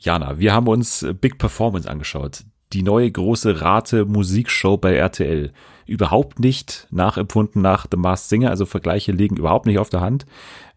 Jana, 0.00 0.38
wir 0.38 0.52
haben 0.52 0.68
uns 0.68 1.06
Big 1.20 1.38
Performance 1.38 1.90
angeschaut. 1.90 2.44
Die 2.72 2.82
neue 2.82 3.10
große 3.10 3.60
Rate 3.60 4.04
Musikshow 4.04 4.76
bei 4.76 4.94
RTL. 4.94 5.52
Überhaupt 5.86 6.38
nicht 6.38 6.86
nachempfunden 6.90 7.62
nach 7.62 7.86
The 7.90 7.96
Masked 7.96 8.28
Singer, 8.28 8.50
also 8.50 8.66
Vergleiche 8.66 9.12
liegen 9.12 9.36
überhaupt 9.36 9.66
nicht 9.66 9.78
auf 9.78 9.88
der 9.88 10.02
Hand. 10.02 10.26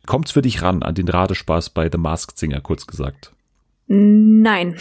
Kommt's 0.06 0.32
für 0.32 0.42
dich 0.42 0.62
ran 0.62 0.84
an 0.84 0.96
den 0.96 1.08
Radespaß 1.08 1.72
bei 1.72 1.90
The 1.92 1.98
Masked 1.98 2.40
Singer, 2.40 2.62
kurz 2.62 2.88
gesagt? 2.88 3.34
Nein. 3.88 4.78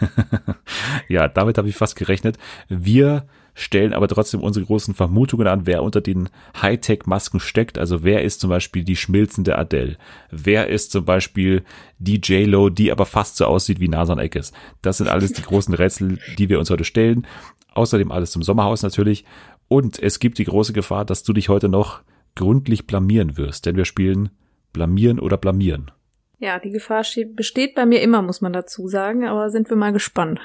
ja, 1.08 1.28
damit 1.28 1.58
habe 1.58 1.68
ich 1.68 1.76
fast 1.76 1.96
gerechnet. 1.96 2.38
Wir 2.68 3.26
stellen 3.54 3.92
aber 3.92 4.08
trotzdem 4.08 4.40
unsere 4.40 4.64
großen 4.64 4.94
Vermutungen 4.94 5.46
an, 5.46 5.66
wer 5.66 5.82
unter 5.82 6.00
den 6.00 6.28
Hightech-Masken 6.60 7.40
steckt. 7.40 7.78
Also 7.78 8.02
wer 8.02 8.22
ist 8.22 8.40
zum 8.40 8.50
Beispiel 8.50 8.84
die 8.84 8.96
schmilzende 8.96 9.58
Adele? 9.58 9.96
Wer 10.30 10.68
ist 10.68 10.92
zum 10.92 11.04
Beispiel 11.04 11.62
die 11.98 12.16
J-Lo, 12.16 12.70
die 12.70 12.90
aber 12.90 13.06
fast 13.06 13.36
so 13.36 13.44
aussieht 13.44 13.80
wie 13.80 13.88
Nasan 13.88 14.18
Eckes? 14.18 14.52
Das 14.80 14.98
sind 14.98 15.08
alles 15.08 15.32
die 15.32 15.42
großen 15.42 15.74
Rätsel, 15.74 16.18
die 16.38 16.48
wir 16.48 16.58
uns 16.58 16.70
heute 16.70 16.84
stellen. 16.84 17.26
Außerdem 17.74 18.10
alles 18.10 18.32
zum 18.32 18.42
Sommerhaus 18.42 18.82
natürlich. 18.82 19.24
Und 19.68 19.98
es 19.98 20.18
gibt 20.18 20.38
die 20.38 20.44
große 20.44 20.72
Gefahr, 20.72 21.04
dass 21.04 21.22
du 21.22 21.32
dich 21.32 21.48
heute 21.48 21.68
noch 21.68 22.02
gründlich 22.34 22.86
blamieren 22.86 23.36
wirst, 23.36 23.66
denn 23.66 23.76
wir 23.76 23.84
spielen 23.84 24.30
blamieren 24.72 25.18
oder 25.18 25.36
blamieren. 25.36 25.90
Ja, 26.38 26.58
die 26.58 26.70
Gefahr 26.70 27.04
besteht 27.34 27.74
bei 27.74 27.86
mir 27.86 28.00
immer, 28.00 28.22
muss 28.22 28.40
man 28.40 28.52
dazu 28.52 28.88
sagen, 28.88 29.26
aber 29.26 29.50
sind 29.50 29.70
wir 29.70 29.76
mal 29.76 29.92
gespannt. 29.92 30.40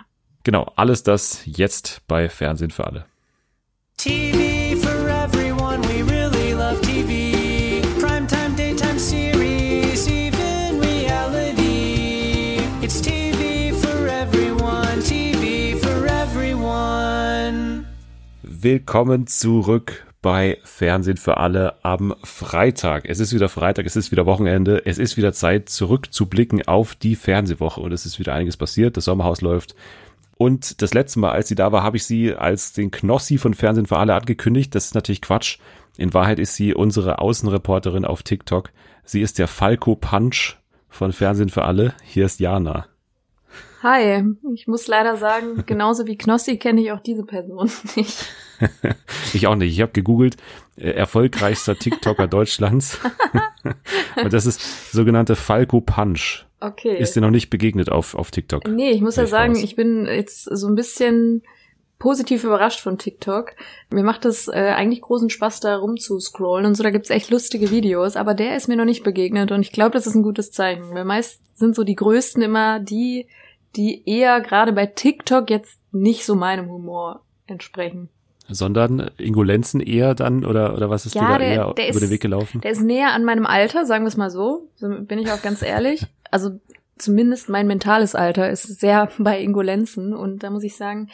Genau, 0.48 0.72
alles 0.78 1.04
das 1.04 1.42
jetzt 1.44 2.04
bei 2.08 2.30
Fernsehen 2.30 2.72
für 2.72 2.88
alle. 2.88 3.06
TV 3.98 4.78
for 4.78 5.10
everyone, 5.10 5.82
we 5.90 6.02
really 6.10 6.54
love 6.54 6.80
TV. 6.84 7.86
Primetime, 8.00 8.56
daytime 8.56 8.98
series, 8.98 10.08
even 10.08 10.80
reality. 10.80 12.62
It's 12.82 13.02
TV 13.02 13.73
for 13.76 14.08
everyone, 14.08 15.02
TV 15.02 15.78
for 15.80 16.06
everyone. 16.06 17.84
Willkommen 18.42 19.28
zurück 19.28 20.06
bei 20.22 20.59
Fernsehen 20.64 21.18
für 21.18 21.36
alle 21.36 21.84
am 21.84 22.16
Freitag. 22.23 23.03
Es 23.06 23.20
ist 23.20 23.34
wieder 23.34 23.50
Freitag, 23.50 23.86
es 23.86 23.98
ist 23.98 24.12
wieder 24.12 24.25
Wochenende, 24.25 24.86
es 24.86 24.98
ist 24.98 25.18
wieder 25.18 25.34
Zeit 25.34 25.68
zurückzublicken 25.68 26.66
auf 26.70 26.95
die 26.95 27.18
Fernsehwoche 27.18 27.81
und 27.81 27.92
es 27.92 28.06
ist 28.06 28.18
wieder 28.18 28.34
einiges 28.34 28.56
passiert. 28.56 28.95
Das 28.95 29.03
Sommerhaus 29.03 29.42
läuft 29.42 29.75
und 30.38 30.82
das 30.82 30.94
letzte 30.94 31.20
Mal, 31.20 31.32
als 31.32 31.48
sie 31.48 31.56
da 31.56 31.72
war, 31.72 31.84
habe 31.84 31.98
ich 31.98 32.06
sie 32.06 32.34
als 32.34 32.74
den 32.74 32.92
Knossi 32.92 33.38
von 33.38 33.54
Fernsehen 33.54 33.88
für 33.88 33.98
alle 33.98 34.14
angekündigt. 34.14 34.76
Das 34.76 34.86
ist 34.86 34.96
natürlich 34.96 35.22
Quatsch. 35.22 35.58
In 35.98 36.14
Wahrheit 36.14 36.40
ist 36.40 36.56
sie 36.56 36.76
unsere 36.76 37.20
Außenreporterin 37.20 38.06
auf 38.06 38.24
TikTok. 38.24 38.72
Sie 39.04 39.22
ist 39.22 39.40
der 39.40 39.48
Falco 39.48 39.96
Punch 39.96 40.58
von 40.90 41.12
Fernsehen 41.12 41.50
für 41.50 41.64
alle. 41.64 41.94
Hier 42.04 42.26
ist 42.26 42.40
Jana. 42.40 42.88
Hi, 43.83 44.23
ich 44.53 44.67
muss 44.67 44.88
leider 44.88 45.17
sagen, 45.17 45.64
genauso 45.66 46.08
wie 46.08 46.17
Knossi 46.17 46.58
kenne 46.58 46.81
ich 46.81 46.92
auch 46.92 47.00
diese 47.00 47.23
Person 47.23 47.70
nicht. 47.95 48.25
ich 49.34 49.47
auch 49.47 49.56
nicht. 49.56 49.72
Ich 49.73 49.81
habe 49.81 49.92
gegoogelt, 49.92 50.38
äh, 50.78 50.92
erfolgreichster 50.92 51.75
TikToker 51.75 52.28
Deutschlands. 52.28 53.00
Und 54.23 54.34
das 54.34 54.45
ist 54.45 54.92
sogenannte 54.92 55.36
Falco 55.36 55.81
Punch. 55.81 56.45
Okay. 56.59 56.97
Ist 56.97 57.16
dir 57.16 57.22
noch 57.22 57.30
nicht 57.30 57.50
begegnet 57.50 57.92
auf, 57.92 58.16
auf 58.16 58.31
TikTok? 58.31 58.67
Nee, 58.67 58.92
ich 58.92 59.02
muss 59.02 59.16
ja 59.16 59.28
sagen, 59.28 59.53
raus. 59.53 59.64
ich 59.64 59.75
bin 59.75 60.08
jetzt 60.08 60.45
so 60.45 60.67
ein 60.67 60.75
bisschen 60.75 61.44
positiv 62.00 62.44
überrascht 62.44 62.80
von 62.80 62.97
TikTok. 62.97 63.52
Mir 63.91 64.03
macht 64.03 64.25
es 64.25 64.47
äh, 64.47 64.73
eigentlich 64.75 65.02
großen 65.02 65.30
Spaß, 65.30 65.59
da 65.59 65.78
rumzuscrollen 65.78 66.66
und 66.66 66.75
so, 66.75 66.84
da 66.84 66.89
gibt's 66.89 67.09
echt 67.09 67.30
lustige 67.30 67.72
Videos, 67.72 68.16
aber 68.16 68.34
der 68.34 68.56
ist 68.56 68.67
mir 68.67 68.75
noch 68.75 68.86
nicht 68.86 69.03
begegnet 69.03 69.52
und 69.52 69.62
ich 69.62 69.72
glaube, 69.72 69.91
das 69.91 70.08
ist 70.08 70.16
ein 70.16 70.23
gutes 70.23 70.52
Zeichen, 70.52 70.94
weil 70.94 71.06
meist 71.06 71.41
sind 71.56 71.75
so 71.75 71.84
die 71.84 71.95
größten 71.95 72.41
immer 72.41 72.80
die, 72.80 73.28
die 73.78 74.03
eher 74.09 74.42
gerade 74.42 74.73
bei 74.73 74.86
TikTok 74.86 75.50
jetzt 75.50 75.80
nicht 75.92 76.25
so 76.25 76.36
meinem 76.36 76.70
Humor 76.70 77.22
entsprechen 77.45 78.09
sondern 78.50 79.11
Ingolenzen 79.17 79.81
eher 79.81 80.16
dann 80.16 80.46
oder 80.46 80.74
oder 80.74 80.90
was 80.90 81.06
ist 81.06 81.16
ja, 81.16 81.22
dir 81.22 81.28
da 81.28 81.38
der, 81.38 81.47
eher 81.47 81.74
der 81.74 81.90
über 81.90 81.96
ist, 81.96 82.02
den 82.02 82.09
Weg 82.09 82.22
gelaufen? 82.22 82.62
Der 82.62 82.72
ist 82.72 82.81
näher 82.81 83.12
an 83.13 83.24
meinem 83.24 83.46
Alter, 83.46 83.85
sagen 83.85 84.03
wir 84.03 84.09
es 84.09 84.18
mal 84.18 84.29
so. 84.29 84.69
so 84.75 84.88
bin 84.88 85.19
ich 85.19 85.31
auch 85.31 85.41
ganz 85.41 85.62
ehrlich. 85.62 86.06
Also 86.29 86.59
zumindest 86.97 87.47
mein 87.47 87.68
mentales 87.68 88.13
Alter 88.13 88.50
ist 88.50 88.81
sehr 88.81 89.09
bei 89.18 89.40
Ingolenzen 89.40 90.13
und 90.13 90.44
da 90.44 90.50
muss 90.50 90.63
ich 90.63 90.75
sagen, 90.75 91.09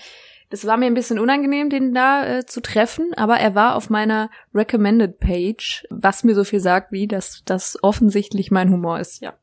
das 0.50 0.66
war 0.66 0.76
mir 0.76 0.88
ein 0.88 0.96
bisschen 0.96 1.20
unangenehm, 1.20 1.70
den 1.70 1.94
da 1.94 2.26
äh, 2.40 2.46
zu 2.48 2.62
treffen, 2.62 3.12
aber 3.16 3.36
er 3.36 3.54
war 3.54 3.76
auf 3.76 3.92
meiner 3.92 4.32
Recommended 4.56 5.20
Page, 5.20 5.86
was 5.92 6.24
mir 6.24 6.34
so 6.34 6.44
viel 6.44 6.62
sagt, 6.62 6.92
wie 6.92 7.08
dass 7.08 7.44
das 7.46 7.78
offensichtlich 7.84 8.50
mein 8.50 8.72
Humor 8.72 9.00
ist, 9.00 9.22
ja. 9.22 9.34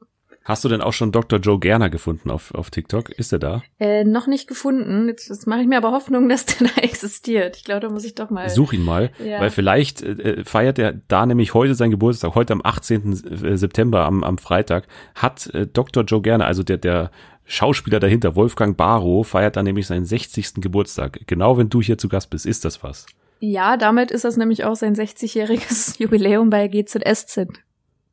Hast 0.50 0.64
du 0.64 0.68
denn 0.68 0.80
auch 0.80 0.92
schon 0.92 1.12
Dr. 1.12 1.38
Joe 1.38 1.60
Gerner 1.60 1.90
gefunden 1.90 2.28
auf, 2.28 2.52
auf 2.56 2.70
TikTok? 2.70 3.10
Ist 3.10 3.32
er 3.32 3.38
da? 3.38 3.62
Äh, 3.78 4.02
noch 4.02 4.26
nicht 4.26 4.48
gefunden. 4.48 5.06
Jetzt, 5.06 5.28
jetzt 5.28 5.46
mache 5.46 5.60
ich 5.60 5.68
mir 5.68 5.76
aber 5.76 5.92
Hoffnung, 5.92 6.28
dass 6.28 6.44
der 6.44 6.66
da 6.66 6.80
existiert. 6.82 7.56
Ich 7.56 7.62
glaube, 7.62 7.82
da 7.82 7.88
muss 7.88 8.04
ich 8.04 8.16
doch 8.16 8.30
mal. 8.30 8.50
Such 8.50 8.72
ihn 8.72 8.82
mal, 8.84 9.12
ja. 9.24 9.40
weil 9.40 9.50
vielleicht 9.50 10.02
äh, 10.02 10.42
feiert 10.42 10.80
er 10.80 10.94
da 11.06 11.24
nämlich 11.24 11.54
heute 11.54 11.76
seinen 11.76 11.92
Geburtstag, 11.92 12.34
heute 12.34 12.52
am 12.52 12.62
18. 12.64 13.44
Äh, 13.44 13.56
September, 13.58 14.04
am, 14.04 14.24
am 14.24 14.38
Freitag, 14.38 14.88
hat 15.14 15.54
äh, 15.54 15.68
Dr. 15.68 16.02
Joe 16.02 16.20
Gerner, 16.20 16.46
also 16.46 16.64
der, 16.64 16.78
der 16.78 17.12
Schauspieler 17.44 18.00
dahinter, 18.00 18.34
Wolfgang 18.34 18.76
Barrow, 18.76 19.24
feiert 19.24 19.54
dann 19.54 19.66
nämlich 19.66 19.86
seinen 19.86 20.04
60. 20.04 20.54
Geburtstag. 20.54 21.20
Genau 21.28 21.58
wenn 21.58 21.68
du 21.68 21.80
hier 21.80 21.96
zu 21.96 22.08
Gast 22.08 22.28
bist, 22.28 22.44
ist 22.44 22.64
das 22.64 22.82
was? 22.82 23.06
Ja, 23.38 23.76
damit 23.76 24.10
ist 24.10 24.24
das 24.24 24.36
nämlich 24.36 24.64
auch 24.64 24.74
sein 24.74 24.96
60-jähriges 24.96 25.98
Jubiläum 26.02 26.50
bei 26.50 26.66
GZSZ. 26.66 27.46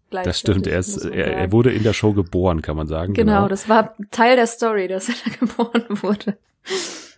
Das 0.09 0.39
stimmt, 0.39 0.67
er, 0.67 0.79
ist, 0.79 1.03
er, 1.03 1.37
er, 1.37 1.51
wurde 1.51 1.71
in 1.71 1.83
der 1.83 1.93
Show 1.93 2.13
geboren, 2.13 2.61
kann 2.61 2.77
man 2.77 2.87
sagen. 2.87 3.13
Genau, 3.13 3.33
genau, 3.33 3.47
das 3.47 3.67
war 3.67 3.95
Teil 4.11 4.35
der 4.35 4.47
Story, 4.47 4.87
dass 4.87 5.09
er 5.09 5.15
da 5.25 5.35
geboren 5.39 5.83
wurde. 5.89 6.37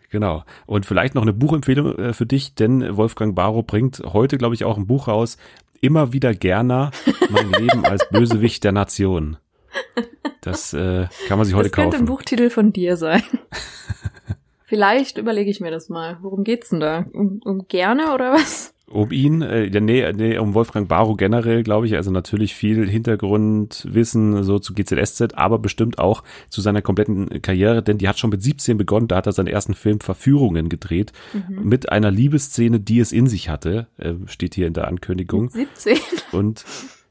Genau. 0.09 0.43
Und 0.65 0.85
vielleicht 0.85 1.15
noch 1.15 1.21
eine 1.21 1.33
Buchempfehlung 1.33 1.95
äh, 1.97 2.13
für 2.13 2.25
dich, 2.25 2.55
denn 2.55 2.97
Wolfgang 2.97 3.35
Barrow 3.35 3.65
bringt 3.65 4.01
heute, 4.05 4.37
glaube 4.37 4.55
ich, 4.55 4.65
auch 4.65 4.77
ein 4.77 4.87
Buch 4.87 5.07
raus. 5.07 5.37
Immer 5.81 6.13
wieder 6.13 6.33
gerne 6.33 6.91
mein 7.29 7.51
Leben 7.59 7.85
als 7.85 8.09
Bösewicht 8.09 8.63
der 8.63 8.71
Nation. 8.71 9.37
Das 10.41 10.73
äh, 10.73 11.07
kann 11.27 11.37
man 11.37 11.45
sich 11.45 11.55
heute 11.55 11.69
kaufen. 11.69 11.91
Das 11.91 11.97
könnte 11.97 11.97
ein 11.97 12.05
Buchtitel 12.05 12.49
von 12.49 12.73
dir 12.73 12.97
sein. 12.97 13.23
Vielleicht 14.65 15.17
überlege 15.17 15.49
ich 15.49 15.61
mir 15.61 15.71
das 15.71 15.89
mal. 15.89 16.17
Worum 16.21 16.43
geht's 16.43 16.69
denn 16.69 16.79
da? 16.79 17.05
Um, 17.13 17.41
um 17.43 17.67
gerne 17.67 18.13
oder 18.13 18.33
was? 18.33 18.73
Um 18.89 19.11
ihn, 19.11 19.43
äh, 19.43 19.69
nee, 19.81 20.11
nee, 20.13 20.37
um 20.39 20.55
Wolfgang 20.55 20.87
Barrow 20.87 21.15
generell, 21.15 21.61
glaube 21.61 21.85
ich, 21.85 21.95
also 21.95 22.09
natürlich 22.09 22.55
viel 22.55 22.89
Hintergrundwissen 22.89 24.43
so 24.43 24.57
zu 24.57 24.73
GZSZ, 24.73 25.35
aber 25.35 25.59
bestimmt 25.59 25.99
auch 25.99 26.23
zu 26.49 26.61
seiner 26.61 26.81
kompletten 26.81 27.41
Karriere, 27.43 27.83
denn 27.83 27.99
die 27.99 28.07
hat 28.07 28.17
schon 28.17 28.31
mit 28.31 28.41
17 28.41 28.77
begonnen, 28.77 29.07
da 29.07 29.17
hat 29.17 29.27
er 29.27 29.33
seinen 29.33 29.47
ersten 29.47 29.75
Film 29.75 29.99
Verführungen 29.99 30.69
gedreht, 30.69 31.13
mhm. 31.33 31.67
mit 31.67 31.91
einer 31.91 32.09
Liebesszene, 32.09 32.79
die 32.79 32.99
es 32.99 33.11
in 33.11 33.27
sich 33.27 33.49
hatte, 33.49 33.87
äh, 33.97 34.13
steht 34.25 34.55
hier 34.55 34.65
in 34.65 34.73
der 34.73 34.87
Ankündigung. 34.87 35.51
Mit 35.53 35.69
17? 35.77 35.97
Und 36.31 36.65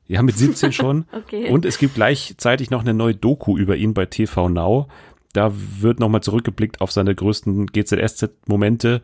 ja, 0.09 0.22
mit 0.22 0.37
17 0.37 0.72
schon. 0.72 1.05
okay. 1.12 1.50
Und 1.50 1.65
es 1.65 1.78
gibt 1.78 1.95
gleichzeitig 1.95 2.71
noch 2.71 2.81
eine 2.81 2.95
neue 2.95 3.15
Doku 3.15 3.56
über 3.56 3.77
ihn 3.77 3.95
bei 3.95 4.06
TV 4.06 4.49
Now. 4.49 4.89
Da 5.33 5.53
wird 5.55 6.00
nochmal 6.00 6.22
zurückgeblickt 6.22 6.81
auf 6.81 6.91
seine 6.91 7.15
größten 7.15 7.66
GZSZ-Momente 7.66 9.03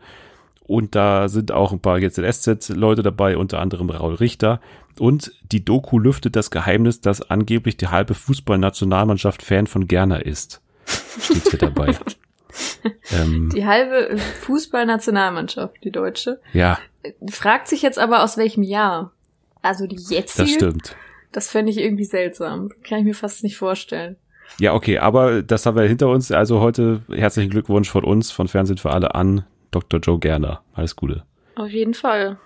und 0.67 0.95
da 0.95 1.29
sind 1.29 1.51
auch 1.51 1.71
ein 1.71 1.79
paar 1.79 1.99
GZSZ-Leute 1.99 3.03
dabei, 3.03 3.37
unter 3.37 3.59
anderem 3.59 3.89
Raul 3.89 4.15
Richter. 4.15 4.59
Und 4.97 5.31
die 5.51 5.63
Doku 5.63 5.99
lüftet 5.99 6.35
das 6.35 6.49
Geheimnis, 6.49 7.01
dass 7.01 7.29
angeblich 7.29 7.77
die 7.77 7.89
halbe 7.89 8.15
Fußballnationalmannschaft 8.15 9.43
Fan 9.43 9.67
von 9.67 9.87
Gerner 9.87 10.25
ist. 10.25 10.61
Steht 11.19 11.49
hier 11.49 11.59
dabei. 11.59 11.95
ähm, 13.11 13.51
die 13.53 13.65
halbe 13.65 14.17
Fußballnationalmannschaft, 14.41 15.83
die 15.83 15.91
deutsche. 15.91 16.39
Ja. 16.53 16.79
Fragt 17.29 17.67
sich 17.67 17.83
jetzt 17.83 17.99
aber 17.99 18.23
aus 18.23 18.37
welchem 18.37 18.63
Jahr? 18.63 19.11
Also 19.61 19.85
die 19.85 19.97
jetzige? 19.97 20.43
Das 20.43 20.51
stimmt. 20.51 20.95
Das 21.31 21.49
fände 21.49 21.71
ich 21.71 21.77
irgendwie 21.77 22.05
seltsam. 22.05 22.69
Kann 22.87 22.99
ich 22.99 23.05
mir 23.05 23.13
fast 23.13 23.43
nicht 23.43 23.57
vorstellen. 23.57 24.15
Ja, 24.57 24.73
okay, 24.73 24.97
aber 24.99 25.43
das 25.43 25.65
haben 25.65 25.75
wir 25.75 25.83
hinter 25.83 26.07
uns. 26.07 26.31
Also 26.31 26.59
heute 26.59 27.01
herzlichen 27.11 27.51
Glückwunsch 27.51 27.89
von 27.89 28.03
uns, 28.03 28.31
von 28.31 28.47
Fernsehen 28.47 28.77
für 28.77 28.91
alle 28.91 29.13
an 29.13 29.45
Dr. 29.75 29.99
Joe 29.99 30.19
Gerner. 30.19 30.61
Alles 30.73 30.95
Gute. 30.95 31.23
Auf 31.55 31.69
jeden 31.69 31.93
Fall. 31.93 32.37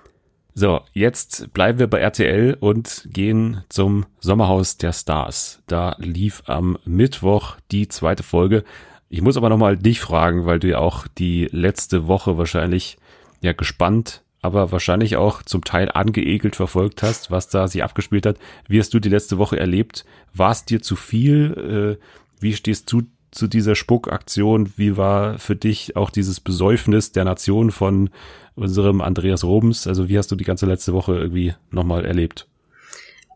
So, 0.55 0.81
jetzt 0.93 1.53
bleiben 1.53 1.77
wir 1.77 1.87
bei 1.87 1.99
RTL 1.99 2.57
und 2.59 3.07
gehen 3.13 3.63
zum 3.69 4.07
Sommerhaus 4.19 4.77
der 4.77 4.93
Stars. 4.93 5.61
Da 5.67 5.95
lief 5.99 6.41
am 6.47 6.77
Mittwoch 6.85 7.57
die 7.71 7.87
zweite 7.87 8.23
Folge. 8.23 8.63
Ich 9.09 9.21
muss 9.21 9.37
aber 9.37 9.49
nochmal 9.49 9.77
dich 9.77 9.99
fragen, 9.99 10.45
weil 10.45 10.59
du 10.59 10.67
ja 10.69 10.79
auch 10.79 11.05
die 11.07 11.47
letzte 11.51 12.07
Woche 12.07 12.39
wahrscheinlich 12.39 12.97
ja 13.41 13.53
gespannt, 13.53 14.23
aber 14.41 14.71
wahrscheinlich 14.71 15.17
auch 15.17 15.43
zum 15.43 15.63
Teil 15.63 15.91
angeekelt 15.91 16.55
verfolgt 16.55 17.03
hast, 17.03 17.29
was 17.29 17.47
da 17.47 17.67
sich 17.67 17.83
abgespielt 17.83 18.25
hat. 18.25 18.37
Wie 18.67 18.79
hast 18.79 18.93
du 18.93 18.99
die 18.99 19.09
letzte 19.09 19.37
Woche 19.37 19.59
erlebt? 19.59 20.03
War 20.33 20.51
es 20.51 20.65
dir 20.65 20.81
zu 20.81 20.95
viel? 20.95 21.97
Äh, 21.99 22.03
wie 22.41 22.53
stehst 22.53 22.91
du 22.91 23.03
zu 23.31 23.47
dieser 23.47 23.75
Spuckaktion? 23.75 24.73
Wie 24.77 24.97
war 24.97 25.37
für 25.39 25.55
dich 25.55 25.95
auch 25.95 26.09
dieses 26.09 26.39
Besäufnis 26.39 27.11
der 27.11 27.25
Nation 27.25 27.71
von 27.71 28.09
unserem 28.55 29.01
Andreas 29.01 29.43
Robens? 29.43 29.87
Also 29.87 30.09
wie 30.09 30.17
hast 30.17 30.31
du 30.31 30.35
die 30.35 30.43
ganze 30.43 30.65
letzte 30.65 30.93
Woche 30.93 31.15
irgendwie 31.15 31.53
nochmal 31.71 32.05
erlebt? 32.05 32.47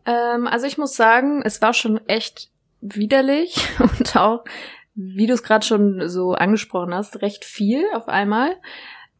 Ähm, 0.06 0.46
also 0.46 0.66
ich 0.66 0.78
muss 0.78 0.94
sagen, 0.94 1.42
es 1.42 1.62
war 1.62 1.72
schon 1.72 2.00
echt 2.08 2.50
widerlich 2.80 3.56
und 3.78 4.16
auch, 4.16 4.44
wie 4.94 5.26
du 5.26 5.34
es 5.34 5.42
gerade 5.42 5.66
schon 5.66 6.08
so 6.08 6.32
angesprochen 6.32 6.94
hast, 6.94 7.22
recht 7.22 7.44
viel 7.44 7.84
auf 7.94 8.08
einmal. 8.08 8.56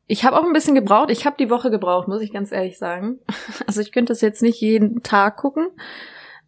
Ich 0.07 0.25
habe 0.25 0.39
auch 0.39 0.45
ein 0.45 0.53
bisschen 0.53 0.75
gebraucht. 0.75 1.11
Ich 1.11 1.25
habe 1.25 1.37
die 1.39 1.49
Woche 1.49 1.71
gebraucht, 1.71 2.09
muss 2.09 2.21
ich 2.21 2.33
ganz 2.33 2.53
ehrlich 2.53 2.79
sagen. 2.79 3.19
Also 3.67 3.81
ich 3.81 3.93
könnte 3.93 4.13
das 4.13 4.21
jetzt 4.21 4.43
nicht 4.43 4.61
jeden 4.61 5.03
Tag 5.03 5.37
gucken. 5.37 5.69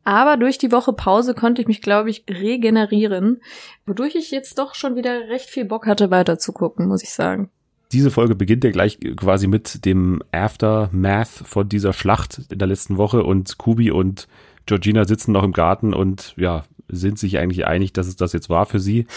Aber 0.06 0.37
durch 0.37 0.56
die 0.56 0.70
Woche 0.70 0.93
Pause 0.93 1.35
konnte 1.35 1.61
ich 1.61 1.67
mich, 1.67 1.82
glaube 1.82 2.11
ich, 2.11 2.23
regenerieren, 2.31 3.41
wodurch 3.87 4.14
ich 4.14 4.31
jetzt 4.31 4.56
doch 4.56 4.76
schon 4.76 4.94
wieder 4.94 5.29
recht 5.29 5.50
viel 5.50 5.64
Bock 5.64 5.88
hatte, 5.88 6.12
weiter 6.12 6.38
zu 6.38 6.53
gucken, 6.53 6.87
muss 6.87 7.03
ich 7.03 7.11
sagen. 7.11 7.50
Diese 7.91 8.12
Folge 8.12 8.37
beginnt 8.37 8.62
ja 8.62 8.70
gleich 8.70 9.00
quasi 9.17 9.49
mit 9.49 9.85
dem 9.85 10.23
Aftermath 10.31 11.26
von 11.26 11.69
dieser 11.69 11.93
Schlacht 11.93 12.41
in 12.50 12.58
der 12.61 12.69
letzten 12.69 12.99
Woche 12.99 13.25
und 13.25 13.58
Kubi 13.58 13.91
und 13.91 14.29
Georgina 14.67 15.05
sitzen 15.06 15.32
noch 15.32 15.43
im 15.43 15.53
Garten 15.53 15.93
und 15.93 16.35
ja, 16.37 16.62
sind 16.87 17.19
sich 17.19 17.38
eigentlich 17.38 17.67
einig, 17.67 17.93
dass 17.93 18.06
es 18.06 18.14
das 18.14 18.32
jetzt 18.32 18.49
war 18.49 18.67
für 18.67 18.79
sie. 18.79 19.08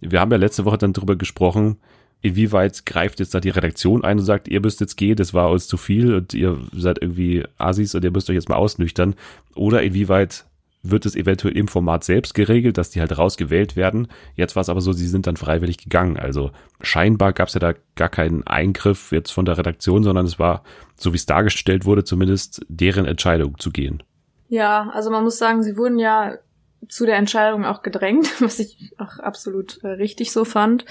Wir 0.00 0.18
haben 0.18 0.32
ja 0.32 0.38
letzte 0.38 0.64
Woche 0.64 0.78
dann 0.78 0.92
darüber 0.92 1.14
gesprochen, 1.14 1.76
inwieweit 2.22 2.86
greift 2.86 3.20
jetzt 3.20 3.34
da 3.34 3.40
die 3.40 3.50
Redaktion 3.50 4.04
ein 4.04 4.18
und 4.18 4.24
sagt, 4.24 4.48
ihr 4.48 4.60
müsst 4.60 4.80
jetzt 4.80 4.96
gehen, 4.96 5.16
das 5.16 5.34
war 5.34 5.50
uns 5.50 5.66
zu 5.66 5.76
viel 5.76 6.14
und 6.14 6.32
ihr 6.32 6.58
seid 6.72 6.98
irgendwie 7.02 7.44
Asis 7.58 7.94
und 7.94 8.04
ihr 8.04 8.12
müsst 8.12 8.30
euch 8.30 8.36
jetzt 8.36 8.48
mal 8.48 8.56
ausnüchtern. 8.56 9.14
Oder 9.54 9.82
inwieweit 9.82 10.46
wird 10.82 11.06
es 11.06 11.14
eventuell 11.14 11.56
im 11.56 11.68
Format 11.68 12.04
selbst 12.04 12.34
geregelt, 12.34 12.76
dass 12.76 12.90
die 12.90 13.00
halt 13.00 13.16
rausgewählt 13.16 13.76
werden. 13.76 14.08
Jetzt 14.34 14.56
war 14.56 14.62
es 14.62 14.68
aber 14.68 14.80
so, 14.80 14.92
sie 14.92 15.06
sind 15.06 15.26
dann 15.26 15.36
freiwillig 15.36 15.78
gegangen. 15.78 16.16
Also 16.16 16.50
scheinbar 16.80 17.32
gab 17.32 17.48
es 17.48 17.54
ja 17.54 17.60
da 17.60 17.74
gar 17.94 18.08
keinen 18.08 18.46
Eingriff 18.46 19.12
jetzt 19.12 19.30
von 19.30 19.44
der 19.44 19.58
Redaktion, 19.58 20.02
sondern 20.02 20.26
es 20.26 20.38
war, 20.38 20.64
so 20.96 21.12
wie 21.12 21.16
es 21.16 21.26
dargestellt 21.26 21.84
wurde, 21.84 22.04
zumindest 22.04 22.64
deren 22.68 23.06
Entscheidung 23.06 23.58
zu 23.58 23.70
gehen. 23.70 24.02
Ja, 24.48 24.90
also 24.92 25.10
man 25.10 25.24
muss 25.24 25.38
sagen, 25.38 25.62
sie 25.62 25.76
wurden 25.76 25.98
ja 25.98 26.38
zu 26.88 27.06
der 27.06 27.16
Entscheidung 27.16 27.64
auch 27.64 27.82
gedrängt, 27.82 28.28
was 28.40 28.58
ich 28.58 28.92
auch 28.98 29.18
absolut 29.18 29.82
äh, 29.84 29.88
richtig 29.88 30.32
so 30.32 30.44
fand. 30.44 30.84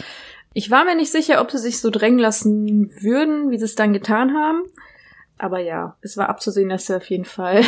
Ich 0.54 0.70
war 0.70 0.84
mir 0.84 0.96
nicht 0.96 1.12
sicher, 1.12 1.42
ob 1.42 1.52
sie 1.52 1.58
sich 1.58 1.80
so 1.80 1.90
drängen 1.90 2.20
lassen 2.20 2.92
würden, 3.02 3.52
wie 3.52 3.58
sie 3.58 3.66
es 3.66 3.76
dann 3.76 3.94
getan 3.94 4.34
haben. 4.34 4.64
Aber 5.38 5.60
ja, 5.60 5.96
es 6.02 6.18
war 6.18 6.30
abzusehen, 6.30 6.70
dass 6.70 6.88
sie 6.88 6.96
auf 6.96 7.10
jeden 7.10 7.26
Fall 7.26 7.64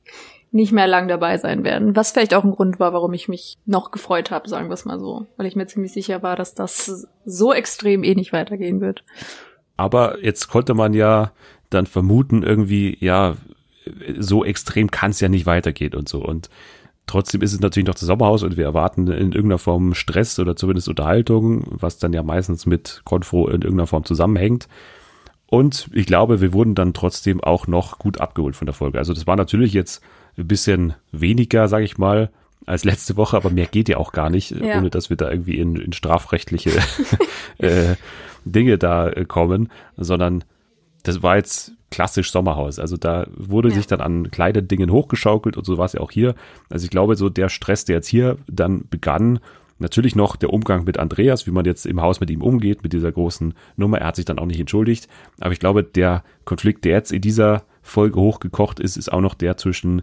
nicht 0.50 0.72
mehr 0.72 0.86
lang 0.86 1.08
dabei 1.08 1.38
sein 1.38 1.64
werden. 1.64 1.96
Was 1.96 2.12
vielleicht 2.12 2.34
auch 2.34 2.44
ein 2.44 2.52
Grund 2.52 2.78
war, 2.78 2.92
warum 2.92 3.14
ich 3.14 3.28
mich 3.28 3.56
noch 3.64 3.90
gefreut 3.90 4.30
habe, 4.30 4.48
sagen 4.48 4.68
wir 4.68 4.74
es 4.74 4.84
mal 4.84 4.98
so. 4.98 5.26
Weil 5.36 5.46
ich 5.46 5.56
mir 5.56 5.66
ziemlich 5.66 5.92
sicher 5.92 6.22
war, 6.22 6.36
dass 6.36 6.54
das 6.54 7.08
so 7.24 7.52
extrem 7.52 8.04
eh 8.04 8.14
nicht 8.14 8.32
weitergehen 8.32 8.80
wird. 8.80 9.02
Aber 9.76 10.22
jetzt 10.22 10.48
konnte 10.48 10.74
man 10.74 10.94
ja 10.94 11.32
dann 11.70 11.86
vermuten, 11.86 12.42
irgendwie, 12.42 12.96
ja, 13.00 13.36
so 14.18 14.44
extrem 14.44 14.90
kann 14.90 15.10
es 15.10 15.20
ja 15.20 15.28
nicht 15.28 15.46
weitergehen 15.46 15.94
und 15.94 16.08
so. 16.08 16.22
Und 16.24 16.48
trotzdem 17.06 17.42
ist 17.42 17.52
es 17.52 17.60
natürlich 17.60 17.86
noch 17.86 17.94
das 17.94 18.02
Sommerhaus 18.02 18.42
und 18.42 18.56
wir 18.56 18.64
erwarten 18.64 19.06
in 19.08 19.32
irgendeiner 19.32 19.58
Form 19.58 19.94
Stress 19.94 20.38
oder 20.38 20.56
zumindest 20.56 20.88
Unterhaltung, 20.88 21.64
was 21.70 21.98
dann 21.98 22.12
ja 22.12 22.22
meistens 22.22 22.66
mit 22.66 23.02
Konfro 23.04 23.46
in 23.46 23.62
irgendeiner 23.62 23.86
Form 23.86 24.04
zusammenhängt. 24.04 24.68
Und 25.48 25.88
ich 25.92 26.06
glaube, 26.06 26.40
wir 26.40 26.52
wurden 26.52 26.74
dann 26.74 26.92
trotzdem 26.92 27.42
auch 27.42 27.66
noch 27.68 27.98
gut 27.98 28.20
abgeholt 28.20 28.56
von 28.56 28.66
der 28.66 28.74
Folge. 28.74 28.98
Also 28.98 29.14
das 29.14 29.26
war 29.26 29.36
natürlich 29.36 29.72
jetzt 29.72 30.02
ein 30.36 30.48
bisschen 30.48 30.94
weniger, 31.12 31.68
sage 31.68 31.84
ich 31.84 31.98
mal, 31.98 32.30
als 32.66 32.84
letzte 32.84 33.16
Woche, 33.16 33.36
aber 33.36 33.50
mehr 33.50 33.66
geht 33.66 33.88
ja 33.88 33.96
auch 33.96 34.10
gar 34.10 34.28
nicht, 34.28 34.50
ja. 34.50 34.78
ohne 34.78 34.90
dass 34.90 35.08
wir 35.08 35.16
da 35.16 35.30
irgendwie 35.30 35.58
in, 35.58 35.76
in 35.76 35.92
strafrechtliche 35.92 36.70
äh, 37.58 37.94
Dinge 38.44 38.76
da 38.76 39.08
äh, 39.08 39.24
kommen, 39.24 39.70
sondern 39.96 40.42
das 41.04 41.22
war 41.22 41.36
jetzt 41.36 41.72
klassisch 41.90 42.30
Sommerhaus. 42.30 42.78
Also 42.78 42.96
da 42.96 43.26
wurde 43.36 43.68
ja. 43.68 43.74
sich 43.74 43.86
dann 43.86 44.00
an 44.00 44.30
kleinen 44.30 44.68
Dingen 44.68 44.90
hochgeschaukelt 44.90 45.56
und 45.56 45.64
so 45.64 45.78
war 45.78 45.86
es 45.86 45.92
ja 45.92 46.00
auch 46.00 46.10
hier. 46.10 46.34
Also 46.68 46.84
ich 46.84 46.90
glaube, 46.90 47.16
so 47.16 47.28
der 47.28 47.48
Stress, 47.48 47.84
der 47.84 47.96
jetzt 47.96 48.08
hier 48.08 48.38
dann 48.48 48.84
begann, 48.88 49.38
natürlich 49.78 50.16
noch 50.16 50.36
der 50.36 50.52
Umgang 50.52 50.84
mit 50.84 50.98
Andreas, 50.98 51.46
wie 51.46 51.50
man 51.50 51.64
jetzt 51.64 51.86
im 51.86 52.00
Haus 52.00 52.20
mit 52.20 52.30
ihm 52.30 52.42
umgeht, 52.42 52.82
mit 52.82 52.92
dieser 52.92 53.12
großen 53.12 53.54
Nummer. 53.76 53.98
Er 53.98 54.08
hat 54.08 54.16
sich 54.16 54.24
dann 54.24 54.38
auch 54.38 54.46
nicht 54.46 54.60
entschuldigt. 54.60 55.08
Aber 55.40 55.52
ich 55.52 55.60
glaube, 55.60 55.82
der 55.84 56.24
Konflikt, 56.44 56.84
der 56.84 56.92
jetzt 56.92 57.12
in 57.12 57.20
dieser 57.20 57.64
Folge 57.82 58.20
hochgekocht 58.20 58.80
ist, 58.80 58.96
ist 58.96 59.12
auch 59.12 59.20
noch 59.20 59.34
der 59.34 59.56
zwischen 59.56 60.02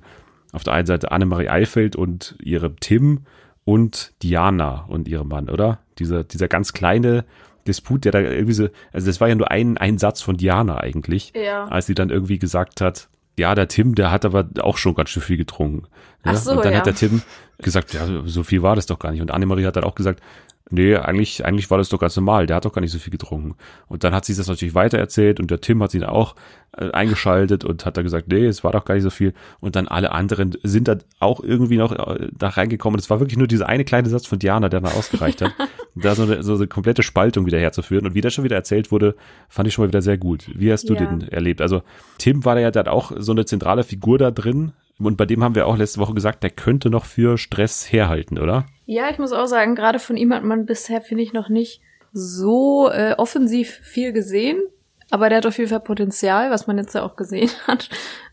auf 0.52 0.64
der 0.64 0.74
einen 0.74 0.86
Seite 0.86 1.12
Annemarie 1.12 1.50
Eifeld 1.50 1.96
und 1.96 2.36
ihrem 2.42 2.80
Tim 2.80 3.22
und 3.66 4.14
Diana 4.22 4.86
und 4.88 5.08
ihrem 5.08 5.28
Mann, 5.28 5.50
oder? 5.50 5.80
Dieser, 5.98 6.24
dieser 6.24 6.48
ganz 6.48 6.74
kleine 6.74 7.26
Disput, 7.68 8.06
der 8.06 8.12
da 8.12 8.20
irgendwie 8.20 8.54
so, 8.54 8.70
also 8.92 9.08
das 9.08 9.22
war 9.22 9.30
ja 9.30 9.36
nur 9.36 9.52
ein, 9.52 9.78
ein 9.78 9.98
Satz 9.98 10.22
von 10.22 10.38
Diana 10.38 10.78
eigentlich, 10.78 11.34
ja. 11.36 11.66
als 11.66 11.86
sie 11.86 11.96
dann 11.96 12.10
irgendwie 12.10 12.40
gesagt 12.40 12.82
hat, 12.82 13.10
ja, 13.38 13.56
der 13.56 13.68
Tim, 13.68 13.96
der 13.96 14.12
hat 14.12 14.26
aber 14.26 14.48
auch 14.60 14.78
schon 14.78 14.94
ganz 14.94 15.10
schön 15.10 15.24
viel 15.24 15.38
getrunken. 15.38 15.88
Ja? 16.26 16.34
Ach 16.34 16.38
so, 16.38 16.52
und 16.52 16.66
dann 16.66 16.74
ja. 16.74 16.80
hat 16.80 16.86
der 16.86 16.96
Tim 16.96 17.22
gesagt, 17.58 17.94
ja, 17.94 18.02
so 18.26 18.44
viel 18.44 18.62
war 18.62 18.76
das 18.76 18.86
doch 18.86 19.00
gar 19.00 19.12
nicht. 19.12 19.22
Und 19.22 19.32
Annemarie 19.32 19.66
hat 19.66 19.76
dann 19.76 19.84
auch 19.84 19.96
gesagt, 19.96 20.22
nee, 20.70 20.96
eigentlich, 20.96 21.46
eigentlich 21.46 21.70
war 21.70 21.78
das 21.78 21.90
doch 21.90 22.00
ganz 22.00 22.16
normal, 22.16 22.48
der 22.48 22.56
hat 22.56 22.66
doch 22.66 22.74
gar 22.74 22.82
nicht 22.82 22.92
so 22.92 23.00
viel 23.00 23.12
getrunken. 23.12 23.56
Und 23.88 24.04
dann 24.04 24.14
hat 24.14 24.26
sie 24.26 24.36
das 24.36 24.48
natürlich 24.48 24.76
weitererzählt 24.76 25.40
und 25.40 25.52
der 25.52 25.62
Tim 25.62 25.82
hat 25.82 25.92
sie 25.92 26.00
dann 26.00 26.10
auch 26.10 26.36
äh, 26.78 26.92
eingeschaltet 26.92 27.64
und 27.64 27.86
hat 27.86 27.98
da 27.98 28.02
gesagt, 28.02 28.28
nee, 28.30 28.46
es 28.46 28.64
war 28.64 28.72
doch 28.72 28.86
gar 28.86 28.96
nicht 28.96 29.04
so 29.04 29.10
viel. 29.10 29.34
Und 29.60 29.76
dann 29.76 29.88
alle 29.88 30.12
anderen 30.12 30.58
sind 30.64 30.88
da 30.88 30.98
auch 31.20 31.42
irgendwie 31.42 31.78
noch 31.78 31.92
äh, 31.92 32.30
da 32.32 32.50
reingekommen. 32.50 33.00
Es 33.00 33.10
war 33.10 33.20
wirklich 33.20 33.38
nur 33.38 33.48
dieser 33.48 33.68
eine 33.68 33.86
kleine 33.86 34.10
Satz 34.10 34.26
von 34.26 34.40
Diana, 34.40 34.70
der 34.70 34.82
da 34.82 34.90
ausgereicht 34.90 35.42
hat, 35.42 35.52
da 35.96 36.16
so 36.16 36.24
eine, 36.24 36.44
so 36.44 36.56
eine 36.56 36.68
komplette 36.68 37.04
Spaltung 37.04 37.46
wieder 37.46 37.60
herzuführen. 37.60 38.06
Und 38.06 38.16
wie 38.16 38.22
das 38.22 38.34
schon 38.34 38.44
wieder 38.44 38.56
erzählt 38.56 38.92
wurde, 38.92 39.16
fand 39.50 39.68
ich 39.68 39.74
schon 39.74 39.84
mal 39.84 39.90
wieder 39.90 40.02
sehr 40.02 40.18
gut. 40.18 40.50
Wie 40.56 40.72
hast 40.72 40.90
du 40.90 40.96
ja. 40.96 41.06
den 41.06 41.28
erlebt? 41.30 41.62
Also 41.62 41.84
Tim 42.18 42.46
war 42.46 42.56
da 42.56 42.62
ja 42.62 42.72
dann 42.72 42.88
auch 42.88 43.12
so 43.16 43.32
eine 43.32 43.46
zentrale 43.46 43.84
Figur 43.84 44.18
da 44.18 44.32
drin, 44.32 44.74
und 45.00 45.18
bei 45.18 45.26
dem 45.26 45.44
haben 45.44 45.56
wir 45.56 45.68
auch 45.68 45.78
letzte 45.78 46.00
Woche 46.00 46.14
gesagt, 46.14 46.44
der 46.44 46.50
könnte 46.50 46.90
noch 46.90 47.06
für 47.06 47.38
Stress 47.38 47.92
herhalten, 47.92 48.38
oder? 48.38 48.66
Ja, 48.86 49.10
ich 49.10 49.18
muss 49.18 49.34
auch 49.34 49.48
sagen, 49.48 49.76
gerade 49.76 50.00
von 50.00 50.18
ihm 50.18 50.34
hat 50.34 50.44
man 50.44 50.66
bisher, 50.66 51.02
finde 51.02 51.24
ich, 51.24 51.34
noch 51.34 51.50
nicht 51.50 51.82
so 52.12 52.90
äh, 52.92 53.16
offensiv 53.18 53.80
viel 53.82 54.14
gesehen. 54.14 54.62
Aber 55.14 55.30
der 55.30 55.38
hat 55.38 55.46
auf 55.46 55.60
jeden 55.60 55.70
Fall 55.70 55.80
Potenzial, 55.80 56.50
was 56.50 56.66
man 56.66 56.80
jetzt 56.80 56.96
ja 56.96 57.04
auch 57.04 57.16
gesehen 57.16 57.52
hat. 57.68 57.88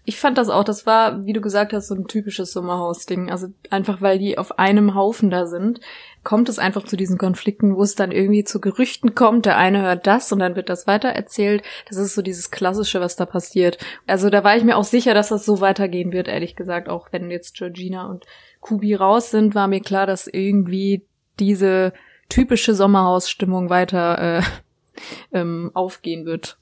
Ich 0.07 0.19
fand 0.19 0.39
das 0.39 0.49
auch, 0.49 0.65
das 0.65 0.87
war, 0.87 1.27
wie 1.27 1.35
du 1.35 1.43
gesagt 1.43 1.75
hast, 1.75 1.89
so 1.89 1.95
ein 1.95 2.07
typisches 2.07 2.53
Sommerhaus-Ding. 2.53 3.31
Also 3.31 3.49
einfach, 3.69 4.01
weil 4.01 4.19
die 4.19 4.39
auf 4.39 4.59
einem 4.59 4.95
Haufen 4.95 5.29
da 5.29 5.45
sind, 5.45 5.81
kommt 6.25 6.49
es 6.49 6.59
einfach 6.59 6.85
zu 6.85 6.97
diesen 6.97 7.19
Konflikten, 7.19 7.77
wo 7.77 7.83
es 7.83 7.97
dann 7.97 8.13
irgendwie 8.13 8.45
zu 8.45 8.63
Gerüchten 8.63 9.15
kommt. 9.15 9.45
Der 9.45 9.59
eine 9.59 9.83
hört 9.83 10.07
das 10.07 10.33
und 10.33 10.39
dann 10.39 10.57
wird 10.57 10.71
das 10.71 10.87
weitererzählt. 10.87 11.63
Das 11.87 11.99
ist 11.99 12.15
so 12.15 12.23
dieses 12.23 12.51
Klassische, 12.51 12.99
was 13.03 13.15
da 13.15 13.27
passiert. 13.27 13.77
Also 14.07 14.31
da 14.31 14.43
war 14.43 14.57
ich 14.57 14.65
mir 14.65 14.79
auch 14.79 14.85
sicher, 14.85 15.13
dass 15.13 15.29
das 15.29 15.45
so 15.45 15.61
weitergehen 15.61 16.13
wird, 16.13 16.29
ehrlich 16.29 16.57
gesagt. 16.57 16.89
Auch 16.89 17.09
wenn 17.13 17.31
jetzt 17.31 17.57
Georgina 17.57 18.09
und 18.09 18.25
Kubi 18.61 18.95
raus 18.95 19.31
sind, 19.31 19.55
war 19.55 19.69
mir 19.69 19.83
klar, 19.83 20.07
dass 20.07 20.27
irgendwie 20.27 21.05
diese 21.39 21.93
typische 22.31 22.75
Sommerhausstimmung 22.75 23.69
weiter 23.69 24.39
äh, 24.39 24.43
ähm, 25.39 25.73
aufgehen 25.75 26.25
wird 26.25 26.57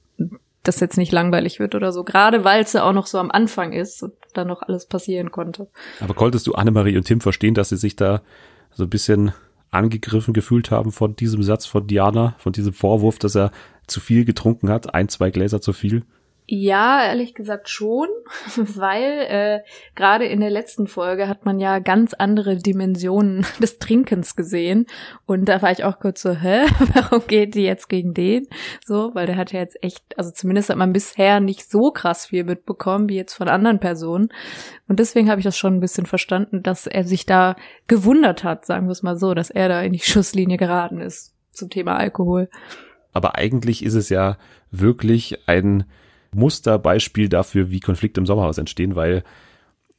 das 0.63 0.79
jetzt 0.79 0.97
nicht 0.97 1.11
langweilig 1.11 1.59
wird 1.59 1.75
oder 1.75 1.91
so. 1.91 2.03
Gerade 2.03 2.43
weil 2.43 2.61
es 2.63 2.73
ja 2.73 2.83
auch 2.83 2.93
noch 2.93 3.07
so 3.07 3.17
am 3.17 3.31
Anfang 3.31 3.73
ist 3.73 4.03
und 4.03 4.13
dann 4.33 4.47
noch 4.47 4.61
alles 4.61 4.85
passieren 4.85 5.31
konnte. 5.31 5.67
Aber 5.99 6.13
konntest 6.13 6.47
du 6.47 6.53
Annemarie 6.53 6.97
und 6.97 7.05
Tim 7.05 7.21
verstehen, 7.21 7.53
dass 7.53 7.69
sie 7.69 7.77
sich 7.77 7.95
da 7.95 8.21
so 8.71 8.83
ein 8.83 8.89
bisschen 8.89 9.33
angegriffen 9.71 10.33
gefühlt 10.33 10.71
haben 10.71 10.91
von 10.91 11.15
diesem 11.15 11.43
Satz 11.43 11.65
von 11.65 11.87
Diana, 11.87 12.35
von 12.39 12.53
diesem 12.53 12.73
Vorwurf, 12.73 13.19
dass 13.19 13.35
er 13.35 13.51
zu 13.87 13.99
viel 13.99 14.25
getrunken 14.25 14.69
hat, 14.69 14.93
ein, 14.93 15.09
zwei 15.09 15.31
Gläser 15.31 15.61
zu 15.61 15.73
viel? 15.73 16.03
Ja, 16.51 17.03
ehrlich 17.03 17.35
gesagt 17.35 17.69
schon, 17.69 18.07
weil 18.55 19.03
äh, 19.29 19.59
gerade 19.93 20.25
in 20.25 20.39
der 20.39 20.49
letzten 20.49 20.87
Folge 20.87 21.27
hat 21.27 21.45
man 21.45 21.59
ja 21.59 21.77
ganz 21.77 22.15
andere 22.15 22.57
Dimensionen 22.57 23.45
des 23.61 23.77
Trinkens 23.77 24.35
gesehen 24.35 24.87
und 25.27 25.45
da 25.45 25.61
war 25.61 25.71
ich 25.71 25.83
auch 25.83 25.99
kurz 25.99 26.23
so, 26.23 26.31
hä, 26.31 26.65
warum 26.95 27.21
geht 27.27 27.53
die 27.53 27.61
jetzt 27.61 27.87
gegen 27.87 28.15
den? 28.15 28.47
So, 28.83 29.11
weil 29.13 29.27
der 29.27 29.37
hat 29.37 29.51
ja 29.51 29.59
jetzt 29.59 29.77
echt, 29.83 30.03
also 30.17 30.31
zumindest 30.31 30.71
hat 30.71 30.77
man 30.77 30.91
bisher 30.91 31.39
nicht 31.39 31.69
so 31.69 31.91
krass 31.91 32.25
viel 32.25 32.43
mitbekommen 32.43 33.09
wie 33.09 33.17
jetzt 33.17 33.35
von 33.35 33.47
anderen 33.47 33.79
Personen 33.79 34.29
und 34.87 34.97
deswegen 34.97 35.29
habe 35.29 35.41
ich 35.41 35.45
das 35.45 35.55
schon 35.55 35.75
ein 35.75 35.81
bisschen 35.81 36.07
verstanden, 36.07 36.63
dass 36.63 36.87
er 36.87 37.03
sich 37.03 37.27
da 37.27 37.57
gewundert 37.85 38.43
hat, 38.43 38.65
sagen 38.65 38.87
wir 38.87 38.93
es 38.93 39.03
mal 39.03 39.17
so, 39.17 39.35
dass 39.35 39.51
er 39.51 39.69
da 39.69 39.83
in 39.83 39.93
die 39.93 39.99
Schusslinie 39.99 40.57
geraten 40.57 40.99
ist 40.99 41.35
zum 41.51 41.69
Thema 41.69 41.95
Alkohol. 41.97 42.49
Aber 43.13 43.35
eigentlich 43.35 43.85
ist 43.85 43.93
es 43.93 44.09
ja 44.09 44.37
wirklich 44.71 45.47
ein 45.47 45.85
Musterbeispiel 46.33 47.29
dafür, 47.29 47.71
wie 47.71 47.79
Konflikte 47.79 48.19
im 48.19 48.25
Sommerhaus 48.25 48.57
entstehen, 48.57 48.95
weil 48.95 49.23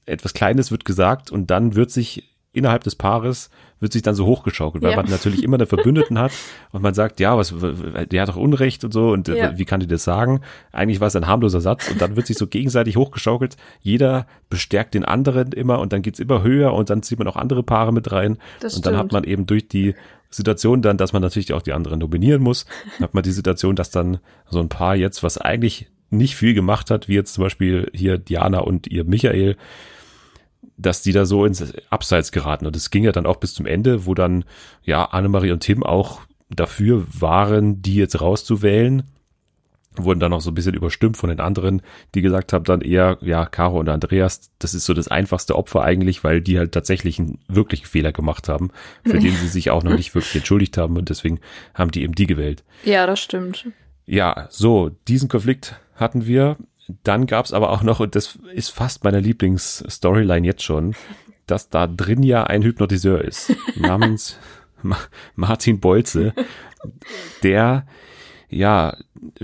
etwas 0.06 0.34
Kleines 0.34 0.70
wird 0.70 0.84
gesagt 0.84 1.30
und 1.30 1.50
dann 1.50 1.74
wird 1.74 1.90
sich 1.90 2.30
innerhalb 2.52 2.82
des 2.82 2.96
Paares 2.96 3.50
wird 3.78 3.92
sich 3.92 4.02
dann 4.02 4.14
so 4.14 4.26
hochgeschaukelt, 4.26 4.82
weil 4.82 4.90
ja. 4.90 4.96
man 4.96 5.08
natürlich 5.08 5.42
immer 5.42 5.56
eine 5.56 5.66
Verbündeten 5.66 6.18
hat 6.18 6.32
und 6.72 6.82
man 6.82 6.94
sagt, 6.94 7.20
ja, 7.20 7.36
was, 7.36 7.54
der 7.54 8.22
hat 8.22 8.28
doch 8.28 8.36
Unrecht 8.36 8.84
und 8.84 8.92
so 8.92 9.10
und 9.10 9.28
äh, 9.28 9.38
ja. 9.38 9.58
wie 9.58 9.64
kann 9.64 9.80
die 9.80 9.86
das 9.86 10.04
sagen? 10.04 10.40
Eigentlich 10.72 11.00
war 11.00 11.06
es 11.06 11.16
ein 11.16 11.26
harmloser 11.26 11.60
Satz 11.60 11.88
und 11.90 12.00
dann 12.00 12.16
wird 12.16 12.26
sich 12.26 12.36
so 12.36 12.46
gegenseitig 12.46 12.96
hochgeschaukelt. 12.96 13.56
Jeder 13.80 14.26
bestärkt 14.50 14.94
den 14.94 15.04
anderen 15.04 15.52
immer 15.52 15.78
und 15.78 15.92
dann 15.92 16.02
geht's 16.02 16.18
immer 16.18 16.42
höher 16.42 16.74
und 16.74 16.90
dann 16.90 17.02
zieht 17.02 17.18
man 17.18 17.28
auch 17.28 17.36
andere 17.36 17.62
Paare 17.62 17.92
mit 17.92 18.10
rein 18.12 18.38
das 18.60 18.76
und 18.76 18.84
dann 18.84 18.96
hat 18.96 19.12
man 19.12 19.24
eben 19.24 19.46
durch 19.46 19.68
die 19.68 19.94
Situation 20.28 20.82
dann, 20.82 20.96
dass 20.96 21.12
man 21.12 21.22
natürlich 21.22 21.52
auch 21.52 21.62
die 21.62 21.72
anderen 21.72 21.98
nominieren 22.00 22.42
muss, 22.42 22.66
hat 23.00 23.14
man 23.14 23.22
die 23.22 23.32
Situation, 23.32 23.76
dass 23.76 23.90
dann 23.90 24.18
so 24.48 24.60
ein 24.60 24.68
Paar 24.68 24.94
jetzt, 24.94 25.22
was 25.22 25.38
eigentlich 25.38 25.90
nicht 26.10 26.36
viel 26.36 26.54
gemacht 26.54 26.90
hat, 26.90 27.08
wie 27.08 27.14
jetzt 27.14 27.34
zum 27.34 27.44
Beispiel 27.44 27.90
hier 27.94 28.18
Diana 28.18 28.58
und 28.58 28.86
ihr 28.86 29.04
Michael, 29.04 29.56
dass 30.76 31.02
die 31.02 31.12
da 31.12 31.24
so 31.24 31.44
ins 31.44 31.74
Abseits 31.90 32.32
geraten. 32.32 32.66
Und 32.66 32.76
es 32.76 32.90
ging 32.90 33.04
ja 33.04 33.12
dann 33.12 33.26
auch 33.26 33.36
bis 33.36 33.54
zum 33.54 33.66
Ende, 33.66 34.06
wo 34.06 34.14
dann 34.14 34.44
ja 34.82 35.04
Annemarie 35.04 35.52
und 35.52 35.60
Tim 35.60 35.82
auch 35.82 36.20
dafür 36.48 37.04
waren, 37.12 37.82
die 37.82 37.96
jetzt 37.96 38.20
rauszuwählen. 38.20 39.04
Wurden 39.96 40.20
dann 40.20 40.30
noch 40.30 40.40
so 40.40 40.52
ein 40.52 40.54
bisschen 40.54 40.74
überstimmt 40.74 41.16
von 41.16 41.30
den 41.30 41.40
anderen, 41.40 41.82
die 42.14 42.22
gesagt 42.22 42.52
haben 42.52 42.64
dann 42.64 42.80
eher, 42.80 43.18
ja, 43.22 43.44
Caro 43.44 43.80
und 43.80 43.88
Andreas, 43.88 44.52
das 44.60 44.72
ist 44.72 44.86
so 44.86 44.94
das 44.94 45.08
einfachste 45.08 45.56
Opfer 45.56 45.82
eigentlich, 45.82 46.22
weil 46.22 46.40
die 46.40 46.58
halt 46.58 46.70
tatsächlich 46.72 47.18
einen 47.18 47.38
wirklichen 47.48 47.86
Fehler 47.86 48.12
gemacht 48.12 48.48
haben, 48.48 48.70
für 49.04 49.18
den 49.18 49.34
sie 49.34 49.48
sich 49.48 49.70
auch 49.70 49.82
noch 49.82 49.96
nicht 49.96 50.14
wirklich 50.14 50.36
entschuldigt 50.36 50.78
haben 50.78 50.96
und 50.96 51.08
deswegen 51.08 51.40
haben 51.74 51.90
die 51.90 52.02
eben 52.04 52.14
die 52.14 52.26
gewählt. 52.26 52.62
Ja, 52.84 53.04
das 53.06 53.18
stimmt. 53.18 53.66
Ja, 54.10 54.48
so, 54.50 54.90
diesen 55.06 55.28
Konflikt 55.28 55.76
hatten 55.94 56.26
wir. 56.26 56.56
Dann 57.04 57.26
gab's 57.26 57.52
aber 57.52 57.70
auch 57.70 57.82
noch, 57.84 58.00
und 58.00 58.16
das 58.16 58.40
ist 58.52 58.70
fast 58.70 59.04
meine 59.04 59.20
Lieblingsstoryline 59.20 60.44
jetzt 60.44 60.64
schon, 60.64 60.96
dass 61.46 61.68
da 61.68 61.86
drin 61.86 62.24
ja 62.24 62.42
ein 62.42 62.62
Hypnotiseur 62.62 63.20
ist, 63.22 63.54
namens 63.76 64.36
Ma 64.82 64.96
Martin 65.36 65.78
Bolze, 65.78 66.34
der 67.44 67.86
ja 68.48 68.96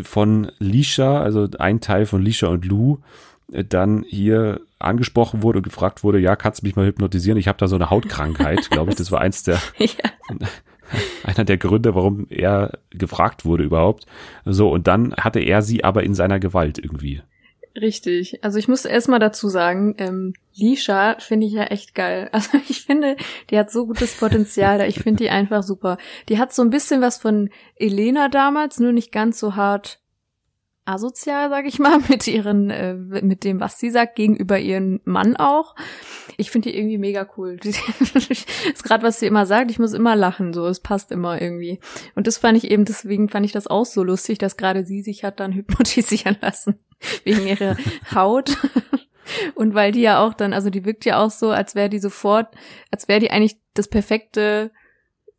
von 0.03 0.51
Lisha, 0.59 1.21
also 1.21 1.47
ein 1.61 1.81
Teil 1.81 2.05
von 2.05 2.21
Lisha 2.21 2.49
und 2.49 2.65
Lou, 2.65 2.99
dann 3.47 4.05
hier 4.09 4.63
angesprochen 4.81 5.45
wurde 5.45 5.61
und 5.61 5.63
gefragt 5.63 6.03
wurde, 6.03 6.19
ja, 6.19 6.35
kannst 6.35 6.63
du 6.63 6.67
mich 6.67 6.75
mal 6.75 6.87
hypnotisieren? 6.87 7.39
Ich 7.39 7.47
habe 7.47 7.59
da 7.59 7.69
so 7.69 7.77
eine 7.77 7.91
Hautkrankheit, 7.91 8.69
glaube 8.71 8.91
ich. 8.91 8.97
Das 8.97 9.13
war 9.13 9.21
eins 9.21 9.45
der 9.45 9.61
ja. 9.79 10.11
einer 11.25 11.45
der 11.45 11.59
Gründe, 11.59 11.95
warum 11.95 12.27
er 12.29 12.79
gefragt 12.91 13.45
wurde 13.45 13.65
überhaupt. 13.65 14.07
So, 14.45 14.71
und 14.71 14.87
dann 14.87 15.15
hatte 15.17 15.41
er 15.41 15.63
sie 15.63 15.85
aber 15.85 16.03
in 16.03 16.15
seiner 16.15 16.41
Gewalt 16.41 16.79
irgendwie. 16.79 17.23
Richtig. 17.81 18.43
Also 18.43 18.59
ich 18.59 18.69
muss 18.69 18.87
erstmal 18.87 19.19
dazu 19.19 19.49
sagen, 19.49 19.95
ähm, 19.99 20.33
Lisha 20.55 21.17
finde 21.19 21.47
ich 21.47 21.53
ja 21.53 21.65
echt 21.65 21.95
geil. 21.95 22.31
Also 22.37 22.59
ich 22.69 22.83
finde, 22.83 23.17
die 23.51 23.59
hat 23.59 23.71
so 23.71 23.87
gutes 23.87 24.15
Potenzial 24.15 24.79
da. 24.79 24.87
Ich 24.87 25.01
finde 25.01 25.25
die 25.25 25.31
einfach 25.31 25.63
super. 25.63 25.99
Die 26.29 26.39
hat 26.39 26.55
so 26.55 26.63
ein 26.63 26.71
bisschen 26.71 27.03
was 27.03 27.19
von 27.19 27.51
Elena 27.77 28.29
damals, 28.29 28.81
nur 28.81 28.93
nicht 28.93 29.13
ganz 29.13 29.39
so 29.39 29.57
hart 29.57 30.01
asozial, 30.87 31.51
sag 31.51 31.67
ich 31.67 31.79
mal, 31.79 31.99
mit 32.09 32.27
ihren, 32.27 32.71
äh, 32.71 32.95
mit 32.95 33.45
dem, 33.45 33.61
was 33.61 33.79
sie 33.79 33.91
sagt, 33.91 34.17
gegenüber 34.17 34.59
ihren 34.59 35.01
Mann 35.05 35.37
auch. 35.37 35.75
Ich 36.37 36.51
finde 36.51 36.71
die 36.71 36.77
irgendwie 36.77 36.99
mega 36.99 37.29
cool. 37.37 37.57
das 37.57 37.77
ist 38.31 38.85
gerade, 38.85 39.03
was 39.03 39.21
sie 39.21 39.27
immer 39.27 39.47
sagt, 39.47 39.71
ich 39.71 39.79
muss 39.79 39.93
immer 39.93 40.17
lachen, 40.17 40.53
so, 40.53 40.67
es 40.67 40.81
passt 40.81 41.13
immer 41.13 41.41
irgendwie. 41.41 41.81
Und 42.15 42.27
das 42.27 42.39
fand 42.39 42.59
ich 42.59 42.71
eben, 42.71 42.85
deswegen 42.85 43.29
fand 43.29 43.47
ich 43.47 43.53
das 43.53 43.67
auch 43.67 43.87
so 43.87 44.03
lustig, 44.03 44.39
dass 44.39 44.57
gerade 44.57 44.85
sie 44.85 45.03
sich 45.03 45.25
hat 45.25 45.41
dann 45.41 45.53
hypnotisieren 45.55 46.37
lassen. 46.41 46.79
Wegen 47.25 47.47
ihrer 47.47 47.77
Haut. 48.15 48.57
Und 49.55 49.75
weil 49.75 49.93
die 49.93 50.03
ja 50.03 50.25
auch 50.25 50.35
dann, 50.35 50.53
also 50.53 50.71
die 50.71 50.85
wirkt 50.85 51.05
ja 51.05 51.19
auch 51.23 51.31
so, 51.31 51.51
als 51.51 51.75
wäre 51.75 51.89
die 51.89 51.99
sofort, 51.99 52.55
als 52.93 53.09
wäre 53.09 53.19
die 53.19 53.31
eigentlich 53.31 53.57
das 53.75 53.89
perfekte 53.89 54.71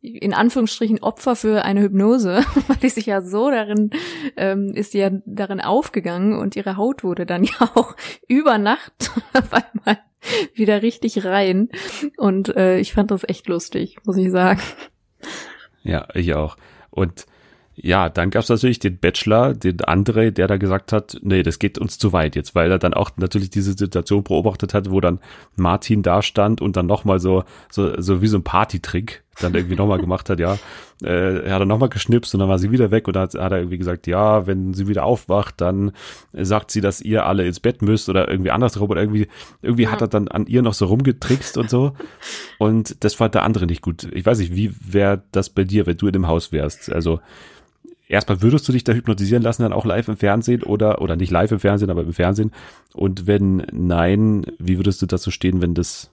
in 0.00 0.32
Anführungsstrichen 0.32 1.02
Opfer 1.02 1.34
für 1.34 1.64
eine 1.64 1.80
Hypnose, 1.80 2.44
weil 2.68 2.76
die 2.76 2.88
sich 2.88 3.06
ja 3.06 3.22
so 3.22 3.50
darin, 3.50 3.90
ähm, 4.36 4.72
ist 4.74 4.94
die 4.94 4.98
ja 4.98 5.10
darin 5.26 5.60
aufgegangen 5.60 6.38
und 6.38 6.56
ihre 6.56 6.76
Haut 6.76 7.02
wurde 7.02 7.26
dann 7.26 7.44
ja 7.44 7.70
auch 7.74 7.96
über 8.28 8.58
Nacht 8.58 9.10
auf 9.32 9.52
einmal 9.52 9.98
wieder 10.54 10.82
richtig 10.82 11.24
rein. 11.24 11.68
Und 12.16 12.54
äh, 12.56 12.78
ich 12.78 12.92
fand 12.92 13.10
das 13.10 13.24
echt 13.28 13.48
lustig, 13.48 13.96
muss 14.04 14.16
ich 14.16 14.30
sagen. 14.30 14.60
Ja, 15.82 16.06
ich 16.14 16.34
auch. 16.34 16.56
Und 16.90 17.26
ja, 17.80 18.08
dann 18.08 18.30
gab's 18.30 18.48
natürlich 18.48 18.80
den 18.80 18.98
Bachelor, 18.98 19.54
den 19.54 19.78
André, 19.78 20.32
der 20.32 20.48
da 20.48 20.56
gesagt 20.56 20.92
hat, 20.92 21.18
nee, 21.22 21.44
das 21.44 21.60
geht 21.60 21.78
uns 21.78 21.98
zu 21.98 22.12
weit 22.12 22.34
jetzt, 22.34 22.56
weil 22.56 22.72
er 22.72 22.78
dann 22.78 22.92
auch 22.92 23.10
natürlich 23.16 23.50
diese 23.50 23.72
Situation 23.74 24.24
beobachtet 24.24 24.74
hat, 24.74 24.90
wo 24.90 25.00
dann 25.00 25.20
Martin 25.54 26.02
da 26.02 26.22
stand 26.22 26.60
und 26.60 26.76
dann 26.76 26.86
nochmal 26.86 27.20
so, 27.20 27.44
so, 27.70 28.00
so 28.00 28.20
wie 28.20 28.26
so 28.26 28.38
ein 28.38 28.42
Partytrick 28.42 29.22
dann 29.40 29.54
irgendwie 29.54 29.76
nochmal 29.76 29.98
gemacht 29.98 30.30
hat, 30.30 30.40
ja. 30.40 30.58
Äh, 31.02 31.44
er 31.44 31.54
hat 31.54 31.60
dann 31.60 31.68
nochmal 31.68 31.88
geschnipst 31.88 32.34
und 32.34 32.40
dann 32.40 32.48
war 32.48 32.58
sie 32.58 32.72
wieder 32.72 32.90
weg 32.90 33.06
und 33.06 33.14
dann 33.14 33.24
hat, 33.24 33.34
hat 33.34 33.52
er 33.52 33.58
irgendwie 33.58 33.78
gesagt, 33.78 34.06
ja, 34.06 34.46
wenn 34.46 34.74
sie 34.74 34.88
wieder 34.88 35.04
aufwacht, 35.04 35.60
dann 35.60 35.92
sagt 36.32 36.70
sie, 36.70 36.80
dass 36.80 37.00
ihr 37.00 37.26
alle 37.26 37.46
ins 37.46 37.60
Bett 37.60 37.82
müsst 37.82 38.08
oder 38.08 38.28
irgendwie 38.28 38.50
andersrum 38.50 38.90
oder 38.90 39.00
irgendwie, 39.00 39.28
irgendwie 39.62 39.84
ja. 39.84 39.92
hat 39.92 40.00
er 40.00 40.08
dann 40.08 40.28
an 40.28 40.46
ihr 40.46 40.62
noch 40.62 40.74
so 40.74 40.86
rumgetrickst 40.86 41.56
und 41.56 41.70
so. 41.70 41.92
Und 42.58 43.04
das 43.04 43.14
fand 43.14 43.34
der 43.34 43.44
andere 43.44 43.66
nicht 43.66 43.82
gut. 43.82 44.08
Ich 44.12 44.26
weiß 44.26 44.38
nicht, 44.38 44.54
wie 44.54 44.74
wäre 44.80 45.22
das 45.32 45.50
bei 45.50 45.64
dir, 45.64 45.86
wenn 45.86 45.96
du 45.96 46.06
in 46.06 46.12
dem 46.12 46.26
Haus 46.26 46.52
wärst? 46.52 46.90
Also, 46.92 47.20
erstmal 48.08 48.42
würdest 48.42 48.66
du 48.68 48.72
dich 48.72 48.84
da 48.84 48.92
hypnotisieren 48.92 49.42
lassen, 49.42 49.62
dann 49.62 49.72
auch 49.72 49.84
live 49.84 50.08
im 50.08 50.16
Fernsehen 50.16 50.62
oder, 50.62 51.00
oder 51.00 51.16
nicht 51.16 51.30
live 51.30 51.52
im 51.52 51.60
Fernsehen, 51.60 51.90
aber 51.90 52.02
im 52.02 52.12
Fernsehen? 52.12 52.52
Und 52.94 53.26
wenn 53.26 53.66
nein, 53.72 54.46
wie 54.58 54.78
würdest 54.78 55.00
du 55.02 55.06
dazu 55.06 55.30
stehen, 55.30 55.62
wenn 55.62 55.74
das 55.74 56.10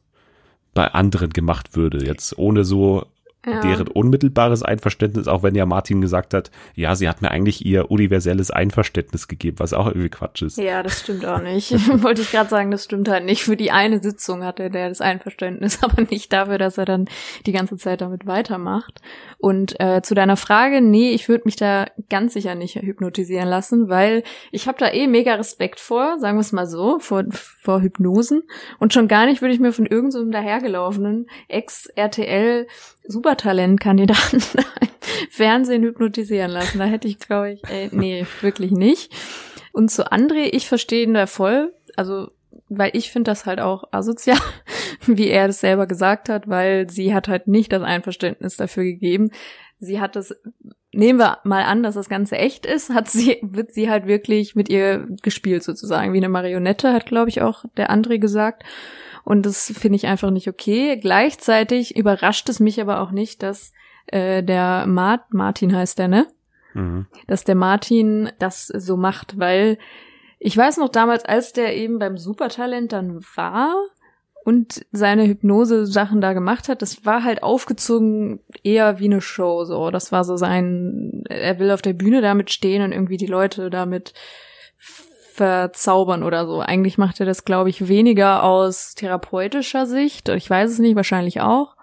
bei 0.74 0.92
anderen 0.94 1.32
gemacht 1.32 1.76
würde? 1.76 2.06
Jetzt 2.06 2.38
ohne 2.38 2.66
so 2.66 3.06
ja. 3.46 3.62
deren 3.62 3.88
unmittelbares 3.88 4.64
Einverständnis, 4.64 5.28
auch 5.28 5.44
wenn 5.44 5.56
ja 5.56 5.66
Martin 5.66 6.02
gesagt 6.02 6.34
hat, 6.34 6.52
ja, 6.76 6.96
sie 6.96 7.08
hat 7.08 7.22
mir 7.22 7.32
eigentlich 7.32 7.66
ihr 7.66 7.92
universelles 7.92 8.52
Einverständnis 8.52 9.28
gegeben, 9.28 9.60
was 9.60 9.74
auch 9.74 9.88
irgendwie 9.88 10.10
Quatsch 10.10 10.42
ist. 10.42 10.58
Ja, 10.58 10.84
das 10.84 11.02
stimmt 11.02 11.26
auch 11.26 11.42
nicht. 11.42 11.72
Wollte 12.04 12.22
ich 12.22 12.32
gerade 12.32 12.50
sagen, 12.50 12.72
das 12.72 12.84
stimmt 12.84 13.10
halt 13.10 13.26
nicht. 13.26 13.44
Für 13.44 13.56
die 13.56 13.72
eine 13.72 14.02
Sitzung 14.02 14.44
hatte 14.44 14.70
der 14.70 14.90
das 14.90 15.02
Einverständnis, 15.02 15.80
aber 15.84 16.04
nicht 16.04 16.32
dafür, 16.34 16.58
dass 16.58 16.78
er 16.78 16.86
dann 16.86 17.06
die 17.46 17.52
ganze 17.52 17.78
Zeit 17.78 18.02
damit 18.02 18.26
weitermacht. 18.26 19.02
Und 19.38 19.80
äh, 19.80 20.02
zu 20.02 20.16
deiner 20.16 20.38
Frage, 20.38 20.82
nee, 20.82 21.12
ich 21.12 21.30
würde 21.30 21.44
mich 21.46 21.56
da 21.56 21.86
ganz 22.10 22.34
sicher 22.34 22.56
nicht 22.56 22.76
hypnotisieren 22.76 23.48
lassen, 23.48 23.90
weil 23.90 24.24
ich 24.52 24.68
habe 24.68 24.78
da 24.80 24.92
eh 24.92 25.08
mega 25.08 25.36
Respekt 25.36 25.80
vor, 25.80 26.20
sagen 26.20 26.38
wir 26.38 26.42
es 26.42 26.52
mal 26.52 26.68
so, 26.68 27.00
vor, 27.00 27.24
vor 27.66 27.82
Hypnosen. 27.82 28.44
Und 28.80 28.94
schon 28.94 29.08
gar 29.08 29.26
nicht 29.26 29.42
würde 29.42 29.54
ich 29.54 29.60
mir 29.60 29.74
von 29.74 29.86
irgendeinem 29.86 30.26
so 30.26 30.32
dahergelaufenen 30.32 31.28
Ex-RTL 31.50 32.68
Supertalentkandidaten 33.08 34.42
Fernsehen 35.30 35.84
hypnotisieren 35.84 36.52
lassen. 36.52 36.80
Da 36.80 36.86
hätte 36.86 37.08
ich, 37.08 37.20
glaube 37.20 37.52
ich, 37.52 37.64
ey, 37.68 37.90
nee, 37.92 38.26
wirklich 38.42 38.72
nicht. 38.72 39.14
Und 39.72 39.92
zu 39.92 40.10
André, 40.12 40.50
ich 40.54 40.68
verstehe 40.68 41.04
ihn 41.04 41.14
da 41.14 41.26
voll. 41.26 41.74
Also, 41.98 42.30
weil 42.70 42.92
ich 42.94 43.12
finde 43.12 43.32
das 43.32 43.46
halt 43.46 43.60
auch 43.60 43.86
asozial, 43.92 44.40
wie 45.06 45.28
er 45.28 45.48
das 45.48 45.60
selber 45.60 45.88
gesagt 45.88 46.30
hat, 46.30 46.48
weil 46.48 46.90
sie 46.90 47.14
hat 47.14 47.28
halt 47.28 47.48
nicht 47.48 47.74
das 47.74 47.84
Einverständnis 47.84 48.56
dafür 48.56 48.84
gegeben. 48.84 49.32
Sie 49.80 50.00
hat 50.00 50.16
das, 50.16 50.34
nehmen 50.96 51.20
wir 51.20 51.40
mal 51.44 51.64
an, 51.64 51.84
dass 51.84 51.96
das 51.96 52.10
Ganze 52.10 52.38
echt 52.38 52.66
ist, 52.66 52.90
hat 52.90 53.10
sie, 53.10 53.40
wird 53.42 53.74
sie 53.74 53.90
halt 53.90 54.08
wirklich 54.08 54.56
mit 54.56 54.70
ihr 54.70 55.08
gespielt 55.22 55.64
sozusagen, 55.64 56.14
wie 56.14 56.18
eine 56.18 56.30
Marionette, 56.30 56.94
hat 56.94 57.06
glaube 57.06 57.30
ich 57.30 57.42
auch 57.42 57.66
der 57.78 57.92
André 57.92 58.20
gesagt. 58.20 58.64
Und 59.24 59.46
das 59.46 59.74
finde 59.76 59.96
ich 59.96 60.06
einfach 60.06 60.30
nicht 60.30 60.48
okay. 60.48 60.98
Gleichzeitig 60.98 61.98
überrascht 61.98 62.48
es 62.48 62.60
mich 62.60 62.80
aber 62.80 63.02
auch 63.02 63.10
nicht, 63.10 63.42
dass 63.42 63.74
äh, 64.08 64.44
der 64.44 64.86
Mart 64.86 65.34
Martin 65.34 65.76
heißt 65.76 65.98
der, 65.98 66.08
ne? 66.08 66.28
Mhm. 66.76 67.08
Dass 67.26 67.44
der 67.44 67.56
Martin 67.56 68.32
das 68.38 68.68
so 68.68 68.98
macht, 68.98 69.40
weil 69.40 69.80
ich 70.38 70.56
weiß 70.56 70.78
noch 70.78 70.90
damals, 70.90 71.26
als 71.26 71.54
der 71.54 71.76
eben 71.76 71.98
beim 71.98 72.18
Supertalent 72.18 72.92
dann 72.94 73.20
war 73.36 73.74
und 74.46 74.86
seine 74.92 75.26
Hypnose-Sachen 75.26 76.22
da 76.22 76.34
gemacht 76.34 76.70
hat, 76.70 76.84
das 76.84 77.04
war 77.04 77.24
halt 77.24 77.42
aufgezogen 77.42 78.40
eher 78.64 79.00
wie 79.00 79.06
eine 79.06 79.20
Show, 79.20 79.66
so. 79.66 79.90
Das 79.90 80.12
war 80.12 80.24
so 80.24 80.38
sein, 80.38 81.24
er 81.28 81.58
will 81.58 81.72
auf 81.72 81.82
der 81.82 81.94
Bühne 81.94 82.22
damit 82.22 82.52
stehen 82.52 82.84
und 82.84 82.92
irgendwie 82.92 83.18
die 83.18 83.26
Leute 83.26 83.72
damit 83.72 84.14
verzaubern 84.78 86.22
oder 86.22 86.46
so. 86.46 86.60
Eigentlich 86.60 87.00
macht 87.00 87.20
er 87.20 87.26
das, 87.26 87.44
glaube 87.44 87.72
ich, 87.72 87.88
weniger 87.88 88.44
aus 88.44 88.94
therapeutischer 88.94 89.88
Sicht. 89.88 90.30
Ich 90.30 90.48
weiß 90.48 90.70
es 90.70 90.80
nicht, 90.80 90.96
wahrscheinlich 90.96 91.42
auch. 91.42 91.76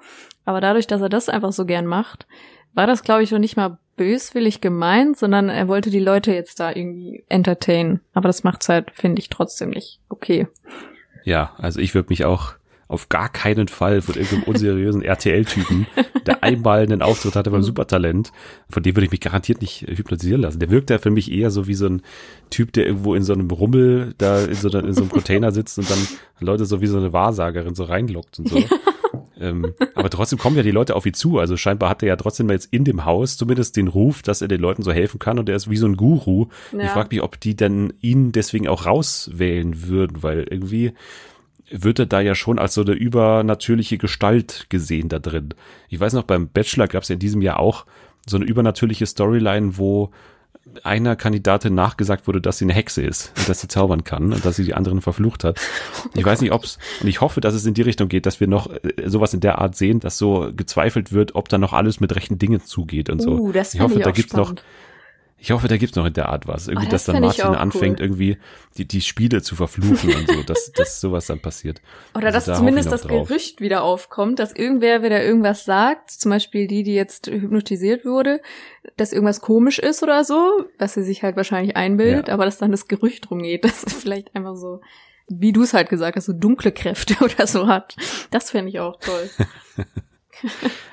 Aber 0.44 0.60
dadurch, 0.60 0.86
dass 0.86 1.02
er 1.02 1.08
das 1.08 1.28
einfach 1.28 1.52
so 1.52 1.66
gern 1.66 1.86
macht, 1.86 2.28
war 2.74 2.86
das, 2.86 3.02
glaube 3.02 3.24
ich, 3.24 3.32
noch 3.32 3.40
nicht 3.40 3.56
mal 3.56 3.78
böswillig 3.96 4.60
gemeint, 4.60 5.18
sondern 5.18 5.48
er 5.48 5.66
wollte 5.66 5.90
die 5.90 5.98
Leute 5.98 6.32
jetzt 6.32 6.60
da 6.60 6.70
irgendwie 6.70 7.24
entertainen. 7.28 8.00
Aber 8.14 8.28
das 8.28 8.44
macht's 8.44 8.68
halt, 8.68 8.92
finde 8.92 9.20
ich, 9.20 9.30
trotzdem 9.30 9.70
nicht 9.70 9.98
okay. 10.08 10.46
Ja, 11.24 11.54
also 11.58 11.80
ich 11.80 11.94
würde 11.94 12.10
mich 12.10 12.24
auch 12.24 12.54
auf 12.92 13.08
gar 13.08 13.30
keinen 13.30 13.68
Fall 13.68 14.02
von 14.02 14.16
irgendeinem 14.16 14.42
unseriösen 14.42 15.00
RTL-Typen, 15.00 15.86
der 16.26 16.42
einmal 16.42 16.80
einen 16.80 17.00
Auftritt 17.00 17.36
hatte 17.36 17.50
beim. 17.50 17.62
Supertalent, 17.62 18.32
von 18.68 18.82
dem 18.82 18.94
würde 18.94 19.06
ich 19.06 19.10
mich 19.10 19.20
garantiert 19.20 19.62
nicht 19.62 19.86
hypnotisieren 19.88 20.42
lassen. 20.42 20.58
Der 20.58 20.70
wirkt 20.70 20.90
ja 20.90 20.98
für 20.98 21.10
mich 21.10 21.32
eher 21.32 21.50
so 21.50 21.66
wie 21.66 21.74
so 21.74 21.86
ein 21.86 22.02
Typ, 22.50 22.72
der 22.72 22.86
irgendwo 22.86 23.14
in 23.14 23.22
so 23.22 23.32
einem 23.32 23.50
Rummel 23.50 24.14
da 24.18 24.44
in 24.44 24.54
so, 24.54 24.68
in 24.68 24.92
so 24.92 25.02
einem 25.02 25.10
Container 25.10 25.52
sitzt 25.52 25.78
und 25.78 25.90
dann 25.90 26.06
Leute 26.40 26.66
so 26.66 26.82
wie 26.82 26.86
so 26.86 26.98
eine 26.98 27.14
Wahrsagerin 27.14 27.74
so 27.74 27.84
reinlockt 27.84 28.38
und 28.40 28.48
so. 28.48 28.62
ähm, 29.42 29.74
aber 29.94 30.08
trotzdem 30.08 30.38
kommen 30.38 30.56
ja 30.56 30.62
die 30.62 30.70
Leute 30.70 30.94
auf 30.94 31.04
ihn 31.04 31.14
zu. 31.14 31.38
Also 31.38 31.56
scheinbar 31.56 31.90
hat 31.90 32.02
er 32.02 32.08
ja 32.08 32.16
trotzdem 32.16 32.48
jetzt 32.50 32.72
in 32.72 32.84
dem 32.84 33.04
Haus 33.04 33.36
zumindest 33.36 33.76
den 33.76 33.88
Ruf, 33.88 34.22
dass 34.22 34.40
er 34.40 34.48
den 34.48 34.60
Leuten 34.60 34.82
so 34.82 34.92
helfen 34.92 35.18
kann 35.18 35.38
und 35.38 35.48
er 35.48 35.56
ist 35.56 35.68
wie 35.68 35.76
so 35.76 35.86
ein 35.86 35.96
Guru. 35.96 36.46
Ja. 36.72 36.84
Ich 36.84 36.90
frage 36.90 37.08
mich, 37.10 37.22
ob 37.22 37.40
die 37.40 37.56
dann 37.56 37.92
ihn 38.00 38.32
deswegen 38.32 38.68
auch 38.68 38.86
rauswählen 38.86 39.88
würden, 39.88 40.22
weil 40.22 40.46
irgendwie 40.48 40.92
wird 41.70 41.98
er 41.98 42.06
da 42.06 42.20
ja 42.20 42.34
schon 42.34 42.58
als 42.58 42.74
so 42.74 42.82
eine 42.82 42.92
übernatürliche 42.92 43.98
Gestalt 43.98 44.66
gesehen 44.68 45.08
da 45.08 45.18
drin. 45.18 45.54
Ich 45.88 45.98
weiß 45.98 46.12
noch, 46.12 46.24
beim 46.24 46.48
Bachelor 46.48 46.86
gab 46.86 47.02
es 47.02 47.08
ja 47.08 47.14
in 47.14 47.18
diesem 47.18 47.42
Jahr 47.42 47.58
auch 47.58 47.86
so 48.26 48.36
eine 48.36 48.44
übernatürliche 48.44 49.06
Storyline, 49.06 49.76
wo 49.78 50.10
einer 50.84 51.16
Kandidatin 51.16 51.74
nachgesagt 51.74 52.26
wurde, 52.26 52.40
dass 52.40 52.58
sie 52.58 52.64
eine 52.64 52.72
Hexe 52.72 53.02
ist 53.02 53.32
und 53.36 53.48
dass 53.48 53.60
sie 53.60 53.68
zaubern 53.68 54.04
kann 54.04 54.32
und 54.32 54.44
dass 54.44 54.56
sie 54.56 54.64
die 54.64 54.74
anderen 54.74 55.00
verflucht 55.00 55.44
hat. 55.44 55.60
Ich 56.14 56.24
weiß 56.24 56.40
nicht, 56.40 56.52
ob's 56.52 56.78
und 57.00 57.08
ich 57.08 57.20
hoffe, 57.20 57.40
dass 57.40 57.54
es 57.54 57.64
in 57.64 57.74
die 57.74 57.82
Richtung 57.82 58.08
geht, 58.08 58.26
dass 58.26 58.38
wir 58.38 58.46
noch 58.46 58.70
äh, 58.70 59.08
sowas 59.08 59.34
in 59.34 59.40
der 59.40 59.58
Art 59.58 59.74
sehen, 59.74 59.98
dass 59.98 60.18
so 60.18 60.50
gezweifelt 60.54 61.12
wird, 61.12 61.34
ob 61.34 61.48
da 61.48 61.58
noch 61.58 61.72
alles 61.72 62.00
mit 62.00 62.14
rechten 62.14 62.38
Dingen 62.38 62.62
zugeht 62.64 63.08
und 63.08 63.20
so. 63.20 63.32
Uh, 63.32 63.52
ich 63.52 63.80
hoffe, 63.80 63.98
da 63.98 64.10
gibt's 64.10 64.34
noch 64.34 64.48
spannend. 64.48 64.64
Ich 65.42 65.50
hoffe, 65.50 65.66
da 65.68 65.76
gibt's 65.76 65.96
noch 65.96 66.06
in 66.06 66.12
der 66.12 66.28
Art 66.28 66.46
was. 66.46 66.68
Irgendwie, 66.68 66.86
Oh, 66.86 66.90
dass 66.90 67.04
das 67.04 67.14
dann 67.14 67.22
fänd 67.22 67.34
ich 67.34 67.38
Martin 67.44 67.60
anfängt, 67.60 67.98
cool. 68.00 68.04
irgendwie 68.06 68.36
die, 68.78 68.86
die 68.86 69.00
Spiele 69.00 69.42
zu 69.42 69.56
verfluchen 69.56 70.14
und 70.14 70.28
so, 70.30 70.42
dass, 70.44 70.70
dass 70.76 71.00
sowas 71.00 71.26
dann 71.26 71.40
passiert. 71.40 71.82
Oder 72.14 72.26
Also 72.26 72.36
dass 72.36 72.44
da 72.46 72.54
zumindest 72.54 72.92
das 72.92 73.02
drauf. 73.02 73.28
Gerücht 73.28 73.60
wieder 73.60 73.82
aufkommt, 73.82 74.38
dass 74.38 74.52
irgendwer 74.52 75.02
wieder 75.02 75.22
irgendwas 75.22 75.64
sagt, 75.64 76.10
zum 76.12 76.30
Beispiel 76.30 76.66
die, 76.68 76.84
die 76.84 76.94
jetzt 76.94 77.26
hypnotisiert 77.26 78.04
wurde, 78.04 78.40
dass 78.96 79.12
irgendwas 79.12 79.40
komisch 79.40 79.78
ist 79.80 80.02
oder 80.02 80.24
so, 80.24 80.64
was 80.78 80.94
sie 80.94 81.02
sich 81.02 81.22
halt 81.22 81.36
wahrscheinlich 81.36 81.76
einbildet, 81.76 82.28
Ja. 82.28 82.34
aber 82.34 82.44
dass 82.44 82.58
dann 82.58 82.70
das 82.70 82.86
Gerücht 82.88 83.30
rumgeht, 83.30 83.64
dass 83.66 83.82
es 83.84 83.94
vielleicht 83.94 84.34
einfach 84.36 84.54
so, 84.56 84.80
wie 85.28 85.52
du 85.52 85.62
es 85.62 85.74
halt 85.74 85.88
gesagt 85.88 86.16
hast, 86.16 86.26
so 86.26 86.32
dunkle 86.32 86.72
Kräfte 86.72 87.16
oder 87.24 87.46
so 87.46 87.66
hat. 87.66 87.96
Das 88.30 88.50
fände 88.50 88.70
ich 88.70 88.78
auch 88.80 88.98
toll. 89.00 89.28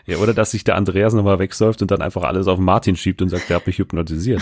Ja, 0.05 0.17
oder 0.17 0.33
dass 0.33 0.51
sich 0.51 0.63
der 0.63 0.75
Andreas 0.75 1.13
nochmal 1.13 1.37
wegsäuft 1.39 1.81
und 1.81 1.91
dann 1.91 2.01
einfach 2.01 2.23
alles 2.23 2.47
auf 2.47 2.57
Martin 2.57 2.95
schiebt 2.95 3.21
und 3.21 3.29
sagt, 3.29 3.49
der 3.49 3.57
hat 3.57 3.67
mich 3.67 3.77
hypnotisiert. 3.77 4.41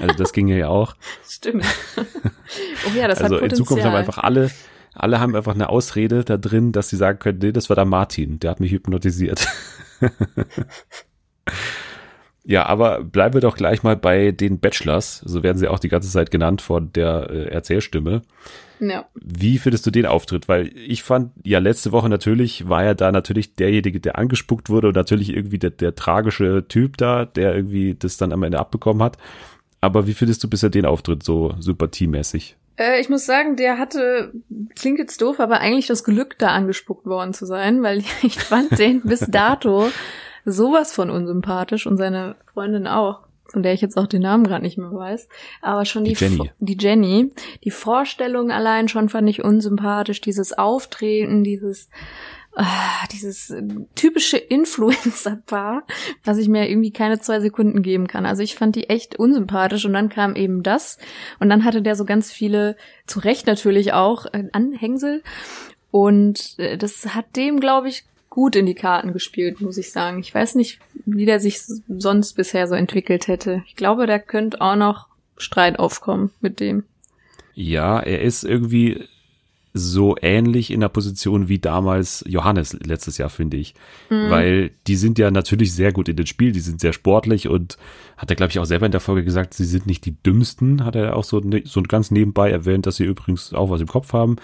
Also 0.00 0.16
das 0.16 0.32
ging 0.32 0.48
ja 0.48 0.68
auch. 0.68 0.96
Stimmt. 1.28 1.64
oh 1.96 2.98
ja, 2.98 3.08
das 3.08 3.22
also 3.22 3.36
hat 3.36 3.42
in 3.42 3.48
Potenzial. 3.48 3.56
Zukunft 3.56 3.84
haben 3.84 3.94
einfach 3.94 4.18
alle, 4.18 4.50
alle 4.92 5.20
haben 5.20 5.36
einfach 5.36 5.54
eine 5.54 5.68
Ausrede 5.68 6.24
da 6.24 6.36
drin, 6.36 6.72
dass 6.72 6.88
sie 6.88 6.96
sagen 6.96 7.18
können, 7.18 7.38
nee, 7.38 7.52
das 7.52 7.68
war 7.68 7.76
der 7.76 7.84
Martin, 7.84 8.40
der 8.40 8.50
hat 8.50 8.60
mich 8.60 8.72
hypnotisiert. 8.72 9.46
ja, 12.44 12.66
aber 12.66 13.02
bleiben 13.04 13.34
wir 13.34 13.40
doch 13.40 13.56
gleich 13.56 13.82
mal 13.82 13.96
bei 13.96 14.32
den 14.32 14.58
Bachelors, 14.58 15.18
so 15.24 15.42
werden 15.42 15.58
sie 15.58 15.68
auch 15.68 15.78
die 15.78 15.88
ganze 15.88 16.10
Zeit 16.10 16.30
genannt 16.30 16.60
von 16.60 16.92
der 16.92 17.30
äh, 17.30 17.44
Erzählstimme. 17.50 18.22
Ja. 18.80 19.06
Wie 19.14 19.58
findest 19.58 19.86
du 19.86 19.90
den 19.90 20.06
Auftritt? 20.06 20.48
Weil 20.48 20.70
ich 20.76 21.02
fand, 21.02 21.32
ja, 21.44 21.58
letzte 21.58 21.92
Woche 21.92 22.08
natürlich 22.08 22.68
war 22.68 22.84
er 22.84 22.94
da 22.94 23.12
natürlich 23.12 23.54
derjenige, 23.54 24.00
der 24.00 24.18
angespuckt 24.18 24.70
wurde 24.70 24.88
und 24.88 24.96
natürlich 24.96 25.34
irgendwie 25.34 25.58
der, 25.58 25.70
der 25.70 25.94
tragische 25.94 26.66
Typ 26.68 26.96
da, 26.96 27.24
der 27.24 27.54
irgendwie 27.54 27.94
das 27.94 28.16
dann 28.16 28.32
am 28.32 28.42
Ende 28.42 28.58
abbekommen 28.58 29.02
hat. 29.02 29.18
Aber 29.80 30.06
wie 30.06 30.14
findest 30.14 30.42
du 30.42 30.48
bisher 30.48 30.70
den 30.70 30.86
Auftritt 30.86 31.22
so 31.22 31.54
sympathiemäßig? 31.58 32.56
Äh, 32.76 33.00
ich 33.00 33.08
muss 33.08 33.26
sagen, 33.26 33.56
der 33.56 33.78
hatte, 33.78 34.32
klingt 34.74 34.98
jetzt 34.98 35.20
doof, 35.20 35.40
aber 35.40 35.60
eigentlich 35.60 35.86
das 35.86 36.04
Glück, 36.04 36.38
da 36.38 36.48
angespuckt 36.48 37.06
worden 37.06 37.34
zu 37.34 37.46
sein, 37.46 37.82
weil 37.82 37.98
ich 38.22 38.38
fand 38.38 38.78
den 38.78 39.02
bis 39.02 39.20
dato 39.28 39.90
sowas 40.44 40.92
von 40.92 41.10
unsympathisch 41.10 41.86
und 41.86 41.96
seine 41.96 42.36
Freundin 42.52 42.86
auch, 42.86 43.20
von 43.54 43.62
der 43.62 43.72
ich 43.72 43.80
jetzt 43.80 43.96
auch 43.96 44.06
den 44.06 44.22
Namen 44.22 44.44
gerade 44.44 44.62
nicht 44.62 44.76
mehr 44.76 44.92
weiß. 44.92 45.28
Aber 45.62 45.84
schon 45.84 46.04
die, 46.04 46.12
Die 46.12 46.24
Jenny. 46.24 46.50
Die 46.58 46.76
Jenny, 46.78 47.30
die 47.62 47.70
Vorstellung 47.70 48.50
allein 48.50 48.88
schon 48.88 49.08
fand 49.08 49.30
ich 49.30 49.42
unsympathisch, 49.42 50.20
dieses 50.20 50.52
Auftreten, 50.52 51.44
dieses 51.44 51.88
ah, 52.56 53.06
dieses 53.12 53.54
typische 53.94 54.36
Influencer-Paar, 54.36 55.84
was 56.24 56.38
ich 56.38 56.48
mir 56.48 56.68
irgendwie 56.68 56.92
keine 56.92 57.20
zwei 57.20 57.40
Sekunden 57.40 57.82
geben 57.82 58.06
kann. 58.06 58.26
Also 58.26 58.42
ich 58.42 58.56
fand 58.56 58.76
die 58.76 58.90
echt 58.90 59.16
unsympathisch 59.16 59.84
und 59.84 59.92
dann 59.92 60.08
kam 60.08 60.36
eben 60.36 60.62
das 60.62 60.98
und 61.38 61.48
dann 61.48 61.64
hatte 61.64 61.80
der 61.80 61.96
so 61.96 62.04
ganz 62.04 62.32
viele, 62.32 62.76
zu 63.06 63.20
Recht 63.20 63.46
natürlich 63.46 63.92
auch, 63.92 64.26
äh, 64.26 64.44
Anhängsel 64.52 65.22
und 65.92 66.58
äh, 66.58 66.76
das 66.76 67.14
hat 67.14 67.36
dem, 67.36 67.60
glaube 67.60 67.88
ich, 67.88 68.04
gut 68.30 68.56
in 68.56 68.66
die 68.66 68.74
Karten 68.74 69.12
gespielt, 69.12 69.60
muss 69.60 69.78
ich 69.78 69.92
sagen. 69.92 70.18
Ich 70.18 70.34
weiß 70.34 70.56
nicht, 70.56 70.80
wie 71.06 71.26
der 71.26 71.40
sich 71.40 71.60
sonst 71.88 72.34
bisher 72.34 72.66
so 72.68 72.74
entwickelt 72.74 73.28
hätte. 73.28 73.62
Ich 73.66 73.76
glaube, 73.76 74.06
da 74.06 74.18
könnte 74.18 74.60
auch 74.60 74.76
noch 74.76 75.08
Streit 75.36 75.78
aufkommen 75.78 76.30
mit 76.40 76.60
dem. 76.60 76.84
Ja, 77.54 78.00
er 78.00 78.22
ist 78.22 78.44
irgendwie 78.44 79.04
so 79.76 80.16
ähnlich 80.22 80.70
in 80.70 80.78
der 80.78 80.88
Position 80.88 81.48
wie 81.48 81.58
damals 81.58 82.24
Johannes 82.28 82.78
letztes 82.84 83.18
Jahr, 83.18 83.28
finde 83.28 83.56
ich. 83.56 83.74
Weil 84.08 84.70
die 84.86 84.94
sind 84.94 85.18
ja 85.18 85.32
natürlich 85.32 85.74
sehr 85.74 85.92
gut 85.92 86.08
in 86.08 86.14
den 86.14 86.26
Spiel, 86.26 86.52
die 86.52 86.60
sind 86.60 86.80
sehr 86.80 86.92
sportlich 86.92 87.48
und 87.48 87.76
hat 88.16 88.30
er, 88.30 88.36
glaube 88.36 88.52
ich, 88.52 88.60
auch 88.60 88.66
selber 88.66 88.86
in 88.86 88.92
der 88.92 89.00
Folge 89.00 89.24
gesagt, 89.24 89.52
sie 89.52 89.64
sind 89.64 89.86
nicht 89.86 90.04
die 90.04 90.14
dümmsten, 90.22 90.84
hat 90.84 90.94
er 90.94 91.16
auch 91.16 91.24
so, 91.24 91.40
ne, 91.40 91.62
so 91.64 91.82
ganz 91.82 92.12
nebenbei 92.12 92.50
erwähnt, 92.50 92.86
dass 92.86 92.96
sie 92.96 93.04
übrigens 93.04 93.52
auch 93.52 93.68
was 93.68 93.80
im 93.80 93.88
Kopf 93.88 94.12
haben. 94.12 94.36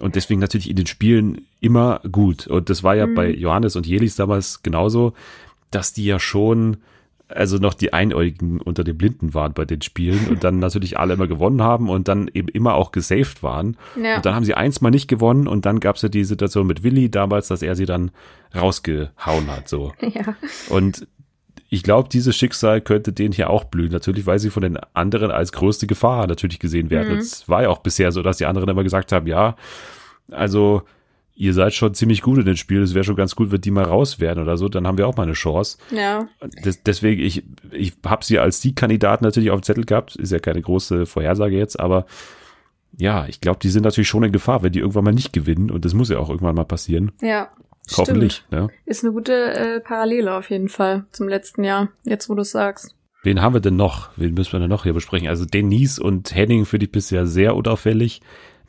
Und 0.00 0.14
deswegen 0.14 0.40
natürlich 0.40 0.70
in 0.70 0.76
den 0.76 0.86
Spielen 0.86 1.46
immer 1.58 2.00
gut. 2.12 2.46
Und 2.46 2.70
das 2.70 2.84
war 2.84 2.94
ja 2.94 3.06
bei 3.06 3.32
Johannes 3.32 3.74
und 3.74 3.84
Jelis 3.84 4.14
damals 4.14 4.62
genauso, 4.62 5.12
dass 5.70 5.92
die 5.92 6.04
ja 6.04 6.18
schon 6.18 6.78
also 7.28 7.58
noch 7.58 7.74
die 7.74 7.92
Einäugigen 7.92 8.60
unter 8.60 8.84
den 8.84 8.96
Blinden 8.96 9.34
waren 9.34 9.52
bei 9.52 9.64
den 9.64 9.82
Spielen 9.82 10.28
und 10.28 10.44
dann 10.44 10.58
natürlich 10.58 10.98
alle 10.98 11.14
immer 11.14 11.26
gewonnen 11.26 11.62
haben 11.62 11.90
und 11.90 12.08
dann 12.08 12.30
eben 12.32 12.48
immer 12.48 12.74
auch 12.74 12.90
gesaved 12.90 13.42
waren. 13.42 13.76
Ja. 14.02 14.16
Und 14.16 14.26
dann 14.26 14.34
haben 14.34 14.44
sie 14.44 14.54
eins 14.54 14.80
mal 14.80 14.90
nicht 14.90 15.08
gewonnen 15.08 15.46
und 15.46 15.66
dann 15.66 15.80
gab 15.80 15.96
es 15.96 16.02
ja 16.02 16.08
die 16.08 16.24
Situation 16.24 16.66
mit 16.66 16.82
Willi 16.82 17.10
damals, 17.10 17.48
dass 17.48 17.62
er 17.62 17.76
sie 17.76 17.86
dann 17.86 18.10
rausgehauen 18.54 19.48
hat. 19.48 19.68
So. 19.68 19.92
Ja. 20.08 20.36
Und 20.70 21.06
ich 21.68 21.82
glaube, 21.82 22.08
dieses 22.08 22.34
Schicksal 22.34 22.80
könnte 22.80 23.12
denen 23.12 23.34
hier 23.34 23.50
auch 23.50 23.64
blühen, 23.64 23.92
natürlich, 23.92 24.24
weil 24.24 24.38
sie 24.38 24.48
von 24.48 24.62
den 24.62 24.78
anderen 24.94 25.30
als 25.30 25.52
größte 25.52 25.86
Gefahr 25.86 26.26
natürlich 26.26 26.58
gesehen 26.58 26.88
werden. 26.88 27.08
Mhm. 27.08 27.14
Und 27.14 27.20
es 27.20 27.46
war 27.46 27.62
ja 27.62 27.68
auch 27.68 27.78
bisher 27.78 28.10
so, 28.10 28.22
dass 28.22 28.38
die 28.38 28.46
anderen 28.46 28.70
immer 28.70 28.84
gesagt 28.84 29.12
haben, 29.12 29.26
ja, 29.26 29.54
also 30.30 30.82
ihr 31.38 31.54
seid 31.54 31.72
schon 31.72 31.94
ziemlich 31.94 32.20
gut 32.20 32.38
in 32.38 32.44
den 32.44 32.56
Spielen, 32.56 32.82
es 32.82 32.94
wäre 32.94 33.04
schon 33.04 33.14
ganz 33.14 33.36
gut, 33.36 33.52
wenn 33.52 33.60
die 33.60 33.70
mal 33.70 33.84
raus 33.84 34.18
wären 34.18 34.40
oder 34.40 34.56
so, 34.56 34.68
dann 34.68 34.86
haben 34.86 34.98
wir 34.98 35.06
auch 35.06 35.16
mal 35.16 35.22
eine 35.22 35.34
Chance. 35.34 35.78
Ja. 35.92 36.28
Des, 36.64 36.82
deswegen, 36.82 37.22
ich, 37.22 37.44
ich 37.70 37.92
habe 38.04 38.24
sie 38.24 38.40
als 38.40 38.60
Siegkandidat 38.60 39.22
natürlich 39.22 39.50
auf 39.52 39.60
dem 39.60 39.62
Zettel 39.62 39.84
gehabt, 39.84 40.16
ist 40.16 40.32
ja 40.32 40.40
keine 40.40 40.60
große 40.60 41.06
Vorhersage 41.06 41.56
jetzt, 41.56 41.78
aber 41.78 42.06
ja, 42.96 43.26
ich 43.28 43.40
glaube, 43.40 43.60
die 43.62 43.68
sind 43.68 43.84
natürlich 43.84 44.08
schon 44.08 44.24
in 44.24 44.32
Gefahr, 44.32 44.64
wenn 44.64 44.72
die 44.72 44.80
irgendwann 44.80 45.04
mal 45.04 45.14
nicht 45.14 45.32
gewinnen 45.32 45.70
und 45.70 45.84
das 45.84 45.94
muss 45.94 46.08
ja 46.08 46.18
auch 46.18 46.28
irgendwann 46.28 46.56
mal 46.56 46.64
passieren. 46.64 47.12
Ja. 47.22 47.50
Hoffentlich. 47.96 48.44
Ne? 48.50 48.68
Ist 48.84 49.04
eine 49.04 49.12
gute 49.12 49.54
äh, 49.54 49.80
Parallele 49.80 50.34
auf 50.34 50.50
jeden 50.50 50.68
Fall 50.68 51.06
zum 51.12 51.28
letzten 51.28 51.62
Jahr, 51.62 51.88
jetzt 52.04 52.28
wo 52.28 52.34
du 52.34 52.42
es 52.42 52.50
sagst. 52.50 52.94
Wen 53.22 53.40
haben 53.40 53.54
wir 53.54 53.60
denn 53.60 53.76
noch? 53.76 54.10
Wen 54.16 54.34
müssen 54.34 54.52
wir 54.52 54.60
denn 54.60 54.68
noch 54.68 54.82
hier 54.82 54.92
besprechen? 54.92 55.28
Also 55.28 55.44
Denise 55.44 56.02
und 56.02 56.34
Henning 56.34 56.66
finde 56.66 56.86
ich 56.86 56.92
bisher 56.92 57.26
sehr 57.26 57.54
unauffällig. 57.54 58.20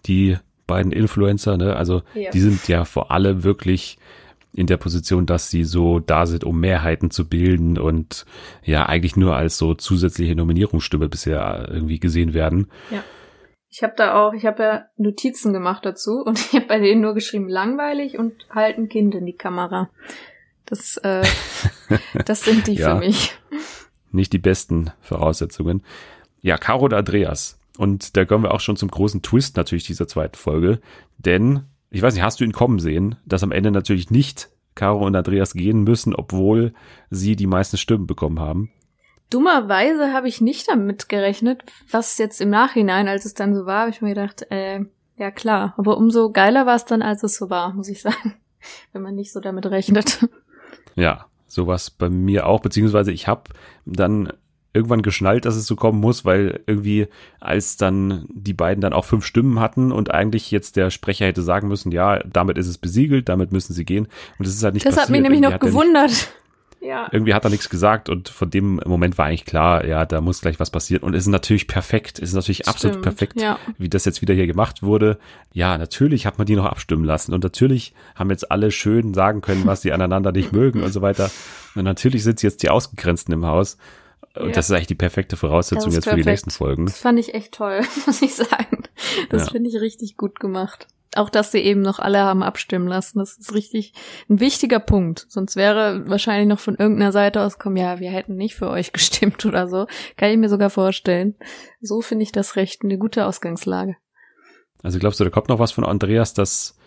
Die 0.06 0.38
beiden 0.70 0.92
Influencer, 0.94 1.58
ne? 1.58 1.76
Also 1.76 2.02
Ja. 2.14 2.32
die 2.32 2.40
sind 2.40 2.68
ja 2.70 2.86
vor 2.86 3.12
allem 3.12 3.44
wirklich 3.44 3.98
in 4.54 4.66
der 4.66 4.78
Position, 4.78 5.26
dass 5.28 5.50
sie 5.52 5.64
so 5.64 6.00
da 6.00 6.26
sind, 6.26 6.44
um 6.44 6.60
Mehrheiten 6.60 7.12
zu 7.12 7.28
bilden 7.28 7.78
und 7.78 8.26
ja 8.64 8.88
eigentlich 8.88 9.16
nur 9.16 9.36
als 9.36 9.58
so 9.58 9.76
zusätzliche 9.76 10.36
Nominierungsstimme 10.36 11.08
bisher 11.08 11.68
irgendwie 11.72 12.00
gesehen 12.00 12.34
werden. 12.34 12.68
Ich 13.70 13.84
habe 13.84 13.94
da 13.96 14.16
auch, 14.16 14.34
ich 14.34 14.48
habe 14.48 14.64
ja 14.64 14.86
Notizen 14.98 15.54
gemacht 15.54 15.86
dazu 15.86 16.24
und 16.26 16.40
ich 16.52 16.54
habe 16.54 16.66
bei 16.66 16.80
denen 16.80 17.02
nur 17.02 17.14
geschrieben 17.14 17.48
langweilig 17.48 18.18
und 18.18 18.34
halt 18.50 18.78
ein 18.80 18.90
Kind 18.90 19.14
in 19.14 19.26
die 19.28 19.36
Kamera. 19.38 19.90
Das, 20.66 20.98
äh, 20.98 21.24
das 22.26 22.42
sind 22.44 22.66
die 22.68 22.74
Ja. 22.76 22.96
für 22.96 23.00
mich. 23.06 23.36
Nicht 24.12 24.34
die 24.34 24.40
besten 24.40 24.90
Voraussetzungen. 25.02 25.84
Ja, 26.42 26.58
Caro 26.58 26.86
und 26.86 26.94
Andreas. 26.96 27.59
Und 27.80 28.18
da 28.18 28.26
kommen 28.26 28.44
wir 28.44 28.54
auch 28.54 28.60
schon 28.60 28.76
zum 28.76 28.92
großen 28.92 29.22
Twist 29.22 29.56
natürlich 29.56 29.86
dieser 29.86 30.06
zweiten 30.06 30.36
Folge. 30.36 30.82
Denn, 31.18 31.62
ich 31.90 32.02
weiß 32.02 32.14
nicht, 32.14 32.24
hast 32.24 32.42
du 32.42 32.44
ihn 32.44 32.52
kommen 32.52 32.78
sehen, 32.78 33.16
dass 33.26 33.42
am 33.42 33.54
Ende 33.54 33.72
natürlich 33.72 34.12
nicht 34.12 34.50
Caro 34.76 35.06
und 35.06 35.16
Andreas 35.16 35.54
gehen 35.54 35.86
müssen, 35.86 36.14
obwohl 36.14 36.74
sie 37.10 37.38
die 37.38 37.48
meisten 37.48 37.78
Stimmen 37.78 38.06
bekommen 38.06 38.42
haben? 38.42 38.70
Dummerweise 39.30 40.12
habe 40.12 40.28
ich 40.28 40.42
nicht 40.42 40.68
damit 40.68 41.08
gerechnet, 41.08 41.64
was 41.90 42.18
jetzt 42.18 42.42
im 42.42 42.50
Nachhinein, 42.50 43.08
als 43.08 43.24
es 43.24 43.34
dann 43.34 43.56
so 43.56 43.66
war, 43.66 43.84
habe 43.84 43.92
ich 43.92 44.02
mir 44.02 44.14
gedacht, 44.14 44.46
äh, 44.52 44.82
ja 45.16 45.32
klar. 45.32 45.74
Aber 45.78 45.96
umso 45.96 46.34
geiler 46.34 46.66
war 46.66 46.76
es 46.76 46.84
dann, 46.84 47.02
als 47.02 47.24
es 47.24 47.38
so 47.38 47.50
war, 47.50 47.74
muss 47.74 47.88
ich 47.88 48.02
sagen. 48.02 48.34
Wenn 48.92 49.04
man 49.04 49.16
nicht 49.16 49.32
so 49.32 49.40
damit 49.40 49.66
rechnet. 49.68 50.28
Ja, 50.96 51.28
sowas 51.48 51.92
bei 51.92 52.10
mir 52.10 52.46
auch, 52.46 52.60
beziehungsweise 52.60 53.14
ich 53.14 53.30
habe 53.30 53.44
dann 53.86 54.34
irgendwann 54.74 55.02
geschnallt, 55.02 55.46
dass 55.46 55.56
es 55.56 55.66
so 55.66 55.76
kommen 55.76 56.00
muss, 56.00 56.26
weil 56.26 56.60
irgendwie 56.68 57.08
als 57.40 57.78
dann 57.78 58.26
die 58.30 58.54
beiden 58.54 58.82
dann 58.82 58.94
auch 58.94 59.06
fünf 59.06 59.26
Stimmen 59.26 59.60
hatten 59.60 59.92
und 59.92 60.12
eigentlich 60.14 60.52
jetzt 60.52 60.76
der 60.76 60.90
Sprecher 60.92 61.26
hätte 61.26 61.42
sagen 61.42 61.68
müssen, 61.68 61.92
ja, 61.92 62.20
damit 62.20 62.58
ist 62.58 62.68
es 62.68 62.78
besiegelt, 62.78 63.30
damit 63.30 63.52
müssen 63.52 63.74
sie 63.74 63.86
gehen 63.86 64.06
und 64.38 64.48
das 64.48 64.54
ist 64.54 64.64
halt 64.64 64.76
nicht 64.76 64.86
Das 64.86 64.96
passiert. 64.96 65.04
hat 65.08 65.12
mich 65.12 65.22
nämlich 65.22 65.40
Irgendwie 65.42 65.54
noch 65.54 65.60
er 65.60 65.66
nicht- 65.66 65.74
gewundert. 65.74 66.34
Ja. 66.82 67.10
irgendwie 67.12 67.34
hat 67.34 67.44
er 67.44 67.50
nichts 67.50 67.70
gesagt 67.70 68.08
und 68.08 68.30
von 68.30 68.50
dem 68.50 68.80
Moment 68.86 69.18
war 69.18 69.26
eigentlich 69.26 69.44
klar, 69.44 69.84
ja, 69.86 70.06
da 70.06 70.22
muss 70.22 70.40
gleich 70.40 70.62
was 70.62 70.70
passieren 70.70 71.04
und 71.04 71.14
es 71.14 71.24
ist 71.24 71.28
natürlich 71.28 71.68
perfekt, 71.68 72.20
es 72.20 72.30
ist 72.30 72.36
natürlich 72.36 72.70
absolut 72.70 72.94
Stimmt, 72.94 73.04
perfekt, 73.04 73.42
ja. 73.42 73.60
wie 73.78 73.90
das 73.90 74.06
jetzt 74.06 74.22
wieder 74.22 74.34
hier 74.34 74.48
gemacht 74.48 74.82
wurde. 74.82 75.20
Ja, 75.52 75.78
natürlich 75.78 76.26
hat 76.26 76.38
man 76.38 76.48
die 76.48 76.56
noch 76.56 76.64
abstimmen 76.66 77.04
lassen 77.04 77.34
und 77.34 77.44
natürlich 77.44 77.94
haben 78.16 78.30
jetzt 78.30 78.50
alle 78.50 78.72
schön 78.72 79.14
sagen 79.14 79.42
können, 79.42 79.66
was 79.66 79.82
sie 79.82 79.92
aneinander 79.92 80.32
nicht 80.32 80.54
mögen 80.54 80.82
und 80.82 80.94
so 80.94 81.02
weiter. 81.02 81.30
Und 81.76 81.84
natürlich 81.84 82.24
sind 82.24 82.40
sie 82.40 82.48
jetzt 82.48 82.64
die 82.64 82.70
Ausgegrenzten 82.70 83.34
im 83.34 83.46
Haus. 83.46 83.78
Und 84.36 84.48
Ja. 84.48 84.52
das 84.54 84.70
ist 84.70 84.76
eigentlich 84.76 84.88
die 84.88 84.96
perfekte 84.96 85.38
Voraussetzung 85.38 85.92
jetzt 85.92 86.04
für 86.06 86.12
die 86.12 86.24
perfekt. 86.24 86.28
nächsten 86.28 86.52
Folgen. 86.52 86.86
Das 86.86 87.00
fand 87.00 87.20
ich 87.20 87.34
echt 87.34 87.54
toll, 87.54 87.82
muss 88.06 88.22
ich 88.22 88.36
sagen. 88.36 88.84
Das 89.30 89.46
Ja. 89.48 89.52
finde 89.52 89.70
ich 89.70 89.82
richtig 89.82 90.18
gut 90.18 90.40
gemacht. 90.40 90.88
Auch, 91.16 91.32
dass 91.32 91.52
sie 91.52 91.58
eben 91.60 91.82
noch 91.82 91.98
alle 91.98 92.20
haben 92.20 92.44
abstimmen 92.44 92.88
lassen. 92.88 93.18
Das 93.18 93.36
ist 93.36 93.56
richtig 93.56 93.94
ein 94.30 94.40
wichtiger 94.40 94.80
Punkt. 94.80 95.26
Sonst 95.28 95.56
wäre 95.56 96.08
wahrscheinlich 96.08 96.48
noch 96.48 96.60
von 96.60 96.76
irgendeiner 96.76 97.12
Seite 97.12 97.42
aus 97.42 97.58
kommen, 97.58 97.78
ja, 97.78 98.00
wir 98.00 98.12
hätten 98.12 98.36
nicht 98.36 98.54
für 98.56 98.70
euch 98.70 98.94
gestimmt 98.94 99.44
oder 99.46 99.68
so. 99.68 99.88
Kann 100.18 100.30
ich 100.30 100.38
mir 100.38 100.50
sogar 100.50 100.70
vorstellen. 100.70 101.34
So 101.82 102.02
finde 102.02 102.24
ich 102.24 102.32
das 102.32 102.56
recht 102.56 102.84
eine 102.84 103.00
gute 103.00 103.26
Ausgangslage. 103.26 103.96
Also 104.84 105.00
glaubst 105.00 105.20
du, 105.20 105.24
da 105.24 105.32
kommt 105.32 105.50
noch 105.50 105.60
was 105.60 105.72
von 105.72 105.84
Andreas, 105.84 106.36
dass 106.36 106.78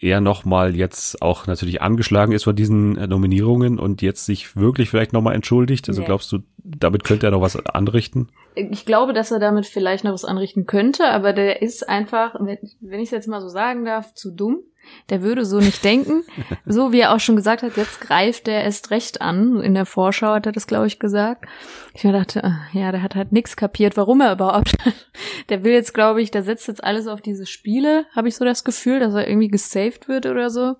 er 0.00 0.20
nochmal 0.20 0.76
jetzt 0.76 1.20
auch 1.20 1.48
natürlich 1.48 1.82
angeschlagen 1.82 2.30
ist 2.32 2.44
von 2.44 2.54
diesen 2.54 2.96
äh, 2.96 3.08
Nominierungen 3.08 3.80
und 3.80 4.00
jetzt 4.00 4.24
sich 4.24 4.54
wirklich 4.54 4.88
vielleicht 4.90 5.12
nochmal 5.12 5.34
entschuldigt? 5.34 5.88
Also 5.88 6.00
nee. 6.02 6.06
glaubst 6.06 6.30
du, 6.30 6.38
damit 6.78 7.04
könnte 7.04 7.26
er 7.26 7.30
noch 7.30 7.40
was 7.40 7.56
anrichten? 7.56 8.28
Ich 8.54 8.84
glaube, 8.84 9.12
dass 9.12 9.30
er 9.30 9.38
damit 9.38 9.66
vielleicht 9.66 10.04
noch 10.04 10.12
was 10.12 10.24
anrichten 10.24 10.66
könnte, 10.66 11.08
aber 11.08 11.32
der 11.32 11.62
ist 11.62 11.88
einfach, 11.88 12.34
wenn 12.38 13.00
ich 13.00 13.06
es 13.06 13.10
jetzt 13.10 13.28
mal 13.28 13.40
so 13.40 13.48
sagen 13.48 13.84
darf, 13.84 14.14
zu 14.14 14.30
dumm 14.30 14.64
der 15.10 15.22
würde 15.22 15.44
so 15.44 15.58
nicht 15.58 15.84
denken. 15.84 16.24
So 16.70 16.92
wie 16.92 17.00
er 17.00 17.14
auch 17.14 17.20
schon 17.20 17.36
gesagt 17.36 17.62
hat, 17.62 17.76
jetzt 17.76 18.00
greift 18.00 18.46
er 18.46 18.62
erst 18.62 18.90
recht 18.90 19.22
an. 19.22 19.60
In 19.60 19.74
der 19.74 19.86
Vorschau 19.86 20.34
hat 20.34 20.44
er 20.44 20.52
das, 20.52 20.66
glaube 20.66 20.86
ich, 20.86 20.98
gesagt. 20.98 21.46
Ich 21.94 22.04
mir 22.04 22.12
dachte, 22.12 22.44
ah, 22.44 22.60
ja, 22.72 22.92
der 22.92 23.02
hat 23.02 23.14
halt 23.14 23.32
nichts 23.32 23.56
kapiert, 23.56 23.96
warum 23.96 24.20
er 24.20 24.32
überhaupt. 24.32 24.76
der 25.48 25.64
will 25.64 25.72
jetzt, 25.72 25.94
glaube 25.94 26.20
ich, 26.20 26.30
der 26.30 26.42
setzt 26.42 26.68
jetzt 26.68 26.84
alles 26.84 27.06
auf 27.06 27.22
diese 27.22 27.46
Spiele, 27.46 28.04
habe 28.14 28.28
ich 28.28 28.36
so 28.36 28.44
das 28.44 28.64
Gefühl, 28.64 29.00
dass 29.00 29.14
er 29.14 29.28
irgendwie 29.28 29.48
gesaved 29.48 30.08
wird 30.08 30.26
oder 30.26 30.50
so. 30.50 30.74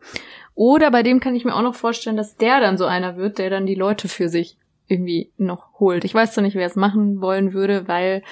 Oder 0.55 0.91
bei 0.91 1.03
dem 1.03 1.21
kann 1.21 1.35
ich 1.35 1.45
mir 1.45 1.55
auch 1.55 1.63
noch 1.63 1.75
vorstellen, 1.75 2.17
dass 2.17 2.37
der 2.37 2.61
dann 2.61 2.77
so 2.77 2.85
einer 2.85 3.17
wird, 3.17 3.39
der 3.39 3.49
dann 3.49 3.67
die 3.67 3.75
Leute 3.75 4.09
für 4.09 4.29
sich 4.29 4.59
irgendwie 4.89 5.31
noch 5.37 5.79
holt. 5.79 6.05
Ich 6.05 6.15
weiß 6.15 6.33
zwar 6.33 6.43
nicht, 6.43 6.57
wer 6.57 6.67
es 6.67 6.77
machen 6.77 7.21
wollen 7.21 7.53
würde, 7.53 7.87
weil 7.89 8.23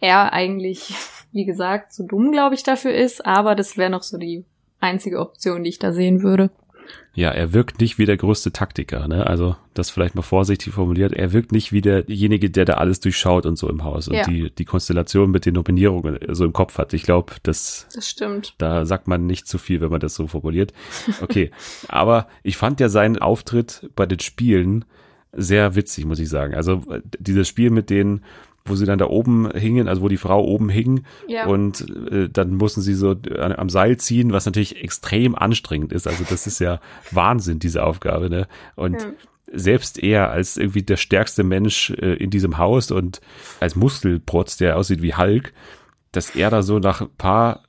er 0.00 0.32
eigentlich, 0.32 0.94
wie 1.32 1.44
gesagt, 1.44 1.92
zu 1.92 2.04
dumm, 2.04 2.32
glaube 2.32 2.54
ich, 2.54 2.62
dafür 2.62 2.94
ist, 2.94 3.24
aber 3.24 3.54
das 3.54 3.76
wäre 3.76 3.90
noch 3.90 4.02
so 4.02 4.18
die 4.18 4.44
einzige 4.80 5.20
Option, 5.20 5.62
die 5.62 5.70
ich 5.70 5.78
da 5.78 5.92
sehen 5.92 6.22
würde. 6.22 6.50
Ja, 7.14 7.30
er 7.30 7.52
wirkt 7.52 7.80
nicht 7.80 7.98
wie 7.98 8.06
der 8.06 8.16
größte 8.16 8.52
Taktiker, 8.52 9.06
ne? 9.06 9.26
Also 9.26 9.54
das 9.74 9.90
vielleicht 9.90 10.14
mal 10.14 10.22
vorsichtig 10.22 10.72
formuliert. 10.72 11.12
Er 11.12 11.32
wirkt 11.32 11.52
nicht 11.52 11.70
wie 11.70 11.82
derjenige, 11.82 12.50
der 12.50 12.64
da 12.64 12.74
alles 12.74 13.00
durchschaut 13.00 13.44
und 13.44 13.56
so 13.56 13.68
im 13.68 13.84
Haus 13.84 14.08
und 14.08 14.14
ja. 14.14 14.24
die 14.24 14.50
die 14.50 14.64
Konstellation 14.64 15.30
mit 15.30 15.44
den 15.44 15.54
Nominierungen 15.54 16.18
so 16.30 16.44
im 16.44 16.54
Kopf 16.54 16.78
hat. 16.78 16.94
Ich 16.94 17.02
glaube, 17.02 17.34
das 17.42 17.86
das 17.94 18.08
stimmt. 18.08 18.54
Da 18.58 18.86
sagt 18.86 19.08
man 19.08 19.26
nicht 19.26 19.46
zu 19.46 19.58
viel, 19.58 19.82
wenn 19.82 19.90
man 19.90 20.00
das 20.00 20.14
so 20.14 20.26
formuliert. 20.26 20.72
Okay, 21.20 21.50
aber 21.88 22.28
ich 22.42 22.56
fand 22.56 22.80
ja 22.80 22.88
seinen 22.88 23.18
Auftritt 23.18 23.90
bei 23.94 24.06
den 24.06 24.20
Spielen 24.20 24.86
sehr 25.32 25.74
witzig, 25.74 26.04
muss 26.04 26.18
ich 26.18 26.28
sagen. 26.28 26.54
Also 26.54 26.82
dieses 27.18 27.48
Spiel 27.48 27.70
mit 27.70 27.90
den 27.90 28.22
wo 28.64 28.76
sie 28.76 28.86
dann 28.86 28.98
da 28.98 29.06
oben 29.06 29.50
hingen, 29.52 29.88
also 29.88 30.02
wo 30.02 30.08
die 30.08 30.16
Frau 30.16 30.44
oben 30.44 30.68
hing 30.68 31.04
ja. 31.26 31.46
und 31.46 31.84
äh, 32.10 32.28
dann 32.28 32.54
mussten 32.54 32.80
sie 32.80 32.94
so 32.94 33.16
an, 33.38 33.52
am 33.52 33.68
Seil 33.68 33.96
ziehen, 33.96 34.32
was 34.32 34.46
natürlich 34.46 34.82
extrem 34.82 35.34
anstrengend 35.34 35.92
ist. 35.92 36.06
Also 36.06 36.24
das 36.28 36.46
ist 36.46 36.60
ja 36.60 36.80
Wahnsinn, 37.10 37.58
diese 37.58 37.84
Aufgabe, 37.84 38.30
ne? 38.30 38.46
Und 38.76 39.02
ja. 39.02 39.10
selbst 39.52 40.02
er 40.02 40.30
als 40.30 40.56
irgendwie 40.56 40.82
der 40.82 40.96
stärkste 40.96 41.42
Mensch 41.42 41.90
äh, 41.90 42.14
in 42.14 42.30
diesem 42.30 42.58
Haus 42.58 42.90
und 42.90 43.20
als 43.60 43.74
Muskelprotz, 43.74 44.56
der 44.56 44.76
aussieht 44.76 45.02
wie 45.02 45.14
Hulk, 45.14 45.52
dass 46.12 46.36
er 46.36 46.50
da 46.50 46.62
so 46.62 46.78
nach 46.78 47.00
ein 47.00 47.10
paar 47.18 47.64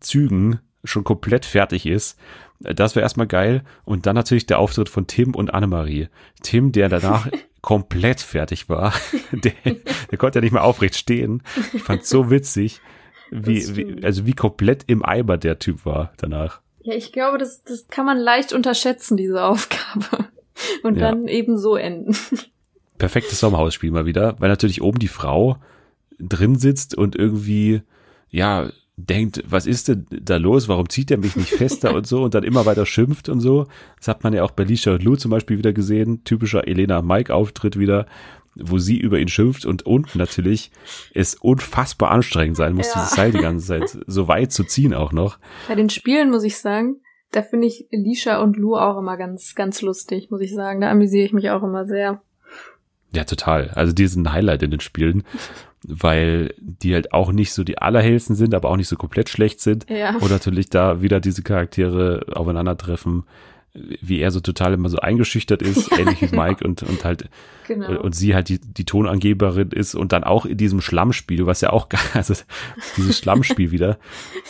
Zügen 0.00 0.60
schon 0.84 1.04
komplett 1.04 1.44
fertig 1.44 1.86
ist. 1.86 2.18
Das 2.62 2.94
wäre 2.94 3.02
erstmal 3.02 3.26
geil. 3.26 3.62
Und 3.84 4.06
dann 4.06 4.14
natürlich 4.14 4.46
der 4.46 4.58
Auftritt 4.58 4.88
von 4.88 5.06
Tim 5.06 5.34
und 5.34 5.52
Annemarie. 5.52 6.08
Tim, 6.42 6.72
der 6.72 6.88
danach 6.88 7.28
komplett 7.60 8.20
fertig 8.20 8.68
war. 8.68 8.92
Der, 9.32 9.52
der 10.10 10.18
konnte 10.18 10.38
ja 10.38 10.42
nicht 10.42 10.52
mehr 10.52 10.64
aufrecht 10.64 10.96
stehen. 10.96 11.42
Ich 11.72 11.82
fand 11.82 12.04
so 12.04 12.30
witzig, 12.30 12.80
wie, 13.30 13.76
wie, 13.76 14.04
also 14.04 14.26
wie 14.26 14.34
komplett 14.34 14.84
im 14.88 15.04
Eimer 15.04 15.38
der 15.38 15.58
Typ 15.58 15.86
war 15.86 16.12
danach. 16.18 16.60
Ja, 16.82 16.94
ich 16.94 17.12
glaube, 17.12 17.38
das, 17.38 17.62
das 17.62 17.88
kann 17.88 18.04
man 18.04 18.18
leicht 18.18 18.52
unterschätzen, 18.52 19.16
diese 19.16 19.42
Aufgabe. 19.42 20.26
Und 20.82 20.96
ja. 20.96 21.10
dann 21.10 21.28
eben 21.28 21.56
so 21.58 21.76
enden. 21.76 22.16
Perfektes 22.98 23.40
Sommerhausspiel 23.40 23.90
mal 23.90 24.04
wieder, 24.04 24.36
weil 24.38 24.50
natürlich 24.50 24.82
oben 24.82 24.98
die 24.98 25.08
Frau 25.08 25.56
drin 26.18 26.56
sitzt 26.56 26.94
und 26.94 27.16
irgendwie, 27.16 27.82
ja, 28.28 28.70
denkt, 29.08 29.42
was 29.46 29.66
ist 29.66 29.88
denn 29.88 30.06
da 30.10 30.36
los? 30.36 30.68
Warum 30.68 30.88
zieht 30.88 31.10
er 31.10 31.18
mich 31.18 31.36
nicht 31.36 31.50
fester 31.50 31.94
und 31.94 32.06
so 32.06 32.22
und 32.22 32.34
dann 32.34 32.44
immer 32.44 32.66
weiter 32.66 32.86
schimpft 32.86 33.28
und 33.28 33.40
so. 33.40 33.66
Das 33.98 34.08
hat 34.08 34.24
man 34.24 34.32
ja 34.32 34.42
auch 34.42 34.50
bei 34.50 34.64
Lisha 34.64 34.92
und 34.92 35.02
Lou 35.02 35.16
zum 35.16 35.30
Beispiel 35.30 35.58
wieder 35.58 35.72
gesehen. 35.72 36.24
Typischer 36.24 36.66
Elena 36.66 37.02
Mike 37.02 37.34
Auftritt 37.34 37.78
wieder, 37.78 38.06
wo 38.54 38.78
sie 38.78 38.98
über 38.98 39.18
ihn 39.18 39.28
schimpft 39.28 39.64
und 39.64 39.84
unten 39.86 40.18
natürlich 40.18 40.70
es 41.14 41.34
unfassbar 41.34 42.10
anstrengend 42.10 42.56
sein 42.56 42.74
muss, 42.74 42.88
ja. 42.88 42.94
dieses 42.94 43.16
Seil 43.16 43.32
die 43.32 43.38
ganze 43.38 43.66
Zeit 43.66 43.98
so 44.06 44.28
weit 44.28 44.52
zu 44.52 44.64
ziehen 44.64 44.94
auch 44.94 45.12
noch. 45.12 45.38
Bei 45.68 45.74
den 45.74 45.90
Spielen 45.90 46.30
muss 46.30 46.44
ich 46.44 46.58
sagen, 46.58 46.96
da 47.30 47.42
finde 47.42 47.66
ich 47.66 47.86
Lisha 47.90 48.42
und 48.42 48.56
Lou 48.56 48.76
auch 48.76 48.98
immer 48.98 49.16
ganz, 49.16 49.54
ganz 49.54 49.80
lustig, 49.80 50.30
muss 50.30 50.42
ich 50.42 50.52
sagen. 50.54 50.82
Da 50.82 50.90
amüsiere 50.90 51.24
ich 51.24 51.32
mich 51.32 51.50
auch 51.50 51.62
immer 51.62 51.86
sehr. 51.86 52.20
Ja, 53.14 53.24
total. 53.24 53.70
Also 53.70 53.92
die 53.92 54.06
sind 54.06 54.26
ein 54.26 54.32
Highlight 54.32 54.62
in 54.62 54.70
den 54.70 54.80
Spielen 54.80 55.24
weil 55.86 56.54
die 56.58 56.94
halt 56.94 57.12
auch 57.12 57.32
nicht 57.32 57.52
so 57.52 57.64
die 57.64 57.78
allerhellsten 57.78 58.36
sind, 58.36 58.54
aber 58.54 58.70
auch 58.70 58.76
nicht 58.76 58.88
so 58.88 58.96
komplett 58.96 59.28
schlecht 59.28 59.60
sind. 59.60 59.88
Ja. 59.90 60.16
Und 60.16 60.30
natürlich 60.30 60.70
da 60.70 61.02
wieder 61.02 61.20
diese 61.20 61.42
Charaktere 61.42 62.26
aufeinandertreffen, 62.32 63.24
wie 63.74 64.20
er 64.20 64.30
so 64.30 64.40
total 64.40 64.74
immer 64.74 64.88
so 64.88 64.98
eingeschüchtert 64.98 65.62
ist, 65.62 65.90
ja, 65.90 65.98
ähnlich 65.98 66.20
wie 66.20 66.26
genau. 66.26 66.44
Mike 66.44 66.64
und, 66.64 66.82
und 66.82 67.04
halt 67.04 67.28
genau. 67.66 68.00
und 68.00 68.14
sie 68.14 68.34
halt 68.34 68.48
die, 68.48 68.60
die 68.60 68.84
Tonangeberin 68.84 69.70
ist 69.70 69.94
und 69.94 70.12
dann 70.12 70.24
auch 70.24 70.44
in 70.44 70.58
diesem 70.58 70.80
Schlammspiel, 70.80 71.46
was 71.46 71.60
ja 71.62 71.70
auch 71.70 71.88
geil, 71.88 72.00
also 72.14 72.34
dieses 72.96 73.18
Schlammspiel 73.18 73.70
wieder, 73.70 73.98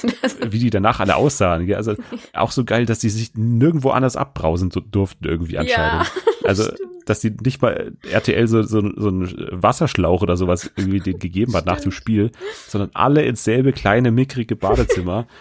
wie 0.50 0.58
die 0.58 0.70
danach 0.70 1.00
alle 1.00 1.16
aussahen. 1.16 1.72
Also 1.74 1.94
auch 2.32 2.50
so 2.50 2.64
geil, 2.64 2.86
dass 2.86 2.98
die 2.98 3.10
sich 3.10 3.32
nirgendwo 3.34 3.90
anders 3.90 4.16
abbrausen 4.16 4.70
durften 4.90 5.24
irgendwie 5.24 5.58
anscheinend. 5.58 6.10
Ja, 6.42 6.48
also 6.48 6.64
stimmt 6.64 6.92
dass 7.06 7.20
die 7.20 7.30
nicht 7.42 7.62
mal 7.62 7.92
RTL 8.10 8.46
so, 8.48 8.62
so, 8.62 8.80
so 8.96 9.08
einen 9.08 9.34
Wasserschlauch 9.50 10.22
oder 10.22 10.36
sowas 10.36 10.70
irgendwie 10.76 11.00
den 11.00 11.18
gegeben 11.18 11.54
hat 11.54 11.66
nach 11.66 11.80
dem 11.80 11.92
Spiel, 11.92 12.30
sondern 12.68 12.90
alle 12.94 13.22
ins 13.22 13.44
selbe 13.44 13.72
kleine, 13.72 14.10
mickrige 14.10 14.56
Badezimmer. 14.56 15.26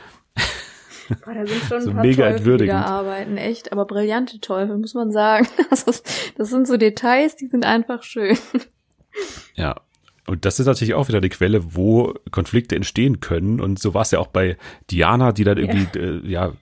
Boah, 1.25 1.33
da 1.33 1.45
sind 1.45 1.63
schon 1.63 1.81
so 1.81 1.89
ein 1.89 1.95
paar 1.95 2.05
mega 2.05 2.31
Teufel, 2.31 2.57
die 2.57 2.67
da 2.67 2.81
arbeiten, 2.81 3.37
echt, 3.37 3.71
aber 3.71 3.85
brillante 3.85 4.39
Teufel, 4.39 4.77
muss 4.77 4.93
man 4.93 5.11
sagen. 5.11 5.47
Also, 5.69 5.91
das 6.37 6.49
sind 6.49 6.67
so 6.67 6.77
Details, 6.77 7.35
die 7.35 7.47
sind 7.47 7.65
einfach 7.65 8.03
schön. 8.03 8.37
Ja, 9.55 9.75
und 10.27 10.45
das 10.45 10.59
ist 10.59 10.65
natürlich 10.65 10.93
auch 10.93 11.07
wieder 11.07 11.17
eine 11.17 11.29
Quelle, 11.29 11.75
wo 11.75 12.13
Konflikte 12.31 12.75
entstehen 12.75 13.19
können. 13.19 13.59
Und 13.59 13.79
so 13.79 13.93
war 13.93 14.03
es 14.03 14.11
ja 14.11 14.19
auch 14.19 14.27
bei 14.27 14.57
Diana, 14.89 15.31
die 15.31 15.43
dann 15.43 15.57
irgendwie, 15.57 15.87
ja, 15.99 16.01
äh, 16.01 16.27
ja 16.27 16.53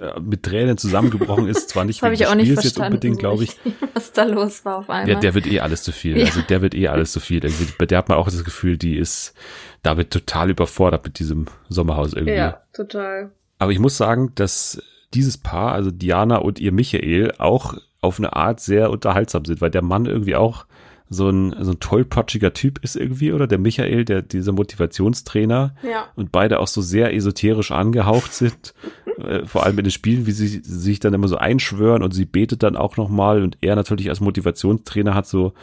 äh, 0.00 0.20
mit 0.20 0.42
Tränen 0.42 0.76
zusammengebrochen 0.76 1.48
ist. 1.48 1.70
Zwar 1.70 1.84
nicht 1.84 2.02
wegen 2.02 2.14
des 2.14 2.28
Spiels 2.28 2.64
jetzt 2.64 2.78
unbedingt, 2.78 3.18
glaube 3.18 3.44
ich. 3.44 3.56
Was 3.94 4.12
da 4.12 4.24
los 4.24 4.64
war 4.64 4.78
auf 4.78 4.90
einmal. 4.90 5.08
Ja, 5.08 5.18
der 5.18 5.34
wird 5.34 5.46
eh 5.46 5.60
alles 5.60 5.82
zu 5.82 5.92
viel. 5.92 6.18
Ja. 6.18 6.26
Also 6.26 6.42
der 6.42 6.60
wird 6.60 6.74
eh 6.74 6.88
alles 6.88 7.12
zu 7.12 7.20
viel. 7.20 7.40
Bei 7.78 7.86
der 7.86 7.98
hat 7.98 8.08
man 8.08 8.18
auch 8.18 8.26
das 8.26 8.44
Gefühl, 8.44 8.76
die 8.76 8.96
ist 8.96 9.34
damit 9.82 10.10
total 10.10 10.50
überfordert 10.50 11.04
mit 11.04 11.18
diesem 11.18 11.46
Sommerhaus 11.68 12.12
irgendwie. 12.12 12.34
Ja, 12.34 12.62
total. 12.72 13.32
Aber 13.58 13.72
ich 13.72 13.78
muss 13.78 13.96
sagen, 13.96 14.32
dass 14.34 14.82
dieses 15.14 15.38
Paar, 15.38 15.72
also 15.72 15.90
Diana 15.90 16.36
und 16.36 16.60
ihr 16.60 16.72
Michael, 16.72 17.32
auch 17.38 17.74
auf 18.00 18.18
eine 18.18 18.34
Art 18.34 18.60
sehr 18.60 18.90
unterhaltsam 18.90 19.44
sind, 19.44 19.60
weil 19.60 19.70
der 19.70 19.82
Mann 19.82 20.06
irgendwie 20.06 20.36
auch 20.36 20.66
so 21.10 21.30
ein, 21.30 21.54
so 21.60 21.72
ein 21.72 21.80
tollpatschiger 21.80 22.52
Typ 22.52 22.84
ist 22.84 22.96
irgendwie, 22.96 23.32
oder 23.32 23.46
der 23.46 23.58
Michael, 23.58 24.04
der, 24.04 24.22
dieser 24.22 24.52
Motivationstrainer. 24.52 25.74
Ja. 25.82 26.06
Und 26.16 26.32
beide 26.32 26.60
auch 26.60 26.66
so 26.66 26.82
sehr 26.82 27.14
esoterisch 27.14 27.70
angehaucht 27.70 28.34
sind. 28.34 28.74
äh, 29.18 29.46
vor 29.46 29.64
allem 29.64 29.78
in 29.78 29.84
den 29.84 29.90
Spielen, 29.90 30.26
wie 30.26 30.32
sie, 30.32 30.46
sich 30.62 31.00
dann 31.00 31.14
immer 31.14 31.28
so 31.28 31.36
einschwören 31.36 32.02
und 32.02 32.12
sie 32.12 32.26
betet 32.26 32.62
dann 32.62 32.76
auch 32.76 32.96
nochmal 32.96 33.42
und 33.42 33.58
er 33.60 33.74
natürlich 33.74 34.10
als 34.10 34.20
Motivationstrainer 34.20 35.14
hat 35.14 35.26
so 35.26 35.54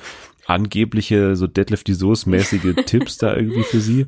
angebliche, 0.48 1.36
so 1.36 1.48
Deadlift 1.48 1.88
Soos 1.88 2.26
mäßige 2.26 2.76
Tipps 2.86 3.18
da 3.18 3.36
irgendwie 3.36 3.64
für 3.64 3.80
sie, 3.80 4.08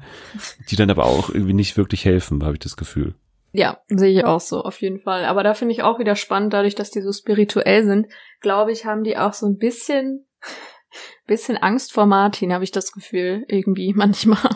die 0.70 0.76
dann 0.76 0.90
aber 0.90 1.06
auch 1.06 1.30
irgendwie 1.30 1.54
nicht 1.54 1.78
wirklich 1.78 2.06
helfen, 2.06 2.44
habe 2.44 2.54
ich 2.54 2.60
das 2.60 2.78
Gefühl. 2.78 3.16
Ja, 3.58 3.80
sehe 3.88 4.12
ich 4.12 4.24
auch 4.24 4.40
so, 4.40 4.62
auf 4.62 4.80
jeden 4.82 5.00
Fall. 5.00 5.26
Aber 5.26 5.42
da 5.42 5.56
finde 5.56 5.74
ich 5.74 5.82
auch 5.82 5.98
wieder 5.98 6.16
spannend, 6.16 6.54
dadurch, 6.54 6.76
dass 6.76 6.92
die 6.92 7.02
so 7.02 7.12
spirituell 7.12 7.84
sind, 7.86 8.06
glaube 8.40 8.72
ich, 8.72 8.86
haben 8.86 9.04
die 9.04 9.18
auch 9.18 9.34
so 9.34 9.48
ein 9.48 9.58
bisschen 9.58 10.28
bisschen 11.26 11.58
Angst 11.58 11.92
vor 11.92 12.06
Martin, 12.06 12.54
habe 12.54 12.64
ich 12.64 12.72
das 12.72 12.92
Gefühl, 12.92 13.46
irgendwie 13.48 13.94
manchmal. 13.96 14.52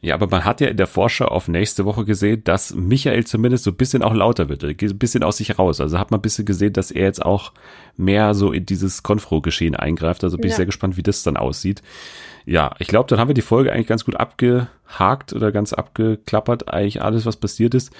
Ja, 0.00 0.14
aber 0.14 0.28
man 0.28 0.44
hat 0.44 0.60
ja 0.60 0.68
in 0.68 0.76
der 0.76 0.86
Vorschau 0.86 1.24
auf 1.24 1.48
nächste 1.48 1.84
Woche 1.84 2.04
gesehen, 2.04 2.44
dass 2.44 2.72
Michael 2.72 3.26
zumindest 3.26 3.64
so 3.64 3.72
ein 3.72 3.76
bisschen 3.76 4.04
auch 4.04 4.14
lauter 4.14 4.48
wird, 4.48 4.60
geht 4.78 4.90
ein 4.92 4.98
bisschen 4.98 5.24
aus 5.24 5.38
sich 5.38 5.58
raus. 5.58 5.80
Also 5.80 5.98
hat 5.98 6.12
man 6.12 6.20
ein 6.20 6.22
bisschen 6.22 6.44
gesehen, 6.44 6.74
dass 6.74 6.92
er 6.92 7.06
jetzt 7.06 7.24
auch 7.24 7.54
mehr 7.96 8.34
so 8.34 8.52
in 8.52 8.66
dieses 8.66 9.02
Konfro-Geschehen 9.02 9.74
eingreift. 9.74 10.22
Also 10.22 10.36
bin 10.36 10.44
ja. 10.44 10.50
ich 10.50 10.56
sehr 10.56 10.66
gespannt, 10.66 10.96
wie 10.96 11.02
das 11.02 11.24
dann 11.24 11.36
aussieht. 11.36 11.82
Ja, 12.46 12.70
ich 12.78 12.86
glaube, 12.86 13.08
dann 13.08 13.18
haben 13.18 13.28
wir 13.28 13.34
die 13.34 13.42
Folge 13.42 13.72
eigentlich 13.72 13.88
ganz 13.88 14.04
gut 14.04 14.16
abgehakt 14.16 15.32
oder 15.32 15.50
ganz 15.50 15.72
abgeklappert, 15.72 16.72
eigentlich 16.72 17.02
alles, 17.02 17.26
was 17.26 17.36
passiert 17.36 17.74
ist. 17.74 17.92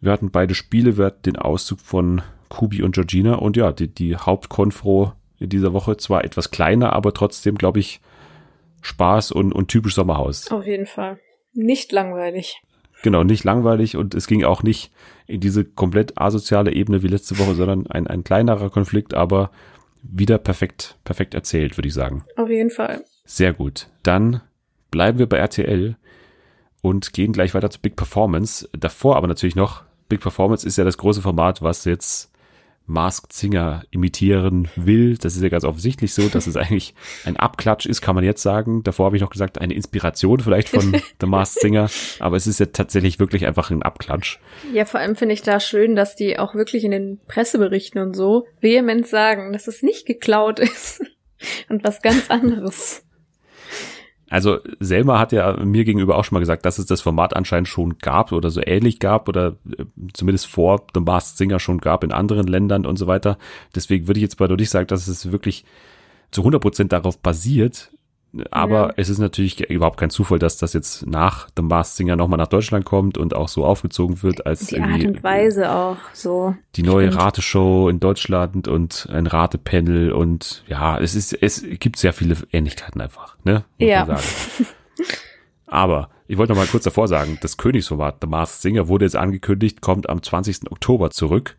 Wir 0.00 0.12
hatten 0.12 0.30
beide 0.30 0.54
Spiele, 0.54 0.96
wir 0.96 1.06
hatten 1.06 1.22
den 1.24 1.36
Auszug 1.36 1.80
von 1.80 2.22
Kubi 2.48 2.82
und 2.82 2.94
Georgina 2.94 3.34
und 3.34 3.56
ja, 3.56 3.72
die, 3.72 3.88
die 3.88 4.16
Hauptkonfro 4.16 5.12
in 5.40 5.48
dieser 5.48 5.72
Woche. 5.72 5.96
Zwar 5.96 6.24
etwas 6.24 6.52
kleiner, 6.52 6.92
aber 6.92 7.12
trotzdem, 7.12 7.58
glaube 7.58 7.80
ich, 7.80 8.00
Spaß 8.80 9.32
und, 9.32 9.52
und 9.52 9.66
typisch 9.66 9.96
Sommerhaus. 9.96 10.50
Auf 10.52 10.64
jeden 10.64 10.86
Fall. 10.86 11.18
Nicht 11.52 11.90
langweilig. 11.90 12.62
Genau, 13.02 13.24
nicht 13.24 13.42
langweilig 13.42 13.96
und 13.96 14.14
es 14.14 14.28
ging 14.28 14.44
auch 14.44 14.62
nicht 14.62 14.92
in 15.26 15.40
diese 15.40 15.64
komplett 15.64 16.20
asoziale 16.20 16.72
Ebene 16.72 17.02
wie 17.02 17.08
letzte 17.08 17.38
Woche, 17.38 17.54
sondern 17.54 17.88
ein, 17.88 18.06
ein 18.06 18.22
kleinerer 18.22 18.70
Konflikt, 18.70 19.14
aber 19.14 19.50
wieder 20.02 20.38
perfekt, 20.38 20.96
perfekt 21.04 21.34
erzählt, 21.34 21.76
würde 21.76 21.88
ich 21.88 21.94
sagen. 21.94 22.24
Auf 22.36 22.48
jeden 22.48 22.70
Fall. 22.70 23.04
Sehr 23.28 23.52
gut. 23.52 23.88
Dann 24.02 24.40
bleiben 24.90 25.18
wir 25.18 25.28
bei 25.28 25.36
RTL 25.36 25.96
und 26.80 27.12
gehen 27.12 27.34
gleich 27.34 27.52
weiter 27.52 27.68
zu 27.70 27.78
Big 27.78 27.94
Performance. 27.94 28.68
Davor 28.72 29.16
aber 29.16 29.26
natürlich 29.26 29.54
noch, 29.54 29.82
Big 30.08 30.20
Performance 30.20 30.66
ist 30.66 30.78
ja 30.78 30.84
das 30.84 30.96
große 30.96 31.20
Format, 31.20 31.60
was 31.60 31.84
jetzt 31.84 32.32
Masked 32.86 33.34
Singer 33.34 33.82
imitieren 33.90 34.70
will. 34.76 35.18
Das 35.18 35.36
ist 35.36 35.42
ja 35.42 35.50
ganz 35.50 35.64
offensichtlich 35.64 36.14
so, 36.14 36.28
dass 36.28 36.46
es 36.46 36.56
eigentlich 36.56 36.94
ein 37.26 37.36
Abklatsch 37.36 37.84
ist, 37.84 38.00
kann 38.00 38.14
man 38.14 38.24
jetzt 38.24 38.42
sagen. 38.42 38.82
Davor 38.82 39.04
habe 39.04 39.16
ich 39.16 39.22
noch 39.22 39.28
gesagt, 39.28 39.60
eine 39.60 39.74
Inspiration 39.74 40.40
vielleicht 40.40 40.70
von 40.70 40.96
The 41.20 41.26
Masked 41.26 41.60
Singer, 41.60 41.90
aber 42.20 42.36
es 42.36 42.46
ist 42.46 42.60
ja 42.60 42.66
tatsächlich 42.66 43.18
wirklich 43.18 43.46
einfach 43.46 43.70
ein 43.70 43.82
Abklatsch. 43.82 44.38
Ja, 44.72 44.86
vor 44.86 45.00
allem 45.00 45.16
finde 45.16 45.34
ich 45.34 45.42
da 45.42 45.60
schön, 45.60 45.96
dass 45.96 46.16
die 46.16 46.38
auch 46.38 46.54
wirklich 46.54 46.82
in 46.82 46.92
den 46.92 47.20
Presseberichten 47.28 48.00
und 48.00 48.16
so 48.16 48.46
vehement 48.62 49.06
sagen, 49.06 49.52
dass 49.52 49.68
es 49.68 49.82
nicht 49.82 50.06
geklaut 50.06 50.60
ist 50.60 51.02
und 51.68 51.84
was 51.84 52.00
ganz 52.00 52.30
anderes. 52.30 53.04
Also 54.30 54.58
Selma 54.80 55.18
hat 55.18 55.32
ja 55.32 55.56
mir 55.64 55.84
gegenüber 55.84 56.16
auch 56.16 56.24
schon 56.24 56.36
mal 56.36 56.40
gesagt, 56.40 56.66
dass 56.66 56.78
es 56.78 56.86
das 56.86 57.00
Format 57.00 57.34
anscheinend 57.34 57.68
schon 57.68 57.98
gab 57.98 58.32
oder 58.32 58.50
so 58.50 58.60
ähnlich 58.64 58.98
gab 58.98 59.28
oder 59.28 59.56
äh, 59.78 59.84
zumindest 60.12 60.46
vor 60.46 60.86
The 60.94 61.00
Masked 61.00 61.38
Singer 61.38 61.58
schon 61.58 61.78
gab 61.78 62.04
in 62.04 62.12
anderen 62.12 62.46
Ländern 62.46 62.86
und 62.86 62.98
so 62.98 63.06
weiter. 63.06 63.38
Deswegen 63.74 64.06
würde 64.06 64.18
ich 64.18 64.22
jetzt 64.22 64.36
bei 64.36 64.46
nicht 64.46 64.70
sagen, 64.70 64.86
dass 64.86 65.08
es 65.08 65.32
wirklich 65.32 65.64
zu 66.30 66.42
100 66.42 66.60
Prozent 66.60 66.92
darauf 66.92 67.18
basiert, 67.18 67.90
aber 68.50 68.88
ja. 68.88 68.94
es 68.96 69.08
ist 69.08 69.18
natürlich 69.18 69.70
überhaupt 69.70 69.98
kein 69.98 70.10
Zufall, 70.10 70.38
dass 70.38 70.58
das 70.58 70.74
jetzt 70.74 71.06
nach 71.06 71.48
The 71.56 71.62
Masked 71.62 71.96
Singer 71.96 72.16
nochmal 72.16 72.36
nach 72.36 72.48
Deutschland 72.48 72.84
kommt 72.84 73.16
und 73.16 73.34
auch 73.34 73.48
so 73.48 73.64
aufgezogen 73.64 74.22
wird 74.22 74.46
als 74.46 74.66
die 74.66 74.80
Art 74.80 75.02
und 75.02 75.22
Weise 75.22 75.72
auch 75.72 75.96
so. 76.12 76.54
Die 76.76 76.82
neue 76.82 77.08
stimmt. 77.08 77.22
Rateshow 77.22 77.88
in 77.88 78.00
Deutschland 78.00 78.68
und 78.68 79.08
ein 79.10 79.26
Ratepanel 79.26 80.12
und 80.12 80.64
ja, 80.68 80.98
es 80.98 81.14
ist, 81.14 81.32
es 81.32 81.64
gibt 81.80 81.98
sehr 81.98 82.12
viele 82.12 82.36
Ähnlichkeiten 82.52 83.00
einfach, 83.00 83.36
ne? 83.44 83.64
Muss 83.78 83.88
ja. 83.88 84.06
Aber 85.66 86.10
ich 86.26 86.36
wollte 86.36 86.52
noch 86.52 86.60
mal 86.60 86.66
kurz 86.66 86.84
davor 86.84 87.08
sagen, 87.08 87.38
das 87.40 87.56
Königsformat 87.56 88.18
The 88.20 88.26
Masked 88.26 88.60
Singer 88.60 88.88
wurde 88.88 89.06
jetzt 89.06 89.16
angekündigt, 89.16 89.80
kommt 89.80 90.08
am 90.08 90.22
20. 90.22 90.70
Oktober 90.70 91.10
zurück. 91.10 91.56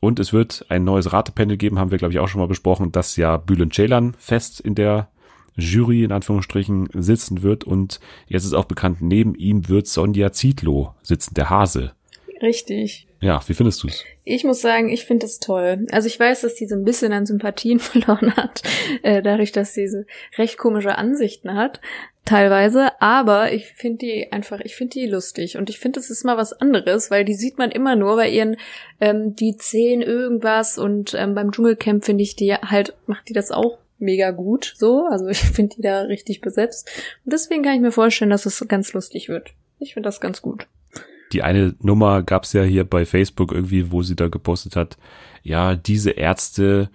Und 0.00 0.20
es 0.20 0.32
wird 0.32 0.66
ein 0.68 0.84
neues 0.84 1.12
Ratepanel 1.12 1.56
geben, 1.56 1.78
haben 1.78 1.90
wir, 1.90 1.96
glaube 1.96 2.12
ich, 2.12 2.20
auch 2.20 2.28
schon 2.28 2.40
mal 2.40 2.46
besprochen, 2.46 2.92
das 2.92 3.16
ja 3.16 3.38
Bülent 3.38 3.72
Ceylan 3.72 4.14
fest 4.18 4.60
in 4.60 4.74
der 4.74 5.08
Jury 5.56 6.04
in 6.04 6.12
Anführungsstrichen 6.12 6.88
sitzen 6.92 7.42
wird 7.42 7.64
und 7.64 8.00
jetzt 8.26 8.44
ist 8.44 8.54
auch 8.54 8.64
bekannt, 8.64 9.00
neben 9.00 9.34
ihm 9.34 9.68
wird 9.68 9.86
Sonja 9.86 10.32
Zietlow 10.32 10.94
sitzen, 11.02 11.34
der 11.34 11.50
Hase. 11.50 11.92
Richtig. 12.42 13.06
Ja, 13.20 13.40
wie 13.46 13.54
findest 13.54 13.82
du's? 13.82 14.04
Ich 14.24 14.44
muss 14.44 14.60
sagen, 14.60 14.90
ich 14.90 15.06
finde 15.06 15.24
es 15.24 15.38
toll. 15.38 15.86
Also 15.90 16.08
ich 16.08 16.20
weiß, 16.20 16.42
dass 16.42 16.56
sie 16.56 16.66
so 16.66 16.74
ein 16.74 16.84
bisschen 16.84 17.12
an 17.12 17.24
Sympathien 17.24 17.78
verloren 17.80 18.36
hat, 18.36 18.62
äh, 19.02 19.22
dadurch, 19.22 19.50
dass 19.50 19.72
sie 19.72 19.88
so 19.88 20.04
recht 20.36 20.58
komische 20.58 20.98
Ansichten 20.98 21.54
hat, 21.54 21.80
teilweise. 22.26 23.00
Aber 23.00 23.52
ich 23.52 23.68
finde 23.68 23.98
die 23.98 24.32
einfach, 24.32 24.60
ich 24.60 24.76
finde 24.76 24.98
die 24.98 25.06
lustig 25.06 25.56
und 25.56 25.70
ich 25.70 25.78
finde, 25.78 26.00
es 26.00 26.10
ist 26.10 26.24
mal 26.24 26.36
was 26.36 26.52
anderes, 26.52 27.10
weil 27.10 27.24
die 27.24 27.34
sieht 27.34 27.56
man 27.56 27.70
immer 27.70 27.96
nur 27.96 28.16
bei 28.16 28.28
ihren, 28.28 28.56
ähm, 29.00 29.34
die 29.34 29.56
zehn 29.56 30.02
irgendwas 30.02 30.76
und 30.76 31.14
ähm, 31.14 31.34
beim 31.34 31.50
Dschungelcamp 31.50 32.04
finde 32.04 32.24
ich 32.24 32.36
die 32.36 32.52
halt, 32.52 32.94
macht 33.06 33.28
die 33.30 33.34
das 33.34 33.50
auch 33.50 33.78
mega 34.04 34.30
gut, 34.30 34.74
so. 34.76 35.06
Also 35.06 35.26
ich 35.28 35.38
finde 35.38 35.76
die 35.76 35.82
da 35.82 36.02
richtig 36.02 36.40
besetzt. 36.40 36.90
Und 37.24 37.32
deswegen 37.32 37.62
kann 37.62 37.74
ich 37.74 37.80
mir 37.80 37.92
vorstellen, 37.92 38.30
dass 38.30 38.46
es 38.46 38.64
ganz 38.68 38.92
lustig 38.92 39.28
wird. 39.28 39.50
Ich 39.78 39.94
finde 39.94 40.08
das 40.08 40.20
ganz 40.20 40.42
gut. 40.42 40.66
Die 41.32 41.42
eine 41.42 41.74
Nummer 41.80 42.22
gab's 42.22 42.52
ja 42.52 42.62
hier 42.62 42.84
bei 42.84 43.04
Facebook 43.04 43.50
irgendwie, 43.50 43.90
wo 43.90 44.02
sie 44.02 44.14
da 44.14 44.28
gepostet 44.28 44.76
hat, 44.76 44.96
ja, 45.42 45.74
diese 45.74 46.12
Ärzte 46.12 46.90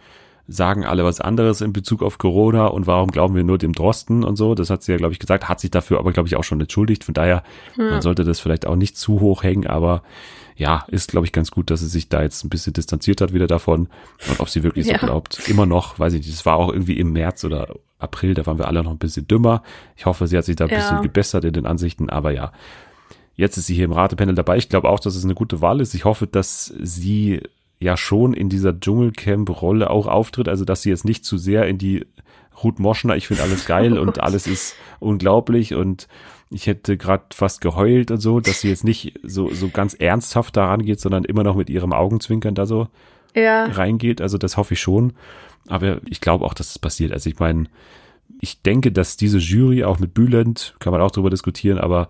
sagen 0.49 0.83
alle 0.83 1.05
was 1.05 1.21
anderes 1.21 1.61
in 1.61 1.73
Bezug 1.73 2.01
auf 2.01 2.17
Corona 2.17 2.65
und 2.65 2.87
warum 2.87 3.11
glauben 3.11 3.35
wir 3.35 3.43
nur 3.43 3.59
dem 3.59 3.73
Drosten 3.73 4.23
und 4.23 4.35
so. 4.35 4.55
Das 4.55 4.69
hat 4.69 4.81
sie 4.81 4.91
ja, 4.91 4.97
glaube 4.97 5.13
ich, 5.13 5.19
gesagt, 5.19 5.47
hat 5.47 5.59
sich 5.59 5.69
dafür 5.69 5.99
aber, 5.99 6.11
glaube 6.11 6.27
ich, 6.27 6.35
auch 6.35 6.43
schon 6.43 6.59
entschuldigt. 6.59 7.03
Von 7.03 7.13
daher, 7.13 7.43
hm. 7.75 7.91
man 7.91 8.01
sollte 8.01 8.23
das 8.23 8.39
vielleicht 8.39 8.65
auch 8.65 8.75
nicht 8.75 8.97
zu 8.97 9.19
hoch 9.19 9.43
hängen, 9.43 9.67
aber 9.67 10.01
ja, 10.55 10.85
ist, 10.87 11.11
glaube 11.11 11.25
ich, 11.25 11.31
ganz 11.31 11.51
gut, 11.51 11.69
dass 11.69 11.79
sie 11.79 11.87
sich 11.87 12.09
da 12.09 12.21
jetzt 12.21 12.43
ein 12.43 12.49
bisschen 12.49 12.73
distanziert 12.73 13.21
hat 13.21 13.31
wieder 13.31 13.47
davon. 13.47 13.87
Und 14.27 14.39
ob 14.39 14.49
sie 14.49 14.63
wirklich 14.63 14.87
so 14.87 14.91
ja. 14.91 14.97
glaubt, 14.97 15.47
immer 15.47 15.65
noch, 15.65 15.99
weiß 15.99 16.13
ich 16.13 16.21
nicht, 16.25 16.33
das 16.33 16.45
war 16.45 16.57
auch 16.57 16.73
irgendwie 16.73 16.99
im 16.99 17.13
März 17.13 17.45
oder 17.45 17.75
April, 17.99 18.33
da 18.33 18.45
waren 18.45 18.57
wir 18.57 18.67
alle 18.67 18.83
noch 18.83 18.91
ein 18.91 18.97
bisschen 18.97 19.27
dümmer. 19.27 19.63
Ich 19.95 20.05
hoffe, 20.05 20.27
sie 20.27 20.37
hat 20.37 20.45
sich 20.45 20.55
da 20.55 20.65
ein 20.65 20.71
ja. 20.71 20.77
bisschen 20.77 21.01
gebessert 21.01 21.45
in 21.45 21.53
den 21.53 21.65
Ansichten, 21.65 22.09
aber 22.09 22.31
ja. 22.31 22.51
Jetzt 23.35 23.55
ist 23.55 23.67
sie 23.67 23.75
hier 23.75 23.85
im 23.85 23.93
Ratepanel 23.93 24.35
dabei. 24.35 24.57
Ich 24.57 24.67
glaube 24.67 24.89
auch, 24.89 24.99
dass 24.99 25.15
es 25.15 25.23
eine 25.23 25.33
gute 25.33 25.61
Wahl 25.61 25.79
ist. 25.79 25.93
Ich 25.93 26.03
hoffe, 26.03 26.27
dass 26.27 26.73
sie 26.81 27.41
ja 27.79 27.95
schon 27.97 28.33
in 28.33 28.49
dieser 28.49 28.77
Dschungelcamp-Rolle 28.77 29.89
auch 29.89 30.07
auftritt, 30.07 30.47
also 30.47 30.65
dass 30.65 30.81
sie 30.81 30.89
jetzt 30.89 31.05
nicht 31.05 31.23
zu 31.23 31.37
sehr 31.37 31.67
in 31.67 31.77
die 31.77 32.05
Ruth 32.63 32.79
Moschner, 32.79 33.15
ich 33.15 33.27
finde 33.27 33.43
alles 33.43 33.65
geil 33.65 33.97
und 33.97 34.21
alles 34.21 34.47
ist 34.47 34.75
unglaublich 34.99 35.73
und 35.73 36.07
ich 36.51 36.67
hätte 36.67 36.97
gerade 36.97 37.25
fast 37.33 37.61
geheult 37.61 38.11
und 38.11 38.19
so, 38.19 38.39
dass 38.39 38.61
sie 38.61 38.69
jetzt 38.69 38.83
nicht 38.83 39.19
so, 39.23 39.53
so 39.53 39.69
ganz 39.69 39.93
ernsthaft 39.93 40.57
daran 40.57 40.83
geht, 40.83 40.99
sondern 40.99 41.23
immer 41.23 41.43
noch 41.43 41.55
mit 41.55 41.69
ihrem 41.69 41.93
Augenzwinkern 41.93 42.55
da 42.55 42.65
so 42.65 42.87
ja. 43.35 43.65
reingeht. 43.65 44.19
Also 44.19 44.37
das 44.37 44.57
hoffe 44.57 44.73
ich 44.73 44.81
schon. 44.81 45.13
Aber 45.67 46.01
ich 46.09 46.21
glaube 46.21 46.45
auch, 46.45 46.55
dass 46.55 46.71
es 46.71 46.79
passiert. 46.79 47.13
Also 47.13 47.29
ich 47.29 47.37
meine, 47.37 47.65
ich 48.41 48.63
denke, 48.63 48.91
dass 48.91 49.15
diese 49.15 49.37
Jury 49.37 49.83
auch 49.83 49.99
mit 49.99 50.15
Bülent, 50.15 50.75
kann 50.79 50.91
man 50.91 51.01
auch 51.01 51.11
drüber 51.11 51.29
diskutieren, 51.29 51.77
aber 51.77 52.09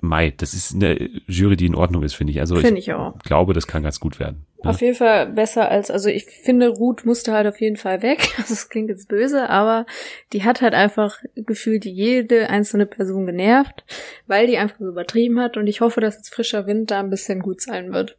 Mai, 0.00 0.32
das 0.36 0.54
ist 0.54 0.74
eine 0.74 1.10
Jury, 1.26 1.56
die 1.56 1.66
in 1.66 1.74
Ordnung 1.74 2.02
ist, 2.02 2.14
finde 2.14 2.32
ich. 2.32 2.40
Also 2.40 2.56
find 2.56 2.78
ich, 2.78 2.88
ich 2.88 3.22
glaube, 3.24 3.52
das 3.52 3.66
kann 3.66 3.82
ganz 3.82 4.00
gut 4.00 4.18
werden. 4.18 4.46
Auf 4.68 4.80
jeden 4.80 4.94
Fall 4.94 5.26
besser 5.26 5.68
als, 5.68 5.90
also 5.90 6.08
ich 6.08 6.24
finde, 6.24 6.68
Ruth 6.68 7.04
musste 7.04 7.32
halt 7.32 7.46
auf 7.46 7.60
jeden 7.60 7.76
Fall 7.76 8.02
weg. 8.02 8.28
Also 8.38 8.54
es 8.54 8.68
klingt 8.68 8.90
jetzt 8.90 9.08
böse, 9.08 9.48
aber 9.48 9.86
die 10.32 10.44
hat 10.44 10.60
halt 10.60 10.74
einfach 10.74 11.18
gefühlt 11.34 11.84
jede 11.84 12.48
einzelne 12.48 12.86
Person 12.86 13.26
genervt, 13.26 13.84
weil 14.26 14.46
die 14.46 14.58
einfach 14.58 14.78
so 14.78 14.86
übertrieben 14.86 15.40
hat 15.40 15.56
und 15.56 15.66
ich 15.66 15.80
hoffe, 15.80 16.00
dass 16.00 16.16
jetzt 16.16 16.34
frischer 16.34 16.66
Wind 16.66 16.90
da 16.90 17.00
ein 17.00 17.10
bisschen 17.10 17.40
gut 17.40 17.60
sein 17.60 17.92
wird. 17.92 18.16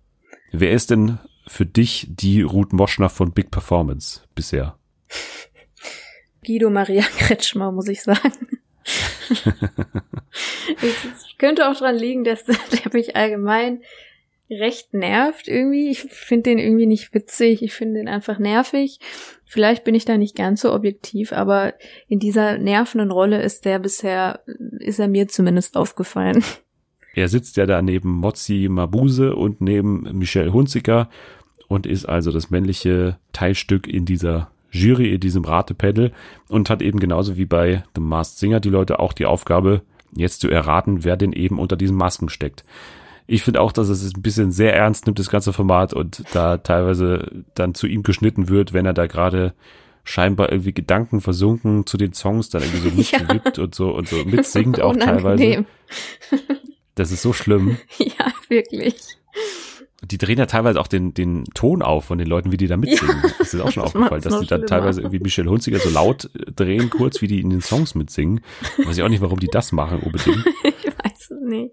Wer 0.52 0.72
ist 0.72 0.92
denn 0.92 1.20
für 1.48 1.66
dich 1.66 2.08
die 2.10 2.42
Ruth 2.42 2.74
Moschner 2.74 3.10
von 3.10 3.32
Big 3.32 3.52
Performance 3.52 4.22
bisher? 4.36 4.78
Guido 6.46 6.70
Maria 6.70 7.04
Kretschmer, 7.18 7.72
muss 7.72 7.88
ich 7.88 8.04
sagen. 8.04 8.32
es 10.82 11.38
könnte 11.38 11.70
auch 11.70 11.76
dran 11.76 11.96
liegen, 11.96 12.24
dass 12.24 12.46
der 12.46 12.56
mich 12.94 13.16
allgemein 13.16 13.82
recht 14.50 14.94
nervt 14.94 15.48
irgendwie. 15.48 15.90
Ich 15.90 16.02
finde 16.02 16.44
den 16.44 16.60
irgendwie 16.60 16.86
nicht 16.86 17.14
witzig. 17.14 17.62
Ich 17.62 17.74
finde 17.74 18.00
den 18.00 18.08
einfach 18.08 18.40
nervig. 18.40 19.00
Vielleicht 19.46 19.84
bin 19.84 19.96
ich 19.96 20.06
da 20.06 20.18
nicht 20.18 20.36
ganz 20.36 20.62
so 20.62 20.74
objektiv, 20.74 21.34
aber 21.34 21.74
in 22.08 22.20
dieser 22.20 22.58
nervenden 22.58 23.12
Rolle 23.12 23.42
ist 23.42 23.66
der 23.66 23.80
bisher, 23.80 24.42
ist 24.80 25.00
er 25.00 25.08
mir 25.08 25.28
zumindest 25.28 25.78
aufgefallen. 25.78 26.44
Er 27.14 27.30
sitzt 27.30 27.58
ja 27.58 27.66
da 27.66 27.82
neben 27.82 28.12
Mozzi 28.12 28.68
Mabuse 28.70 29.36
und 29.36 29.60
neben 29.60 30.04
Michelle 30.20 30.54
Hunziker 30.54 31.10
und 31.68 31.88
ist 31.88 32.06
also 32.06 32.32
das 32.32 32.52
männliche 32.52 33.18
Teilstück 33.34 33.88
in 33.88 34.06
dieser 34.06 34.52
Jury, 34.70 35.16
in 35.16 35.20
diesem 35.20 35.44
Ratepanel 35.44 36.12
und 36.48 36.70
hat 36.70 36.84
eben 36.84 37.00
genauso 37.00 37.36
wie 37.36 37.48
bei 37.48 37.84
The 37.96 38.02
Masked 38.02 38.38
Singer 38.38 38.60
die 38.60 38.70
Leute 38.70 39.00
auch 39.00 39.14
die 39.14 39.26
Aufgabe, 39.26 39.82
jetzt 40.16 40.42
zu 40.42 40.50
erraten, 40.50 41.04
wer 41.04 41.18
denn 41.18 41.34
eben 41.34 41.58
unter 41.58 41.76
diesen 41.76 41.98
Masken 41.98 42.30
steckt. 42.30 42.64
Ich 43.28 43.44
finde 43.44 43.62
auch, 43.62 43.74
dass 43.74 43.90
es 43.90 44.16
ein 44.16 44.22
bisschen 44.22 44.52
sehr 44.52 44.74
ernst 44.74 45.06
nimmt, 45.06 45.20
das 45.20 45.30
ganze 45.30 45.52
Format, 45.52 45.94
und 45.94 46.24
da 46.34 46.58
teilweise 46.58 47.44
dann 47.56 47.76
zu 47.76 47.86
ihm 47.86 48.04
geschnitten 48.04 48.48
wird, 48.48 48.74
wenn 48.74 48.86
er 48.86 48.94
da 48.94 49.06
gerade 49.08 49.54
scheinbar 50.06 50.52
irgendwie 50.52 50.74
Gedanken 50.74 51.20
versunken 51.20 51.86
zu 51.86 51.98
den 51.98 52.14
Songs 52.14 52.50
dann 52.50 52.64
irgendwie 52.64 52.90
so 52.90 52.96
mitgibt 52.96 53.58
ja. 53.58 53.64
und 53.64 53.76
so 53.76 53.94
und 53.94 54.08
so 54.08 54.24
mitsingt 54.24 54.82
auch 54.82 54.96
teilweise. 54.96 55.66
Das 56.96 57.12
ist 57.12 57.22
so 57.22 57.32
schlimm. 57.32 57.78
Ja, 58.00 58.34
wirklich. 58.50 58.96
Die 60.04 60.18
drehen 60.18 60.40
ja 60.40 60.48
teilweise 60.48 60.80
auch 60.80 60.88
den, 60.88 61.14
den 61.14 61.44
Ton 61.54 61.84
auf 61.84 62.06
von 62.06 62.18
den 62.18 62.28
Leuten, 62.28 62.52
wie 62.52 62.58
die 62.58 62.66
da 62.66 62.76
mitsingen. 62.76 63.18
Ja, 63.24 63.32
das 63.38 63.54
ist 63.54 63.62
auch 63.62 63.72
schon 63.72 63.84
aufgefallen, 63.84 64.22
dass 64.24 64.40
die 64.40 64.48
dann 64.48 64.66
teilweise 64.66 65.02
irgendwie 65.02 65.20
Michelle 65.20 65.50
Hunziger 65.50 65.78
so 65.78 65.90
laut 65.90 66.30
drehen, 66.56 66.90
kurz 66.90 67.22
wie 67.22 67.28
die 67.28 67.40
in 67.40 67.52
den 67.52 67.62
Songs 67.62 67.94
mitsingen. 67.94 68.42
Weiß 68.84 68.98
ich 68.98 69.04
auch 69.04 69.10
nicht, 69.10 69.22
warum 69.22 69.40
die 69.40 69.48
das 69.48 69.72
machen 69.72 70.00
unbedingt. 70.00 70.44
ich 70.64 70.88
weiß 70.88 71.32
es 71.32 71.42
nicht. 71.42 71.72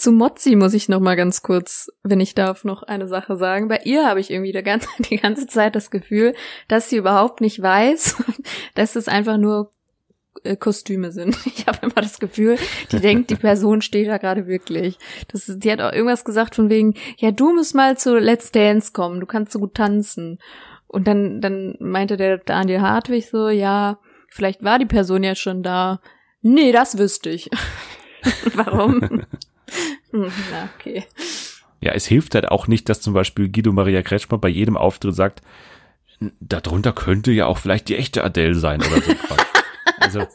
Zu 0.00 0.12
Mozzi 0.12 0.56
muss 0.56 0.72
ich 0.72 0.88
noch 0.88 1.00
mal 1.00 1.14
ganz 1.14 1.42
kurz, 1.42 1.92
wenn 2.02 2.20
ich 2.20 2.34
darf, 2.34 2.64
noch 2.64 2.82
eine 2.82 3.06
Sache 3.06 3.36
sagen. 3.36 3.68
Bei 3.68 3.80
ihr 3.84 4.06
habe 4.06 4.18
ich 4.18 4.30
irgendwie 4.30 4.52
die 4.52 4.62
ganze, 4.62 4.88
die 5.10 5.18
ganze 5.18 5.46
Zeit 5.46 5.76
das 5.76 5.90
Gefühl, 5.90 6.34
dass 6.68 6.88
sie 6.88 6.96
überhaupt 6.96 7.42
nicht 7.42 7.60
weiß, 7.60 8.16
dass 8.74 8.96
es 8.96 9.08
einfach 9.08 9.36
nur 9.36 9.72
äh, 10.42 10.56
Kostüme 10.56 11.12
sind. 11.12 11.36
Ich 11.44 11.66
habe 11.66 11.80
immer 11.82 12.00
das 12.00 12.18
Gefühl, 12.18 12.56
die 12.92 13.00
denkt, 13.00 13.28
die 13.28 13.36
Person 13.36 13.82
steht 13.82 14.08
da 14.08 14.16
gerade 14.16 14.46
wirklich. 14.46 14.98
Das 15.28 15.44
die 15.54 15.70
hat 15.70 15.82
auch 15.82 15.92
irgendwas 15.92 16.24
gesagt 16.24 16.54
von 16.54 16.70
wegen, 16.70 16.94
ja, 17.18 17.30
du 17.30 17.52
musst 17.52 17.74
mal 17.74 17.98
zu 17.98 18.16
Let's 18.16 18.52
Dance 18.52 18.92
kommen, 18.92 19.20
du 19.20 19.26
kannst 19.26 19.52
so 19.52 19.58
gut 19.58 19.74
tanzen. 19.74 20.38
Und 20.86 21.08
dann, 21.08 21.42
dann 21.42 21.76
meinte 21.78 22.16
der 22.16 22.38
Daniel 22.38 22.80
Hartwig 22.80 23.28
so, 23.28 23.50
ja, 23.50 23.98
vielleicht 24.30 24.64
war 24.64 24.78
die 24.78 24.86
Person 24.86 25.22
ja 25.22 25.34
schon 25.34 25.62
da. 25.62 26.00
Nee, 26.40 26.72
das 26.72 26.96
wüsste 26.96 27.28
ich. 27.28 27.50
Warum? 28.54 29.26
Hm, 30.10 30.32
na, 30.50 30.68
okay. 30.76 31.04
Ja, 31.80 31.92
es 31.92 32.06
hilft 32.06 32.34
halt 32.34 32.48
auch 32.48 32.66
nicht, 32.66 32.88
dass 32.88 33.00
zum 33.00 33.14
Beispiel 33.14 33.48
Guido 33.50 33.72
Maria 33.72 34.02
Kretschmer 34.02 34.38
bei 34.38 34.48
jedem 34.48 34.76
Auftritt 34.76 35.14
sagt, 35.14 35.42
darunter 36.40 36.92
könnte 36.92 37.32
ja 37.32 37.46
auch 37.46 37.58
vielleicht 37.58 37.88
die 37.88 37.96
echte 37.96 38.22
Adele 38.22 38.54
sein 38.54 38.82
oder 38.82 39.00
so. 39.00 39.12
also, 40.00 40.26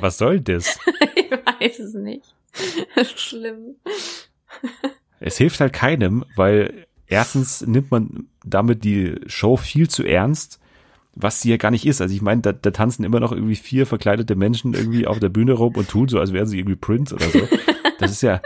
was 0.00 0.18
soll 0.18 0.40
das? 0.40 0.78
ich 1.14 1.30
weiß 1.30 1.78
es 1.78 1.94
nicht. 1.94 2.34
Schlimm. 3.16 3.76
Es 5.20 5.38
hilft 5.38 5.60
halt 5.60 5.72
keinem, 5.72 6.24
weil 6.36 6.86
erstens 7.06 7.62
nimmt 7.62 7.90
man 7.90 8.26
damit 8.44 8.84
die 8.84 9.20
Show 9.26 9.56
viel 9.56 9.88
zu 9.88 10.04
ernst, 10.04 10.60
was 11.14 11.40
sie 11.40 11.50
ja 11.50 11.56
gar 11.56 11.70
nicht 11.70 11.86
ist. 11.86 12.00
Also 12.00 12.14
ich 12.14 12.22
meine, 12.22 12.42
da, 12.42 12.52
da 12.52 12.70
tanzen 12.70 13.04
immer 13.04 13.20
noch 13.20 13.32
irgendwie 13.32 13.56
vier 13.56 13.86
verkleidete 13.86 14.34
Menschen 14.34 14.74
irgendwie 14.74 15.06
auf 15.06 15.18
der 15.18 15.28
Bühne 15.28 15.52
rum 15.52 15.76
und 15.76 15.88
tun 15.88 16.08
so, 16.08 16.18
als 16.18 16.32
wären 16.32 16.46
sie 16.46 16.58
irgendwie 16.58 16.76
Prince 16.76 17.14
oder 17.14 17.28
so. 17.28 17.48
Das 17.98 18.10
ist 18.10 18.22
ja, 18.22 18.40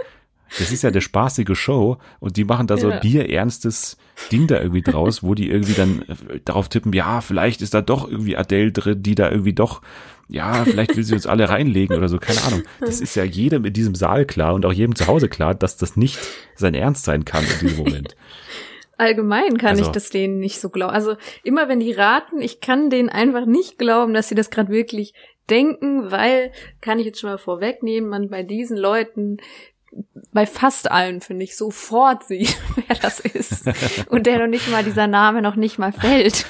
das 0.59 0.70
ist 0.70 0.83
ja 0.83 0.90
eine 0.90 1.00
spaßige 1.00 1.59
Show 1.59 1.96
und 2.20 2.37
die 2.37 2.44
machen 2.44 2.66
da 2.66 2.76
so 2.76 2.90
ein 2.90 3.00
bierernstes 3.00 3.96
Ding 4.31 4.46
da 4.46 4.61
irgendwie 4.61 4.83
draus, 4.83 5.22
wo 5.22 5.35
die 5.35 5.48
irgendwie 5.48 5.72
dann 5.72 6.02
äh, 6.02 6.40
darauf 6.44 6.68
tippen, 6.68 6.92
ja, 6.92 7.22
vielleicht 7.22 7.62
ist 7.62 7.72
da 7.72 7.81
doch 7.81 8.09
irgendwie 8.09 8.37
Adele 8.37 8.70
drin, 8.70 9.02
die 9.02 9.14
da 9.14 9.31
irgendwie 9.31 9.55
doch, 9.55 9.81
ja, 10.29 10.64
vielleicht 10.64 10.96
will 10.96 11.05
sie 11.05 11.14
uns 11.14 11.26
alle 11.26 11.48
reinlegen 11.48 11.96
oder 11.96 12.09
so, 12.09 12.18
keine 12.18 12.42
Ahnung. 12.42 12.62
Das 12.81 13.00
ist 13.00 13.14
ja 13.16 13.24
jedem 13.24 13.64
in 13.64 13.72
diesem 13.72 13.94
Saal 13.94 14.24
klar 14.26 14.55
und 14.55 14.66
auch 14.66 14.72
jedem 14.72 14.94
zu 14.94 15.07
Hause 15.07 15.29
klar, 15.29 15.55
dass 15.55 15.79
das 15.79 15.96
nicht 15.96 16.18
sein 16.55 16.74
Ernst 16.74 17.05
sein 17.05 17.24
kann 17.24 17.44
in 17.44 17.68
diesem 17.68 17.85
Moment. 17.85 18.16
Allgemein 18.98 19.59
kann 19.59 19.70
also, 19.70 19.82
ich 19.82 19.88
das 19.88 20.11
denen 20.11 20.38
nicht 20.38 20.61
so 20.61 20.70
glauben. 20.70 20.94
Also 20.94 21.16
immer 21.42 21.68
wenn 21.68 21.80
die 21.80 21.92
raten, 21.92 22.40
ich 22.40 22.61
kann 22.61 22.90
denen 22.90 23.09
einfach 23.09 23.44
nicht 23.44 23.78
glauben, 23.78 24.14
dass 24.14 24.28
sie 24.28 24.35
das 24.35 24.50
gerade 24.50 24.70
wirklich 24.70 25.12
denken, 25.50 26.11
weil, 26.11 26.52
kann 26.80 26.98
ich 26.98 27.06
jetzt 27.06 27.20
schon 27.20 27.30
mal 27.30 27.38
vorwegnehmen, 27.38 28.09
man 28.09 28.30
bei 28.30 28.42
diesen 28.42 28.76
Leuten 28.76 29.38
bei 30.32 30.46
fast 30.46 30.90
allen, 30.90 31.20
finde 31.20 31.44
ich, 31.44 31.56
sofort 31.56 32.24
sieht, 32.24 32.56
wer 32.88 32.96
das 32.96 33.20
ist. 33.20 33.64
Und 34.09 34.26
der 34.26 34.38
noch 34.38 34.46
nicht 34.46 34.70
mal, 34.70 34.85
dieser 34.85 35.06
Name 35.06 35.42
noch 35.42 35.56
nicht 35.56 35.78
mal 35.78 35.92
fällt. 35.92 36.46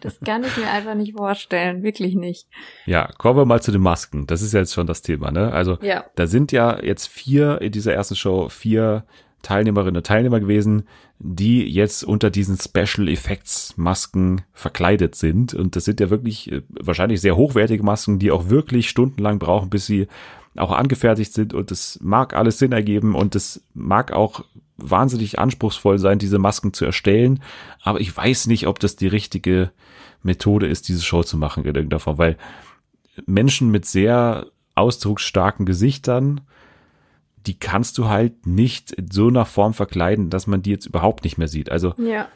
Das 0.00 0.20
kann 0.20 0.44
ich 0.44 0.56
mir 0.56 0.70
einfach 0.70 0.94
nicht 0.94 1.16
vorstellen, 1.16 1.82
wirklich 1.82 2.14
nicht. 2.14 2.48
Ja, 2.86 3.08
kommen 3.18 3.38
wir 3.38 3.44
mal 3.44 3.62
zu 3.62 3.72
den 3.72 3.82
Masken. 3.82 4.26
Das 4.26 4.42
ist 4.42 4.52
jetzt 4.52 4.74
schon 4.74 4.86
das 4.86 5.02
Thema, 5.02 5.30
ne? 5.30 5.52
Also, 5.52 5.78
ja. 5.82 6.04
da 6.14 6.26
sind 6.26 6.52
ja 6.52 6.82
jetzt 6.82 7.06
vier 7.06 7.60
in 7.60 7.72
dieser 7.72 7.94
ersten 7.94 8.16
Show, 8.16 8.48
vier 8.48 9.04
Teilnehmerinnen 9.46 9.98
und 9.98 10.06
Teilnehmer 10.06 10.40
gewesen, 10.40 10.88
die 11.18 11.64
jetzt 11.64 12.02
unter 12.02 12.30
diesen 12.30 12.58
Special 12.58 13.08
Effects 13.08 13.74
Masken 13.76 14.42
verkleidet 14.52 15.14
sind. 15.14 15.54
Und 15.54 15.76
das 15.76 15.84
sind 15.84 16.00
ja 16.00 16.10
wirklich 16.10 16.50
äh, 16.50 16.62
wahrscheinlich 16.68 17.20
sehr 17.20 17.36
hochwertige 17.36 17.84
Masken, 17.84 18.18
die 18.18 18.32
auch 18.32 18.48
wirklich 18.48 18.88
stundenlang 18.88 19.38
brauchen, 19.38 19.70
bis 19.70 19.86
sie 19.86 20.08
auch 20.56 20.72
angefertigt 20.72 21.32
sind 21.32 21.54
und 21.54 21.70
es 21.70 21.98
mag 22.02 22.34
alles 22.34 22.58
Sinn 22.58 22.72
ergeben 22.72 23.14
und 23.14 23.34
es 23.34 23.62
mag 23.74 24.12
auch 24.12 24.42
wahnsinnig 24.78 25.38
anspruchsvoll 25.38 25.98
sein, 25.98 26.18
diese 26.18 26.38
Masken 26.38 26.72
zu 26.72 26.86
erstellen, 26.86 27.42
aber 27.82 28.00
ich 28.00 28.14
weiß 28.16 28.46
nicht, 28.46 28.66
ob 28.66 28.78
das 28.78 28.96
die 28.96 29.06
richtige 29.06 29.70
Methode 30.22 30.66
ist, 30.66 30.88
diese 30.88 31.02
Show 31.02 31.22
zu 31.22 31.36
machen 31.36 31.64
in 31.64 31.74
irgendeiner 31.74 32.00
Form, 32.00 32.16
weil 32.16 32.38
Menschen 33.26 33.70
mit 33.70 33.84
sehr 33.84 34.46
ausdrucksstarken 34.74 35.66
Gesichtern, 35.66 36.40
die 37.46 37.58
kannst 37.58 37.98
du 37.98 38.08
halt 38.08 38.46
nicht 38.46 38.92
in 38.92 39.10
so 39.10 39.28
einer 39.28 39.44
Form 39.44 39.74
verkleiden, 39.74 40.30
dass 40.30 40.46
man 40.46 40.62
die 40.62 40.70
jetzt 40.70 40.86
überhaupt 40.86 41.24
nicht 41.24 41.38
mehr 41.38 41.48
sieht. 41.48 41.70
Also 41.70 41.94
ja. 41.98 42.28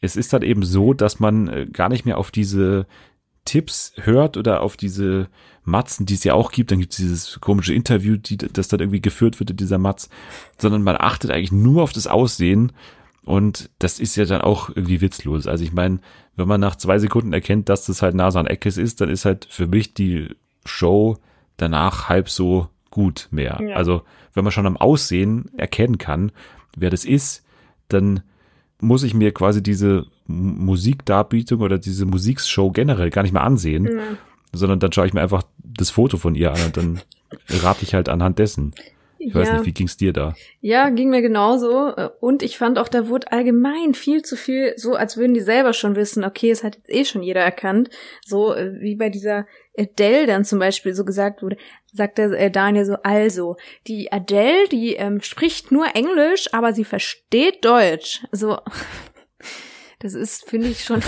es 0.00 0.16
ist 0.16 0.32
dann 0.32 0.42
eben 0.42 0.64
so, 0.64 0.94
dass 0.94 1.20
man 1.20 1.48
äh, 1.48 1.66
gar 1.66 1.88
nicht 1.88 2.04
mehr 2.04 2.18
auf 2.18 2.30
diese 2.30 2.86
Tipps 3.44 3.92
hört 4.00 4.36
oder 4.36 4.62
auf 4.62 4.76
diese 4.76 5.28
Matzen, 5.64 6.06
die 6.06 6.14
es 6.14 6.24
ja 6.24 6.34
auch 6.34 6.50
gibt, 6.50 6.70
dann 6.70 6.80
gibt 6.80 6.92
es 6.92 6.96
dieses 6.96 7.40
komische 7.40 7.74
Interview, 7.74 8.16
die, 8.16 8.36
das 8.36 8.68
dann 8.68 8.80
irgendwie 8.80 9.00
geführt 9.00 9.38
wird, 9.38 9.58
dieser 9.58 9.78
Matz, 9.78 10.08
sondern 10.58 10.82
man 10.82 10.96
achtet 10.96 11.30
eigentlich 11.30 11.52
nur 11.52 11.82
auf 11.82 11.92
das 11.92 12.06
Aussehen 12.06 12.72
und 13.24 13.70
das 13.78 14.00
ist 14.00 14.16
ja 14.16 14.24
dann 14.24 14.40
auch 14.40 14.68
irgendwie 14.68 15.00
witzlos. 15.00 15.46
Also 15.46 15.62
ich 15.62 15.72
meine, 15.72 16.00
wenn 16.34 16.48
man 16.48 16.60
nach 16.60 16.76
zwei 16.76 16.98
Sekunden 16.98 17.32
erkennt, 17.32 17.68
dass 17.68 17.86
das 17.86 18.02
halt 18.02 18.14
Nasan 18.14 18.46
Eckes 18.46 18.76
ist, 18.76 19.00
dann 19.00 19.08
ist 19.08 19.24
halt 19.24 19.46
für 19.48 19.66
mich 19.66 19.94
die 19.94 20.34
Show 20.64 21.18
danach 21.56 22.08
halb 22.08 22.28
so 22.28 22.68
gut 22.92 23.26
mehr. 23.32 23.58
Ja. 23.60 23.74
Also 23.74 24.02
wenn 24.34 24.44
man 24.44 24.52
schon 24.52 24.66
am 24.66 24.76
Aussehen 24.76 25.50
erkennen 25.56 25.98
kann, 25.98 26.30
wer 26.76 26.90
das 26.90 27.04
ist, 27.04 27.44
dann 27.88 28.22
muss 28.80 29.02
ich 29.02 29.14
mir 29.14 29.32
quasi 29.32 29.62
diese 29.62 30.06
Musikdarbietung 30.26 31.60
oder 31.60 31.78
diese 31.78 32.06
Musikshow 32.06 32.70
generell 32.70 33.10
gar 33.10 33.22
nicht 33.22 33.32
mehr 33.32 33.42
ansehen, 33.42 33.84
mhm. 33.84 34.18
sondern 34.52 34.78
dann 34.78 34.92
schaue 34.92 35.06
ich 35.06 35.14
mir 35.14 35.20
einfach 35.20 35.42
das 35.58 35.90
Foto 35.90 36.16
von 36.16 36.34
ihr 36.34 36.52
an 36.52 36.60
und 36.66 36.76
dann 36.76 37.00
rate 37.48 37.82
ich 37.82 37.94
halt 37.94 38.08
anhand 38.08 38.38
dessen. 38.38 38.72
Ich 39.24 39.34
weiß 39.34 39.52
nicht, 39.52 39.66
wie 39.66 39.72
ging's 39.72 39.96
dir 39.96 40.12
da? 40.12 40.34
Ja, 40.60 40.90
ging 40.90 41.10
mir 41.10 41.22
genauso. 41.22 41.94
Und 42.20 42.42
ich 42.42 42.58
fand 42.58 42.78
auch, 42.78 42.88
da 42.88 43.08
wurde 43.08 43.30
allgemein 43.30 43.94
viel 43.94 44.22
zu 44.22 44.36
viel, 44.36 44.74
so 44.76 44.94
als 44.94 45.16
würden 45.16 45.34
die 45.34 45.40
selber 45.40 45.72
schon 45.72 45.94
wissen, 45.94 46.24
okay, 46.24 46.50
es 46.50 46.64
hat 46.64 46.76
jetzt 46.76 46.90
eh 46.90 47.04
schon 47.04 47.22
jeder 47.22 47.40
erkannt. 47.40 47.90
So 48.26 48.54
äh, 48.54 48.80
wie 48.80 48.96
bei 48.96 49.10
dieser 49.10 49.46
Adele 49.78 50.26
dann 50.26 50.44
zum 50.44 50.58
Beispiel 50.58 50.94
so 50.94 51.04
gesagt 51.04 51.42
wurde, 51.42 51.56
sagt 51.92 52.18
der 52.18 52.32
äh, 52.32 52.50
Daniel 52.50 52.84
so, 52.84 52.96
also, 53.02 53.56
die 53.86 54.10
Adele, 54.10 54.68
die 54.68 54.94
ähm, 54.94 55.20
spricht 55.20 55.70
nur 55.70 55.94
Englisch, 55.94 56.52
aber 56.52 56.72
sie 56.72 56.84
versteht 56.84 57.64
Deutsch. 57.64 58.24
So, 58.32 58.58
das 60.00 60.14
ist, 60.14 60.48
finde 60.48 60.68
ich 60.68 60.84
schon 60.84 61.00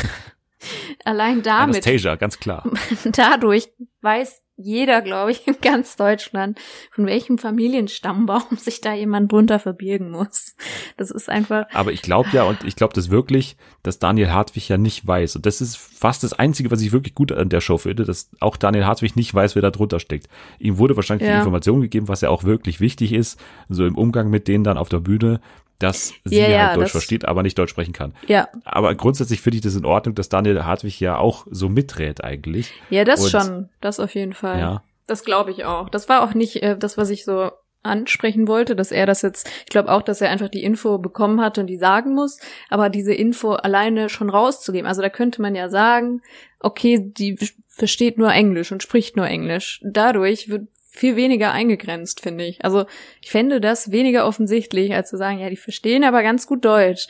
allein 1.04 1.42
damit. 1.42 1.76
Anastasia, 1.76 2.14
ganz 2.14 2.38
klar. 2.38 2.70
Dadurch 3.04 3.70
weiß 4.02 4.43
jeder, 4.56 5.02
glaube 5.02 5.32
ich, 5.32 5.46
in 5.46 5.56
ganz 5.60 5.96
Deutschland, 5.96 6.60
von 6.90 7.06
welchem 7.06 7.38
Familienstammbaum 7.38 8.56
sich 8.56 8.80
da 8.80 8.94
jemand 8.94 9.32
drunter 9.32 9.58
verbirgen 9.58 10.10
muss. 10.10 10.54
Das 10.96 11.10
ist 11.10 11.28
einfach. 11.28 11.66
Aber 11.72 11.92
ich 11.92 12.02
glaube 12.02 12.28
ja, 12.32 12.44
und 12.44 12.64
ich 12.64 12.76
glaube 12.76 12.94
das 12.94 13.10
wirklich, 13.10 13.56
dass 13.82 13.98
Daniel 13.98 14.30
Hartwig 14.30 14.68
ja 14.68 14.78
nicht 14.78 15.06
weiß. 15.06 15.36
Und 15.36 15.46
das 15.46 15.60
ist 15.60 15.76
fast 15.76 16.22
das 16.22 16.32
Einzige, 16.32 16.70
was 16.70 16.80
ich 16.80 16.92
wirklich 16.92 17.14
gut 17.14 17.32
an 17.32 17.48
der 17.48 17.60
Show 17.60 17.78
finde, 17.78 18.04
dass 18.04 18.30
auch 18.40 18.56
Daniel 18.56 18.86
Hartwig 18.86 19.16
nicht 19.16 19.34
weiß, 19.34 19.54
wer 19.54 19.62
da 19.62 19.70
drunter 19.70 20.00
steckt. 20.00 20.28
Ihm 20.58 20.78
wurde 20.78 20.96
wahrscheinlich 20.96 21.28
ja. 21.28 21.34
die 21.34 21.38
Information 21.38 21.80
gegeben, 21.80 22.08
was 22.08 22.20
ja 22.20 22.30
auch 22.30 22.44
wirklich 22.44 22.80
wichtig 22.80 23.12
ist, 23.12 23.40
so 23.68 23.86
im 23.86 23.96
Umgang 23.96 24.30
mit 24.30 24.48
denen 24.48 24.64
dann 24.64 24.78
auf 24.78 24.88
der 24.88 25.00
Bühne, 25.00 25.40
dass 25.78 26.14
sie 26.24 26.38
ja, 26.38 26.48
ja, 26.48 26.66
halt 26.68 26.76
Deutsch 26.78 26.92
versteht, 26.92 27.24
aber 27.24 27.42
nicht 27.42 27.58
Deutsch 27.58 27.70
sprechen 27.70 27.92
kann. 27.92 28.14
Ja. 28.26 28.48
Aber 28.64 28.94
grundsätzlich 28.94 29.40
finde 29.40 29.56
ich 29.56 29.62
das 29.62 29.74
in 29.74 29.84
Ordnung, 29.84 30.14
dass 30.14 30.28
Daniel 30.28 30.64
Hartwig 30.64 31.00
ja 31.00 31.18
auch 31.18 31.46
so 31.50 31.68
miträt 31.68 32.14
eigentlich. 32.22 32.72
Ja, 32.90 33.04
das 33.04 33.20
Und, 33.22 33.30
schon. 33.30 33.68
Das 33.80 34.00
auf 34.00 34.14
jeden 34.14 34.34
Fall. 34.34 34.58
Ja. 34.58 34.82
Das 35.06 35.24
glaube 35.24 35.50
ich 35.50 35.64
auch. 35.64 35.88
Das 35.90 36.08
war 36.08 36.22
auch 36.22 36.34
nicht 36.34 36.62
äh, 36.62 36.78
das, 36.78 36.96
was 36.96 37.10
ich 37.10 37.24
so 37.24 37.50
ansprechen 37.82 38.48
wollte, 38.48 38.74
dass 38.74 38.90
er 38.90 39.06
das 39.06 39.22
jetzt, 39.22 39.46
ich 39.46 39.70
glaube 39.70 39.92
auch, 39.92 40.02
dass 40.02 40.20
er 40.20 40.30
einfach 40.30 40.48
die 40.48 40.64
Info 40.64 40.98
bekommen 40.98 41.40
hat 41.40 41.58
und 41.58 41.66
die 41.66 41.76
sagen 41.76 42.14
muss, 42.14 42.40
aber 42.70 42.88
diese 42.88 43.12
Info 43.12 43.52
alleine 43.52 44.08
schon 44.08 44.30
rauszugeben. 44.30 44.88
Also 44.88 45.02
da 45.02 45.10
könnte 45.10 45.42
man 45.42 45.54
ja 45.54 45.68
sagen, 45.68 46.22
okay, 46.60 46.98
die 46.98 47.38
versteht 47.68 48.16
nur 48.16 48.32
Englisch 48.32 48.72
und 48.72 48.82
spricht 48.82 49.16
nur 49.16 49.26
Englisch. 49.26 49.80
Dadurch 49.84 50.48
wird 50.48 50.68
viel 50.94 51.16
weniger 51.16 51.50
eingegrenzt, 51.50 52.20
finde 52.20 52.44
ich. 52.44 52.64
Also 52.64 52.86
ich 53.20 53.30
fände 53.30 53.60
das 53.60 53.90
weniger 53.90 54.26
offensichtlich, 54.26 54.94
als 54.94 55.10
zu 55.10 55.16
sagen, 55.16 55.40
ja, 55.40 55.50
die 55.50 55.56
verstehen 55.56 56.04
aber 56.04 56.22
ganz 56.22 56.46
gut 56.46 56.64
Deutsch. 56.64 57.08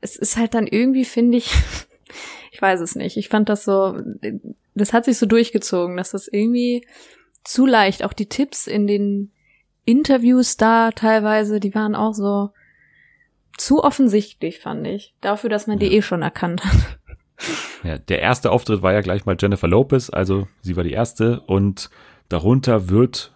Es 0.00 0.14
ist 0.14 0.36
halt 0.36 0.54
dann 0.54 0.68
irgendwie, 0.68 1.04
finde 1.04 1.38
ich, 1.38 1.50
ich 2.52 2.62
weiß 2.62 2.80
es 2.80 2.94
nicht. 2.94 3.16
Ich 3.16 3.28
fand 3.28 3.48
das 3.48 3.64
so, 3.64 3.98
das 4.74 4.92
hat 4.92 5.06
sich 5.06 5.18
so 5.18 5.26
durchgezogen, 5.26 5.96
dass 5.96 6.12
das 6.12 6.28
irgendwie 6.28 6.86
zu 7.42 7.66
leicht, 7.66 8.04
auch 8.04 8.12
die 8.12 8.28
Tipps 8.28 8.68
in 8.68 8.86
den 8.86 9.32
Interviews 9.84 10.56
da 10.56 10.92
teilweise, 10.92 11.58
die 11.58 11.74
waren 11.74 11.96
auch 11.96 12.14
so 12.14 12.50
zu 13.58 13.82
offensichtlich, 13.82 14.60
fand 14.60 14.86
ich. 14.86 15.14
Dafür, 15.20 15.50
dass 15.50 15.66
man 15.66 15.80
die 15.80 15.92
eh 15.92 16.02
schon 16.02 16.22
erkannt 16.22 16.64
hat. 16.64 16.98
Ja, 17.82 17.98
der 17.98 18.20
erste 18.20 18.52
Auftritt 18.52 18.82
war 18.82 18.92
ja 18.92 19.00
gleich 19.00 19.26
mal 19.26 19.36
Jennifer 19.38 19.68
Lopez, 19.68 20.10
also 20.10 20.46
sie 20.62 20.76
war 20.76 20.84
die 20.84 20.92
erste 20.92 21.40
und 21.40 21.90
Darunter 22.28 22.88
wird 22.88 23.32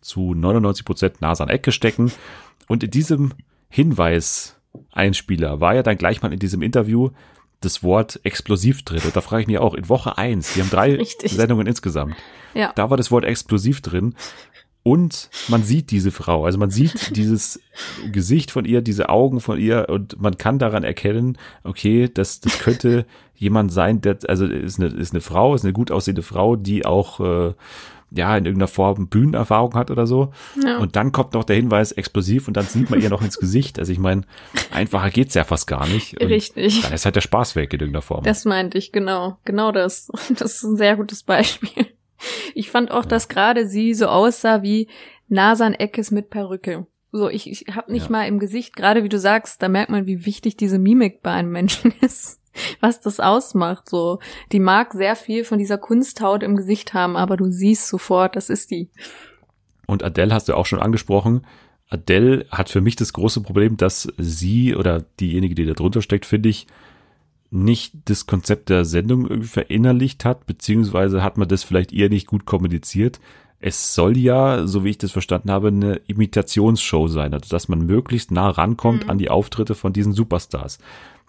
zu 0.00 0.34
99 0.34 0.84
Prozent 0.84 1.20
Nase 1.20 1.42
an 1.42 1.48
Ecke 1.48 1.72
stecken. 1.72 2.12
Und 2.66 2.82
in 2.82 2.90
diesem 2.90 3.32
Hinweis-Einspieler 3.68 5.60
war 5.60 5.74
ja 5.74 5.82
dann 5.82 5.98
gleich 5.98 6.22
mal 6.22 6.32
in 6.32 6.38
diesem 6.38 6.62
Interview 6.62 7.10
das 7.60 7.82
Wort 7.82 8.20
explosiv 8.22 8.82
drin. 8.82 9.02
Und 9.04 9.16
da 9.16 9.20
frage 9.20 9.42
ich 9.42 9.48
mich 9.48 9.58
auch, 9.58 9.74
in 9.74 9.88
Woche 9.88 10.16
eins, 10.16 10.54
die 10.54 10.60
haben 10.60 10.70
drei 10.70 10.94
Richtig. 10.94 11.32
Sendungen 11.32 11.66
insgesamt. 11.66 12.14
Ja. 12.54 12.72
Da 12.74 12.90
war 12.90 12.96
das 12.96 13.10
Wort 13.10 13.24
explosiv 13.24 13.80
drin. 13.80 14.14
Und 14.84 15.28
man 15.48 15.62
sieht 15.62 15.90
diese 15.90 16.10
Frau, 16.10 16.46
also 16.46 16.56
man 16.56 16.70
sieht 16.70 17.14
dieses 17.16 17.60
Gesicht 18.10 18.50
von 18.50 18.64
ihr, 18.64 18.80
diese 18.80 19.10
Augen 19.10 19.40
von 19.40 19.58
ihr 19.58 19.86
und 19.90 20.18
man 20.18 20.38
kann 20.38 20.58
daran 20.58 20.82
erkennen, 20.82 21.36
okay, 21.62 22.08
das, 22.08 22.40
das 22.40 22.58
könnte 22.58 23.04
jemand 23.34 23.70
sein, 23.70 24.00
der, 24.00 24.18
also 24.28 24.46
ist 24.46 24.80
eine, 24.80 24.88
ist 24.88 25.12
eine 25.12 25.20
Frau, 25.20 25.54
ist 25.54 25.64
eine 25.64 25.74
gut 25.74 25.90
aussehende 25.90 26.22
Frau, 26.22 26.56
die 26.56 26.86
auch 26.86 27.20
äh, 27.20 27.54
ja, 28.10 28.36
in 28.36 28.46
irgendeiner 28.46 28.68
Form 28.68 29.08
Bühnenerfahrung 29.08 29.74
hat 29.74 29.90
oder 29.90 30.06
so. 30.06 30.32
Ja. 30.62 30.78
Und 30.78 30.96
dann 30.96 31.12
kommt 31.12 31.34
noch 31.34 31.44
der 31.44 31.56
Hinweis 31.56 31.92
explosiv 31.92 32.48
und 32.48 32.56
dann 32.56 32.64
sieht 32.64 32.90
man 32.90 33.00
ihr 33.00 33.10
noch 33.10 33.22
ins 33.22 33.38
Gesicht. 33.38 33.78
Also 33.78 33.92
ich 33.92 33.98
meine, 33.98 34.22
einfacher 34.70 35.10
geht's 35.10 35.34
ja 35.34 35.44
fast 35.44 35.66
gar 35.66 35.86
nicht. 35.86 36.20
Und 36.20 36.28
Richtig. 36.28 36.82
Dann 36.82 36.92
ist 36.92 37.04
halt 37.04 37.16
der 37.16 37.20
Spaß 37.20 37.56
weg 37.56 37.72
in 37.72 37.80
irgendeiner 37.80 38.02
Form. 38.02 38.24
Das 38.24 38.44
meinte 38.44 38.78
ich, 38.78 38.92
genau. 38.92 39.38
Genau 39.44 39.72
das. 39.72 40.10
Das 40.38 40.56
ist 40.56 40.62
ein 40.62 40.76
sehr 40.76 40.96
gutes 40.96 41.22
Beispiel. 41.22 41.86
Ich 42.54 42.70
fand 42.70 42.90
auch, 42.90 43.04
dass 43.04 43.28
gerade 43.28 43.66
sie 43.66 43.94
so 43.94 44.06
aussah 44.06 44.62
wie 44.62 44.88
Nase 45.28 45.64
an 45.64 45.74
Eckes 45.74 46.10
mit 46.10 46.30
Perücke. 46.30 46.86
So, 47.12 47.28
ich, 47.28 47.50
ich 47.50 47.74
habe 47.74 47.90
nicht 47.90 48.06
ja. 48.06 48.12
mal 48.12 48.28
im 48.28 48.38
Gesicht, 48.38 48.76
gerade 48.76 49.02
wie 49.02 49.08
du 49.08 49.18
sagst, 49.18 49.62
da 49.62 49.68
merkt 49.68 49.90
man, 49.90 50.06
wie 50.06 50.26
wichtig 50.26 50.56
diese 50.56 50.78
Mimik 50.78 51.22
bei 51.22 51.32
einem 51.32 51.50
Menschen 51.50 51.92
ist, 52.00 52.40
was 52.80 53.00
das 53.00 53.20
ausmacht. 53.20 53.88
So, 53.88 54.18
die 54.52 54.60
mag 54.60 54.92
sehr 54.92 55.16
viel 55.16 55.44
von 55.44 55.58
dieser 55.58 55.78
Kunsthaut 55.78 56.42
im 56.42 56.56
Gesicht 56.56 56.94
haben, 56.94 57.16
aber 57.16 57.36
du 57.36 57.50
siehst 57.50 57.88
sofort, 57.88 58.36
das 58.36 58.50
ist 58.50 58.70
die. 58.70 58.88
Und 59.86 60.02
Adele 60.02 60.34
hast 60.34 60.48
du 60.48 60.54
auch 60.54 60.66
schon 60.66 60.80
angesprochen. 60.80 61.46
Adele 61.88 62.46
hat 62.50 62.68
für 62.68 62.80
mich 62.80 62.96
das 62.96 63.12
große 63.12 63.40
Problem, 63.40 63.76
dass 63.76 64.08
sie 64.18 64.76
oder 64.76 65.04
diejenige, 65.20 65.54
die 65.54 65.64
da 65.64 65.72
drunter 65.72 66.02
steckt, 66.02 66.26
finde 66.26 66.50
ich, 66.50 66.66
nicht 67.50 67.94
das 68.04 68.26
Konzept 68.26 68.68
der 68.68 68.84
Sendung 68.84 69.26
irgendwie 69.26 69.48
verinnerlicht 69.48 70.24
hat, 70.24 70.46
beziehungsweise 70.46 71.22
hat 71.22 71.38
man 71.38 71.48
das 71.48 71.64
vielleicht 71.64 71.92
eher 71.92 72.10
nicht 72.10 72.26
gut 72.26 72.44
kommuniziert. 72.44 73.20
Es 73.60 73.94
soll 73.94 74.16
ja, 74.16 74.66
so 74.66 74.84
wie 74.84 74.90
ich 74.90 74.98
das 74.98 75.10
verstanden 75.10 75.50
habe, 75.50 75.68
eine 75.68 75.96
Imitationsshow 76.06 77.08
sein, 77.08 77.32
also 77.32 77.48
dass 77.48 77.68
man 77.68 77.86
möglichst 77.86 78.30
nah 78.30 78.50
rankommt 78.50 79.04
mhm. 79.04 79.10
an 79.10 79.18
die 79.18 79.30
Auftritte 79.30 79.74
von 79.74 79.92
diesen 79.92 80.12
Superstars. 80.12 80.78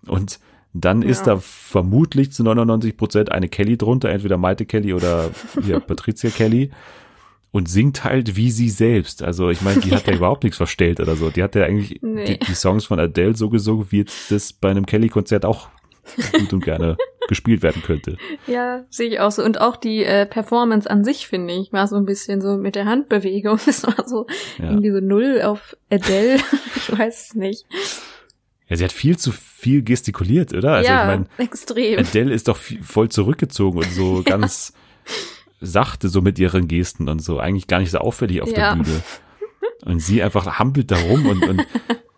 Und 0.05 0.39
dann 0.73 1.01
ja. 1.01 1.09
ist 1.09 1.23
da 1.23 1.37
vermutlich 1.37 2.31
zu 2.31 2.43
99 2.43 2.95
Prozent 2.95 3.31
eine 3.31 3.49
Kelly 3.49 3.77
drunter, 3.77 4.09
entweder 4.09 4.37
Maite 4.37 4.65
Kelly 4.65 4.93
oder 4.93 5.31
hier 5.63 5.79
Patricia 5.79 6.29
Kelly 6.29 6.71
und 7.51 7.67
singt 7.67 8.03
halt 8.03 8.35
wie 8.35 8.51
sie 8.51 8.69
selbst. 8.69 9.23
Also 9.23 9.49
ich 9.49 9.61
meine, 9.61 9.81
die 9.81 9.91
hat 9.91 10.07
ja 10.07 10.13
überhaupt 10.15 10.43
nichts 10.43 10.57
verstellt 10.57 10.99
oder 10.99 11.15
so. 11.15 11.29
Die 11.29 11.41
hat 11.41 11.55
ja 11.55 11.63
eigentlich 11.63 11.99
nee. 12.01 12.25
die, 12.25 12.39
die, 12.39 12.53
Songs 12.53 12.85
von 12.85 12.99
Adele 12.99 13.35
so 13.35 13.49
gesungen, 13.49 13.87
wie 13.89 13.99
jetzt 13.99 14.31
das 14.31 14.53
bei 14.53 14.69
einem 14.69 14.85
Kelly-Konzert 14.85 15.45
auch 15.45 15.69
gut 16.33 16.53
und 16.53 16.63
gerne 16.63 16.97
gespielt 17.27 17.61
werden 17.61 17.81
könnte. 17.83 18.17
Ja, 18.47 18.83
sehe 18.89 19.09
ich 19.09 19.19
auch 19.19 19.31
so. 19.31 19.43
Und 19.43 19.61
auch 19.61 19.75
die 19.75 20.03
äh, 20.03 20.25
Performance 20.25 20.89
an 20.89 21.03
sich, 21.03 21.27
finde 21.27 21.53
ich, 21.53 21.71
war 21.71 21.87
so 21.87 21.97
ein 21.97 22.05
bisschen 22.05 22.41
so 22.41 22.57
mit 22.57 22.75
der 22.75 22.85
Handbewegung. 22.85 23.59
Es 23.67 23.85
war 23.85 24.07
so 24.07 24.25
ja. 24.57 24.69
irgendwie 24.69 24.91
so 24.91 24.99
null 24.99 25.41
auf 25.43 25.77
Adele. 25.91 26.37
ich 26.75 26.97
weiß 26.97 27.27
es 27.27 27.35
nicht. 27.35 27.65
Ja, 28.69 28.77
sie 28.77 28.83
hat 28.83 28.91
viel 28.91 29.17
zu 29.17 29.31
viel 29.31 29.83
gestikuliert, 29.83 30.53
oder? 30.53 30.73
Also 30.73 30.89
ja, 30.89 31.01
ich 31.01 31.07
mein, 31.07 31.29
extrem. 31.37 31.99
Adele 31.99 32.33
ist 32.33 32.47
doch 32.47 32.57
voll 32.81 33.09
zurückgezogen 33.09 33.79
und 33.79 33.91
so 33.91 34.17
ja. 34.25 34.37
ganz 34.37 34.73
sachte 35.59 36.07
so 36.07 36.21
mit 36.21 36.39
ihren 36.39 36.67
Gesten 36.67 37.09
und 37.09 37.19
so. 37.19 37.39
Eigentlich 37.39 37.67
gar 37.67 37.79
nicht 37.79 37.91
so 37.91 37.97
auffällig 37.97 38.41
auf 38.41 38.49
ja. 38.49 38.75
der 38.75 38.83
Bühne. 38.83 39.01
Und 39.85 39.99
sie 39.99 40.21
einfach 40.21 40.59
hampelt 40.59 40.91
da 40.91 40.97
rum 40.97 41.25
und, 41.25 41.47
und 41.47 41.67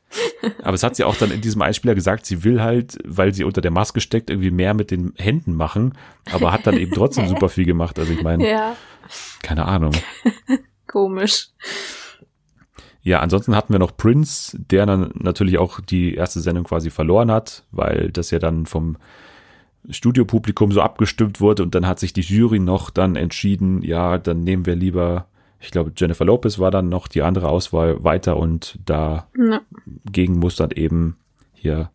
aber 0.63 0.73
es 0.73 0.83
hat 0.83 0.95
sie 0.95 1.03
auch 1.03 1.15
dann 1.15 1.31
in 1.31 1.41
diesem 1.41 1.61
Einspieler 1.61 1.95
gesagt, 1.95 2.25
sie 2.25 2.43
will 2.43 2.61
halt, 2.61 2.97
weil 3.05 3.33
sie 3.33 3.43
unter 3.43 3.61
der 3.61 3.71
Maske 3.71 4.01
steckt, 4.01 4.29
irgendwie 4.29 4.51
mehr 4.51 4.73
mit 4.73 4.91
den 4.91 5.13
Händen 5.17 5.55
machen, 5.55 5.97
aber 6.31 6.51
hat 6.51 6.67
dann 6.67 6.77
eben 6.77 6.91
trotzdem 6.91 7.27
super 7.29 7.49
viel 7.49 7.65
gemacht. 7.65 7.97
Also 7.97 8.11
ich 8.11 8.21
meine, 8.21 8.49
ja. 8.49 8.75
keine 9.41 9.65
Ahnung. 9.65 9.93
Komisch. 10.87 11.49
Ja, 13.03 13.19
ansonsten 13.19 13.55
hatten 13.55 13.73
wir 13.73 13.79
noch 13.79 13.97
Prince, 13.97 14.57
der 14.59 14.85
dann 14.85 15.11
natürlich 15.15 15.57
auch 15.57 15.79
die 15.79 16.13
erste 16.13 16.39
Sendung 16.39 16.65
quasi 16.65 16.89
verloren 16.89 17.31
hat, 17.31 17.63
weil 17.71 18.11
das 18.11 18.31
ja 18.31 18.39
dann 18.39 18.65
vom 18.65 18.97
Studiopublikum 19.89 20.71
so 20.71 20.81
abgestimmt 20.81 21.41
wurde 21.41 21.63
und 21.63 21.73
dann 21.73 21.87
hat 21.87 21.99
sich 21.99 22.13
die 22.13 22.21
Jury 22.21 22.59
noch 22.59 22.91
dann 22.91 23.15
entschieden, 23.15 23.81
ja, 23.81 24.19
dann 24.19 24.43
nehmen 24.43 24.67
wir 24.67 24.75
lieber 24.75 25.25
ich 25.61 25.69
glaube, 25.69 25.91
Jennifer 25.95 26.25
Lopez 26.25 26.57
war 26.57 26.71
dann 26.71 26.89
noch 26.89 27.07
die 27.07 27.21
andere 27.21 27.47
Auswahl 27.47 28.03
weiter 28.03 28.37
und 28.37 28.79
dagegen 28.83 30.33
ja. 30.33 30.39
muss 30.39 30.55
dann 30.55 30.71
eben 30.71 31.17
hier 31.53 31.91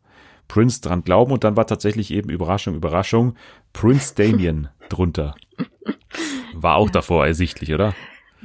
Prince 0.47 0.81
dran 0.81 1.03
glauben 1.03 1.33
und 1.33 1.43
dann 1.43 1.57
war 1.57 1.67
tatsächlich 1.67 2.13
eben 2.13 2.31
Überraschung, 2.31 2.77
Überraschung, 2.77 3.35
Prince 3.73 4.15
Damien 4.15 4.69
drunter. 4.89 5.35
War 6.55 6.77
auch 6.77 6.87
ja. 6.87 6.93
davor 6.93 7.27
ersichtlich, 7.27 7.75
oder? 7.75 7.95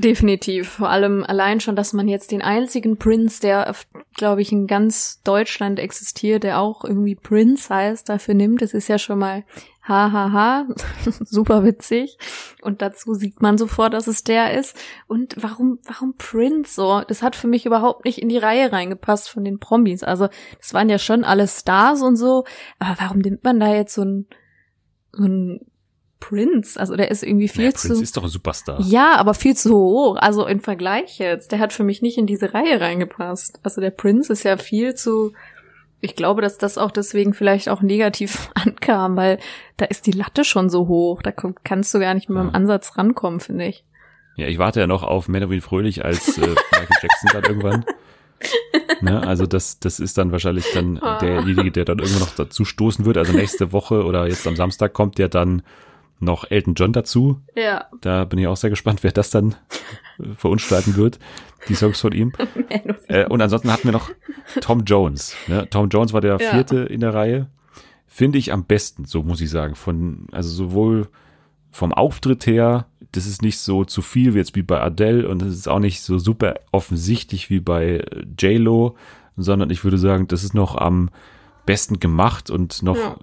Definitiv. 0.01 0.69
Vor 0.69 0.89
allem 0.89 1.23
allein 1.23 1.59
schon, 1.59 1.75
dass 1.75 1.93
man 1.93 2.07
jetzt 2.07 2.31
den 2.31 2.41
einzigen 2.41 2.97
Prince, 2.97 3.39
der, 3.39 3.75
glaube 4.15 4.41
ich, 4.41 4.51
in 4.51 4.65
ganz 4.65 5.21
Deutschland 5.23 5.77
existiert, 5.77 6.43
der 6.43 6.59
auch 6.59 6.83
irgendwie 6.83 7.13
Prince 7.15 7.73
heißt, 7.73 8.09
dafür 8.09 8.33
nimmt. 8.33 8.63
Das 8.63 8.73
ist 8.73 8.87
ja 8.87 8.97
schon 8.97 9.19
mal 9.19 9.43
hahaha, 9.83 10.67
super 11.05 11.63
witzig. 11.63 12.17
Und 12.61 12.81
dazu 12.81 13.13
sieht 13.13 13.43
man 13.43 13.59
sofort, 13.59 13.93
dass 13.93 14.07
es 14.07 14.23
der 14.23 14.57
ist. 14.57 14.75
Und 15.07 15.35
warum, 15.37 15.77
warum 15.83 16.15
Prince 16.17 16.73
so? 16.73 17.01
Das 17.07 17.21
hat 17.21 17.35
für 17.35 17.47
mich 17.47 17.67
überhaupt 17.67 18.05
nicht 18.05 18.19
in 18.19 18.29
die 18.29 18.39
Reihe 18.39 18.71
reingepasst 18.71 19.29
von 19.29 19.43
den 19.43 19.59
Promis. 19.59 20.01
Also, 20.01 20.29
das 20.57 20.73
waren 20.73 20.89
ja 20.89 20.97
schon 20.97 21.23
alle 21.23 21.47
Stars 21.47 22.01
und 22.01 22.15
so. 22.15 22.45
Aber 22.79 22.95
warum 22.99 23.19
nimmt 23.19 23.43
man 23.43 23.59
da 23.59 23.71
jetzt 23.71 23.93
so 23.93 24.03
ein, 24.03 24.25
so 25.11 25.25
ein 25.25 25.70
Prince, 26.21 26.79
also 26.79 26.95
der 26.95 27.11
ist 27.11 27.23
irgendwie 27.23 27.49
viel 27.49 27.65
ja, 27.65 27.73
zu. 27.73 27.89
Prince 27.89 28.03
ist 28.03 28.15
doch 28.15 28.23
ein 28.23 28.29
Superstar. 28.29 28.79
Ja, 28.81 29.15
aber 29.17 29.33
viel 29.33 29.57
zu 29.57 29.75
hoch. 29.75 30.15
Also 30.17 30.47
im 30.47 30.61
Vergleich 30.61 31.19
jetzt, 31.19 31.51
der 31.51 31.59
hat 31.59 31.73
für 31.73 31.83
mich 31.83 32.01
nicht 32.01 32.17
in 32.17 32.27
diese 32.27 32.53
Reihe 32.53 32.79
reingepasst. 32.79 33.59
Also 33.63 33.81
der 33.81 33.89
Prince 33.89 34.31
ist 34.31 34.43
ja 34.43 34.55
viel 34.55 34.95
zu. 34.95 35.33
Ich 35.99 36.15
glaube, 36.15 36.41
dass 36.41 36.57
das 36.57 36.77
auch 36.77 36.91
deswegen 36.91 37.33
vielleicht 37.33 37.67
auch 37.69 37.81
negativ 37.81 38.49
ankam, 38.55 39.17
weil 39.17 39.39
da 39.75 39.85
ist 39.85 40.07
die 40.07 40.11
Latte 40.11 40.45
schon 40.45 40.69
so 40.69 40.87
hoch. 40.87 41.21
Da 41.21 41.31
kannst 41.31 41.93
du 41.93 41.99
gar 41.99 42.13
nicht 42.13 42.29
mit 42.29 42.37
ja. 42.37 42.43
dem 42.43 42.55
Ansatz 42.55 42.97
rankommen, 42.97 43.41
finde 43.41 43.65
ich. 43.65 43.83
Ja, 44.37 44.47
ich 44.47 44.59
warte 44.59 44.79
ja 44.79 44.87
noch 44.87 45.03
auf 45.03 45.27
Manowin 45.27 45.61
Fröhlich 45.61 46.05
als 46.05 46.37
äh, 46.37 46.41
Michael 46.71 46.87
Jackson 47.01 47.29
dann 47.33 47.43
irgendwann. 47.43 47.85
Ne, 49.01 49.25
also 49.27 49.47
das, 49.47 49.79
das 49.79 49.99
ist 49.99 50.17
dann 50.17 50.31
wahrscheinlich 50.31 50.65
dann 50.73 50.99
oh. 51.01 51.17
derjenige, 51.19 51.71
der 51.71 51.85
dann 51.85 51.99
irgendwann 51.99 52.21
noch 52.21 52.35
dazu 52.35 52.63
stoßen 52.63 53.05
wird. 53.05 53.17
Also 53.17 53.33
nächste 53.33 53.71
Woche 53.71 54.05
oder 54.05 54.27
jetzt 54.27 54.45
am 54.45 54.55
Samstag 54.55 54.93
kommt 54.93 55.17
der 55.17 55.27
dann 55.27 55.63
noch 56.21 56.49
Elton 56.49 56.75
John 56.75 56.93
dazu. 56.93 57.41
Ja. 57.55 57.85
Da 58.01 58.25
bin 58.25 58.39
ich 58.39 58.47
auch 58.47 58.57
sehr 58.57 58.69
gespannt, 58.69 59.03
wer 59.03 59.11
das 59.11 59.29
dann 59.29 59.55
verunstalten 60.37 60.95
wird, 60.95 61.19
die 61.67 61.75
Songs 61.75 61.99
von 61.99 62.11
ihm. 62.11 62.31
äh, 63.07 63.25
und 63.25 63.41
ansonsten 63.41 63.71
hatten 63.71 63.85
wir 63.85 63.91
noch 63.91 64.09
Tom 64.61 64.83
Jones. 64.85 65.35
Ne? 65.47 65.67
Tom 65.69 65.89
Jones 65.89 66.13
war 66.13 66.21
der 66.21 66.37
ja. 66.39 66.51
vierte 66.51 66.79
in 66.79 67.01
der 67.01 67.13
Reihe. 67.13 67.47
Finde 68.07 68.37
ich 68.37 68.51
am 68.51 68.65
besten, 68.65 69.05
so 69.05 69.23
muss 69.23 69.41
ich 69.41 69.49
sagen. 69.49 69.75
Von, 69.75 70.27
also 70.31 70.49
sowohl 70.49 71.07
vom 71.71 71.93
Auftritt 71.93 72.45
her, 72.45 72.87
das 73.13 73.25
ist 73.25 73.41
nicht 73.41 73.57
so 73.57 73.85
zu 73.85 74.01
viel 74.01 74.33
wie 74.33 74.39
jetzt 74.39 74.55
wie 74.55 74.61
bei 74.61 74.81
Adele 74.81 75.27
und 75.27 75.41
es 75.41 75.53
ist 75.53 75.67
auch 75.67 75.79
nicht 75.79 76.01
so 76.01 76.19
super 76.19 76.55
offensichtlich 76.71 77.49
wie 77.49 77.61
bei 77.61 78.05
J-Lo, 78.37 78.95
sondern 79.37 79.69
ich 79.69 79.83
würde 79.83 79.97
sagen, 79.97 80.27
das 80.27 80.43
ist 80.43 80.53
noch 80.53 80.75
am 80.75 81.09
besten 81.71 82.01
gemacht 82.01 82.49
und 82.49 82.83
noch 82.83 82.97
ja. 82.97 83.17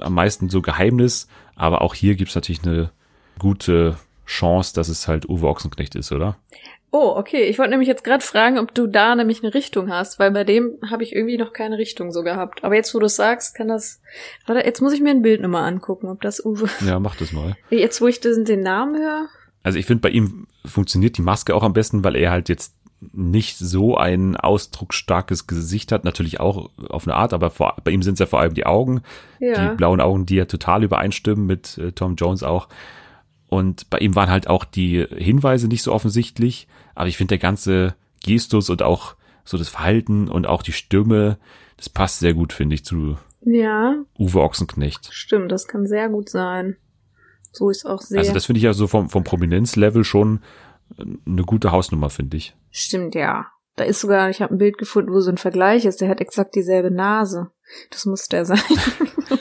am 0.00 0.14
meisten 0.14 0.48
so 0.48 0.62
Geheimnis. 0.62 1.28
Aber 1.56 1.82
auch 1.82 1.94
hier 1.94 2.14
gibt's 2.14 2.34
natürlich 2.34 2.64
eine 2.64 2.90
gute 3.38 3.98
Chance, 4.24 4.72
dass 4.74 4.88
es 4.88 5.08
halt 5.08 5.28
Uwe 5.28 5.46
Ochsenknecht 5.46 5.94
ist, 5.94 6.10
oder? 6.10 6.38
Oh, 6.90 7.14
okay. 7.16 7.44
Ich 7.44 7.58
wollte 7.58 7.72
nämlich 7.72 7.88
jetzt 7.88 8.02
gerade 8.02 8.24
fragen, 8.24 8.58
ob 8.58 8.74
du 8.74 8.86
da 8.86 9.14
nämlich 9.14 9.42
eine 9.42 9.52
Richtung 9.52 9.90
hast, 9.90 10.18
weil 10.18 10.30
bei 10.30 10.44
dem 10.44 10.78
habe 10.90 11.02
ich 11.02 11.14
irgendwie 11.14 11.36
noch 11.36 11.52
keine 11.52 11.76
Richtung 11.76 12.12
so 12.12 12.22
gehabt. 12.22 12.64
Aber 12.64 12.74
jetzt, 12.74 12.94
wo 12.94 12.98
du 12.98 13.10
sagst, 13.10 13.54
kann 13.54 13.68
das. 13.68 14.00
Warte, 14.46 14.64
jetzt 14.64 14.80
muss 14.80 14.94
ich 14.94 15.02
mir 15.02 15.10
ein 15.10 15.20
Bild 15.20 15.42
nochmal 15.42 15.70
angucken, 15.70 16.08
ob 16.08 16.22
das 16.22 16.42
Uwe. 16.42 16.70
Ja, 16.86 16.98
mach 16.98 17.16
das 17.16 17.32
mal. 17.32 17.58
Jetzt, 17.68 18.00
wo 18.00 18.06
ich 18.06 18.20
den 18.20 18.60
Namen 18.60 18.96
höre. 18.96 19.28
Also 19.62 19.78
ich 19.78 19.84
finde, 19.84 20.00
bei 20.00 20.08
ihm 20.08 20.46
funktioniert 20.64 21.18
die 21.18 21.22
Maske 21.22 21.54
auch 21.54 21.62
am 21.62 21.74
besten, 21.74 22.04
weil 22.04 22.16
er 22.16 22.30
halt 22.30 22.48
jetzt 22.48 22.74
nicht 23.12 23.58
so 23.58 23.96
ein 23.96 24.36
ausdrucksstarkes 24.36 25.46
Gesicht 25.46 25.92
hat, 25.92 26.04
natürlich 26.04 26.40
auch 26.40 26.70
auf 26.88 27.06
eine 27.06 27.16
Art, 27.16 27.32
aber 27.32 27.50
vor, 27.50 27.76
bei 27.82 27.90
ihm 27.90 28.02
sind 28.02 28.14
es 28.14 28.20
ja 28.20 28.26
vor 28.26 28.40
allem 28.40 28.54
die 28.54 28.66
Augen, 28.66 29.02
ja. 29.40 29.70
die 29.70 29.76
blauen 29.76 30.00
Augen, 30.00 30.26
die 30.26 30.36
ja 30.36 30.44
total 30.44 30.84
übereinstimmen 30.84 31.46
mit 31.46 31.78
äh, 31.78 31.92
Tom 31.92 32.14
Jones 32.14 32.42
auch. 32.42 32.68
Und 33.48 33.90
bei 33.90 33.98
ihm 33.98 34.14
waren 34.14 34.30
halt 34.30 34.48
auch 34.48 34.64
die 34.64 35.06
Hinweise 35.16 35.68
nicht 35.68 35.82
so 35.82 35.92
offensichtlich, 35.92 36.68
aber 36.94 37.08
ich 37.08 37.16
finde 37.16 37.32
der 37.32 37.38
ganze 37.38 37.94
Gestus 38.22 38.70
und 38.70 38.82
auch 38.82 39.16
so 39.44 39.58
das 39.58 39.68
Verhalten 39.68 40.28
und 40.28 40.46
auch 40.46 40.62
die 40.62 40.72
Stimme, 40.72 41.38
das 41.76 41.88
passt 41.88 42.20
sehr 42.20 42.34
gut, 42.34 42.52
finde 42.52 42.74
ich, 42.74 42.84
zu 42.84 43.18
ja. 43.44 43.96
Uwe 44.18 44.40
Ochsenknecht. 44.40 45.08
Stimmt, 45.12 45.50
das 45.50 45.66
kann 45.66 45.86
sehr 45.86 46.08
gut 46.08 46.28
sein. 46.28 46.76
So 47.50 47.68
ist 47.68 47.84
auch 47.84 48.00
sehr. 48.00 48.20
Also 48.20 48.32
das 48.32 48.46
finde 48.46 48.58
ich 48.58 48.64
ja 48.64 48.72
so 48.72 48.86
vom, 48.86 49.10
vom 49.10 49.24
Prominenzlevel 49.24 50.04
schon 50.04 50.40
eine 51.26 51.42
gute 51.42 51.72
Hausnummer, 51.72 52.10
finde 52.10 52.36
ich. 52.36 52.54
Stimmt, 52.72 53.14
ja. 53.14 53.46
Da 53.76 53.84
ist 53.84 54.00
sogar, 54.00 54.28
ich 54.28 54.42
habe 54.42 54.54
ein 54.54 54.58
Bild 54.58 54.76
gefunden, 54.76 55.12
wo 55.12 55.20
so 55.20 55.30
ein 55.30 55.38
Vergleich 55.38 55.84
ist. 55.84 56.00
Der 56.00 56.08
hat 56.08 56.20
exakt 56.20 56.54
dieselbe 56.54 56.90
Nase. 56.90 57.50
Das 57.90 58.04
muss 58.04 58.26
der 58.26 58.44
sein. 58.44 58.60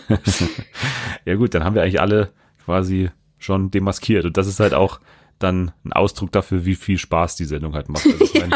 ja 1.26 1.36
gut, 1.36 1.54
dann 1.54 1.64
haben 1.64 1.76
wir 1.76 1.82
eigentlich 1.82 2.00
alle 2.00 2.32
quasi 2.64 3.10
schon 3.40 3.72
demaskiert. 3.72 4.26
Und 4.26 4.38
das 4.38 4.48
ist 4.48 4.60
halt 4.60 4.74
auch 4.74 5.00
dann 5.40 5.72
ein 5.84 5.92
Ausdruck 5.92 6.32
dafür, 6.32 6.66
wie 6.66 6.76
viel 6.76 6.98
Spaß 6.98 7.36
die 7.36 7.46
Sendung 7.46 7.74
halt 7.74 7.90
macht. 7.90 8.06
Also 8.06 8.24
ich 8.24 8.34
mein, 8.40 8.52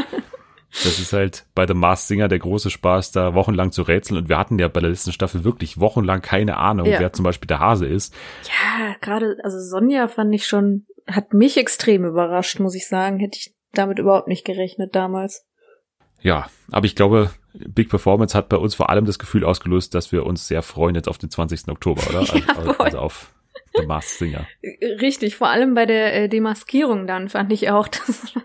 das 0.72 1.00
ist 1.00 1.12
halt 1.12 1.46
bei 1.56 1.68
The 1.68 1.74
Masked 1.74 2.08
Singer 2.08 2.28
der 2.28 2.40
große 2.40 2.70
Spaß, 2.70 3.12
da 3.12 3.34
wochenlang 3.34 3.72
zu 3.72 3.82
rätseln. 3.82 4.18
Und 4.18 4.30
wir 4.30 4.38
hatten 4.38 4.60
ja 4.60 4.70
bei 4.70 4.80
der 4.80 4.92
letzten 4.92 5.12
Staffel 5.12 5.44
wirklich 5.44 5.80
wochenlang 5.80 6.22
keine 6.22 6.58
Ahnung, 6.58 6.86
ja. 6.86 7.00
wer 7.00 7.12
zum 7.12 7.24
Beispiel 7.24 7.48
der 7.48 7.60
Hase 7.60 7.86
ist. 7.86 8.14
Ja, 8.44 8.96
gerade, 9.02 9.38
also 9.44 9.58
Sonja 9.60 10.08
fand 10.08 10.34
ich 10.34 10.46
schon 10.46 10.86
hat 11.08 11.34
mich 11.34 11.58
extrem 11.58 12.06
überrascht, 12.06 12.60
muss 12.60 12.76
ich 12.76 12.88
sagen. 12.88 13.20
Hätte 13.20 13.38
ich 13.38 13.55
damit 13.78 14.00
überhaupt 14.00 14.28
nicht 14.28 14.46
gerechnet 14.46 14.96
damals. 14.96 15.46
Ja, 16.22 16.48
aber 16.72 16.86
ich 16.86 16.96
glaube, 16.96 17.32
Big 17.54 17.90
Performance 17.90 18.36
hat 18.38 18.50
bei 18.50 18.58
uns 18.58 18.76
vor 18.76 18.90
allem 18.90 19.06
das 19.06 19.20
Gefühl 19.20 19.44
ausgelöst, 19.44 19.94
dass 19.94 20.12
wir 20.12 20.26
uns 20.26 20.48
sehr 20.48 20.62
freuen 20.62 20.96
jetzt 20.96 21.08
auf 21.08 21.18
den 21.18 21.30
20. 21.30 21.68
Oktober, 21.70 22.02
oder? 22.10 22.20
Also, 22.20 22.38
ja, 22.38 22.80
also 22.80 23.00
auf 23.00 23.34
The 23.76 23.86
Masked 23.86 24.18
Singer. 24.18 24.48
Richtig, 25.02 25.36
vor 25.36 25.50
allem 25.50 25.74
bei 25.74 25.86
der 25.86 26.16
äh, 26.16 26.30
Demaskierung 26.30 27.08
dann 27.08 27.30
fand 27.30 27.52
ich 27.54 27.70
auch, 27.70 27.88
das 28.08 28.36
war 28.36 28.44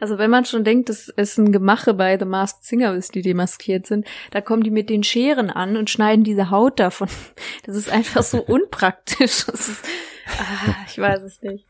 Also 0.00 0.18
wenn 0.18 0.30
man 0.30 0.44
schon 0.44 0.64
denkt, 0.64 0.88
dass 0.88 1.12
es 1.16 1.36
ein 1.38 1.52
Gemache 1.52 1.94
bei 1.94 2.18
The 2.18 2.24
Masked 2.24 2.64
Singer 2.64 2.94
ist, 2.94 3.14
die 3.14 3.22
demaskiert 3.22 3.86
sind, 3.86 4.06
da 4.30 4.40
kommen 4.40 4.62
die 4.62 4.70
mit 4.70 4.90
den 4.90 5.02
Scheren 5.02 5.50
an 5.50 5.76
und 5.76 5.90
schneiden 5.90 6.24
diese 6.24 6.50
Haut 6.50 6.78
davon. 6.78 7.08
Das 7.64 7.76
ist 7.76 7.90
einfach 7.90 8.22
so 8.22 8.42
unpraktisch. 8.46 9.46
Das 9.46 9.68
ist, 9.68 9.84
ah, 10.38 10.74
ich 10.86 10.98
weiß 10.98 11.22
es 11.22 11.42
nicht. 11.42 11.66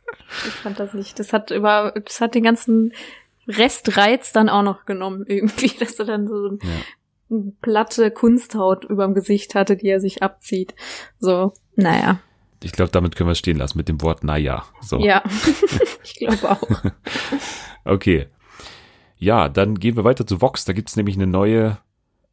Ich 0.47 0.55
fand 0.55 0.79
das 0.79 0.95
nicht. 0.95 1.19
Das 1.19 1.33
hat 1.33 1.51
über, 1.51 1.95
das 2.05 2.21
hat 2.21 2.35
den 2.35 2.43
ganzen 2.43 2.93
Restreiz 3.49 4.33
dann 4.33 4.49
auch 4.49 4.63
noch 4.63 4.85
genommen 4.85 5.25
irgendwie, 5.29 5.73
dass 5.79 5.99
er 5.99 6.05
dann 6.05 6.29
so 6.29 6.49
ein, 6.49 6.59
ja. 6.63 7.37
eine 7.37 7.53
platte 7.61 8.11
Kunsthaut 8.11 8.85
überm 8.85 9.15
Gesicht 9.15 9.55
hatte, 9.55 9.77
die 9.77 9.89
er 9.89 10.01
sich 10.01 10.23
abzieht. 10.23 10.75
So, 11.19 11.53
naja. 11.77 12.21
Ich 12.63 12.73
glaube, 12.73 12.91
damit 12.91 13.15
können 13.15 13.29
wir 13.29 13.33
es 13.33 13.39
stehen 13.39 13.57
lassen 13.57 13.79
mit 13.79 13.89
dem 13.89 14.03
Wort 14.03 14.25
naja. 14.25 14.65
So. 14.81 14.99
Ja, 14.99 15.23
ich 16.05 16.15
glaube 16.15 16.51
auch. 16.51 16.63
okay. 17.85 18.27
Ja, 19.17 19.49
dann 19.49 19.79
gehen 19.79 19.97
wir 19.97 20.05
weiter 20.05 20.27
zu 20.27 20.41
Vox. 20.41 20.65
Da 20.65 20.73
gibt 20.73 20.89
es 20.89 20.97
nämlich 20.97 21.17
eine 21.17 21.27
neue 21.27 21.79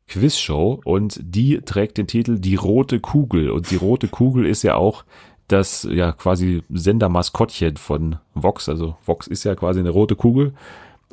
Quizshow 0.07 0.81
und 0.83 1.19
die 1.21 1.61
trägt 1.61 1.97
den 1.97 2.07
Titel 2.07 2.39
Die 2.39 2.55
rote 2.55 2.99
Kugel. 2.99 3.49
Und 3.49 3.71
die 3.71 3.75
rote 3.75 4.07
Kugel 4.07 4.45
ist 4.45 4.63
ja 4.63 4.75
auch 4.75 5.03
das 5.47 5.87
ja 5.89 6.11
quasi 6.11 6.63
Sendermaskottchen 6.69 7.77
von 7.77 8.17
Vox. 8.33 8.69
Also 8.69 8.97
Vox 9.05 9.27
ist 9.27 9.43
ja 9.43 9.55
quasi 9.55 9.79
eine 9.79 9.89
rote 9.89 10.15
Kugel. 10.15 10.53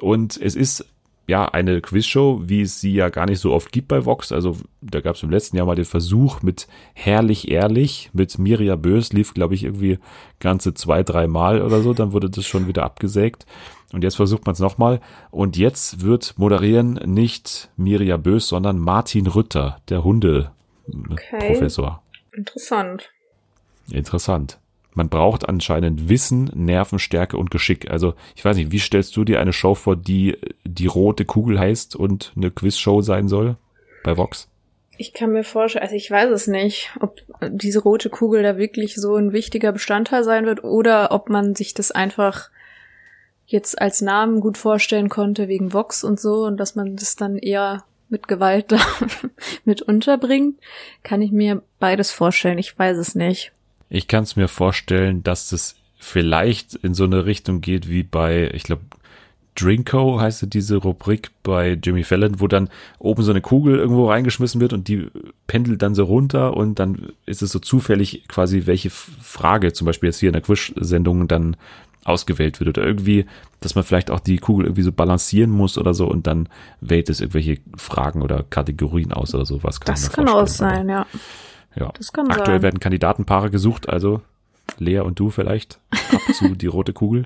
Und 0.00 0.40
es 0.40 0.56
ist 0.56 0.86
ja 1.26 1.46
eine 1.46 1.80
Quizshow, 1.80 2.42
wie 2.44 2.62
es 2.62 2.80
sie 2.80 2.94
ja 2.94 3.08
gar 3.08 3.26
nicht 3.26 3.38
so 3.38 3.52
oft 3.52 3.72
gibt 3.72 3.88
bei 3.88 4.04
Vox. 4.04 4.32
Also 4.32 4.56
da 4.80 5.00
gab 5.00 5.16
es 5.16 5.22
im 5.22 5.30
letzten 5.30 5.56
Jahr 5.56 5.66
mal 5.66 5.76
den 5.76 5.84
Versuch 5.84 6.42
mit 6.42 6.66
Herrlich 6.94 7.50
Ehrlich, 7.50 8.10
mit 8.12 8.38
Miria 8.38 8.76
Bös, 8.76 9.12
lief 9.12 9.34
glaube 9.34 9.54
ich 9.54 9.64
irgendwie 9.64 9.98
ganze 10.40 10.74
zwei, 10.74 11.02
drei 11.02 11.26
Mal 11.26 11.62
oder 11.62 11.80
so. 11.80 11.94
Dann 11.94 12.12
wurde 12.12 12.30
das 12.30 12.46
schon 12.46 12.66
wieder 12.66 12.84
abgesägt. 12.84 13.46
Und 13.92 14.02
jetzt 14.02 14.16
versucht 14.16 14.46
man 14.46 14.54
es 14.54 14.58
nochmal. 14.58 15.00
Und 15.30 15.56
jetzt 15.56 16.02
wird 16.02 16.34
moderieren 16.38 16.94
nicht 17.04 17.70
Miria 17.76 18.16
Bös, 18.16 18.48
sondern 18.48 18.78
Martin 18.78 19.26
Rütter, 19.26 19.80
der 19.88 20.02
Hundeprofessor. 20.02 22.02
Okay. 22.02 22.38
Interessant. 22.38 23.10
Interessant. 23.90 24.58
Man 24.94 25.08
braucht 25.08 25.48
anscheinend 25.48 26.08
Wissen, 26.08 26.50
Nervenstärke 26.54 27.36
und 27.36 27.50
Geschick. 27.50 27.90
Also 27.90 28.14
ich 28.36 28.44
weiß 28.44 28.56
nicht, 28.56 28.72
wie 28.72 28.78
stellst 28.78 29.16
du 29.16 29.24
dir 29.24 29.40
eine 29.40 29.52
Show 29.52 29.74
vor, 29.74 29.96
die 29.96 30.36
die 30.64 30.86
rote 30.86 31.24
Kugel 31.24 31.58
heißt 31.58 31.96
und 31.96 32.32
eine 32.36 32.50
Quizshow 32.50 33.00
sein 33.00 33.28
soll 33.28 33.56
bei 34.04 34.16
Vox? 34.16 34.48
Ich 34.98 35.14
kann 35.14 35.32
mir 35.32 35.44
vorstellen, 35.44 35.84
also 35.84 35.96
ich 35.96 36.10
weiß 36.10 36.30
es 36.30 36.46
nicht, 36.46 36.90
ob 37.00 37.16
diese 37.48 37.80
rote 37.80 38.10
Kugel 38.10 38.42
da 38.42 38.58
wirklich 38.58 38.94
so 38.96 39.16
ein 39.16 39.32
wichtiger 39.32 39.72
Bestandteil 39.72 40.24
sein 40.24 40.44
wird 40.44 40.62
oder 40.62 41.10
ob 41.12 41.30
man 41.30 41.54
sich 41.54 41.72
das 41.72 41.90
einfach 41.90 42.50
jetzt 43.46 43.80
als 43.80 44.02
Namen 44.02 44.40
gut 44.40 44.58
vorstellen 44.58 45.08
konnte 45.08 45.48
wegen 45.48 45.72
Vox 45.72 46.04
und 46.04 46.20
so 46.20 46.44
und 46.44 46.58
dass 46.58 46.74
man 46.74 46.96
das 46.96 47.16
dann 47.16 47.38
eher 47.38 47.84
mit 48.10 48.28
Gewalt 48.28 48.66
da 48.72 48.78
mit 49.64 49.80
unterbringt, 49.80 50.60
kann 51.02 51.22
ich 51.22 51.32
mir 51.32 51.62
beides 51.80 52.10
vorstellen. 52.10 52.58
Ich 52.58 52.78
weiß 52.78 52.98
es 52.98 53.14
nicht. 53.14 53.52
Ich 53.94 54.08
kann 54.08 54.22
es 54.22 54.36
mir 54.36 54.48
vorstellen, 54.48 55.22
dass 55.22 55.52
es 55.52 55.76
vielleicht 55.98 56.74
in 56.76 56.94
so 56.94 57.04
eine 57.04 57.26
Richtung 57.26 57.60
geht 57.60 57.90
wie 57.90 58.02
bei, 58.02 58.50
ich 58.54 58.62
glaube, 58.62 58.80
Drinko 59.54 60.18
heißt 60.18 60.46
diese 60.54 60.76
Rubrik 60.76 61.30
bei 61.42 61.72
Jimmy 61.72 62.02
Fallon, 62.02 62.40
wo 62.40 62.48
dann 62.48 62.70
oben 62.98 63.22
so 63.22 63.30
eine 63.30 63.42
Kugel 63.42 63.78
irgendwo 63.78 64.08
reingeschmissen 64.08 64.62
wird 64.62 64.72
und 64.72 64.88
die 64.88 65.08
pendelt 65.46 65.82
dann 65.82 65.94
so 65.94 66.04
runter 66.04 66.56
und 66.56 66.78
dann 66.78 67.12
ist 67.26 67.42
es 67.42 67.52
so 67.52 67.58
zufällig 67.58 68.26
quasi, 68.28 68.62
welche 68.64 68.88
Frage 68.88 69.74
zum 69.74 69.84
Beispiel 69.84 70.08
jetzt 70.08 70.20
hier 70.20 70.30
in 70.30 70.34
der 70.34 70.40
Quiz-Sendung 70.42 71.28
dann 71.28 71.56
ausgewählt 72.04 72.60
wird 72.60 72.70
oder 72.70 72.86
irgendwie, 72.86 73.26
dass 73.60 73.74
man 73.74 73.84
vielleicht 73.84 74.10
auch 74.10 74.20
die 74.20 74.38
Kugel 74.38 74.64
irgendwie 74.64 74.82
so 74.82 74.92
balancieren 74.92 75.50
muss 75.50 75.76
oder 75.76 75.92
so 75.92 76.08
und 76.08 76.26
dann 76.26 76.48
wählt 76.80 77.10
es 77.10 77.20
irgendwelche 77.20 77.58
Fragen 77.76 78.22
oder 78.22 78.42
Kategorien 78.42 79.12
aus 79.12 79.34
oder 79.34 79.44
sowas. 79.44 79.80
Kann 79.80 79.94
das 79.94 80.10
kann 80.10 80.28
auch 80.30 80.48
sein, 80.48 80.88
ja. 80.88 81.06
Ja. 81.74 81.92
Das 81.96 82.12
kann 82.12 82.30
Aktuell 82.30 82.56
sein. 82.56 82.62
werden 82.62 82.80
Kandidatenpaare 82.80 83.50
gesucht, 83.50 83.88
also 83.88 84.20
Lea 84.78 85.00
und 85.00 85.18
du 85.18 85.30
vielleicht 85.30 85.78
ab 85.90 86.20
zu 86.34 86.54
die 86.54 86.66
rote 86.66 86.92
Kugel. 86.92 87.24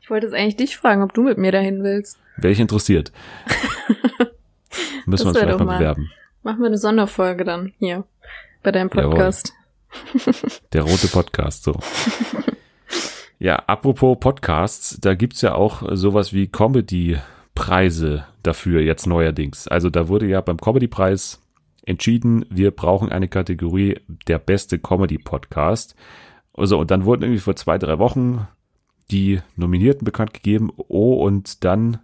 Ich 0.00 0.10
wollte 0.10 0.26
jetzt 0.26 0.34
eigentlich 0.34 0.56
dich 0.56 0.76
fragen, 0.76 1.02
ob 1.02 1.14
du 1.14 1.22
mit 1.22 1.38
mir 1.38 1.52
dahin 1.52 1.82
willst. 1.82 2.18
Wäre 2.36 2.52
ich 2.52 2.60
interessiert. 2.60 3.12
Müssen 5.06 5.24
wir 5.24 5.28
uns 5.30 5.38
vielleicht 5.38 5.58
mal 5.60 5.78
bewerben. 5.78 6.10
Machen 6.42 6.60
wir 6.60 6.66
eine 6.66 6.78
Sonderfolge 6.78 7.44
dann 7.44 7.72
hier 7.78 8.04
bei 8.62 8.72
deinem 8.72 8.90
Podcast. 8.90 9.54
Der 10.72 10.82
rote 10.82 11.08
Podcast, 11.08 11.64
so. 11.64 11.78
ja, 13.38 13.56
apropos 13.56 14.18
Podcasts, 14.18 14.98
da 15.00 15.14
gibt's 15.14 15.40
ja 15.40 15.54
auch 15.54 15.82
sowas 15.92 16.32
wie 16.32 16.48
Comedy-Preise 16.48 18.26
dafür 18.42 18.80
jetzt 18.80 19.06
neuerdings. 19.06 19.68
Also 19.68 19.88
da 19.88 20.08
wurde 20.08 20.26
ja 20.26 20.40
beim 20.40 20.58
Comedy-Preis 20.58 21.40
entschieden, 21.86 22.44
wir 22.50 22.70
brauchen 22.70 23.10
eine 23.10 23.28
Kategorie 23.28 24.00
der 24.26 24.38
beste 24.38 24.78
Comedy-Podcast. 24.78 25.94
Also, 26.54 26.78
und 26.78 26.90
dann 26.90 27.04
wurden 27.04 27.22
irgendwie 27.22 27.40
vor 27.40 27.56
zwei, 27.56 27.78
drei 27.78 27.98
Wochen 27.98 28.46
die 29.10 29.40
Nominierten 29.56 30.04
bekannt 30.04 30.34
gegeben. 30.34 30.70
Oh, 30.88 31.24
und 31.24 31.64
dann 31.64 31.98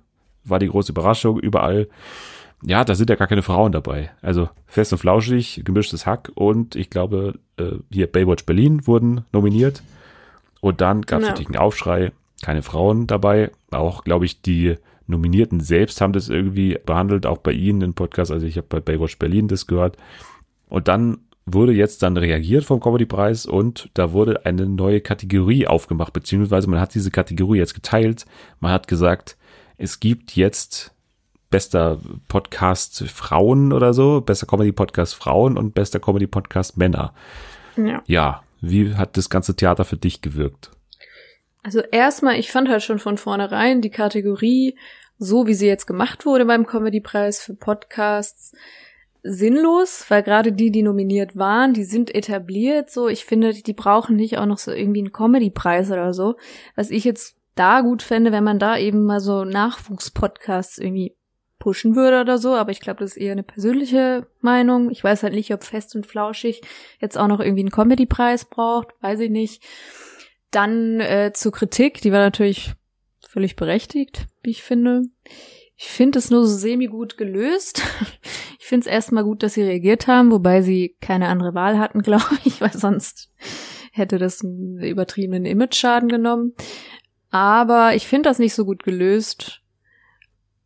war 0.44 0.58
die 0.58 0.68
große 0.68 0.92
Überraschung 0.92 1.38
überall. 1.38 1.88
Ja, 2.62 2.84
da 2.84 2.94
sind 2.94 3.08
ja 3.08 3.16
gar 3.16 3.28
keine 3.28 3.42
Frauen 3.42 3.72
dabei. 3.72 4.10
Also 4.20 4.50
fest 4.66 4.92
und 4.92 4.98
flauschig, 4.98 5.62
gemischtes 5.64 6.04
Hack 6.04 6.30
und 6.34 6.76
ich 6.76 6.90
glaube, 6.90 7.38
äh, 7.56 7.72
hier 7.90 8.06
Baywatch 8.06 8.44
Berlin 8.44 8.86
wurden 8.86 9.24
nominiert. 9.32 9.82
Und 10.60 10.82
dann 10.82 11.02
gab 11.02 11.20
es 11.20 11.26
ja. 11.26 11.30
natürlich 11.30 11.48
einen 11.48 11.64
Aufschrei, 11.64 12.12
keine 12.42 12.62
Frauen 12.62 13.06
dabei. 13.06 13.50
Auch, 13.70 14.04
glaube 14.04 14.26
ich, 14.26 14.42
die 14.42 14.76
Nominierten 15.10 15.60
selbst 15.60 16.00
haben 16.00 16.12
das 16.12 16.28
irgendwie 16.28 16.78
behandelt, 16.84 17.26
auch 17.26 17.38
bei 17.38 17.52
Ihnen 17.52 17.82
im 17.82 17.94
Podcast. 17.94 18.30
Also 18.30 18.46
ich 18.46 18.56
habe 18.56 18.66
bei 18.68 18.80
Baywatch 18.80 19.18
Berlin 19.18 19.48
das 19.48 19.66
gehört. 19.66 19.96
Und 20.68 20.88
dann 20.88 21.18
wurde 21.46 21.72
jetzt 21.72 22.02
dann 22.02 22.16
reagiert 22.16 22.64
vom 22.64 22.80
Comedy-Preis 22.80 23.46
und 23.46 23.90
da 23.94 24.12
wurde 24.12 24.46
eine 24.46 24.66
neue 24.66 25.00
Kategorie 25.00 25.66
aufgemacht, 25.66 26.12
beziehungsweise 26.12 26.68
man 26.68 26.80
hat 26.80 26.94
diese 26.94 27.10
Kategorie 27.10 27.58
jetzt 27.58 27.74
geteilt. 27.74 28.24
Man 28.60 28.72
hat 28.72 28.88
gesagt, 28.88 29.36
es 29.76 30.00
gibt 30.00 30.36
jetzt 30.36 30.94
bester 31.50 31.98
Podcast 32.28 33.04
Frauen 33.08 33.72
oder 33.72 33.92
so, 33.92 34.20
bester 34.20 34.46
Comedy-Podcast 34.46 35.14
Frauen 35.14 35.58
und 35.58 35.74
bester 35.74 35.98
Comedy-Podcast 35.98 36.76
Männer. 36.76 37.12
Ja. 37.76 38.02
ja, 38.06 38.42
wie 38.60 38.94
hat 38.94 39.16
das 39.16 39.30
ganze 39.30 39.56
Theater 39.56 39.84
für 39.84 39.96
dich 39.96 40.22
gewirkt? 40.22 40.70
Also 41.62 41.80
erstmal, 41.80 42.38
ich 42.38 42.50
fand 42.50 42.68
halt 42.68 42.82
schon 42.82 42.98
von 42.98 43.18
vornherein 43.18 43.82
die 43.82 43.90
Kategorie 43.90 44.76
so 45.20 45.46
wie 45.46 45.54
sie 45.54 45.66
jetzt 45.66 45.86
gemacht 45.86 46.24
wurde 46.24 46.46
beim 46.46 46.66
Comedy-Preis 46.66 47.42
für 47.42 47.54
Podcasts, 47.54 48.54
sinnlos, 49.22 50.06
weil 50.08 50.22
gerade 50.22 50.50
die, 50.50 50.70
die 50.70 50.82
nominiert 50.82 51.36
waren, 51.36 51.74
die 51.74 51.84
sind 51.84 52.14
etabliert. 52.14 52.90
So, 52.90 53.06
ich 53.06 53.26
finde, 53.26 53.52
die 53.52 53.72
brauchen 53.74 54.16
nicht 54.16 54.38
auch 54.38 54.46
noch 54.46 54.56
so 54.56 54.72
irgendwie 54.72 55.00
einen 55.00 55.12
Comedy-Preis 55.12 55.90
oder 55.90 56.14
so. 56.14 56.36
Was 56.74 56.90
ich 56.90 57.04
jetzt 57.04 57.36
da 57.54 57.82
gut 57.82 58.02
fände, 58.02 58.32
wenn 58.32 58.44
man 58.44 58.58
da 58.58 58.78
eben 58.78 59.04
mal 59.04 59.20
so 59.20 59.44
Nachwuchspodcasts 59.44 60.78
irgendwie 60.78 61.14
pushen 61.58 61.94
würde 61.94 62.22
oder 62.22 62.38
so, 62.38 62.54
aber 62.54 62.70
ich 62.70 62.80
glaube, 62.80 63.00
das 63.00 63.10
ist 63.10 63.16
eher 63.18 63.32
eine 63.32 63.42
persönliche 63.42 64.26
Meinung. 64.40 64.90
Ich 64.90 65.04
weiß 65.04 65.22
halt 65.22 65.34
nicht, 65.34 65.52
ob 65.52 65.62
Fest 65.62 65.94
und 65.94 66.06
Flauschig 66.06 66.62
jetzt 66.98 67.18
auch 67.18 67.28
noch 67.28 67.40
irgendwie 67.40 67.60
einen 67.60 67.70
Comedy-Preis 67.70 68.46
braucht, 68.46 68.88
weiß 69.02 69.20
ich 69.20 69.30
nicht. 69.30 69.62
Dann 70.50 71.00
äh, 71.00 71.32
zur 71.34 71.52
Kritik, 71.52 72.00
die 72.00 72.10
war 72.10 72.20
natürlich 72.20 72.72
völlig 73.28 73.56
berechtigt, 73.56 74.26
wie 74.42 74.50
ich 74.50 74.62
finde. 74.62 75.02
Ich 75.76 75.86
finde 75.86 76.18
es 76.18 76.30
nur 76.30 76.46
so 76.46 76.56
semi-gut 76.56 77.16
gelöst. 77.16 77.82
Ich 78.62 78.66
finde 78.70 78.86
es 78.86 78.92
erstmal 78.92 79.24
gut, 79.24 79.42
dass 79.42 79.54
sie 79.54 79.62
reagiert 79.62 80.06
haben, 80.06 80.30
wobei 80.30 80.62
sie 80.62 80.94
keine 81.00 81.26
andere 81.26 81.54
Wahl 81.54 81.76
hatten, 81.80 82.02
glaube 82.02 82.38
ich, 82.44 82.60
weil 82.60 82.72
sonst 82.72 83.32
hätte 83.90 84.18
das 84.18 84.44
einen 84.44 84.78
übertriebenen 84.80 85.44
Image-Schaden 85.44 86.08
genommen. 86.08 86.54
Aber 87.30 87.96
ich 87.96 88.06
finde 88.06 88.28
das 88.28 88.38
nicht 88.38 88.54
so 88.54 88.64
gut 88.64 88.84
gelöst. 88.84 89.59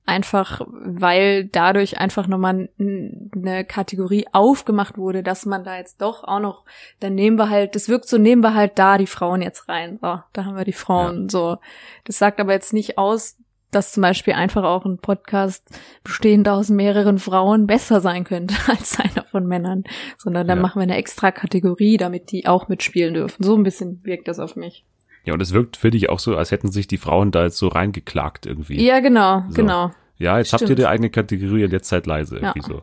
Einfach, 0.07 0.61
weil 0.69 1.47
dadurch 1.47 1.99
einfach 1.99 2.27
nochmal 2.27 2.69
eine 2.79 3.65
Kategorie 3.65 4.27
aufgemacht 4.33 4.99
wurde, 4.99 5.23
dass 5.23 5.47
man 5.47 5.65
da 5.65 5.79
jetzt 5.79 6.03
doch 6.03 6.25
auch 6.25 6.41
noch, 6.41 6.65
dann 7.01 7.15
nehmen 7.15 7.39
wir 7.39 7.49
halt, 7.49 7.75
das 7.75 7.89
wirkt 7.89 8.07
so, 8.07 8.19
nehmen 8.19 8.43
wir 8.43 8.53
halt 8.53 8.79
da 8.79 8.99
die 8.99 9.07
Frauen 9.07 9.41
jetzt 9.41 9.67
rein. 9.69 9.99
So, 10.03 10.21
da 10.35 10.45
haben 10.45 10.57
wir 10.57 10.65
die 10.65 10.73
Frauen. 10.73 11.23
Ja. 11.23 11.29
So. 11.31 11.57
Das 12.05 12.19
sagt 12.19 12.39
aber 12.39 12.53
jetzt 12.53 12.75
nicht 12.75 12.99
aus, 12.99 13.39
dass 13.75 13.93
zum 13.93 14.03
Beispiel 14.03 14.35
einfach 14.35 14.63
auch 14.63 14.85
ein 14.85 14.99
Podcast 14.99 15.67
bestehend 16.03 16.49
aus 16.49 16.69
mehreren 16.69 17.19
Frauen 17.19 17.67
besser 17.67 18.01
sein 18.01 18.25
könnte 18.25 18.55
als 18.67 18.99
einer 19.01 19.25
von 19.25 19.47
Männern, 19.47 19.85
sondern 20.19 20.47
dann 20.47 20.59
ja. 20.59 20.63
machen 20.63 20.81
wir 20.81 20.85
eine 20.85 20.97
extra 20.97 21.33
Kategorie, 21.33 21.97
damit 21.97 22.31
die 22.31 22.47
auch 22.47 22.69
mitspielen 22.69 23.15
dürfen. 23.15 23.43
So 23.43 23.57
ein 23.57 23.63
bisschen 23.63 24.01
wirkt 24.05 24.29
das 24.29 24.39
auf 24.39 24.57
mich. 24.57 24.85
Ja, 25.25 25.35
und 25.35 25.41
es 25.41 25.53
wirkt 25.53 25.77
für 25.77 25.91
dich 25.91 26.11
auch 26.11 26.19
so, 26.19 26.37
als 26.37 26.51
hätten 26.51 26.71
sich 26.71 26.87
die 26.87 26.99
Frauen 26.99 27.31
da 27.31 27.45
jetzt 27.45 27.59
so 27.59 27.69
reingeklagt 27.69 28.47
irgendwie. 28.47 28.85
Ja, 28.85 29.01
genau, 29.01 29.45
so. 29.49 29.55
genau. 29.55 29.91
Ja, 30.19 30.39
jetzt 30.39 30.49
Stimmt. 30.49 30.63
habt 30.63 30.71
ihr 30.71 30.77
die 30.77 30.87
eigene 30.87 31.11
Kategorie 31.11 31.65
und 31.65 31.73
jetzt 31.73 31.89
seid 31.89 32.07
leise, 32.07 32.37
irgendwie 32.37 32.61
ja. 32.61 32.67
so 32.67 32.83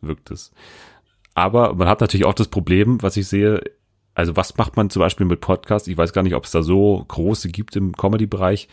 wirkt 0.00 0.30
es. 0.30 0.52
Aber 1.34 1.74
man 1.74 1.88
hat 1.88 2.00
natürlich 2.00 2.26
auch 2.26 2.34
das 2.34 2.48
Problem, 2.48 3.02
was 3.02 3.16
ich 3.16 3.26
sehe, 3.26 3.62
also 4.14 4.36
was 4.36 4.56
macht 4.56 4.76
man 4.76 4.90
zum 4.90 5.00
Beispiel 5.00 5.26
mit 5.26 5.40
Podcasts? 5.40 5.88
Ich 5.88 5.96
weiß 5.96 6.12
gar 6.12 6.22
nicht, 6.22 6.34
ob 6.34 6.44
es 6.44 6.50
da 6.50 6.62
so 6.62 7.04
große 7.08 7.48
gibt 7.48 7.74
im 7.76 7.96
Comedy-Bereich. 7.96 8.68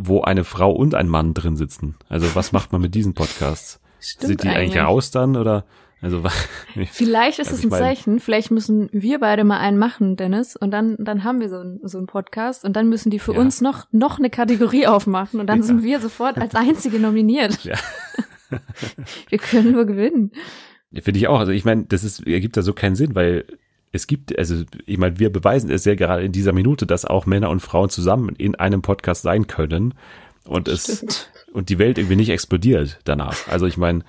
wo 0.00 0.22
eine 0.22 0.44
Frau 0.44 0.70
und 0.70 0.94
ein 0.94 1.08
Mann 1.08 1.34
drin 1.34 1.56
sitzen. 1.56 1.96
Also 2.08 2.34
was 2.34 2.52
macht 2.52 2.70
man 2.70 2.80
mit 2.80 2.94
diesen 2.94 3.14
Podcasts? 3.14 3.80
Stimmt 4.00 4.28
Sind 4.28 4.42
die 4.44 4.48
eigentlich 4.48 4.80
raus 4.80 5.10
dann 5.10 5.36
oder? 5.36 5.64
Also 6.00 6.22
vielleicht 6.92 7.38
ist 7.38 7.48
also 7.48 7.58
es 7.58 7.64
ein 7.64 7.70
Zeichen. 7.70 8.20
Vielleicht 8.20 8.50
müssen 8.50 8.88
wir 8.92 9.18
beide 9.18 9.44
mal 9.44 9.58
einen 9.58 9.78
machen, 9.78 10.16
Dennis, 10.16 10.54
und 10.56 10.70
dann 10.70 10.96
dann 10.98 11.24
haben 11.24 11.40
wir 11.40 11.48
so 11.48 11.58
einen 11.58 11.80
so 11.82 11.98
einen 11.98 12.06
Podcast 12.06 12.64
und 12.64 12.76
dann 12.76 12.88
müssen 12.88 13.10
die 13.10 13.18
für 13.18 13.34
ja. 13.34 13.40
uns 13.40 13.60
noch 13.60 13.86
noch 13.90 14.18
eine 14.18 14.30
Kategorie 14.30 14.86
aufmachen 14.88 15.40
und 15.40 15.46
dann 15.48 15.60
ja. 15.60 15.64
sind 15.64 15.82
wir 15.82 16.00
sofort 16.00 16.38
als 16.38 16.54
einzige 16.54 16.98
nominiert. 17.00 17.64
Ja. 17.64 17.76
wir 19.28 19.38
können 19.38 19.72
nur 19.72 19.86
gewinnen. 19.86 20.32
Finde 20.92 21.18
ich 21.18 21.28
auch. 21.28 21.40
Also 21.40 21.52
ich 21.52 21.64
meine, 21.64 21.84
das 21.84 22.04
ist 22.04 22.26
ergibt 22.26 22.56
da 22.56 22.62
so 22.62 22.72
keinen 22.72 22.96
Sinn, 22.96 23.14
weil 23.14 23.44
es 23.92 24.06
gibt, 24.06 24.38
also 24.38 24.64
ich 24.86 24.98
meine, 24.98 25.18
wir 25.18 25.30
beweisen 25.30 25.70
es 25.70 25.84
ja 25.84 25.94
gerade 25.94 26.22
in 26.22 26.32
dieser 26.32 26.52
Minute, 26.52 26.86
dass 26.86 27.04
auch 27.04 27.26
Männer 27.26 27.50
und 27.50 27.60
Frauen 27.60 27.88
zusammen 27.88 28.34
in 28.36 28.54
einem 28.54 28.82
Podcast 28.82 29.22
sein 29.22 29.46
können 29.46 29.94
und 30.44 30.68
es 30.68 30.98
Stimmt. 30.98 31.30
und 31.52 31.68
die 31.68 31.78
Welt 31.78 31.98
irgendwie 31.98 32.16
nicht 32.16 32.30
explodiert 32.30 32.98
danach. 33.04 33.48
Also 33.48 33.66
ich 33.66 33.76
meine, 33.76 34.04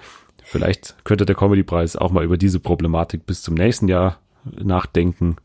vielleicht 0.50 0.95
könnte 1.06 1.26
der 1.26 1.36
Comedy-Preis 1.36 1.95
auch 1.95 2.12
mal 2.12 2.24
über 2.24 2.38
diese 2.38 2.60
Problematik 2.60 3.26
bis 3.26 3.41
zum 3.41 3.54
nächsten 3.54 3.88
Jahr 3.88 4.20
nachdenken. 4.43 5.38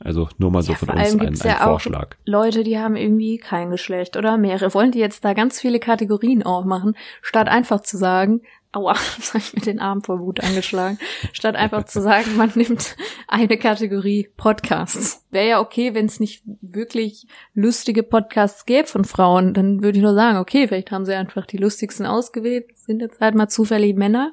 Also 0.00 0.28
nur 0.38 0.50
mal 0.50 0.62
so 0.62 0.72
ja, 0.72 0.78
von 0.78 0.90
uns 0.90 1.14
ein, 1.14 1.20
ein 1.20 1.34
ja 1.34 1.64
Vorschlag. 1.64 2.16
Leute, 2.24 2.62
die 2.62 2.78
haben 2.78 2.96
irgendwie 2.96 3.38
kein 3.38 3.70
Geschlecht 3.70 4.16
oder 4.16 4.36
mehrere. 4.36 4.74
Wollen 4.74 4.92
die 4.92 4.98
jetzt 4.98 5.24
da 5.24 5.32
ganz 5.32 5.60
viele 5.60 5.78
Kategorien 5.80 6.42
aufmachen, 6.42 6.96
statt 7.22 7.48
einfach 7.48 7.80
zu 7.80 7.96
sagen, 7.96 8.42
aua, 8.74 8.94
das 9.16 9.34
habe 9.34 9.38
ich 9.38 9.54
mir 9.54 9.60
den 9.60 9.80
Arm 9.80 10.02
vor 10.02 10.20
Wut 10.20 10.40
angeschlagen, 10.40 10.98
statt 11.32 11.56
einfach 11.56 11.84
zu 11.84 12.00
sagen, 12.00 12.36
man 12.36 12.52
nimmt 12.54 12.96
eine 13.28 13.56
Kategorie 13.56 14.28
Podcasts. 14.36 15.24
Wäre 15.30 15.48
ja 15.48 15.60
okay, 15.60 15.94
wenn 15.94 16.06
es 16.06 16.20
nicht 16.20 16.42
wirklich 16.60 17.26
lustige 17.54 18.02
Podcasts 18.02 18.66
gäbe 18.66 18.86
von 18.86 19.04
Frauen, 19.04 19.54
dann 19.54 19.82
würde 19.82 19.98
ich 19.98 20.04
nur 20.04 20.14
sagen, 20.14 20.38
okay, 20.38 20.68
vielleicht 20.68 20.90
haben 20.90 21.06
sie 21.06 21.14
einfach 21.14 21.46
die 21.46 21.58
lustigsten 21.58 22.06
ausgewählt, 22.06 22.66
sind 22.76 23.00
jetzt 23.00 23.20
halt 23.20 23.34
mal 23.34 23.48
zufällig 23.48 23.96
Männer. 23.96 24.32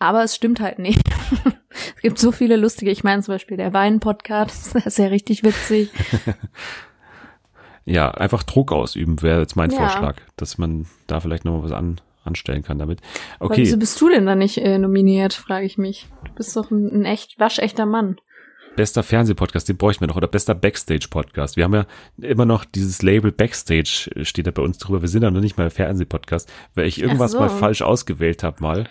Aber 0.00 0.22
es 0.22 0.36
stimmt 0.36 0.60
halt 0.60 0.78
nicht. 0.78 1.02
es 1.96 2.02
gibt 2.02 2.18
so 2.20 2.30
viele 2.30 2.56
lustige, 2.56 2.90
ich 2.92 3.02
meine 3.02 3.22
zum 3.22 3.34
Beispiel 3.34 3.56
der 3.56 3.72
Wein-Podcast, 3.72 4.74
das 4.74 4.86
ist 4.86 4.98
ja 4.98 5.06
richtig 5.06 5.42
witzig. 5.42 5.90
Ja, 7.88 8.10
einfach 8.10 8.42
Druck 8.42 8.70
ausüben 8.70 9.22
wäre 9.22 9.40
jetzt 9.40 9.56
mein 9.56 9.70
ja. 9.70 9.78
Vorschlag, 9.78 10.16
dass 10.36 10.58
man 10.58 10.84
da 11.06 11.20
vielleicht 11.20 11.46
nochmal 11.46 11.62
was 11.62 11.72
an, 11.72 12.02
anstellen 12.28 12.62
kann 12.62 12.78
damit. 12.78 13.00
Okay. 13.40 13.52
Aber 13.52 13.56
wieso 13.56 13.76
bist 13.78 14.00
du 14.00 14.08
denn 14.08 14.26
da 14.26 14.34
nicht 14.34 14.58
äh, 14.58 14.78
nominiert, 14.78 15.34
frage 15.34 15.66
ich 15.66 15.78
mich. 15.78 16.06
Du 16.24 16.32
bist 16.34 16.56
doch 16.56 16.70
ein, 16.70 17.00
ein 17.00 17.04
echt 17.04 17.40
waschechter 17.40 17.86
Mann 17.86 18.18
bester 18.78 19.02
Fernsehpodcast, 19.02 19.68
den 19.68 19.76
bräuchten 19.76 20.02
wir 20.02 20.06
noch, 20.06 20.14
oder 20.14 20.28
bester 20.28 20.54
Backstage-Podcast. 20.54 21.56
Wir 21.56 21.64
haben 21.64 21.74
ja 21.74 21.86
immer 22.22 22.46
noch 22.46 22.64
dieses 22.64 23.02
Label 23.02 23.32
Backstage, 23.32 24.08
äh, 24.14 24.24
steht 24.24 24.46
da 24.46 24.52
bei 24.52 24.62
uns 24.62 24.78
drüber. 24.78 25.02
Wir 25.02 25.08
sind 25.08 25.24
ja 25.24 25.32
noch 25.32 25.40
nicht 25.40 25.58
mal 25.58 25.68
Fernsehpodcast, 25.68 26.48
weil 26.76 26.86
ich 26.86 27.02
irgendwas 27.02 27.32
so. 27.32 27.40
mal 27.40 27.48
falsch 27.48 27.82
ausgewählt 27.82 28.44
habe 28.44 28.62
mal. 28.62 28.88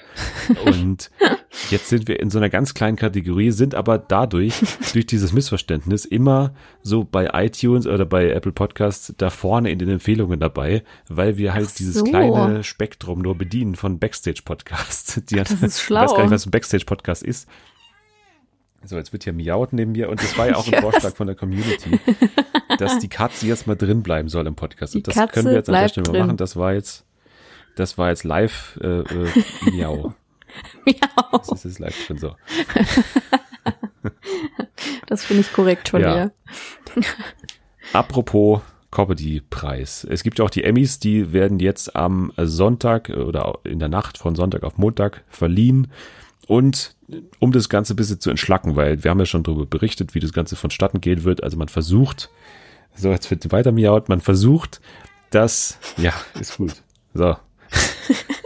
Und 0.65 1.09
jetzt 1.69 1.87
sind 1.87 2.09
wir 2.09 2.19
in 2.19 2.29
so 2.29 2.37
einer 2.37 2.49
ganz 2.49 2.73
kleinen 2.73 2.97
Kategorie, 2.97 3.51
sind 3.51 3.75
aber 3.75 3.97
dadurch, 3.97 4.55
durch 4.91 5.05
dieses 5.05 5.31
Missverständnis, 5.31 6.03
immer 6.03 6.53
so 6.81 7.05
bei 7.05 7.29
iTunes 7.45 7.87
oder 7.87 8.05
bei 8.05 8.29
Apple 8.29 8.51
Podcasts 8.51 9.13
da 9.17 9.29
vorne 9.29 9.71
in 9.71 9.79
den 9.79 9.87
Empfehlungen 9.87 10.41
dabei, 10.41 10.83
weil 11.07 11.37
wir 11.37 11.53
halt 11.53 11.79
dieses 11.79 12.03
kleine 12.03 12.65
Spektrum 12.65 13.21
nur 13.21 13.37
bedienen 13.37 13.75
von 13.75 13.99
Backstage-Podcasts. 13.99 15.21
Das 15.31 15.51
ist 15.51 15.79
schlau. 15.79 16.03
Ich 16.03 16.09
weiß 16.09 16.17
gar 16.17 16.23
nicht, 16.23 16.31
was 16.31 16.45
ein 16.45 16.51
Backstage-Podcast 16.51 17.23
ist. 17.23 17.47
So, 18.87 18.95
jetzt 18.95 19.11
wird 19.11 19.23
hier 19.25 19.33
miaut 19.33 19.73
neben 19.73 19.91
mir 19.91 20.09
und 20.09 20.21
das 20.21 20.37
war 20.37 20.47
ja 20.47 20.55
auch 20.55 20.65
ein 20.65 20.71
yes. 20.73 20.81
Vorschlag 20.81 21.15
von 21.15 21.27
der 21.27 21.35
Community, 21.35 21.99
dass 22.77 22.99
die 22.99 23.09
Katze 23.09 23.45
jetzt 23.47 23.67
mal 23.67 23.75
drin 23.75 24.01
bleiben 24.01 24.29
soll 24.29 24.47
im 24.47 24.55
Podcast. 24.55 24.95
Und 24.95 25.07
das 25.07 25.15
Katze 25.15 25.33
können 25.33 25.49
wir 25.49 25.55
jetzt 25.55 25.69
an 25.69 25.75
der 25.75 25.89
Stelle 25.89 26.11
mal 26.11 26.25
machen. 26.25 26.37
Das 26.37 26.55
war 26.55 26.73
jetzt, 26.73 27.05
das 27.75 27.97
war 27.97 28.09
jetzt 28.09 28.23
live 28.23 28.79
äh, 28.81 28.99
äh, 28.99 29.27
Miau. 29.71 30.13
Miau. 30.85 31.37
Das 31.37 31.51
ist 31.51 31.65
jetzt 31.65 31.79
live 31.79 32.07
drin 32.07 32.17
so. 32.17 32.35
das 35.07 35.25
finde 35.25 35.41
ich 35.41 35.51
korrekt 35.51 35.89
von 35.89 36.01
ja. 36.01 36.13
dir. 36.15 36.31
Apropos 37.93 38.61
Comedy-Preis. 38.91 40.07
Es 40.09 40.23
gibt 40.23 40.39
ja 40.39 40.45
auch 40.45 40.49
die 40.49 40.63
Emmys, 40.63 40.99
die 40.99 41.33
werden 41.33 41.59
jetzt 41.59 41.95
am 41.95 42.31
Sonntag 42.37 43.09
oder 43.09 43.59
in 43.63 43.79
der 43.79 43.89
Nacht 43.89 44.17
von 44.17 44.35
Sonntag 44.35 44.63
auf 44.63 44.77
Montag 44.77 45.23
verliehen. 45.27 45.91
Und 46.47 46.95
um 47.39 47.51
das 47.51 47.69
Ganze 47.69 47.93
ein 47.93 47.95
bisschen 47.95 48.19
zu 48.19 48.29
entschlacken, 48.29 48.75
weil 48.75 49.03
wir 49.03 49.11
haben 49.11 49.19
ja 49.19 49.25
schon 49.25 49.43
darüber 49.43 49.65
berichtet, 49.65 50.15
wie 50.15 50.19
das 50.19 50.33
Ganze 50.33 50.55
vonstatten 50.55 51.01
gehen 51.01 51.23
wird. 51.23 51.43
Also 51.43 51.57
man 51.57 51.69
versucht, 51.69 52.29
so 52.95 53.09
jetzt 53.09 53.29
wird 53.29 53.51
weiter 53.51 53.71
miaut, 53.71 54.09
man 54.09 54.21
versucht, 54.21 54.81
das, 55.29 55.77
ja, 55.97 56.13
ist 56.39 56.57
gut. 56.57 56.73
So. 57.13 57.35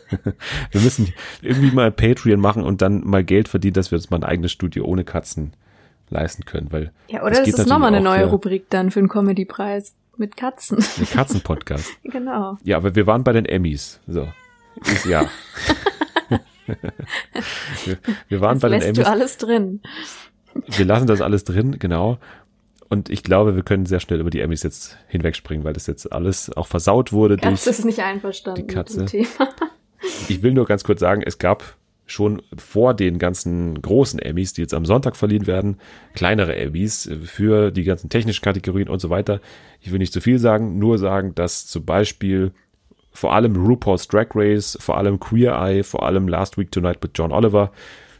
wir 0.71 0.81
müssen 0.81 1.13
irgendwie 1.41 1.71
mal 1.71 1.91
Patreon 1.91 2.39
machen 2.39 2.63
und 2.63 2.81
dann 2.81 3.05
mal 3.05 3.23
Geld 3.23 3.47
verdienen, 3.47 3.73
dass 3.73 3.91
wir 3.91 3.97
uns 3.97 4.09
mal 4.09 4.17
ein 4.17 4.23
eigenes 4.23 4.51
Studio 4.51 4.85
ohne 4.85 5.03
Katzen 5.03 5.53
leisten 6.09 6.45
können, 6.45 6.71
weil. 6.71 6.91
Ja, 7.07 7.21
oder 7.23 7.39
das, 7.39 7.51
das 7.51 7.59
ist 7.61 7.67
nochmal 7.67 7.93
eine 7.93 8.03
neue 8.03 8.25
Rubrik 8.25 8.69
dann 8.69 8.91
für 8.91 8.99
einen 8.99 9.09
Comedy-Preis 9.09 9.93
mit 10.17 10.37
Katzen. 10.37 10.83
Ein 10.99 11.09
Katzenpodcast. 11.09 11.89
genau. 12.03 12.57
Ja, 12.63 12.77
aber 12.77 12.95
wir 12.95 13.07
waren 13.07 13.23
bei 13.23 13.33
den 13.33 13.45
Emmys. 13.45 13.99
So. 14.07 14.27
Ist, 14.85 15.05
ja. 15.05 15.25
wir, 17.85 17.97
wir, 18.27 18.41
waren 18.41 18.59
das 18.59 18.61
bei 18.61 18.69
den 18.69 18.81
Emmys. 18.81 18.97
du 18.97 19.07
alles 19.07 19.37
drin. 19.37 19.81
Wir 20.67 20.85
lassen 20.85 21.07
das 21.07 21.21
alles 21.21 21.43
drin, 21.43 21.79
genau. 21.79 22.17
Und 22.89 23.09
ich 23.09 23.23
glaube, 23.23 23.55
wir 23.55 23.63
können 23.63 23.85
sehr 23.85 24.01
schnell 24.01 24.19
über 24.19 24.29
die 24.29 24.41
Emmys 24.41 24.63
jetzt 24.63 24.97
hinwegspringen, 25.07 25.63
weil 25.63 25.73
das 25.73 25.87
jetzt 25.87 26.11
alles 26.11 26.51
auch 26.55 26.67
versaut 26.67 27.13
wurde. 27.13 27.37
Die 27.37 27.41
Katze 27.41 27.69
ist 27.69 27.85
nicht 27.85 27.99
einverstanden 27.99 28.67
die 28.67 28.73
Katze. 28.73 29.01
mit 29.01 29.13
dem 29.13 29.23
Thema. 29.23 29.49
Ich 30.27 30.41
will 30.43 30.53
nur 30.53 30.65
ganz 30.65 30.83
kurz 30.83 30.99
sagen, 30.99 31.21
es 31.25 31.37
gab 31.37 31.77
schon 32.05 32.41
vor 32.57 32.93
den 32.93 33.19
ganzen 33.19 33.81
großen 33.81 34.19
Emmys, 34.19 34.53
die 34.53 34.61
jetzt 34.61 34.73
am 34.73 34.85
Sonntag 34.85 35.15
verliehen 35.15 35.47
werden, 35.47 35.77
kleinere 36.13 36.55
Emmys 36.55 37.09
für 37.23 37.71
die 37.71 37.83
ganzen 37.83 38.09
technischen 38.09 38.41
Kategorien 38.41 38.89
und 38.89 38.99
so 38.99 39.09
weiter. 39.09 39.39
Ich 39.79 39.91
will 39.91 39.99
nicht 39.99 40.13
zu 40.13 40.19
viel 40.19 40.37
sagen, 40.37 40.77
nur 40.77 40.97
sagen, 40.97 41.33
dass 41.35 41.67
zum 41.67 41.85
Beispiel 41.85 42.51
vor 43.11 43.33
allem 43.33 43.55
RuPaul's 43.55 44.07
Drag 44.07 44.27
Race, 44.35 44.77
vor 44.79 44.97
allem 44.97 45.19
Queer 45.19 45.53
Eye, 45.61 45.83
vor 45.83 46.03
allem 46.03 46.27
Last 46.27 46.57
Week 46.57 46.71
Tonight 46.71 46.97
with 47.01 47.11
John 47.15 47.31
Oliver, 47.31 47.71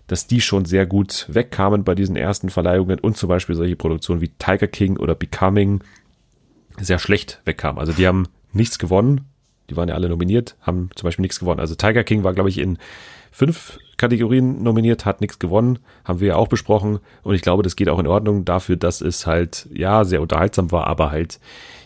dass 0.08 0.28
die 0.28 0.42
schon 0.42 0.66
sehr 0.66 0.86
gut 0.86 1.26
wegkamen 1.30 1.84
bei 1.84 1.96
diesen 1.96 2.16
ersten 2.16 2.50
Verleihungen 2.50 3.00
und 3.00 3.18
zum 3.18 3.30
Beispiel 3.30 3.56
solche 3.56 3.76
Produktionen 3.76 4.22
wie 4.22 4.30
Tiger 4.30 4.68
King 4.68 4.98
oder 4.98 5.16
Becoming 5.16 5.82
sehr 6.80 7.00
schlecht 7.00 7.42
wegkamen. 7.46 7.80
Also 7.80 7.94
die 7.94 8.08
haben 8.08 8.28
nichts 8.54 8.78
gewonnen, 8.78 9.22
die 9.70 9.78
waren 9.78 9.88
ja 9.88 9.96
alle 9.96 10.10
nominiert, 10.10 10.58
haben 10.62 10.90
zum 10.96 11.08
Beispiel 11.08 11.24
nichts 11.24 11.40
gewonnen. 11.40 11.62
Also 11.62 11.76
Tiger 11.76 12.04
King 12.04 12.24
war, 12.24 12.34
glaube 12.34 12.50
ich, 12.50 12.58
in 12.58 12.78
fünf 13.32 13.80
Kategorien 13.96 14.62
nominiert, 14.62 15.06
hat 15.06 15.22
nichts 15.22 15.40
gewonnen, 15.40 15.80
haben 16.04 16.20
wir 16.20 16.30
ja 16.30 16.36
auch 16.36 16.50
besprochen. 16.50 17.00
Und 17.24 17.36
ich 17.36 17.42
glaube, 17.42 17.64
das 17.64 17.76
geht 17.76 17.88
auch 17.88 18.00
in 18.00 18.08
Ordnung 18.08 18.44
dafür, 18.44 18.76
dass 18.76 19.00
es 19.00 19.26
halt, 19.26 19.70
ja, 19.72 20.04
sehr 20.04 20.22
unterhaltsam 20.22 20.72
war, 20.72 20.88
aber 20.88 21.12
halt 21.12 21.40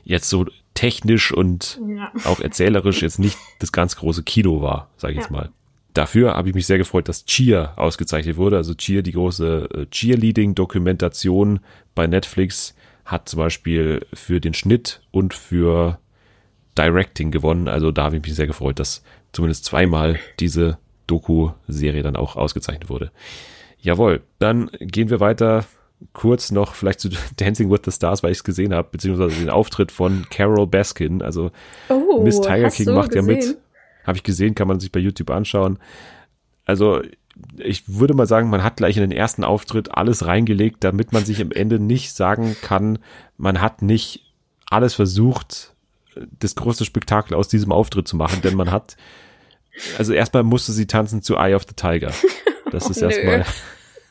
jetzt 0.04 0.30
so 0.30 0.46
technisch 0.86 1.32
und 1.34 1.82
ja. 1.88 2.12
auch 2.26 2.40
erzählerisch 2.40 3.02
jetzt 3.02 3.18
nicht 3.18 3.40
das 3.58 3.72
ganz 3.72 3.96
große 3.96 4.22
Kino 4.22 4.62
war, 4.62 4.92
sage 4.98 5.14
ich 5.14 5.18
ja. 5.18 5.24
jetzt 5.24 5.32
mal. 5.32 5.50
Dafür 5.96 6.36
habe 6.36 6.50
ich 6.50 6.54
mich 6.54 6.68
sehr 6.68 6.78
gefreut, 6.78 7.10
dass 7.10 7.26
Cheer 7.26 7.74
ausgezeichnet 7.76 8.38
wurde. 8.38 8.58
Also 8.58 8.76
Cheer, 8.76 9.02
die 9.02 9.14
große 9.14 9.70
äh, 9.74 9.86
Cheerleading-Dokumentation 9.88 11.60
bei 11.96 12.06
Netflix, 12.06 12.76
hat 13.04 13.30
zum 13.30 13.40
Beispiel 13.40 14.06
für 14.14 14.40
den 14.40 14.54
Schnitt 14.54 15.02
und 15.10 15.34
für 15.34 15.98
Directing 16.78 17.32
gewonnen. 17.32 17.68
Also 17.68 17.92
da 17.92 18.04
habe 18.04 18.18
ich 18.18 18.22
mich 18.22 18.36
sehr 18.36 18.48
gefreut, 18.48 18.78
dass 18.78 19.04
zumindest 19.32 19.66
zweimal 19.66 20.20
diese 20.40 20.78
Doku-Serie 21.08 22.04
dann 22.04 22.16
auch 22.16 22.36
ausgezeichnet 22.36 22.90
wurde. 22.90 23.12
Jawohl, 23.80 24.22
dann 24.38 24.70
gehen 24.80 25.10
wir 25.10 25.20
weiter 25.20 25.66
kurz 26.14 26.52
noch 26.52 26.76
vielleicht 26.76 27.00
zu 27.00 27.10
Dancing 27.38 27.72
with 27.72 27.82
the 27.86 27.92
Stars, 27.92 28.24
weil 28.24 28.32
ich 28.32 28.40
es 28.40 28.44
gesehen 28.44 28.74
habe, 28.74 28.90
beziehungsweise 28.92 29.36
den 29.36 29.50
Auftritt 29.50 29.92
von 29.92 30.26
Carol 30.30 30.68
Baskin. 30.68 31.22
Also 31.22 31.52
oh, 31.90 32.22
Miss 32.24 32.42
Tiger 32.42 32.70
King 32.70 32.94
macht 32.94 33.12
gesehen? 33.12 33.30
ja 33.30 33.36
mit. 33.36 33.58
Habe 34.06 34.18
ich 34.18 34.24
gesehen, 34.24 34.56
kann 34.56 34.68
man 34.68 34.80
sich 34.80 34.92
bei 34.92 35.00
YouTube 35.00 35.32
anschauen. 35.32 35.80
Also 36.66 37.02
ich 37.58 37.84
würde 37.88 38.14
mal 38.14 38.28
sagen, 38.28 38.50
man 38.50 38.64
hat 38.64 38.78
gleich 38.78 38.98
in 38.98 39.02
den 39.02 39.12
ersten 39.12 39.44
Auftritt 39.44 39.96
alles 39.96 40.26
reingelegt, 40.26 40.84
damit 40.84 41.12
man 41.12 41.26
sich 41.26 41.42
am 41.42 41.52
Ende 41.52 41.80
nicht 41.80 42.14
sagen 42.16 42.56
kann, 42.62 43.00
man 43.38 43.62
hat 43.62 43.82
nicht 43.82 44.34
alles 44.70 44.94
versucht, 44.94 45.74
das 46.40 46.56
große 46.56 46.86
Spektakel 46.86 47.36
aus 47.36 47.48
diesem 47.48 47.72
Auftritt 47.72 48.08
zu 48.08 48.16
machen, 48.16 48.42
denn 48.42 48.56
man 48.56 48.72
hat, 48.72 48.96
also 49.98 50.14
erstmal 50.14 50.44
musste 50.44 50.72
sie 50.72 50.88
tanzen 50.88 51.22
zu 51.22 51.36
Eye 51.36 51.56
of 51.56 51.64
the 51.68 51.76
Tiger. 51.76 52.12
Das 52.72 52.90
ist 52.90 53.02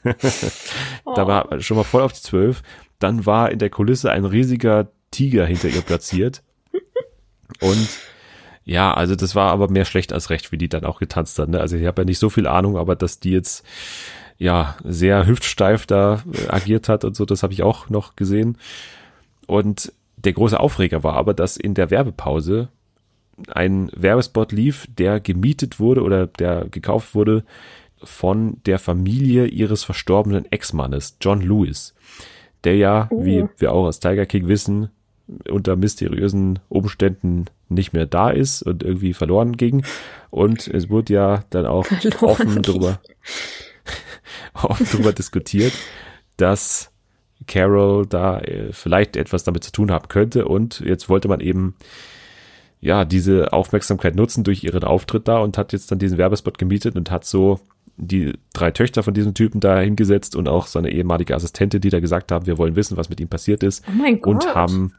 oh, 0.04 1.14
da 1.14 1.26
war 1.26 1.60
schon 1.60 1.76
mal 1.76 1.84
voll 1.84 2.02
auf 2.02 2.12
die 2.12 2.22
Zwölf. 2.22 2.62
Dann 2.98 3.26
war 3.26 3.50
in 3.50 3.58
der 3.58 3.70
Kulisse 3.70 4.10
ein 4.10 4.24
riesiger 4.24 4.88
Tiger 5.10 5.46
hinter 5.46 5.68
ihr 5.68 5.82
platziert. 5.82 6.42
Und 7.60 7.88
ja, 8.64 8.94
also 8.94 9.14
das 9.14 9.34
war 9.34 9.50
aber 9.52 9.70
mehr 9.70 9.84
schlecht 9.84 10.12
als 10.12 10.30
recht, 10.30 10.50
wie 10.50 10.58
die 10.58 10.68
dann 10.68 10.84
auch 10.84 10.98
getanzt 10.98 11.38
hat. 11.38 11.48
Ne? 11.48 11.60
Also 11.60 11.76
ich 11.76 11.86
habe 11.86 12.02
ja 12.02 12.06
nicht 12.06 12.18
so 12.18 12.30
viel 12.30 12.46
Ahnung, 12.46 12.76
aber 12.76 12.96
dass 12.96 13.20
die 13.20 13.30
jetzt 13.30 13.64
ja 14.38 14.76
sehr 14.82 15.26
hüftsteif 15.26 15.86
da 15.86 16.22
äh, 16.32 16.48
agiert 16.48 16.88
hat 16.88 17.04
und 17.04 17.14
so, 17.14 17.24
das 17.24 17.42
habe 17.42 17.52
ich 17.52 17.62
auch 17.62 17.88
noch 17.90 18.16
gesehen. 18.16 18.58
Und 19.46 19.92
der 20.16 20.32
große 20.32 20.58
Aufreger 20.58 21.02
war 21.02 21.14
aber, 21.14 21.34
dass 21.34 21.56
in 21.56 21.74
der 21.74 21.90
Werbepause 21.90 22.68
ein 23.48 23.90
Werbespot 23.94 24.52
lief, 24.52 24.86
der 24.96 25.20
gemietet 25.20 25.78
wurde 25.78 26.02
oder 26.02 26.26
der 26.26 26.66
gekauft 26.68 27.14
wurde 27.14 27.44
von 28.04 28.60
der 28.66 28.78
Familie 28.78 29.46
ihres 29.46 29.84
verstorbenen 29.84 30.50
Ex-Mannes, 30.50 31.16
John 31.20 31.40
Lewis, 31.40 31.94
der 32.64 32.76
ja, 32.76 33.08
uh. 33.10 33.24
wie 33.24 33.44
wir 33.58 33.72
auch 33.72 33.86
aus 33.86 34.00
Tiger 34.00 34.26
King 34.26 34.48
wissen, 34.48 34.90
unter 35.48 35.76
mysteriösen 35.76 36.58
Umständen 36.68 37.46
nicht 37.68 37.92
mehr 37.92 38.06
da 38.06 38.30
ist 38.30 38.62
und 38.62 38.82
irgendwie 38.82 39.14
verloren 39.14 39.56
ging. 39.56 39.84
Und 40.30 40.68
es 40.68 40.90
wurde 40.90 41.14
ja 41.14 41.44
dann 41.50 41.66
auch 41.66 41.86
verloren 41.86 42.30
offen 42.30 42.62
drüber, 42.62 43.00
offen 44.54 44.86
drüber 44.86 45.12
diskutiert, 45.12 45.72
dass 46.36 46.90
Carol 47.46 48.06
da 48.06 48.40
äh, 48.40 48.72
vielleicht 48.72 49.16
etwas 49.16 49.44
damit 49.44 49.64
zu 49.64 49.72
tun 49.72 49.90
haben 49.90 50.08
könnte. 50.08 50.46
Und 50.46 50.80
jetzt 50.80 51.08
wollte 51.08 51.28
man 51.28 51.40
eben 51.40 51.76
ja 52.80 53.04
diese 53.04 53.52
Aufmerksamkeit 53.52 54.14
nutzen 54.14 54.44
durch 54.44 54.62
ihren 54.62 54.84
Auftritt 54.84 55.26
da 55.28 55.38
und 55.38 55.56
hat 55.56 55.72
jetzt 55.72 55.90
dann 55.90 55.98
diesen 55.98 56.18
Werbespot 56.18 56.58
gemietet 56.58 56.96
und 56.96 57.10
hat 57.10 57.24
so 57.24 57.60
die 57.96 58.32
drei 58.52 58.70
Töchter 58.70 59.02
von 59.02 59.14
diesem 59.14 59.34
Typen 59.34 59.60
da 59.60 59.78
hingesetzt 59.78 60.34
und 60.36 60.48
auch 60.48 60.66
seine 60.66 60.90
ehemalige 60.90 61.34
Assistentin, 61.34 61.80
die 61.80 61.90
da 61.90 62.00
gesagt 62.00 62.32
haben, 62.32 62.46
wir 62.46 62.58
wollen 62.58 62.76
wissen, 62.76 62.96
was 62.96 63.08
mit 63.08 63.20
ihm 63.20 63.28
passiert 63.28 63.62
ist. 63.62 63.84
Oh 63.88 63.92
mein 63.92 64.20
Gott. 64.20 64.44
Und 64.44 64.54
haben, 64.54 64.94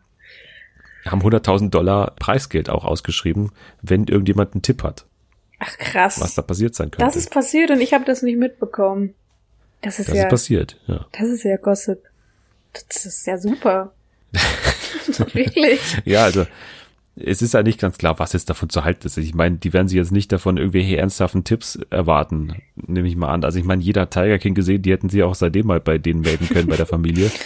haben 1.06 1.22
100.000 1.22 1.70
Dollar 1.70 2.14
Preisgeld 2.18 2.70
auch 2.70 2.86
ausgeschrieben, 2.86 3.52
wenn 3.82 4.06
irgendjemand 4.06 4.54
einen 4.54 4.62
Tipp 4.62 4.84
hat. 4.84 5.06
Ach 5.60 5.78
krass. 5.78 6.20
Was 6.22 6.36
da 6.36 6.42
passiert 6.42 6.76
sein 6.76 6.92
könnte. 6.92 7.06
Das 7.06 7.16
ist 7.16 7.32
passiert 7.32 7.72
und 7.72 7.82
ich 7.82 7.94
habe 7.94 8.06
das 8.06 8.22
nicht 8.22 8.38
mitbekommen. 8.38 9.14
Das 9.82 10.00
ist 10.00 10.10
das 10.10 10.18
ja. 10.18 10.24
ist 10.24 10.30
passiert, 10.30 10.80
ja. 10.88 11.06
Das 11.12 11.30
ist 11.30 11.44
ja 11.44 11.58
Gossip. 11.58 12.00
Das 12.90 13.06
ist 13.06 13.28
ja 13.28 13.38
super. 13.38 13.94
Wirklich. 15.34 15.80
Ja, 16.06 16.24
also 16.24 16.46
es 17.16 17.42
ist 17.42 17.54
ja 17.54 17.64
nicht 17.64 17.80
ganz 17.80 17.98
klar, 17.98 18.20
was 18.20 18.34
jetzt 18.34 18.50
davon 18.50 18.70
zu 18.70 18.84
halten 18.84 19.08
ist. 19.08 19.18
Ich 19.18 19.34
meine, 19.34 19.58
die 19.58 19.72
werden 19.74 19.88
sich 19.88 19.98
jetzt 19.98 20.12
nicht 20.12 20.32
davon 20.32 20.58
irgendwelche 20.58 20.98
ernsthaften 20.98 21.44
Tipps 21.44 21.80
erwarten, 21.90 22.56
nehme 22.76 23.08
ich 23.08 23.16
mal 23.16 23.30
an. 23.30 23.44
Also 23.44 23.58
ich 23.58 23.66
meine, 23.66 23.82
jeder 23.82 24.10
Tiger 24.10 24.38
King 24.38 24.54
gesehen, 24.54 24.82
die 24.82 24.92
hätten 24.92 25.10
sie 25.10 25.24
auch 25.24 25.36
seitdem 25.36 25.68
mal 25.68 25.80
bei 25.80 25.98
denen 25.98 26.22
melden 26.22 26.50
können, 26.50 26.68
bei 26.68 26.78
der 26.78 26.86
Familie. 26.86 27.32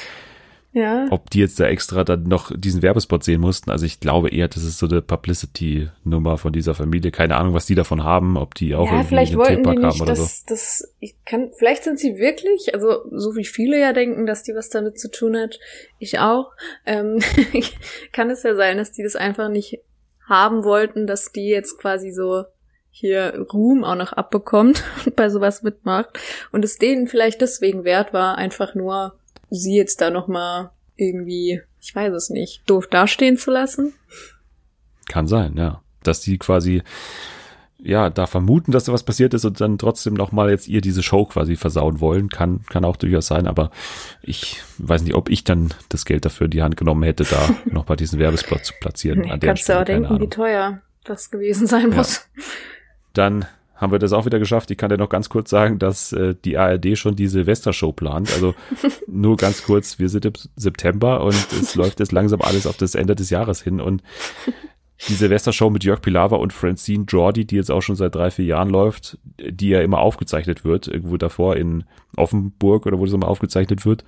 Ja. 0.79 1.07
Ob 1.09 1.29
die 1.29 1.39
jetzt 1.39 1.59
da 1.59 1.65
extra 1.65 2.05
dann 2.05 2.23
noch 2.23 2.51
diesen 2.55 2.81
Werbespot 2.81 3.23
sehen 3.23 3.41
mussten. 3.41 3.69
Also 3.69 3.85
ich 3.85 3.99
glaube 3.99 4.29
eher, 4.29 4.47
das 4.47 4.63
ist 4.63 4.79
so 4.79 4.87
eine 4.87 5.01
Publicity-Nummer 5.01 6.37
von 6.37 6.53
dieser 6.53 6.73
Familie. 6.73 7.11
Keine 7.11 7.35
Ahnung, 7.35 7.53
was 7.53 7.65
die 7.65 7.75
davon 7.75 8.05
haben, 8.05 8.37
ob 8.37 8.55
die 8.55 8.75
auch 8.75 8.85
ja, 8.85 8.93
irgendwie 8.93 9.07
vielleicht 9.07 9.31
einen 9.33 9.39
wollten 9.39 9.63
die 9.63 9.69
haben 9.69 9.81
nicht, 9.81 10.01
oder 10.01 10.13
dass, 10.13 10.39
so. 10.39 10.45
dass 10.47 10.95
ich 10.99 11.15
kann, 11.25 11.51
vielleicht 11.57 11.83
sind 11.83 11.99
sie 11.99 12.17
wirklich, 12.17 12.73
also 12.73 13.03
so 13.11 13.35
wie 13.35 13.45
viele 13.45 13.79
ja 13.79 13.91
denken, 13.91 14.25
dass 14.25 14.43
die 14.43 14.55
was 14.55 14.69
damit 14.69 14.97
zu 14.99 15.11
tun 15.11 15.35
hat, 15.35 15.59
ich 15.99 16.19
auch, 16.19 16.53
ähm, 16.85 17.19
kann 18.13 18.29
es 18.29 18.43
ja 18.43 18.55
sein, 18.55 18.77
dass 18.77 18.93
die 18.93 19.03
das 19.03 19.17
einfach 19.17 19.49
nicht 19.49 19.81
haben 20.27 20.63
wollten, 20.63 21.07
dass 21.07 21.33
die 21.33 21.49
jetzt 21.49 21.77
quasi 21.77 22.11
so 22.11 22.45
hier 22.89 23.45
Ruhm 23.53 23.83
auch 23.83 23.95
noch 23.95 24.13
abbekommt 24.13 24.83
und 25.05 25.15
bei 25.17 25.29
sowas 25.29 25.61
mitmacht 25.61 26.17
und 26.53 26.63
es 26.63 26.77
denen 26.77 27.07
vielleicht 27.07 27.41
deswegen 27.41 27.83
wert 27.83 28.13
war, 28.13 28.37
einfach 28.37 28.75
nur 28.75 29.19
sie 29.49 29.75
jetzt 29.75 30.01
da 30.01 30.09
noch 30.09 30.27
mal 30.27 30.71
irgendwie, 30.95 31.61
ich 31.81 31.95
weiß 31.95 32.13
es 32.13 32.29
nicht, 32.29 32.69
doof 32.69 32.87
dastehen 32.87 33.37
zu 33.37 33.51
lassen. 33.51 33.93
Kann 35.07 35.27
sein, 35.27 35.55
ja. 35.57 35.81
Dass 36.03 36.21
die 36.21 36.37
quasi, 36.37 36.83
ja, 37.77 38.09
da 38.09 38.27
vermuten, 38.27 38.71
dass 38.71 38.85
da 38.85 38.93
was 38.93 39.03
passiert 39.03 39.33
ist 39.33 39.45
und 39.45 39.59
dann 39.59 39.77
trotzdem 39.77 40.13
nochmal 40.13 40.49
jetzt 40.49 40.67
ihr 40.67 40.81
diese 40.81 41.03
Show 41.03 41.25
quasi 41.25 41.55
versauen 41.55 41.99
wollen. 41.99 42.29
Kann, 42.29 42.61
kann 42.69 42.85
auch 42.85 42.97
durchaus 42.97 43.27
sein, 43.27 43.47
aber 43.47 43.71
ich 44.21 44.61
weiß 44.77 45.01
nicht, 45.03 45.15
ob 45.15 45.29
ich 45.29 45.43
dann 45.43 45.73
das 45.89 46.05
Geld 46.05 46.25
dafür 46.25 46.45
in 46.45 46.51
die 46.51 46.61
Hand 46.61 46.77
genommen 46.77 47.03
hätte, 47.03 47.23
da 47.23 47.49
nochmal 47.65 47.97
diesen 47.97 48.19
Werbespot 48.19 48.65
zu 48.65 48.73
platzieren. 48.79 49.21
Nee, 49.21 49.31
an 49.31 49.39
kannst 49.39 49.67
du 49.69 49.79
auch 49.79 49.85
denken, 49.85 50.19
wie 50.19 50.29
teuer 50.29 50.81
das 51.05 51.31
gewesen 51.31 51.67
sein 51.67 51.89
muss. 51.89 52.27
Ja. 52.35 52.43
Dann 53.13 53.45
haben 53.79 53.93
wir 53.93 53.99
das 53.99 54.11
auch 54.11 54.25
wieder 54.25 54.39
geschafft. 54.39 54.69
Ich 54.71 54.77
kann 54.77 54.89
dir 54.89 54.97
noch 54.97 55.09
ganz 55.09 55.29
kurz 55.29 55.49
sagen, 55.49 55.79
dass 55.79 56.11
äh, 56.11 56.35
die 56.43 56.57
ARD 56.57 56.97
schon 56.97 57.15
die 57.15 57.27
Silvestershow 57.27 57.93
plant. 57.93 58.31
Also 58.33 58.53
nur 59.07 59.37
ganz 59.37 59.63
kurz, 59.63 59.99
wir 59.99 60.09
sind 60.09 60.25
im 60.25 60.33
September 60.57 61.23
und 61.23 61.47
es 61.53 61.75
läuft 61.75 61.99
jetzt 61.99 62.11
langsam 62.11 62.41
alles 62.41 62.67
auf 62.67 62.75
das 62.75 62.93
Ende 62.93 63.15
des 63.15 63.29
Jahres 63.29 63.61
hin. 63.61 63.79
Und 63.79 64.03
die 65.07 65.13
Silvestershow 65.13 65.69
mit 65.69 65.85
Jörg 65.85 66.01
Pilawa 66.01 66.35
und 66.35 66.51
Francine 66.51 67.05
Jordi, 67.07 67.45
die 67.45 67.55
jetzt 67.55 67.71
auch 67.71 67.81
schon 67.81 67.95
seit 67.95 68.15
drei, 68.15 68.31
vier 68.31 68.45
Jahren 68.45 68.69
läuft, 68.69 69.17
die 69.39 69.69
ja 69.69 69.81
immer 69.81 69.99
aufgezeichnet 69.99 70.65
wird, 70.65 70.89
irgendwo 70.89 71.15
davor 71.15 71.55
in 71.55 71.85
Offenburg 72.17 72.85
oder 72.85 72.99
wo 72.99 73.05
das 73.05 73.13
immer 73.13 73.29
aufgezeichnet 73.29 73.85
wird, 73.85 74.03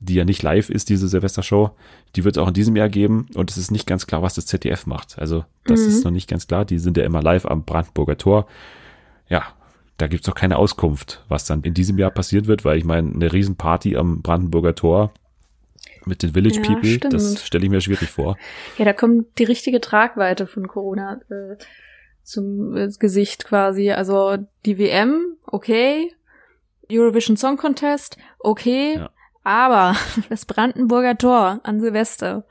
die 0.00 0.14
ja 0.14 0.24
nicht 0.24 0.42
live 0.42 0.70
ist, 0.70 0.88
diese 0.88 1.06
Silvestershow, 1.06 1.72
die 2.16 2.24
wird 2.24 2.38
es 2.38 2.42
auch 2.42 2.48
in 2.48 2.54
diesem 2.54 2.76
Jahr 2.76 2.88
geben 2.88 3.26
und 3.34 3.50
es 3.50 3.58
ist 3.58 3.70
nicht 3.70 3.86
ganz 3.86 4.06
klar, 4.06 4.22
was 4.22 4.34
das 4.34 4.46
ZDF 4.46 4.86
macht. 4.86 5.18
Also 5.18 5.44
das 5.64 5.80
mhm. 5.80 5.88
ist 5.88 6.04
noch 6.04 6.10
nicht 6.10 6.30
ganz 6.30 6.46
klar. 6.46 6.64
Die 6.64 6.78
sind 6.78 6.96
ja 6.96 7.04
immer 7.04 7.22
live 7.22 7.44
am 7.44 7.64
Brandenburger 7.64 8.16
Tor 8.16 8.46
ja, 9.28 9.54
da 9.98 10.08
gibt's 10.08 10.26
doch 10.26 10.34
keine 10.34 10.56
Auskunft, 10.56 11.24
was 11.28 11.44
dann 11.44 11.62
in 11.62 11.74
diesem 11.74 11.98
Jahr 11.98 12.10
passiert 12.10 12.46
wird, 12.46 12.64
weil 12.64 12.78
ich 12.78 12.84
meine, 12.84 13.12
eine 13.12 13.32
Riesenparty 13.32 13.96
am 13.96 14.22
Brandenburger 14.22 14.74
Tor 14.74 15.12
mit 16.04 16.22
den 16.22 16.32
Village 16.32 16.56
ja, 16.56 16.62
People, 16.62 16.90
stimmt. 16.90 17.14
das 17.14 17.46
stelle 17.46 17.64
ich 17.64 17.70
mir 17.70 17.80
schwierig 17.80 18.10
vor. 18.10 18.36
Ja, 18.78 18.84
da 18.84 18.92
kommt 18.92 19.38
die 19.38 19.44
richtige 19.44 19.80
Tragweite 19.80 20.46
von 20.46 20.66
Corona 20.66 21.20
äh, 21.30 21.56
zum 22.24 22.76
äh, 22.76 22.88
Gesicht 22.98 23.44
quasi. 23.44 23.92
Also 23.92 24.38
die 24.66 24.78
WM, 24.78 25.36
okay, 25.46 26.12
Eurovision 26.90 27.36
Song 27.36 27.56
Contest, 27.56 28.16
okay, 28.40 28.96
ja. 28.96 29.10
aber 29.44 29.94
das 30.28 30.46
Brandenburger 30.46 31.16
Tor 31.16 31.60
an 31.62 31.80
Silvester, 31.80 32.44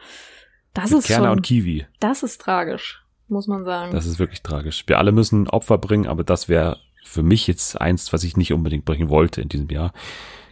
das 0.73 0.91
mit 0.91 0.99
ist 0.99 1.07
Kerner 1.07 1.25
schon, 1.25 1.37
und 1.37 1.41
Kiwi. 1.41 1.85
Das 1.99 2.23
ist 2.23 2.39
tragisch 2.39 3.01
muss 3.31 3.47
man 3.47 3.63
sagen. 3.63 3.91
Das 3.91 4.05
ist 4.05 4.19
wirklich 4.19 4.41
tragisch. 4.41 4.83
Wir 4.87 4.99
alle 4.99 5.11
müssen 5.11 5.47
Opfer 5.47 5.77
bringen, 5.77 6.07
aber 6.07 6.23
das 6.23 6.49
wäre 6.49 6.77
für 7.03 7.23
mich 7.23 7.47
jetzt 7.47 7.79
eins, 7.79 8.13
was 8.13 8.23
ich 8.23 8.37
nicht 8.37 8.53
unbedingt 8.53 8.85
bringen 8.85 9.09
wollte 9.09 9.41
in 9.41 9.49
diesem 9.49 9.69
Jahr. 9.69 9.93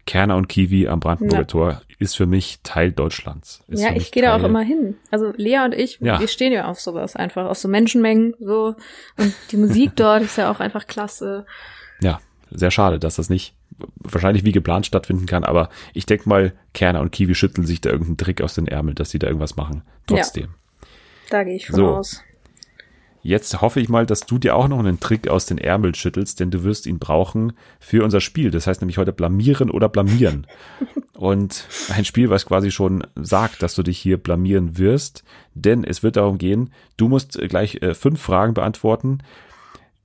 Kerner 0.06 0.38
und 0.38 0.50
Kiwi 0.50 0.88
am 0.88 1.00
Brandenburger 1.00 1.42
ja. 1.42 1.46
Tor 1.46 1.82
ist 2.00 2.18
für 2.18 2.26
mich 2.26 2.62
Teil 2.64 2.92
Deutschlands. 2.92 3.64
Ist 3.68 3.84
ja, 3.84 3.94
ich 3.96 4.12
gehe 4.12 4.24
da 4.24 4.36
auch 4.36 4.44
immer 4.44 4.62
hin. 4.62 4.98
Also 5.12 5.32
Lea 5.36 5.60
und 5.64 5.76
ich, 5.76 6.00
ja. 6.00 6.20
wir 6.20 6.28
stehen 6.28 6.52
ja 6.52 6.66
auf 6.66 6.80
sowas 6.80 7.16
einfach, 7.16 7.46
auf 7.46 7.58
so 7.58 7.68
Menschenmengen 7.68 8.34
so 8.40 8.76
und 9.18 9.36
die 9.52 9.58
Musik 9.58 9.92
dort 9.96 10.24
ist 10.24 10.38
ja 10.38 10.50
auch 10.52 10.60
einfach 10.60 10.88
klasse. 10.88 11.46
Ja, 12.02 12.20
sehr 12.50 12.72
schade, 12.72 12.98
dass 12.98 13.18
das 13.18 13.30
nicht 13.30 13.54
wahrscheinlich 13.98 14.44
wie 14.44 14.52
geplant 14.52 14.86
stattfinden 14.86 15.28
kann, 15.28 15.44
aber 15.44 15.70
ich 15.94 16.06
denke 16.06 16.28
mal, 16.28 16.54
Kerner 16.74 17.02
und 17.02 17.12
Kiwi 17.12 17.36
schütteln 17.36 17.68
sich 17.68 17.80
da 17.80 17.92
irgendeinen 17.92 18.18
Trick 18.18 18.42
aus 18.42 18.56
den 18.56 18.68
Ärmeln, 18.68 18.96
dass 18.96 19.12
sie 19.12 19.20
da 19.20 19.28
irgendwas 19.28 19.58
machen. 19.58 19.84
Trotzdem. 20.08 20.46
Ja, 20.82 20.88
da 21.30 21.44
gehe 21.44 21.56
ich 21.56 21.68
von 21.68 21.76
so. 21.76 21.88
aus. 21.88 22.24
Jetzt 23.22 23.62
hoffe 23.62 23.82
ich 23.82 23.90
mal, 23.90 24.06
dass 24.06 24.22
du 24.22 24.38
dir 24.38 24.56
auch 24.56 24.68
noch 24.68 24.80
einen 24.80 25.00
Trick 25.00 25.28
aus 25.28 25.46
den 25.46 25.58
Ärmeln 25.58 25.94
schüttelst, 25.94 26.40
denn 26.40 26.52
du 26.52 26.64
wirst 26.64 26.86
ihn 26.86 27.00
brauchen 27.00 27.54
für 27.80 28.04
unser 28.04 28.22
Spiel. 28.22 28.50
Das 28.50 28.66
heißt 28.66 28.82
nämlich 28.82 28.98
heute 28.98 29.12
blamieren 29.12 29.70
oder 29.70 29.90
blamieren. 29.90 30.48
Und 31.18 31.68
ein 31.90 32.06
Spiel, 32.06 32.30
was 32.30 32.46
quasi 32.46 32.72
schon 32.72 33.06
sagt, 33.16 33.62
dass 33.62 33.76
du 33.76 33.84
dich 33.84 34.00
hier 34.00 34.18
blamieren 34.18 34.78
wirst, 34.78 35.26
denn 35.54 35.84
es 35.84 36.02
wird 36.02 36.16
darum 36.16 36.38
gehen, 36.38 36.72
du 36.96 37.10
musst 37.10 37.38
gleich 37.50 37.82
äh, 37.82 37.94
fünf 37.94 38.22
Fragen 38.22 38.54
beantworten 38.54 39.20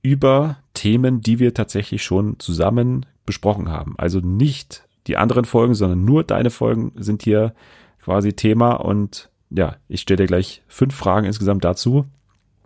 über 0.01 0.57
Themen, 0.73 1.21
die 1.21 1.39
wir 1.39 1.53
tatsächlich 1.53 2.03
schon 2.03 2.37
zusammen 2.39 3.05
besprochen 3.25 3.69
haben. 3.69 3.95
Also 3.97 4.19
nicht 4.19 4.83
die 5.07 5.15
anderen 5.15 5.45
Folgen, 5.45 5.73
sondern 5.73 6.03
nur 6.03 6.23
deine 6.23 6.49
Folgen 6.49 6.91
sind 6.95 7.23
hier 7.23 7.55
quasi 8.03 8.33
Thema 8.33 8.73
und 8.73 9.29
ja, 9.49 9.77
ich 9.87 10.01
stelle 10.01 10.17
dir 10.17 10.27
gleich 10.27 10.63
fünf 10.67 10.93
Fragen 10.93 11.25
insgesamt 11.25 11.63
dazu 11.63 12.05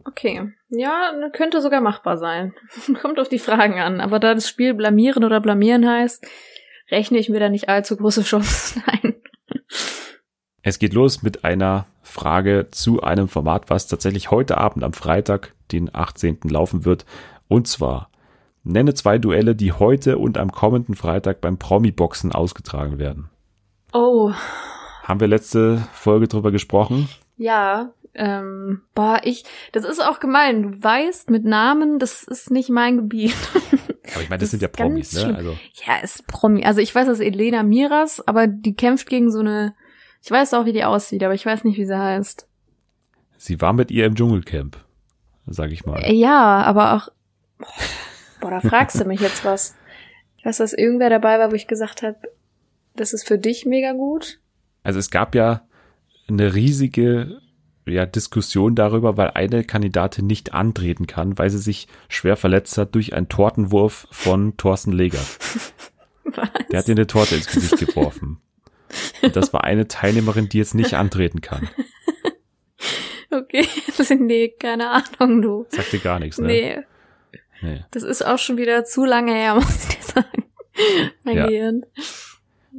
Okay. 0.05 0.51
Ja, 0.69 1.11
könnte 1.33 1.61
sogar 1.61 1.81
machbar 1.81 2.17
sein. 2.17 2.53
Kommt 3.01 3.19
auf 3.19 3.29
die 3.29 3.39
Fragen 3.39 3.79
an. 3.79 4.01
Aber 4.01 4.19
da 4.19 4.33
das 4.33 4.47
Spiel 4.47 4.73
blamieren 4.73 5.23
oder 5.23 5.39
blamieren 5.39 5.87
heißt, 5.87 6.25
rechne 6.91 7.17
ich 7.17 7.29
mir 7.29 7.39
da 7.39 7.49
nicht 7.49 7.69
allzu 7.69 7.97
große 7.97 8.23
Chancen 8.23 8.83
ein. 8.87 9.15
Es 10.61 10.79
geht 10.79 10.93
los 10.93 11.23
mit 11.23 11.45
einer 11.45 11.85
Frage 12.01 12.67
zu 12.71 13.01
einem 13.01 13.27
Format, 13.27 13.69
was 13.69 13.87
tatsächlich 13.87 14.31
heute 14.31 14.57
Abend 14.57 14.83
am 14.83 14.93
Freitag, 14.93 15.53
den 15.71 15.93
18. 15.93 16.39
laufen 16.43 16.85
wird. 16.85 17.05
Und 17.47 17.67
zwar, 17.67 18.09
nenne 18.63 18.93
zwei 18.93 19.17
Duelle, 19.17 19.55
die 19.55 19.71
heute 19.71 20.17
und 20.17 20.37
am 20.37 20.51
kommenden 20.51 20.95
Freitag 20.95 21.41
beim 21.41 21.57
Promi-Boxen 21.57 22.31
ausgetragen 22.31 22.99
werden. 22.99 23.29
Oh. 23.93 24.31
Haben 25.03 25.19
wir 25.19 25.27
letzte 25.27 25.77
Folge 25.93 26.27
drüber 26.27 26.51
gesprochen? 26.51 27.09
Ja, 27.37 27.93
ähm, 28.15 28.81
boah, 28.95 29.21
ich, 29.23 29.43
das 29.71 29.85
ist 29.85 30.03
auch 30.03 30.19
gemein. 30.19 30.63
Du 30.63 30.83
weißt 30.83 31.29
mit 31.29 31.45
Namen, 31.45 31.99
das 31.99 32.23
ist 32.23 32.51
nicht 32.51 32.69
mein 32.69 32.97
Gebiet. 32.97 33.35
Aber 34.13 34.21
ich 34.23 34.29
meine, 34.29 34.39
das, 34.39 34.51
das 34.51 34.51
sind 34.51 34.61
ja 34.61 34.67
Promis, 34.67 35.13
ne? 35.13 35.35
Also. 35.35 35.57
Ja, 35.85 35.97
ist 35.97 36.25
Promi. 36.27 36.63
Also 36.63 36.81
ich 36.81 36.93
weiß, 36.93 37.07
das 37.07 37.19
ist 37.19 37.25
Elena 37.25 37.63
Miras, 37.63 38.25
aber 38.27 38.47
die 38.47 38.73
kämpft 38.73 39.07
gegen 39.07 39.31
so 39.31 39.39
eine, 39.39 39.75
ich 40.23 40.31
weiß 40.31 40.55
auch, 40.55 40.65
wie 40.65 40.73
die 40.73 40.83
aussieht, 40.83 41.23
aber 41.23 41.35
ich 41.35 41.45
weiß 41.45 41.63
nicht, 41.63 41.77
wie 41.77 41.85
sie 41.85 41.97
heißt. 41.97 42.47
Sie 43.37 43.61
war 43.61 43.71
mit 43.73 43.91
ihr 43.91 44.05
im 44.05 44.15
Dschungelcamp, 44.15 44.83
sag 45.45 45.71
ich 45.71 45.85
mal. 45.85 46.11
Ja, 46.11 46.63
aber 46.63 46.93
auch, 46.95 47.09
boah, 48.41 48.49
da 48.49 48.61
fragst 48.61 48.99
du 48.99 49.05
mich 49.05 49.21
jetzt 49.21 49.45
was. 49.45 49.75
Ich 50.37 50.45
weiß, 50.45 50.57
dass 50.57 50.73
irgendwer 50.73 51.09
dabei 51.09 51.37
war, 51.37 51.51
wo 51.51 51.55
ich 51.55 51.67
gesagt 51.67 52.01
habe, 52.01 52.17
das 52.95 53.13
ist 53.13 53.27
für 53.27 53.37
dich 53.37 53.65
mega 53.65 53.93
gut. 53.93 54.39
Also 54.83 54.97
es 54.97 55.11
gab 55.11 55.35
ja 55.35 55.61
eine 56.27 56.55
riesige 56.55 57.41
ja, 57.89 58.05
Diskussion 58.05 58.75
darüber, 58.75 59.17
weil 59.17 59.31
eine 59.31 59.63
Kandidatin 59.63 60.27
nicht 60.27 60.53
antreten 60.53 61.07
kann, 61.07 61.37
weil 61.37 61.49
sie 61.49 61.57
sich 61.57 61.87
schwer 62.07 62.37
verletzt 62.37 62.77
hat 62.77 62.95
durch 62.95 63.13
einen 63.13 63.29
Tortenwurf 63.29 64.07
von 64.11 64.57
Thorsten 64.57 64.91
Leger. 64.91 65.19
Was? 66.23 66.49
Der 66.71 66.79
hat 66.79 66.87
ihr 66.87 66.95
eine 66.95 67.07
Torte 67.07 67.35
ins 67.35 67.47
Gesicht 67.47 67.77
geworfen. 67.77 68.39
Und 69.21 69.35
das 69.35 69.53
war 69.53 69.63
eine 69.63 69.87
Teilnehmerin, 69.87 70.49
die 70.49 70.57
jetzt 70.57 70.75
nicht 70.75 70.93
antreten 70.93 71.41
kann. 71.41 71.69
Okay, 73.31 73.67
nee, 74.19 74.49
keine 74.49 74.89
Ahnung, 74.89 75.41
du. 75.41 75.65
Sagt 75.69 75.93
dir 75.93 75.99
gar 75.99 76.19
nichts, 76.19 76.39
ne? 76.39 76.47
Nee. 76.47 76.79
nee. 77.61 77.85
Das 77.91 78.03
ist 78.03 78.25
auch 78.25 78.39
schon 78.39 78.57
wieder 78.57 78.85
zu 78.85 79.05
lange 79.05 79.33
her, 79.33 79.55
muss 79.55 79.83
ich 79.87 79.97
dir 79.97 80.03
sagen. 80.03 80.45
Mein 81.23 81.37
ja. 81.37 81.45
Gehirn 81.45 81.85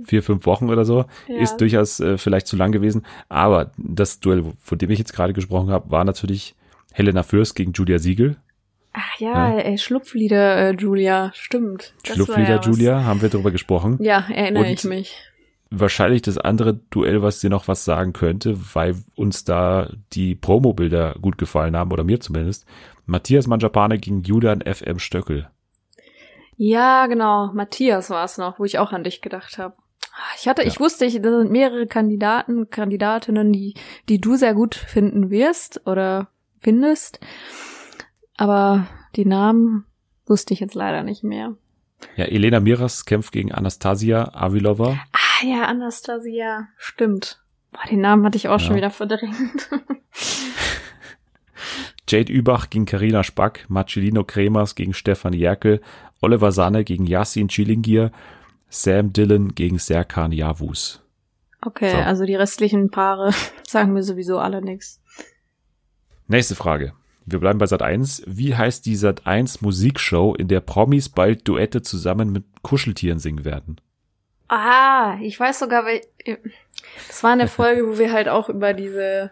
vier, 0.05 0.23
fünf 0.23 0.47
Wochen 0.47 0.71
oder 0.71 0.85
so, 0.85 1.05
ja. 1.29 1.41
ist 1.41 1.57
durchaus 1.59 2.01
äh, 2.01 2.19
vielleicht 2.19 2.47
zu 2.47 2.57
lang 2.57 2.73
gewesen. 2.73 3.05
Aber 3.29 3.73
das 3.77 4.21
Duell, 4.21 4.45
von 4.61 4.79
dem 4.79 4.91
ich 4.91 4.99
jetzt 4.99 5.13
gerade 5.13 5.33
gesprochen 5.33 5.71
habe, 5.71 5.91
war 5.91 6.05
natürlich 6.05 6.55
Helena 6.93 7.23
Fürst 7.23 7.55
gegen 7.55 7.73
Julia 7.73 7.99
Siegel. 7.99 8.37
Ach 8.93 9.21
ja, 9.21 9.51
ja. 9.51 9.59
Ey, 9.59 9.79
Schlupflieder 9.79 10.71
äh, 10.71 10.75
Julia, 10.75 11.31
stimmt. 11.35 11.95
Schlupflieder 12.05 12.57
ja 12.57 12.61
Julia, 12.61 13.05
haben 13.05 13.23
wir 13.23 13.29
darüber 13.29 13.51
gesprochen. 13.51 13.99
Ja, 14.01 14.27
erinnere 14.33 14.65
Und 14.65 14.71
ich 14.71 14.85
mich. 14.85 15.17
Wahrscheinlich 15.71 16.23
das 16.23 16.37
andere 16.37 16.81
Duell, 16.91 17.23
was 17.23 17.39
dir 17.39 17.51
noch 17.51 17.69
was 17.69 17.85
sagen 17.85 18.13
könnte, 18.13 18.59
weil 18.75 18.97
uns 19.15 19.45
da 19.45 19.93
die 20.13 20.35
Promo-Bilder 20.35 21.15
gut 21.21 21.39
gefallen 21.39 21.77
haben, 21.77 21.93
oder 21.93 22.03
mir 22.03 22.19
zumindest. 22.19 22.67
Matthias 23.07 23.47
Manjapane 23.47 23.99
gegen 23.99 24.23
Julian 24.23 24.63
FM 24.63 24.99
Stöckel. 24.99 25.49
Ja, 26.57 27.07
genau. 27.07 27.53
Matthias 27.55 28.11
war 28.11 28.25
es 28.25 28.37
noch, 28.37 28.59
wo 28.59 28.65
ich 28.65 28.79
auch 28.79 28.93
an 28.93 29.05
dich 29.05 29.23
gedacht 29.23 29.59
habe. 29.59 29.77
Ich 30.39 30.49
hatte, 30.49 30.63
ja. 30.63 30.69
ich 30.69 30.81
wusste, 30.81 31.05
ich, 31.05 31.21
da 31.21 31.39
sind 31.39 31.51
mehrere 31.51 31.87
Kandidaten, 31.87 32.71
Kandidatinnen, 32.71 33.53
die, 33.53 33.75
die 34.09 34.21
du 34.21 34.37
sehr 34.37 34.55
gut 34.55 34.75
finden 34.75 35.31
wirst 35.31 35.87
oder 35.87 36.29
findest. 36.59 37.21
Aber 38.37 38.87
die 39.17 39.27
Namen 39.27 39.87
wusste 40.27 40.55
ich 40.55 40.61
jetzt 40.61 40.75
leider 40.75 41.03
nicht 41.03 41.25
mehr. 41.25 41.57
Ja, 42.17 42.25
Elena 42.25 42.61
Miras 42.61 43.05
kämpft 43.05 43.33
gegen 43.33 43.53
Anastasia 43.53 44.31
Avilova. 44.35 44.99
Ah 45.13 45.45
ja, 45.45 45.65
Anastasia, 45.65 46.69
stimmt. 46.77 47.43
Boah, 47.73 47.87
den 47.91 48.01
Namen 48.01 48.25
hatte 48.25 48.37
ich 48.37 48.49
auch 48.49 48.61
ja. 48.61 48.67
schon 48.67 48.77
wieder 48.77 48.91
verdrängt. 48.91 49.69
Jade 52.09 52.33
Übach 52.33 52.71
gegen 52.71 52.87
Karina 52.87 53.23
Spack, 53.23 53.67
Marcelino 53.69 54.25
Kremers 54.25 54.75
gegen 54.75 54.95
Stefan 54.95 55.33
Jerkel, 55.33 55.81
Oliver 56.21 56.51
Sahne 56.51 56.83
gegen 56.83 57.07
Yassin 57.07 57.49
Chilingir, 57.49 58.11
Sam 58.71 59.13
Dillon 59.13 59.55
gegen 59.55 59.79
Serkan 59.79 60.33
Yavuz. 60.33 61.03
Okay, 61.61 61.91
so. 61.91 61.99
also 61.99 62.25
die 62.25 62.37
restlichen 62.37 62.91
Paare 62.91 63.33
sagen 63.67 63.93
mir 63.93 64.03
sowieso 64.03 64.39
alle 64.39 64.63
nichts. 64.63 65.01
Nächste 66.29 66.55
Frage. 66.55 66.95
Wir 67.27 67.39
bleiben 67.39 67.59
bei 67.59 67.67
Sat 67.67 67.83
1. 67.83 68.23
Wie 68.27 68.57
heißt 68.57 68.87
die 68.87 68.97
Sat 68.97 69.27
1 69.27 69.61
Musikshow, 69.61 70.35
in 70.35 70.49
der 70.49 70.61
Promis 70.61 71.09
bald 71.09 71.47
Duette 71.47 71.83
zusammen 71.83 72.33
mit 72.33 72.45
Kuscheltieren 72.63 73.19
singen 73.19 73.45
werden? 73.45 73.81
Ah, 74.49 75.19
ich 75.21 75.39
weiß 75.39 75.59
sogar, 75.59 75.85
weil 75.85 76.01
das 77.07 77.23
war 77.23 77.33
eine 77.33 77.47
Folge, 77.47 77.87
wo 77.87 77.99
wir 77.99 78.13
halt 78.13 78.29
auch 78.29 78.49
über 78.49 78.73
diese 78.73 79.31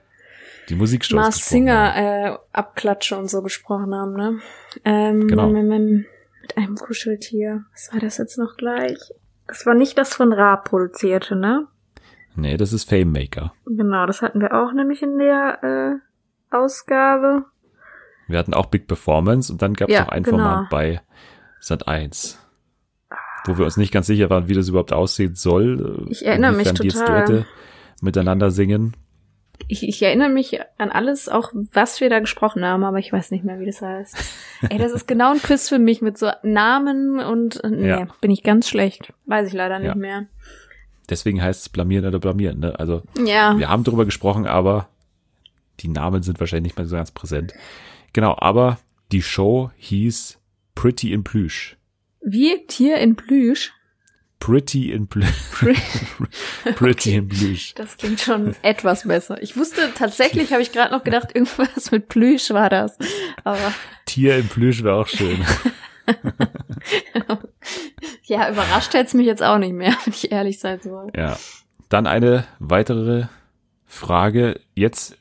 die 0.68 0.74
Musikshows 0.74 1.16
Mars 1.16 1.48
Singer 1.48 1.96
äh, 1.96 2.38
Abklatsche 2.52 3.16
und 3.16 3.30
so 3.30 3.42
gesprochen 3.42 3.94
haben, 3.94 4.14
ne? 4.14 4.38
Ähm, 4.84 5.26
genau. 5.26 5.48
Mit 5.48 6.56
einem 6.56 6.76
Kuscheltier. 6.76 7.64
Was 7.72 7.92
war 7.92 8.00
das 8.00 8.18
jetzt 8.18 8.38
noch 8.38 8.56
gleich? 8.56 8.98
Das 9.48 9.66
war 9.66 9.74
nicht 9.74 9.98
das 9.98 10.14
von 10.14 10.32
Ra 10.32 10.56
produzierte, 10.56 11.34
ne? 11.34 11.66
Nee, 12.36 12.56
das 12.56 12.72
ist 12.72 12.88
Fame 12.88 13.10
Maker. 13.10 13.52
Genau, 13.66 14.06
das 14.06 14.22
hatten 14.22 14.40
wir 14.40 14.54
auch 14.54 14.72
nämlich 14.72 15.02
in 15.02 15.18
der 15.18 16.00
äh, 16.50 16.54
Ausgabe. 16.54 17.46
Wir 18.28 18.38
hatten 18.38 18.54
auch 18.54 18.66
Big 18.66 18.86
Performance 18.86 19.50
und 19.52 19.62
dann 19.62 19.74
gab 19.74 19.88
es 19.88 19.94
ja, 19.94 20.02
noch 20.02 20.10
ein 20.10 20.22
genau. 20.22 20.36
Format 20.36 20.70
bei 20.70 21.00
Sat 21.60 21.88
1. 21.88 22.38
Wo 23.46 23.56
wir 23.56 23.64
uns 23.64 23.78
nicht 23.78 23.92
ganz 23.92 24.06
sicher 24.06 24.28
waren, 24.30 24.48
wie 24.48 24.54
das 24.54 24.68
überhaupt 24.68 24.92
aussehen 24.92 25.34
soll. 25.34 26.06
Ich 26.10 26.24
erinnere 26.24 26.52
mich 26.52 26.68
total. 26.68 26.82
Die 26.82 26.88
jetzt 26.88 27.08
Duette 27.08 27.46
miteinander 28.02 28.50
singen. 28.50 28.94
Ich, 29.66 29.86
ich 29.86 30.00
erinnere 30.02 30.28
mich 30.28 30.60
an 30.78 30.90
alles, 30.90 31.28
auch 31.28 31.52
was 31.72 32.00
wir 32.00 32.08
da 32.08 32.20
gesprochen 32.20 32.64
haben, 32.64 32.84
aber 32.84 32.98
ich 32.98 33.12
weiß 33.12 33.30
nicht 33.32 33.44
mehr, 33.44 33.58
wie 33.58 33.66
das 33.66 33.82
heißt. 33.82 34.16
Ey, 34.70 34.78
das 34.78 34.92
ist 34.92 35.08
genau 35.08 35.32
ein 35.32 35.42
Quiz 35.42 35.68
für 35.68 35.78
mich 35.78 36.00
mit 36.00 36.16
so 36.16 36.30
Namen 36.42 37.20
und 37.20 37.60
nee, 37.68 37.88
ja. 37.88 38.08
bin 38.20 38.30
ich 38.30 38.42
ganz 38.42 38.68
schlecht. 38.68 39.12
Weiß 39.26 39.48
ich 39.48 39.52
leider 39.52 39.78
nicht 39.78 39.88
ja. 39.88 39.94
mehr. 39.94 40.26
Deswegen 41.10 41.42
heißt 41.42 41.62
es 41.62 41.68
blamieren 41.68 42.06
oder 42.06 42.18
blamieren, 42.18 42.60
ne? 42.60 42.78
Also 42.78 43.02
ja. 43.24 43.58
wir 43.58 43.68
haben 43.68 43.84
darüber 43.84 44.04
gesprochen, 44.04 44.46
aber 44.46 44.88
die 45.80 45.88
Namen 45.88 46.22
sind 46.22 46.38
wahrscheinlich 46.40 46.72
nicht 46.72 46.78
mehr 46.78 46.86
so 46.86 46.96
ganz 46.96 47.10
präsent. 47.10 47.54
Genau, 48.12 48.36
aber 48.38 48.78
die 49.10 49.22
Show 49.22 49.70
hieß 49.76 50.38
Pretty 50.74 51.12
in 51.12 51.24
Plüsch. 51.24 51.76
Wie 52.20 52.66
Tier 52.66 52.98
in 52.98 53.16
Plüsch? 53.16 53.72
Pretty 54.40 54.92
in 54.92 55.06
Blue. 55.06 55.28
Pretty 56.76 57.16
in 57.16 57.28
Plüsch. 57.28 57.74
Das 57.74 57.96
klingt 57.96 58.20
schon 58.20 58.54
etwas 58.62 59.06
besser. 59.06 59.42
Ich 59.42 59.56
wusste 59.56 59.92
tatsächlich, 59.94 60.52
habe 60.52 60.62
ich 60.62 60.72
gerade 60.72 60.94
noch 60.94 61.02
gedacht, 61.04 61.34
irgendwas 61.34 61.90
mit 61.90 62.08
Plüsch 62.08 62.50
war 62.50 62.70
das. 62.70 62.96
Aber 63.44 63.74
Tier 64.06 64.38
in 64.38 64.48
Plüsch 64.48 64.82
wäre 64.82 64.96
auch 64.96 65.08
schön. 65.08 65.44
ja, 68.24 68.50
überrascht 68.50 68.94
hätte 68.94 69.06
es 69.06 69.14
mich 69.14 69.26
jetzt 69.26 69.42
auch 69.42 69.58
nicht 69.58 69.74
mehr, 69.74 69.94
wenn 70.04 70.14
ich 70.14 70.30
ehrlich 70.30 70.60
sein 70.60 70.80
soll. 70.80 71.10
Ja. 71.16 71.36
Dann 71.88 72.06
eine 72.06 72.44
weitere 72.58 73.26
Frage. 73.86 74.60
Jetzt 74.74 75.16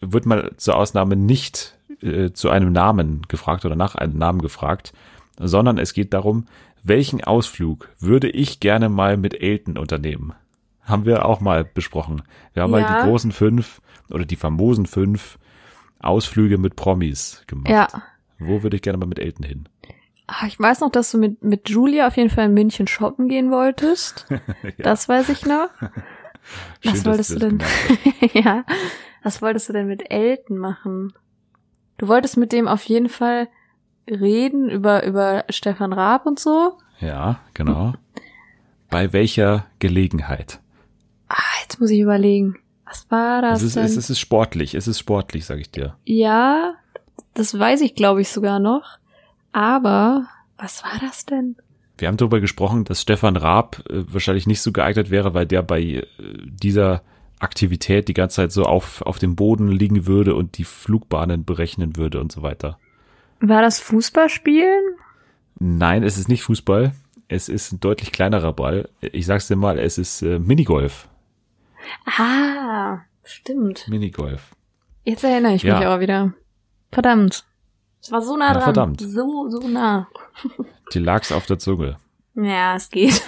wird 0.00 0.26
mal 0.26 0.52
zur 0.56 0.76
Ausnahme 0.76 1.16
nicht 1.16 1.76
äh, 2.02 2.30
zu 2.32 2.50
einem 2.50 2.72
Namen 2.72 3.22
gefragt 3.28 3.64
oder 3.64 3.76
nach 3.76 3.94
einem 3.94 4.18
Namen 4.18 4.42
gefragt, 4.42 4.92
sondern 5.38 5.78
es 5.78 5.92
geht 5.92 6.12
darum, 6.14 6.46
welchen 6.88 7.22
Ausflug 7.22 7.88
würde 7.98 8.28
ich 8.28 8.60
gerne 8.60 8.88
mal 8.88 9.16
mit 9.16 9.40
Elton 9.40 9.78
unternehmen? 9.78 10.34
Haben 10.82 11.04
wir 11.04 11.24
auch 11.24 11.40
mal 11.40 11.64
besprochen. 11.64 12.22
Wir 12.52 12.62
haben 12.62 12.72
ja. 12.72 12.80
mal 12.80 12.86
die 13.02 13.08
großen 13.08 13.32
fünf 13.32 13.80
oder 14.10 14.24
die 14.24 14.36
famosen 14.36 14.86
fünf 14.86 15.38
Ausflüge 15.98 16.58
mit 16.58 16.76
Promis 16.76 17.42
gemacht. 17.46 17.70
Ja. 17.70 17.88
Wo 18.38 18.62
würde 18.62 18.76
ich 18.76 18.82
gerne 18.82 18.98
mal 18.98 19.06
mit 19.06 19.18
Elton 19.18 19.44
hin? 19.44 19.68
Ach, 20.28 20.46
ich 20.46 20.58
weiß 20.58 20.80
noch, 20.80 20.90
dass 20.90 21.10
du 21.10 21.18
mit, 21.18 21.42
mit 21.42 21.68
Julia 21.68 22.06
auf 22.06 22.16
jeden 22.16 22.30
Fall 22.30 22.46
in 22.46 22.54
München 22.54 22.86
shoppen 22.86 23.28
gehen 23.28 23.50
wolltest. 23.50 24.26
ja. 24.30 24.70
Das 24.78 25.08
weiß 25.08 25.28
ich 25.28 25.46
noch. 25.46 25.70
Schön, 26.80 26.92
was 26.92 27.04
wolltest 27.04 27.30
du 27.30 27.38
denn? 27.38 27.62
ja. 28.32 28.64
Was 29.22 29.42
wolltest 29.42 29.68
du 29.68 29.72
denn 29.72 29.88
mit 29.88 30.10
Elton 30.10 30.58
machen? 30.58 31.12
Du 31.98 32.08
wolltest 32.08 32.36
mit 32.36 32.52
dem 32.52 32.68
auf 32.68 32.84
jeden 32.84 33.08
Fall 33.08 33.48
reden 34.08 34.68
über, 34.68 35.04
über 35.04 35.44
Stefan 35.48 35.92
Raab 35.92 36.26
und 36.26 36.38
so. 36.38 36.78
Ja, 37.00 37.40
genau. 37.54 37.94
Bei 38.90 39.12
welcher 39.12 39.66
Gelegenheit? 39.78 40.60
Ah, 41.28 41.36
jetzt 41.62 41.80
muss 41.80 41.90
ich 41.90 42.00
überlegen. 42.00 42.56
Was 42.86 43.10
war 43.10 43.42
das? 43.42 43.60
Es 43.60 43.68
ist, 43.68 43.76
denn? 43.76 43.84
Es 43.84 44.10
ist 44.10 44.20
sportlich, 44.20 44.74
es 44.74 44.86
ist 44.86 44.98
sportlich, 44.98 45.44
sag 45.44 45.58
ich 45.58 45.70
dir. 45.70 45.96
Ja, 46.04 46.74
das 47.34 47.58
weiß 47.58 47.80
ich, 47.80 47.94
glaube 47.94 48.20
ich, 48.20 48.28
sogar 48.28 48.60
noch. 48.60 48.98
Aber 49.52 50.26
was 50.56 50.84
war 50.84 50.98
das 51.00 51.26
denn? 51.26 51.56
Wir 51.98 52.08
haben 52.08 52.16
darüber 52.16 52.40
gesprochen, 52.40 52.84
dass 52.84 53.02
Stefan 53.02 53.36
Raab 53.36 53.82
äh, 53.88 54.04
wahrscheinlich 54.12 54.46
nicht 54.46 54.60
so 54.60 54.70
geeignet 54.70 55.10
wäre, 55.10 55.34
weil 55.34 55.46
der 55.46 55.62
bei 55.62 55.80
äh, 55.82 56.06
dieser 56.18 57.02
Aktivität 57.38 58.08
die 58.08 58.14
ganze 58.14 58.36
Zeit 58.36 58.52
so 58.52 58.64
auf, 58.64 59.02
auf 59.02 59.18
dem 59.18 59.34
Boden 59.34 59.68
liegen 59.68 60.06
würde 60.06 60.34
und 60.34 60.58
die 60.58 60.64
Flugbahnen 60.64 61.44
berechnen 61.44 61.96
würde 61.96 62.20
und 62.20 62.32
so 62.32 62.42
weiter. 62.42 62.78
War 63.40 63.62
das 63.62 63.80
Fußballspielen? 63.80 64.96
Nein, 65.58 66.02
es 66.02 66.18
ist 66.18 66.28
nicht 66.28 66.42
Fußball. 66.42 66.92
Es 67.28 67.48
ist 67.48 67.72
ein 67.72 67.80
deutlich 67.80 68.12
kleinerer 68.12 68.52
Ball. 68.52 68.88
Ich 69.00 69.26
sag's 69.26 69.48
dir 69.48 69.56
mal, 69.56 69.78
es 69.78 69.98
ist 69.98 70.22
äh, 70.22 70.38
Minigolf. 70.38 71.08
Ah, 72.04 73.00
stimmt. 73.24 73.88
Minigolf. 73.88 74.54
Jetzt 75.04 75.24
erinnere 75.24 75.54
ich 75.54 75.62
ja. 75.62 75.76
mich 75.76 75.86
aber 75.86 76.00
wieder. 76.00 76.32
Verdammt. 76.92 77.44
Es 78.00 78.12
war 78.12 78.22
so 78.22 78.36
nah 78.36 78.52
dran. 78.52 78.60
Ja, 78.60 78.64
verdammt. 78.64 79.00
So, 79.00 79.48
so 79.48 79.66
nah. 79.68 80.08
Die 80.92 80.98
lag's 80.98 81.32
auf 81.32 81.46
der 81.46 81.58
Zunge. 81.58 81.96
Ja, 82.34 82.76
es 82.76 82.90
geht. 82.90 83.22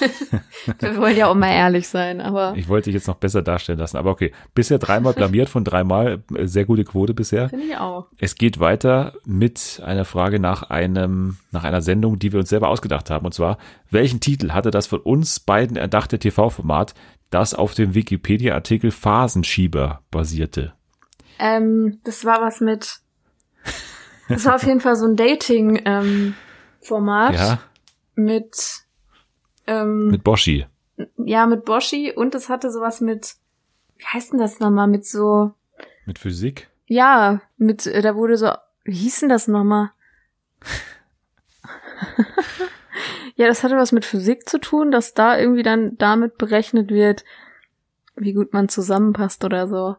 Wir 0.78 0.96
wollen 0.96 1.16
ja 1.16 1.28
auch 1.28 1.34
mal 1.34 1.50
ehrlich 1.50 1.88
sein, 1.88 2.20
aber. 2.20 2.54
Ich 2.56 2.68
wollte 2.68 2.86
dich 2.86 2.94
jetzt 2.94 3.08
noch 3.08 3.16
besser 3.16 3.42
darstellen 3.42 3.78
lassen, 3.78 3.96
aber 3.96 4.10
okay. 4.10 4.32
Bisher 4.54 4.78
dreimal 4.78 5.12
blamiert 5.12 5.48
von 5.48 5.64
dreimal. 5.64 6.22
Äh, 6.34 6.46
sehr 6.46 6.64
gute 6.64 6.84
Quote 6.84 7.14
bisher. 7.14 7.48
Finde 7.48 7.66
ich 7.66 7.76
auch. 7.76 8.06
Es 8.18 8.34
geht 8.34 8.60
weiter 8.60 9.14
mit 9.24 9.82
einer 9.84 10.04
Frage 10.04 10.38
nach 10.38 10.70
einem, 10.70 11.36
nach 11.50 11.64
einer 11.64 11.82
Sendung, 11.82 12.18
die 12.18 12.32
wir 12.32 12.40
uns 12.40 12.48
selber 12.48 12.68
ausgedacht 12.68 13.10
haben. 13.10 13.26
Und 13.26 13.32
zwar, 13.32 13.58
welchen 13.90 14.20
Titel 14.20 14.52
hatte 14.52 14.70
das 14.70 14.86
von 14.86 15.00
uns 15.00 15.40
beiden 15.40 15.76
erdachte 15.76 16.18
TV-Format, 16.18 16.94
das 17.30 17.54
auf 17.54 17.74
dem 17.74 17.94
Wikipedia-Artikel 17.94 18.90
Phasenschieber 18.90 20.00
basierte? 20.10 20.74
Ähm, 21.38 22.00
das 22.04 22.24
war 22.24 22.40
was 22.40 22.60
mit, 22.60 23.00
das 24.28 24.44
war 24.44 24.56
auf 24.56 24.64
jeden 24.64 24.80
Fall 24.80 24.96
so 24.96 25.06
ein 25.06 25.16
Dating-Format. 25.16 27.34
Ähm, 27.34 27.40
ja. 27.40 27.58
Mit 28.14 28.84
ähm, 29.66 30.08
mit 30.08 30.24
Boschi. 30.24 30.66
Ja, 31.16 31.46
mit 31.46 31.64
Boschi 31.64 32.12
und 32.12 32.34
es 32.34 32.48
hatte 32.48 32.70
sowas 32.70 33.00
mit, 33.00 33.34
wie 33.98 34.06
heißt 34.06 34.32
denn 34.32 34.38
das 34.38 34.60
nochmal, 34.60 34.88
mit 34.88 35.06
so 35.06 35.52
Mit 36.06 36.18
Physik? 36.18 36.68
Ja, 36.86 37.40
mit, 37.56 37.86
äh, 37.86 38.02
da 38.02 38.14
wurde 38.14 38.36
so, 38.36 38.50
wie 38.84 38.96
hieß 38.96 39.20
denn 39.20 39.28
das 39.28 39.48
nochmal? 39.48 39.90
ja, 43.36 43.46
das 43.46 43.64
hatte 43.64 43.76
was 43.76 43.92
mit 43.92 44.04
Physik 44.04 44.48
zu 44.48 44.58
tun, 44.58 44.90
dass 44.90 45.14
da 45.14 45.38
irgendwie 45.38 45.62
dann 45.62 45.96
damit 45.98 46.38
berechnet 46.38 46.90
wird, 46.90 47.24
wie 48.16 48.34
gut 48.34 48.52
man 48.52 48.68
zusammenpasst 48.68 49.44
oder 49.44 49.68
so. 49.68 49.96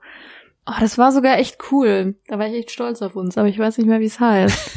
Oh, 0.66 0.80
das 0.80 0.98
war 0.98 1.12
sogar 1.12 1.40
echt 1.40 1.58
cool. 1.72 2.16
Da 2.28 2.40
war 2.40 2.48
ich 2.48 2.54
echt 2.54 2.72
stolz 2.72 3.02
auf 3.02 3.16
uns, 3.16 3.38
aber 3.38 3.48
ich 3.48 3.60
weiß 3.60 3.78
nicht 3.78 3.88
mehr, 3.88 4.00
wie 4.00 4.06
es 4.06 4.20
heißt. 4.20 4.72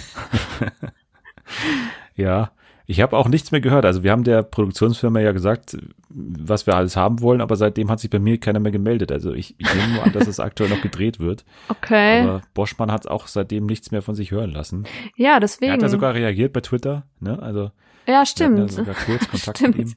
ja, 2.17 2.51
ich 2.87 3.01
habe 3.01 3.17
auch 3.17 3.29
nichts 3.29 3.51
mehr 3.51 3.61
gehört. 3.61 3.85
Also 3.85 4.03
wir 4.05 4.13
haben 4.13 4.23
der 4.23 4.43
Produktionsfirma 4.43 5.21
ja 5.21 5.33
gesagt, 5.33 5.77
was 6.09 6.67
wir 6.67 6.77
alles 6.77 6.97
haben 6.97 7.21
wollen, 7.21 7.41
aber 7.41 7.57
seitdem 7.57 7.91
hat 7.91 7.99
sich 7.99 8.11
bei 8.11 8.21
mir 8.21 8.39
keiner 8.39 8.61
mehr 8.61 8.73
gemeldet. 8.73 9.11
Also 9.11 9.33
ich, 9.33 9.57
ich 9.59 9.75
nehme 9.75 9.95
nur 9.95 10.05
an, 10.05 10.13
dass 10.13 10.29
es 10.29 10.39
aktuell 10.39 10.71
noch 10.71 10.81
gedreht 10.81 11.19
wird. 11.19 11.45
Okay. 11.69 12.23
Aber 12.23 12.43
Boschmann 12.55 12.93
hat 12.93 13.09
auch 13.09 13.27
seitdem 13.27 13.67
nichts 13.67 13.91
mehr 13.91 14.03
von 14.03 14.15
sich 14.15 14.31
hören 14.31 14.53
lassen. 14.53 14.87
Ja, 15.17 15.41
deswegen. 15.41 15.71
Er 15.71 15.75
hat 15.75 15.83
ja 15.83 15.89
sogar 15.89 16.15
reagiert 16.15 16.53
bei 16.53 16.61
Twitter, 16.61 17.05
ne? 17.21 17.43
Also 17.43 17.71
ja, 18.07 18.25
stimmt. 18.25 18.59
Ja 18.59 18.69
sogar 18.69 18.95
kurz 18.95 19.29
Kontakt 19.31 19.59
stimmt. 19.59 19.79
mit 19.79 19.89
ihm. 19.89 19.95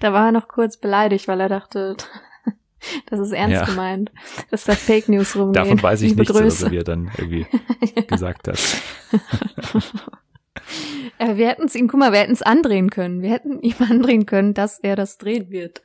Da 0.00 0.12
war 0.12 0.26
er 0.26 0.32
noch 0.32 0.46
kurz 0.46 0.76
beleidigt, 0.76 1.26
weil 1.26 1.40
er 1.40 1.48
dachte, 1.48 1.96
das 3.06 3.18
ist 3.18 3.32
ernst 3.32 3.54
ja. 3.54 3.64
gemeint, 3.64 4.12
dass 4.50 4.64
da 4.64 4.74
Fake 4.74 5.08
News 5.08 5.34
rumgehen. 5.34 5.54
Davon 5.54 5.82
weiß 5.82 6.02
ich 6.02 6.14
nichts, 6.14 6.34
was 6.34 6.62
er 6.62 6.84
dann 6.84 7.10
irgendwie 7.16 7.46
ja. 7.96 8.02
gesagt 8.08 8.48
hat. 8.48 8.58
Aber 11.18 11.36
wir 11.36 11.48
hätten 11.48 11.64
es 11.64 11.74
ihm, 11.74 11.88
guck 11.88 12.00
mal, 12.00 12.12
wir 12.12 12.20
hätten 12.20 12.32
es 12.32 12.42
andrehen 12.42 12.90
können. 12.90 13.22
Wir 13.22 13.30
hätten 13.30 13.60
ihm 13.60 13.76
andrehen 13.88 14.26
können, 14.26 14.54
dass 14.54 14.78
er 14.78 14.96
das 14.96 15.18
drehen 15.18 15.50
wird. 15.50 15.82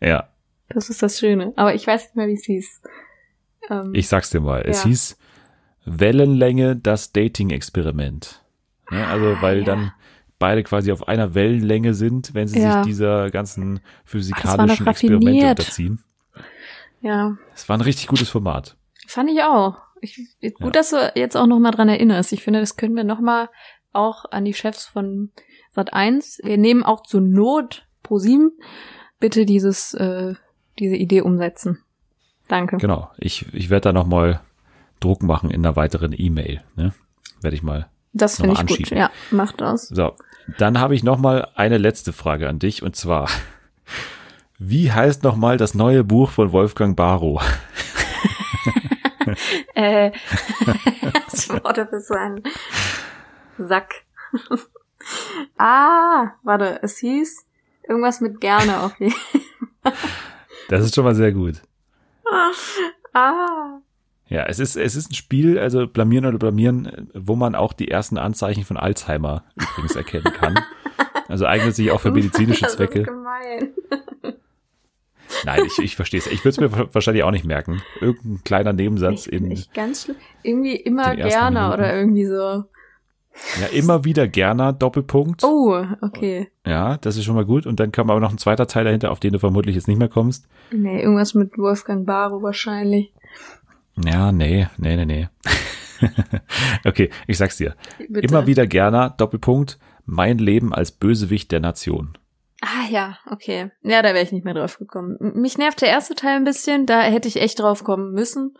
Ja. 0.00 0.28
Das 0.68 0.90
ist 0.90 1.02
das 1.02 1.18
Schöne. 1.18 1.52
Aber 1.56 1.74
ich 1.74 1.86
weiß 1.86 2.04
nicht 2.04 2.16
mehr, 2.16 2.28
wie 2.28 2.34
es 2.34 2.44
hieß. 2.44 2.82
Ähm, 3.70 3.92
ich 3.94 4.08
sag's 4.08 4.30
dir 4.30 4.40
mal. 4.40 4.62
Es 4.66 4.82
hieß 4.84 5.16
Wellenlänge 5.84 6.76
das 6.76 7.12
Dating-Experiment. 7.12 8.42
Ja, 8.90 9.08
also, 9.08 9.26
ah, 9.26 9.38
weil 9.40 9.58
ja. 9.60 9.64
dann 9.64 9.92
beide 10.38 10.62
quasi 10.62 10.92
auf 10.92 11.08
einer 11.08 11.34
Wellenlänge 11.34 11.94
sind, 11.94 12.34
wenn 12.34 12.48
sie 12.48 12.60
ja. 12.60 12.82
sich 12.82 12.92
dieser 12.92 13.30
ganzen 13.30 13.80
physikalischen 14.04 14.86
Ach, 14.86 14.92
Experimente 14.92 15.48
unterziehen. 15.48 16.02
Ja. 17.00 17.36
Es 17.54 17.68
war 17.68 17.76
ein 17.76 17.82
richtig 17.82 18.08
gutes 18.08 18.28
Format. 18.28 18.76
Fand 19.06 19.30
ich 19.30 19.42
auch. 19.42 19.76
Ich, 20.00 20.16
gut, 20.40 20.60
ja. 20.60 20.70
dass 20.70 20.90
du 20.90 21.12
jetzt 21.16 21.36
auch 21.36 21.46
noch 21.46 21.58
mal 21.58 21.70
dran 21.70 21.88
erinnerst. 21.88 22.32
Ich 22.32 22.42
finde, 22.42 22.60
das 22.60 22.76
können 22.76 22.94
wir 22.94 23.04
noch 23.04 23.20
mal 23.20 23.48
auch 23.98 24.24
an 24.30 24.44
die 24.44 24.54
Chefs 24.54 24.86
von 24.86 25.30
Sat 25.72 25.92
1. 25.92 26.40
Wir 26.42 26.56
nehmen 26.56 26.82
auch 26.82 27.02
zur 27.02 27.20
Not 27.20 27.86
pro 28.02 28.18
7 28.18 28.52
bitte 29.20 29.44
dieses, 29.44 29.94
äh, 29.94 30.34
diese 30.78 30.96
Idee 30.96 31.22
umsetzen. 31.22 31.82
Danke. 32.48 32.78
Genau. 32.78 33.10
Ich, 33.18 33.52
ich 33.52 33.68
werde 33.68 33.88
da 33.88 33.92
noch 33.92 34.06
mal 34.06 34.40
Druck 35.00 35.22
machen 35.22 35.50
in 35.50 35.64
einer 35.64 35.76
weiteren 35.76 36.14
E-Mail. 36.16 36.62
Ne? 36.76 36.94
Werde 37.40 37.56
ich 37.56 37.62
mal. 37.62 37.88
Das 38.12 38.36
finde 38.36 38.54
ich 38.54 38.58
anschieben. 38.60 38.84
gut. 38.84 38.98
Ja, 38.98 39.10
mach 39.30 39.52
das. 39.52 39.88
So, 39.88 40.14
dann 40.56 40.80
habe 40.80 40.94
ich 40.94 41.04
noch 41.04 41.18
mal 41.18 41.48
eine 41.54 41.78
letzte 41.78 42.12
Frage 42.12 42.48
an 42.48 42.58
dich 42.58 42.82
und 42.82 42.96
zwar: 42.96 43.28
Wie 44.58 44.90
heißt 44.90 45.22
noch 45.24 45.36
mal 45.36 45.58
das 45.58 45.74
neue 45.74 46.04
Buch 46.04 46.30
von 46.30 46.52
Wolfgang 46.52 46.96
Barrow? 46.96 47.42
äh, 49.74 50.10
das 51.30 51.50
Wort 51.50 51.76
für 51.90 52.00
so 52.00 52.14
ein 52.14 52.42
Sack. 53.58 54.04
ah, 55.58 56.32
warte, 56.42 56.80
es 56.82 56.98
hieß 56.98 57.46
irgendwas 57.88 58.20
mit 58.20 58.40
gerne 58.40 58.80
auf 58.82 58.98
jeden 59.00 59.12
Fall. 59.12 59.92
Das 60.68 60.84
ist 60.84 60.94
schon 60.94 61.04
mal 61.04 61.14
sehr 61.14 61.32
gut. 61.32 61.62
ah. 63.14 63.78
Ja, 64.26 64.44
es 64.44 64.58
ist, 64.58 64.76
es 64.76 64.94
ist 64.94 65.10
ein 65.10 65.14
Spiel, 65.14 65.58
also 65.58 65.86
blamieren 65.86 66.26
oder 66.26 66.38
blamieren, 66.38 67.10
wo 67.14 67.34
man 67.34 67.54
auch 67.54 67.72
die 67.72 67.90
ersten 67.90 68.18
Anzeichen 68.18 68.64
von 68.64 68.76
Alzheimer 68.76 69.44
übrigens 69.56 69.96
erkennen 69.96 70.32
kann. 70.32 70.58
Also 71.28 71.46
eignet 71.46 71.74
sich 71.74 71.90
auch 71.90 72.00
für 72.00 72.10
medizinische 72.10 72.66
Zwecke. 72.66 73.04
Das 73.04 73.08
ist 73.08 73.14
gemein. 73.14 73.72
Nein, 75.44 75.64
ich, 75.66 75.78
ich 75.78 75.96
verstehe 75.96 76.20
es. 76.20 76.26
Ich 76.26 76.44
würde 76.44 76.64
es 76.64 76.72
mir 76.72 76.94
wahrscheinlich 76.94 77.22
auch 77.22 77.30
nicht 77.30 77.44
merken. 77.44 77.82
Irgendein 78.00 78.44
kleiner 78.44 78.72
Nebensatz 78.72 79.26
ich, 79.26 79.32
in. 79.32 79.50
Ich 79.50 79.72
ganz 79.72 80.04
schlimm. 80.04 80.16
Irgendwie 80.42 80.76
immer 80.76 81.16
gerne 81.16 81.72
oder 81.72 81.94
irgendwie 81.94 82.26
so. 82.26 82.64
Ja, 83.60 83.66
immer 83.68 84.04
wieder 84.04 84.28
gerne 84.28 84.74
Doppelpunkt. 84.74 85.42
Oh, 85.44 85.84
okay. 86.00 86.48
Ja, 86.66 86.96
das 86.98 87.16
ist 87.16 87.24
schon 87.24 87.34
mal 87.34 87.44
gut. 87.44 87.66
Und 87.66 87.80
dann 87.80 87.92
kam 87.92 88.10
aber 88.10 88.20
noch 88.20 88.30
ein 88.30 88.38
zweiter 88.38 88.66
Teil 88.66 88.84
dahinter, 88.84 89.10
auf 89.10 89.20
den 89.20 89.32
du 89.32 89.38
vermutlich 89.38 89.74
jetzt 89.74 89.88
nicht 89.88 89.98
mehr 89.98 90.08
kommst. 90.08 90.46
Nee, 90.70 91.00
irgendwas 91.02 91.34
mit 91.34 91.56
Wolfgang 91.58 92.06
Barrow 92.06 92.42
wahrscheinlich. 92.42 93.12
Ja, 94.04 94.32
nee, 94.32 94.68
nee, 94.76 94.96
nee, 94.96 95.04
nee. 95.06 95.28
okay, 96.84 97.10
ich 97.26 97.38
sag's 97.38 97.56
dir. 97.56 97.74
Bitte. 97.98 98.20
Immer 98.20 98.46
wieder 98.46 98.66
gerne 98.66 99.14
Doppelpunkt, 99.16 99.78
mein 100.04 100.38
Leben 100.38 100.72
als 100.72 100.92
Bösewicht 100.92 101.50
der 101.50 101.60
Nation. 101.60 102.16
Ah 102.60 102.88
ja, 102.90 103.18
okay. 103.30 103.70
Ja, 103.82 104.02
da 104.02 104.14
wäre 104.14 104.24
ich 104.24 104.32
nicht 104.32 104.44
mehr 104.44 104.54
drauf 104.54 104.78
gekommen. 104.78 105.16
Mich 105.20 105.58
nervt 105.58 105.80
der 105.80 105.88
erste 105.88 106.14
Teil 106.14 106.36
ein 106.36 106.44
bisschen, 106.44 106.86
da 106.86 107.02
hätte 107.02 107.28
ich 107.28 107.40
echt 107.40 107.60
drauf 107.60 107.84
kommen 107.84 108.12
müssen. 108.12 108.54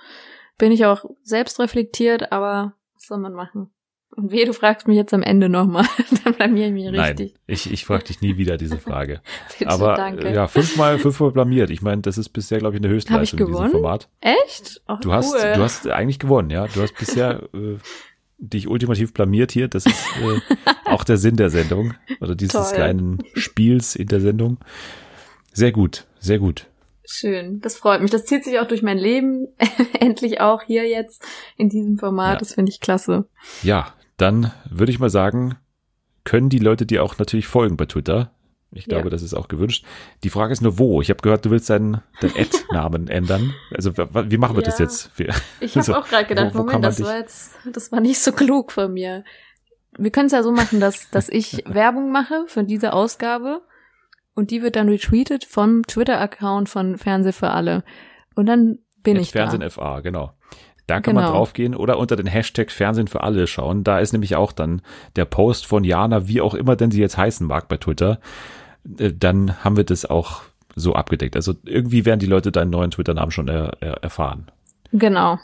Bin 0.57 0.73
ich 0.73 0.87
auch 0.87 1.05
selbst 1.23 1.59
reflektiert, 1.61 2.33
aber 2.33 2.75
was 2.95 3.07
soll 3.07 3.19
man 3.19 3.33
machen? 3.33 3.71
Und 4.17 4.33
weh, 4.33 4.45
du 4.45 4.53
fragst 4.53 4.89
mich 4.89 4.97
jetzt 4.97 5.15
am 5.15 5.23
Ende 5.23 5.49
nochmal. 5.49 5.87
Dann 6.25 6.35
blamier 6.35 6.67
ich 6.67 6.73
mich 6.73 6.87
richtig. 6.87 7.35
Nein, 7.35 7.43
ich, 7.47 7.73
ich 7.73 7.85
frage 7.85 8.05
dich 8.05 8.21
nie 8.21 8.37
wieder 8.37 8.57
diese 8.57 8.79
Frage. 8.79 9.21
Bitte, 9.59 9.71
Aber 9.71 9.95
danke. 9.95 10.33
ja, 10.33 10.49
fünfmal, 10.49 10.99
fünfmal 10.99 11.31
blamiert. 11.31 11.71
Ich 11.71 11.83
meine, 11.83 12.03
das 12.03 12.19
ist 12.19 12.31
bisher, 12.31 12.59
glaube 12.59 12.77
ich, 12.77 12.83
eine 12.83 12.93
Höchstleistung 12.93 13.41
in 13.41 13.47
diesem 13.47 13.71
Format. 13.71 14.09
Echt? 14.21 14.83
Ach, 14.87 15.01
du 15.01 15.13
hast, 15.13 15.35
du 15.35 15.59
hast 15.59 15.87
eigentlich 15.89 16.19
gewonnen, 16.19 16.51
ja. 16.51 16.67
Du 16.67 16.83
hast 16.83 16.97
bisher 16.97 17.43
äh, 17.55 17.77
dich 18.39 18.67
ultimativ 18.69 19.13
blamiert 19.13 19.53
hier. 19.53 19.69
Das 19.69 19.87
ist 19.87 20.05
äh, 20.23 20.57
auch 20.87 21.05
der 21.05 21.17
Sinn 21.17 21.37
der 21.37 21.51
Sendung 21.51 21.95
oder 22.21 22.35
dieses 22.35 22.53
Toll. 22.53 22.75
kleinen 22.75 23.19
Spiels 23.35 23.95
in 23.95 24.09
der 24.09 24.21
Sendung. 24.21 24.59
Sehr 25.53 25.73
gut, 25.73 26.07
sehr 26.19 26.39
gut. 26.39 26.67
Schön, 27.11 27.61
das 27.61 27.77
freut 27.77 28.03
mich. 28.03 28.11
Das 28.11 28.27
zieht 28.27 28.45
sich 28.45 28.59
auch 28.59 28.69
durch 28.69 28.83
mein 28.83 28.99
Leben. 28.99 29.49
Endlich 29.99 30.41
auch 30.41 30.63
hier 30.63 30.87
jetzt 30.87 31.25
in 31.57 31.69
diesem 31.69 31.99
Format. 31.99 32.35
Ja. 32.35 32.39
Das 32.39 32.55
finde 32.55 32.71
ich 32.71 32.81
klasse. 32.81 33.27
Ja, 33.63 33.95
dann 34.19 34.53
würde 34.69 34.93
ich 34.93 34.99
mal 34.99 35.11
sagen, 35.11 35.57
können 36.25 36.51
die 36.51 36.59
Leute 36.59 36.85
dir 36.85 37.03
auch 37.03 37.17
natürlich 37.19 37.47
folgen 37.47 37.79
bei 37.79 37.87
Twitter. 37.87 38.33
Ich 38.71 38.85
glaube, 38.85 39.05
ja. 39.05 39.11
das 39.11 39.23
ist 39.23 39.33
auch 39.33 39.49
gewünscht. 39.49 39.87
Die 40.25 40.29
Frage 40.29 40.53
ist 40.53 40.61
nur, 40.61 40.79
wo? 40.79 41.01
Ich 41.01 41.09
habe 41.09 41.23
gehört, 41.23 41.47
du 41.47 41.51
willst 41.51 41.71
deinen, 41.71 42.03
deinen 42.21 42.37
Ad-Namen 42.37 43.09
ändern. 43.09 43.55
Also 43.75 43.97
wie 43.97 44.37
machen 44.37 44.57
wir 44.57 44.63
ja. 44.63 44.69
das 44.69 44.79
jetzt? 44.79 45.19
Wir, 45.19 45.35
ich 45.61 45.75
habe 45.75 45.85
so, 45.85 45.95
auch 45.95 46.07
gerade 46.07 46.27
gedacht, 46.27 46.55
wo, 46.55 46.59
wo 46.59 46.65
Moment, 46.65 46.85
das 46.85 47.03
war 47.03 47.17
jetzt, 47.17 47.55
das 47.73 47.91
war 47.93 48.01
nicht 48.01 48.21
so 48.21 48.33
klug 48.33 48.73
von 48.73 48.93
mir. 48.93 49.25
Wir 49.97 50.11
können 50.11 50.27
es 50.27 50.33
ja 50.33 50.43
so 50.43 50.53
machen, 50.53 50.81
dass, 50.81 51.09
dass 51.11 51.31
ich 51.31 51.65
Werbung 51.67 52.13
mache 52.13 52.45
für 52.47 52.63
diese 52.63 52.93
Ausgabe 52.93 53.63
und 54.35 54.51
die 54.51 54.63
wird 54.63 54.77
dann 54.77 54.91
retweetet 54.91 55.47
vom 55.47 55.85
Twitter-Account 55.87 56.69
von 56.69 56.99
Fernseh 56.99 57.33
für 57.33 57.51
alle. 57.51 57.85
Und 58.35 58.47
dann 58.47 58.81
bin 59.03 59.17
Jetzt 59.17 59.29
ich 59.29 59.33
Fernsehen 59.33 59.61
da. 59.61 59.71
FA, 59.71 60.01
genau. 60.01 60.35
Da 60.89 61.03
kann 61.03 61.17
genau. 61.17 61.27
man 61.27 61.37
draufgehen 61.37 61.75
oder 61.77 61.99
unter 61.99 62.17
den 62.17 62.27
Hashtag 62.27 62.71
Fernsehen 62.71 63.09
für 63.09 63.23
alle 63.23 63.47
schauen. 63.47 63.85
Da 63.85 63.99
ist 63.99 64.13
nämlich 64.13 64.37
auch 64.37 64.53
dann 64.53 64.81
der 65.17 65.27
Post 65.27 65.67
von 65.67 65.85
Jana, 65.85 66.29
wie 66.29 66.41
auch 66.41 66.55
immer 66.55 66.77
denn 66.77 66.91
sie 66.91 67.01
jetzt 67.01 67.19
heißen 67.19 67.47
mag 67.47 67.69
bei 67.69 67.77
Twitter. 67.77 68.19
Äh, 68.99 69.13
dann 69.13 69.63
haben 69.63 69.77
wir 69.77 69.85
das 69.85 70.07
auch 70.07 70.41
so 70.75 70.95
abgedeckt. 70.95 71.37
Also 71.37 71.55
irgendwie 71.65 72.07
werden 72.07 72.21
die 72.21 72.27
Leute 72.27 72.53
deinen 72.53 72.71
neuen 72.71 72.91
Twitter-Namen 72.91 73.31
schon 73.31 73.49
er, 73.49 73.77
er, 73.81 74.03
erfahren. 74.03 74.51
Genau. 74.91 75.39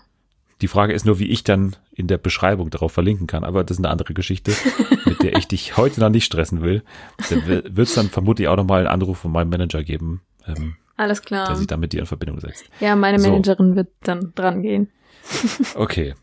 Die 0.63 0.69
Frage 0.69 0.95
ist 0.95 1.05
nur, 1.05 1.19
wie 1.19 1.29
ich 1.29 1.45
dann 1.45 1.77
in 1.93 2.07
der 2.07 2.17
Beschreibung 2.17 2.71
darauf 2.71 2.93
verlinken 2.93 3.27
kann. 3.27 3.45
Aber 3.45 3.65
das 3.65 3.77
ist 3.77 3.85
eine 3.85 3.93
andere 3.93 4.15
Geschichte, 4.15 4.53
mit 5.05 5.23
der 5.23 5.37
ich 5.37 5.47
dich 5.47 5.77
heute 5.77 6.01
noch 6.01 6.09
nicht 6.09 6.25
stressen 6.25 6.63
will. 6.63 6.83
Da 7.29 7.47
wird 7.47 7.79
es 7.79 7.95
dann 7.95 8.09
vermutlich 8.09 8.49
auch 8.49 8.57
nochmal 8.57 8.79
einen 8.79 8.89
Anruf 8.89 9.19
von 9.19 9.33
meinem 9.33 9.51
Manager 9.51 9.85
geben. 9.85 10.23
Ähm, 10.47 10.77
Alles 10.97 11.21
klar. 11.21 11.49
Der 11.49 11.57
sich 11.57 11.67
dann 11.67 11.81
mit 11.81 11.93
dir 11.93 12.01
in 12.01 12.07
Verbindung 12.07 12.41
setzt. 12.41 12.65
Ja, 12.81 12.97
meine 12.97 13.19
Managerin 13.19 13.71
so. 13.71 13.77
wird 13.77 13.89
dann 14.05 14.33
dran 14.35 14.63
gehen. 14.63 14.89
Okay. 15.75 16.15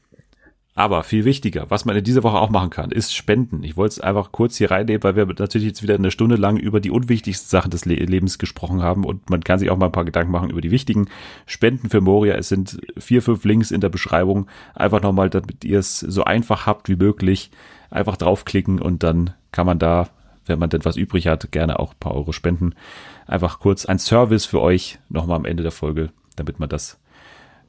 Aber 0.74 1.04
viel 1.04 1.26
wichtiger, 1.26 1.70
was 1.70 1.84
man 1.84 1.97
in 1.97 2.04
dieser 2.04 2.24
Woche 2.24 2.39
auch 2.39 2.49
machen 2.49 2.70
kann, 2.70 2.91
ist 2.91 3.14
Spenden. 3.14 3.62
Ich 3.64 3.76
wollte 3.76 3.93
es 3.93 3.99
einfach 3.99 4.32
kurz 4.32 4.56
hier 4.56 4.72
reinnehmen, 4.72 5.04
weil 5.04 5.18
wir 5.18 5.26
natürlich 5.26 5.68
jetzt 5.68 5.84
wieder 5.84 5.95
eine 5.95 6.12
Stunde 6.12 6.38
lang 6.38 6.56
über 6.56 6.80
die 6.80 6.91
unwichtigsten 6.91 7.49
Sachen 7.49 7.72
des 7.72 7.84
Le 7.84 7.95
Lebens 7.95 8.39
gesprochen 8.39 8.82
haben 8.82 9.04
und 9.04 9.30
man 9.30 9.43
kann 9.43 9.60
sich 9.60 9.70
auch 9.70 9.76
mal 9.76 9.88
ein 9.88 9.91
paar 9.91 10.06
Gedanken 10.06 10.32
machen 10.32 10.49
über 10.49 10.62
die 10.62 10.72
wichtigen 10.72 11.10
Spenden 11.45 11.89
für 11.89 11.99
Moria. 11.99 12.36
Es 12.36 12.47
sind 12.47 12.80
vier, 12.97 13.22
fünf 13.22 13.43
Links 13.43 13.70
in 13.72 13.82
der 13.82 13.89
Beschreibung. 13.89 14.47
Einfach 14.74 15.02
nochmal, 15.02 15.30
damit 15.30 15.66
ihr 15.66 15.78
es 15.78 15.99
so 15.99 16.24
einfach 16.24 16.66
habt 16.66 16.88
wie 16.88 16.95
möglich, 16.95 17.52
einfach 17.89 18.16
draufklicken 18.16 18.80
und 18.82 19.04
dann 19.04 19.34
kann 19.52 19.66
man 19.66 19.78
da, 19.78 20.08
wenn 20.45 20.58
man 20.58 20.70
denn 20.70 20.86
was 20.86 20.95
übrig 20.95 21.28
hat, 21.28 21.52
gerne 21.52 21.80
auch 21.80 21.91
ein 21.91 21.99
paar 21.99 22.16
Euro 22.16 22.32
spenden. 22.32 22.76
Einfach 23.28 23.60
kurz 23.60 23.86
ein 23.86 23.99
Service 23.99 24.45
für 24.45 24.62
euch 24.62 24.99
nochmal 25.10 25.36
am 25.36 25.45
Ende 25.45 25.64
der 25.64 25.74
Folge, 25.74 26.12
damit 26.38 26.62
man 26.62 26.70
das 26.70 27.01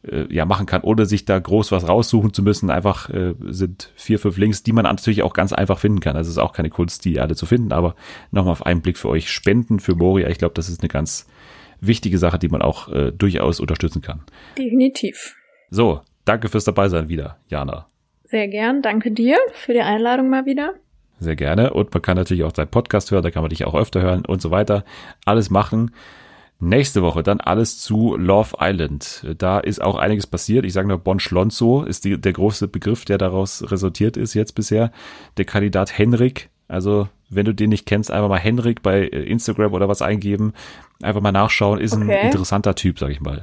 äh, 0.07 0.27
ja 0.35 0.45
machen 0.45 0.67
kann, 0.67 0.83
ohne 0.83 1.07
sich 1.07 1.25
da 1.25 1.39
groß 1.39 1.73
was 1.73 1.89
raussuchen 1.89 2.33
zu 2.33 2.43
müssen. 2.43 2.71
Einfach 2.71 3.11
äh, 3.11 3.35
sind 3.49 3.91
vier, 3.95 4.19
fünf 4.19 4.37
Links, 4.37 4.63
die 4.63 4.73
man 4.73 4.85
natürlich 4.85 5.23
auch 5.23 5.33
ganz 5.33 5.53
einfach 5.53 5.79
finden 5.79 6.01
kann. 6.01 6.17
Es 6.17 6.29
ist 6.29 6.39
auch 6.39 6.53
keine 6.53 6.71
Kunst, 6.71 7.05
die 7.05 7.21
alle 7.21 7.37
zu 7.37 7.47
finden, 7.47 7.73
aber 7.73 7.95
nochmal 8.31 8.53
auf 8.53 8.67
einen 8.67 8.83
Blick 8.83 8.99
für 8.99 9.09
euch 9.09 9.31
Spenden 9.31 9.81
für 9.81 9.95
Moria. 9.95 10.29
Ich 10.29 10.39
glaube, 10.39 10.55
das 10.55 10.69
ist 10.69 10.81
eine 10.81 10.89
ganz 10.89 11.27
wichtige 11.81 12.19
Sache, 12.19 12.39
die 12.39 12.49
man 12.49 12.63
auch 12.63 12.89
äh, 12.89 13.13
durchaus 13.13 13.61
unterstützen 13.61 14.03
kann. 14.03 14.23
Definitiv. 14.57 15.37
So, 15.71 16.01
danke 16.25 16.49
fürs 16.49 16.65
dabei 16.65 16.89
sein 16.89 17.09
wieder, 17.09 17.39
Jana. 17.49 17.87
Sehr 18.25 18.49
gern, 18.49 18.83
danke 18.83 19.11
dir 19.11 19.37
für 19.53 19.75
die 19.75 19.81
Einladung 19.81 20.31
mal 20.31 20.47
wieder. 20.47 20.75
Sehr 21.19 21.37
gerne. 21.37 21.73
Und 21.73 21.93
man 21.93 22.03
kann 22.03 22.17
natürlich 22.17 22.45
auch 22.45 22.53
deinen 22.53 22.69
Podcast 22.69 23.11
hören, 23.11 23.23
da 23.23 23.31
kann 23.31 23.43
man 23.43 23.51
dich 23.51 23.65
auch 23.65 23.75
öfter 23.75 24.03
hören 24.03 24.25
und 24.27 24.43
so 24.43 24.51
weiter. 24.51 24.85
Alles 25.25 25.51
machen. 25.51 25.93
Nächste 26.65 27.03
Woche 27.03 27.25
dann 27.25 27.41
alles 27.41 27.81
zu 27.81 28.17
Love 28.17 28.59
Island. 28.61 29.27
Da 29.37 29.59
ist 29.59 29.83
auch 29.83 29.97
einiges 29.97 30.29
passiert. 30.29 30.65
Ich 30.65 30.73
sage 30.73 30.87
nur 30.87 30.99
Bon 30.99 31.19
Schlonzo 31.19 31.83
ist 31.83 32.05
die, 32.05 32.21
der 32.21 32.33
große 32.33 32.69
Begriff, 32.69 33.05
der 33.05 33.19
daraus 33.19 33.69
resultiert 33.73 34.17
ist 34.17 34.35
jetzt 34.35 34.55
bisher. 34.55 34.93
Der 35.39 35.45
Kandidat 35.45 35.99
Henrik. 35.99 36.51
Also 36.69 37.09
wenn 37.29 37.47
du 37.47 37.53
den 37.53 37.71
nicht 37.71 37.85
kennst, 37.85 38.13
einfach 38.13 38.29
mal 38.29 38.39
Henrik 38.39 38.81
bei 38.81 39.01
äh, 39.01 39.25
Instagram 39.25 39.73
oder 39.73 39.89
was 39.89 40.03
eingeben. 40.03 40.53
Einfach 41.03 41.21
mal 41.21 41.33
nachschauen. 41.33 41.81
Ist 41.81 41.95
okay. 41.95 42.17
ein 42.17 42.27
interessanter 42.27 42.77
Typ, 42.77 43.01
sag 43.01 43.11
ich 43.11 43.21
mal. 43.21 43.43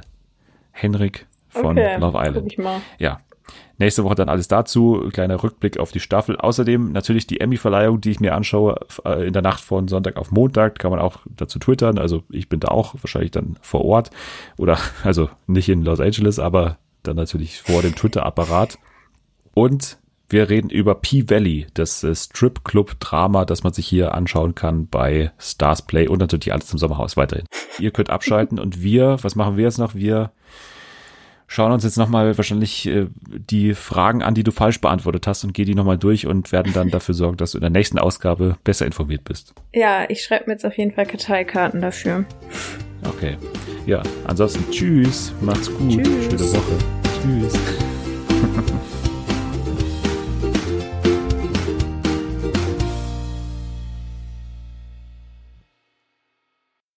Henrik 0.70 1.26
von 1.50 1.78
okay, 1.78 1.98
Love 1.98 2.18
Island. 2.22 2.56
Ja. 2.98 3.20
Nächste 3.78 4.04
Woche 4.04 4.14
dann 4.14 4.28
alles 4.28 4.48
dazu. 4.48 5.08
Kleiner 5.12 5.42
Rückblick 5.42 5.78
auf 5.78 5.92
die 5.92 6.00
Staffel. 6.00 6.36
Außerdem 6.36 6.92
natürlich 6.92 7.26
die 7.26 7.40
Emmy-Verleihung, 7.40 8.00
die 8.00 8.10
ich 8.10 8.20
mir 8.20 8.34
anschaue 8.34 8.78
äh, 9.04 9.26
in 9.26 9.32
der 9.32 9.42
Nacht 9.42 9.60
von 9.60 9.88
Sonntag 9.88 10.16
auf 10.16 10.30
Montag. 10.30 10.78
Kann 10.78 10.90
man 10.90 11.00
auch 11.00 11.20
dazu 11.24 11.58
twittern. 11.58 11.98
Also 11.98 12.22
ich 12.30 12.48
bin 12.48 12.60
da 12.60 12.68
auch 12.68 12.94
wahrscheinlich 13.00 13.30
dann 13.30 13.56
vor 13.62 13.84
Ort. 13.84 14.10
Oder 14.58 14.78
also 15.04 15.30
nicht 15.46 15.68
in 15.68 15.82
Los 15.82 16.00
Angeles, 16.00 16.38
aber 16.38 16.78
dann 17.02 17.16
natürlich 17.16 17.62
vor 17.62 17.82
dem 17.82 17.94
Twitter-Apparat. 17.94 18.78
Und 19.54 19.98
wir 20.30 20.48
reden 20.48 20.70
über 20.70 20.94
P-Valley, 20.94 21.66
das 21.74 22.04
äh, 22.04 22.14
Strip-Club-Drama, 22.14 23.44
das 23.44 23.64
man 23.64 23.72
sich 23.72 23.86
hier 23.88 24.14
anschauen 24.14 24.54
kann 24.54 24.86
bei 24.86 25.32
Stars 25.38 25.82
Play 25.82 26.06
und 26.06 26.20
natürlich 26.20 26.52
alles 26.52 26.72
im 26.72 26.78
Sommerhaus 26.78 27.16
weiterhin. 27.16 27.46
Ihr 27.80 27.90
könnt 27.90 28.10
abschalten 28.10 28.60
und 28.60 28.80
wir, 28.80 29.16
was 29.22 29.34
machen 29.34 29.56
wir 29.56 29.64
jetzt 29.64 29.78
noch? 29.78 29.96
Wir 29.96 30.30
schauen 31.50 31.72
uns 31.72 31.82
jetzt 31.82 31.98
nochmal 31.98 32.38
wahrscheinlich 32.38 32.86
äh, 32.86 33.08
die 33.28 33.74
Fragen 33.74 34.22
an, 34.22 34.34
die 34.34 34.44
du 34.44 34.52
falsch 34.52 34.80
beantwortet 34.80 35.26
hast 35.26 35.42
und 35.42 35.52
geh 35.52 35.64
die 35.64 35.74
nochmal 35.74 35.98
durch 35.98 36.26
und 36.26 36.52
werden 36.52 36.72
dann 36.72 36.90
dafür 36.90 37.14
sorgen, 37.14 37.36
dass 37.36 37.52
du 37.52 37.58
in 37.58 37.62
der 37.62 37.70
nächsten 37.70 37.98
Ausgabe 37.98 38.56
besser 38.62 38.86
informiert 38.86 39.24
bist. 39.24 39.52
Ja, 39.74 40.08
ich 40.08 40.22
schreibe 40.22 40.46
mir 40.46 40.52
jetzt 40.52 40.64
auf 40.64 40.78
jeden 40.78 40.92
Fall 40.92 41.06
Karteikarten 41.06 41.80
dafür. 41.80 42.24
Okay. 43.04 43.36
Ja, 43.84 44.02
ansonsten 44.26 44.70
tschüss, 44.70 45.32
macht's 45.40 45.68
gut, 45.74 46.04
tschüss. 46.04 46.24
schöne 46.26 46.52
Woche. 46.52 46.78
Tschüss. 47.20 47.89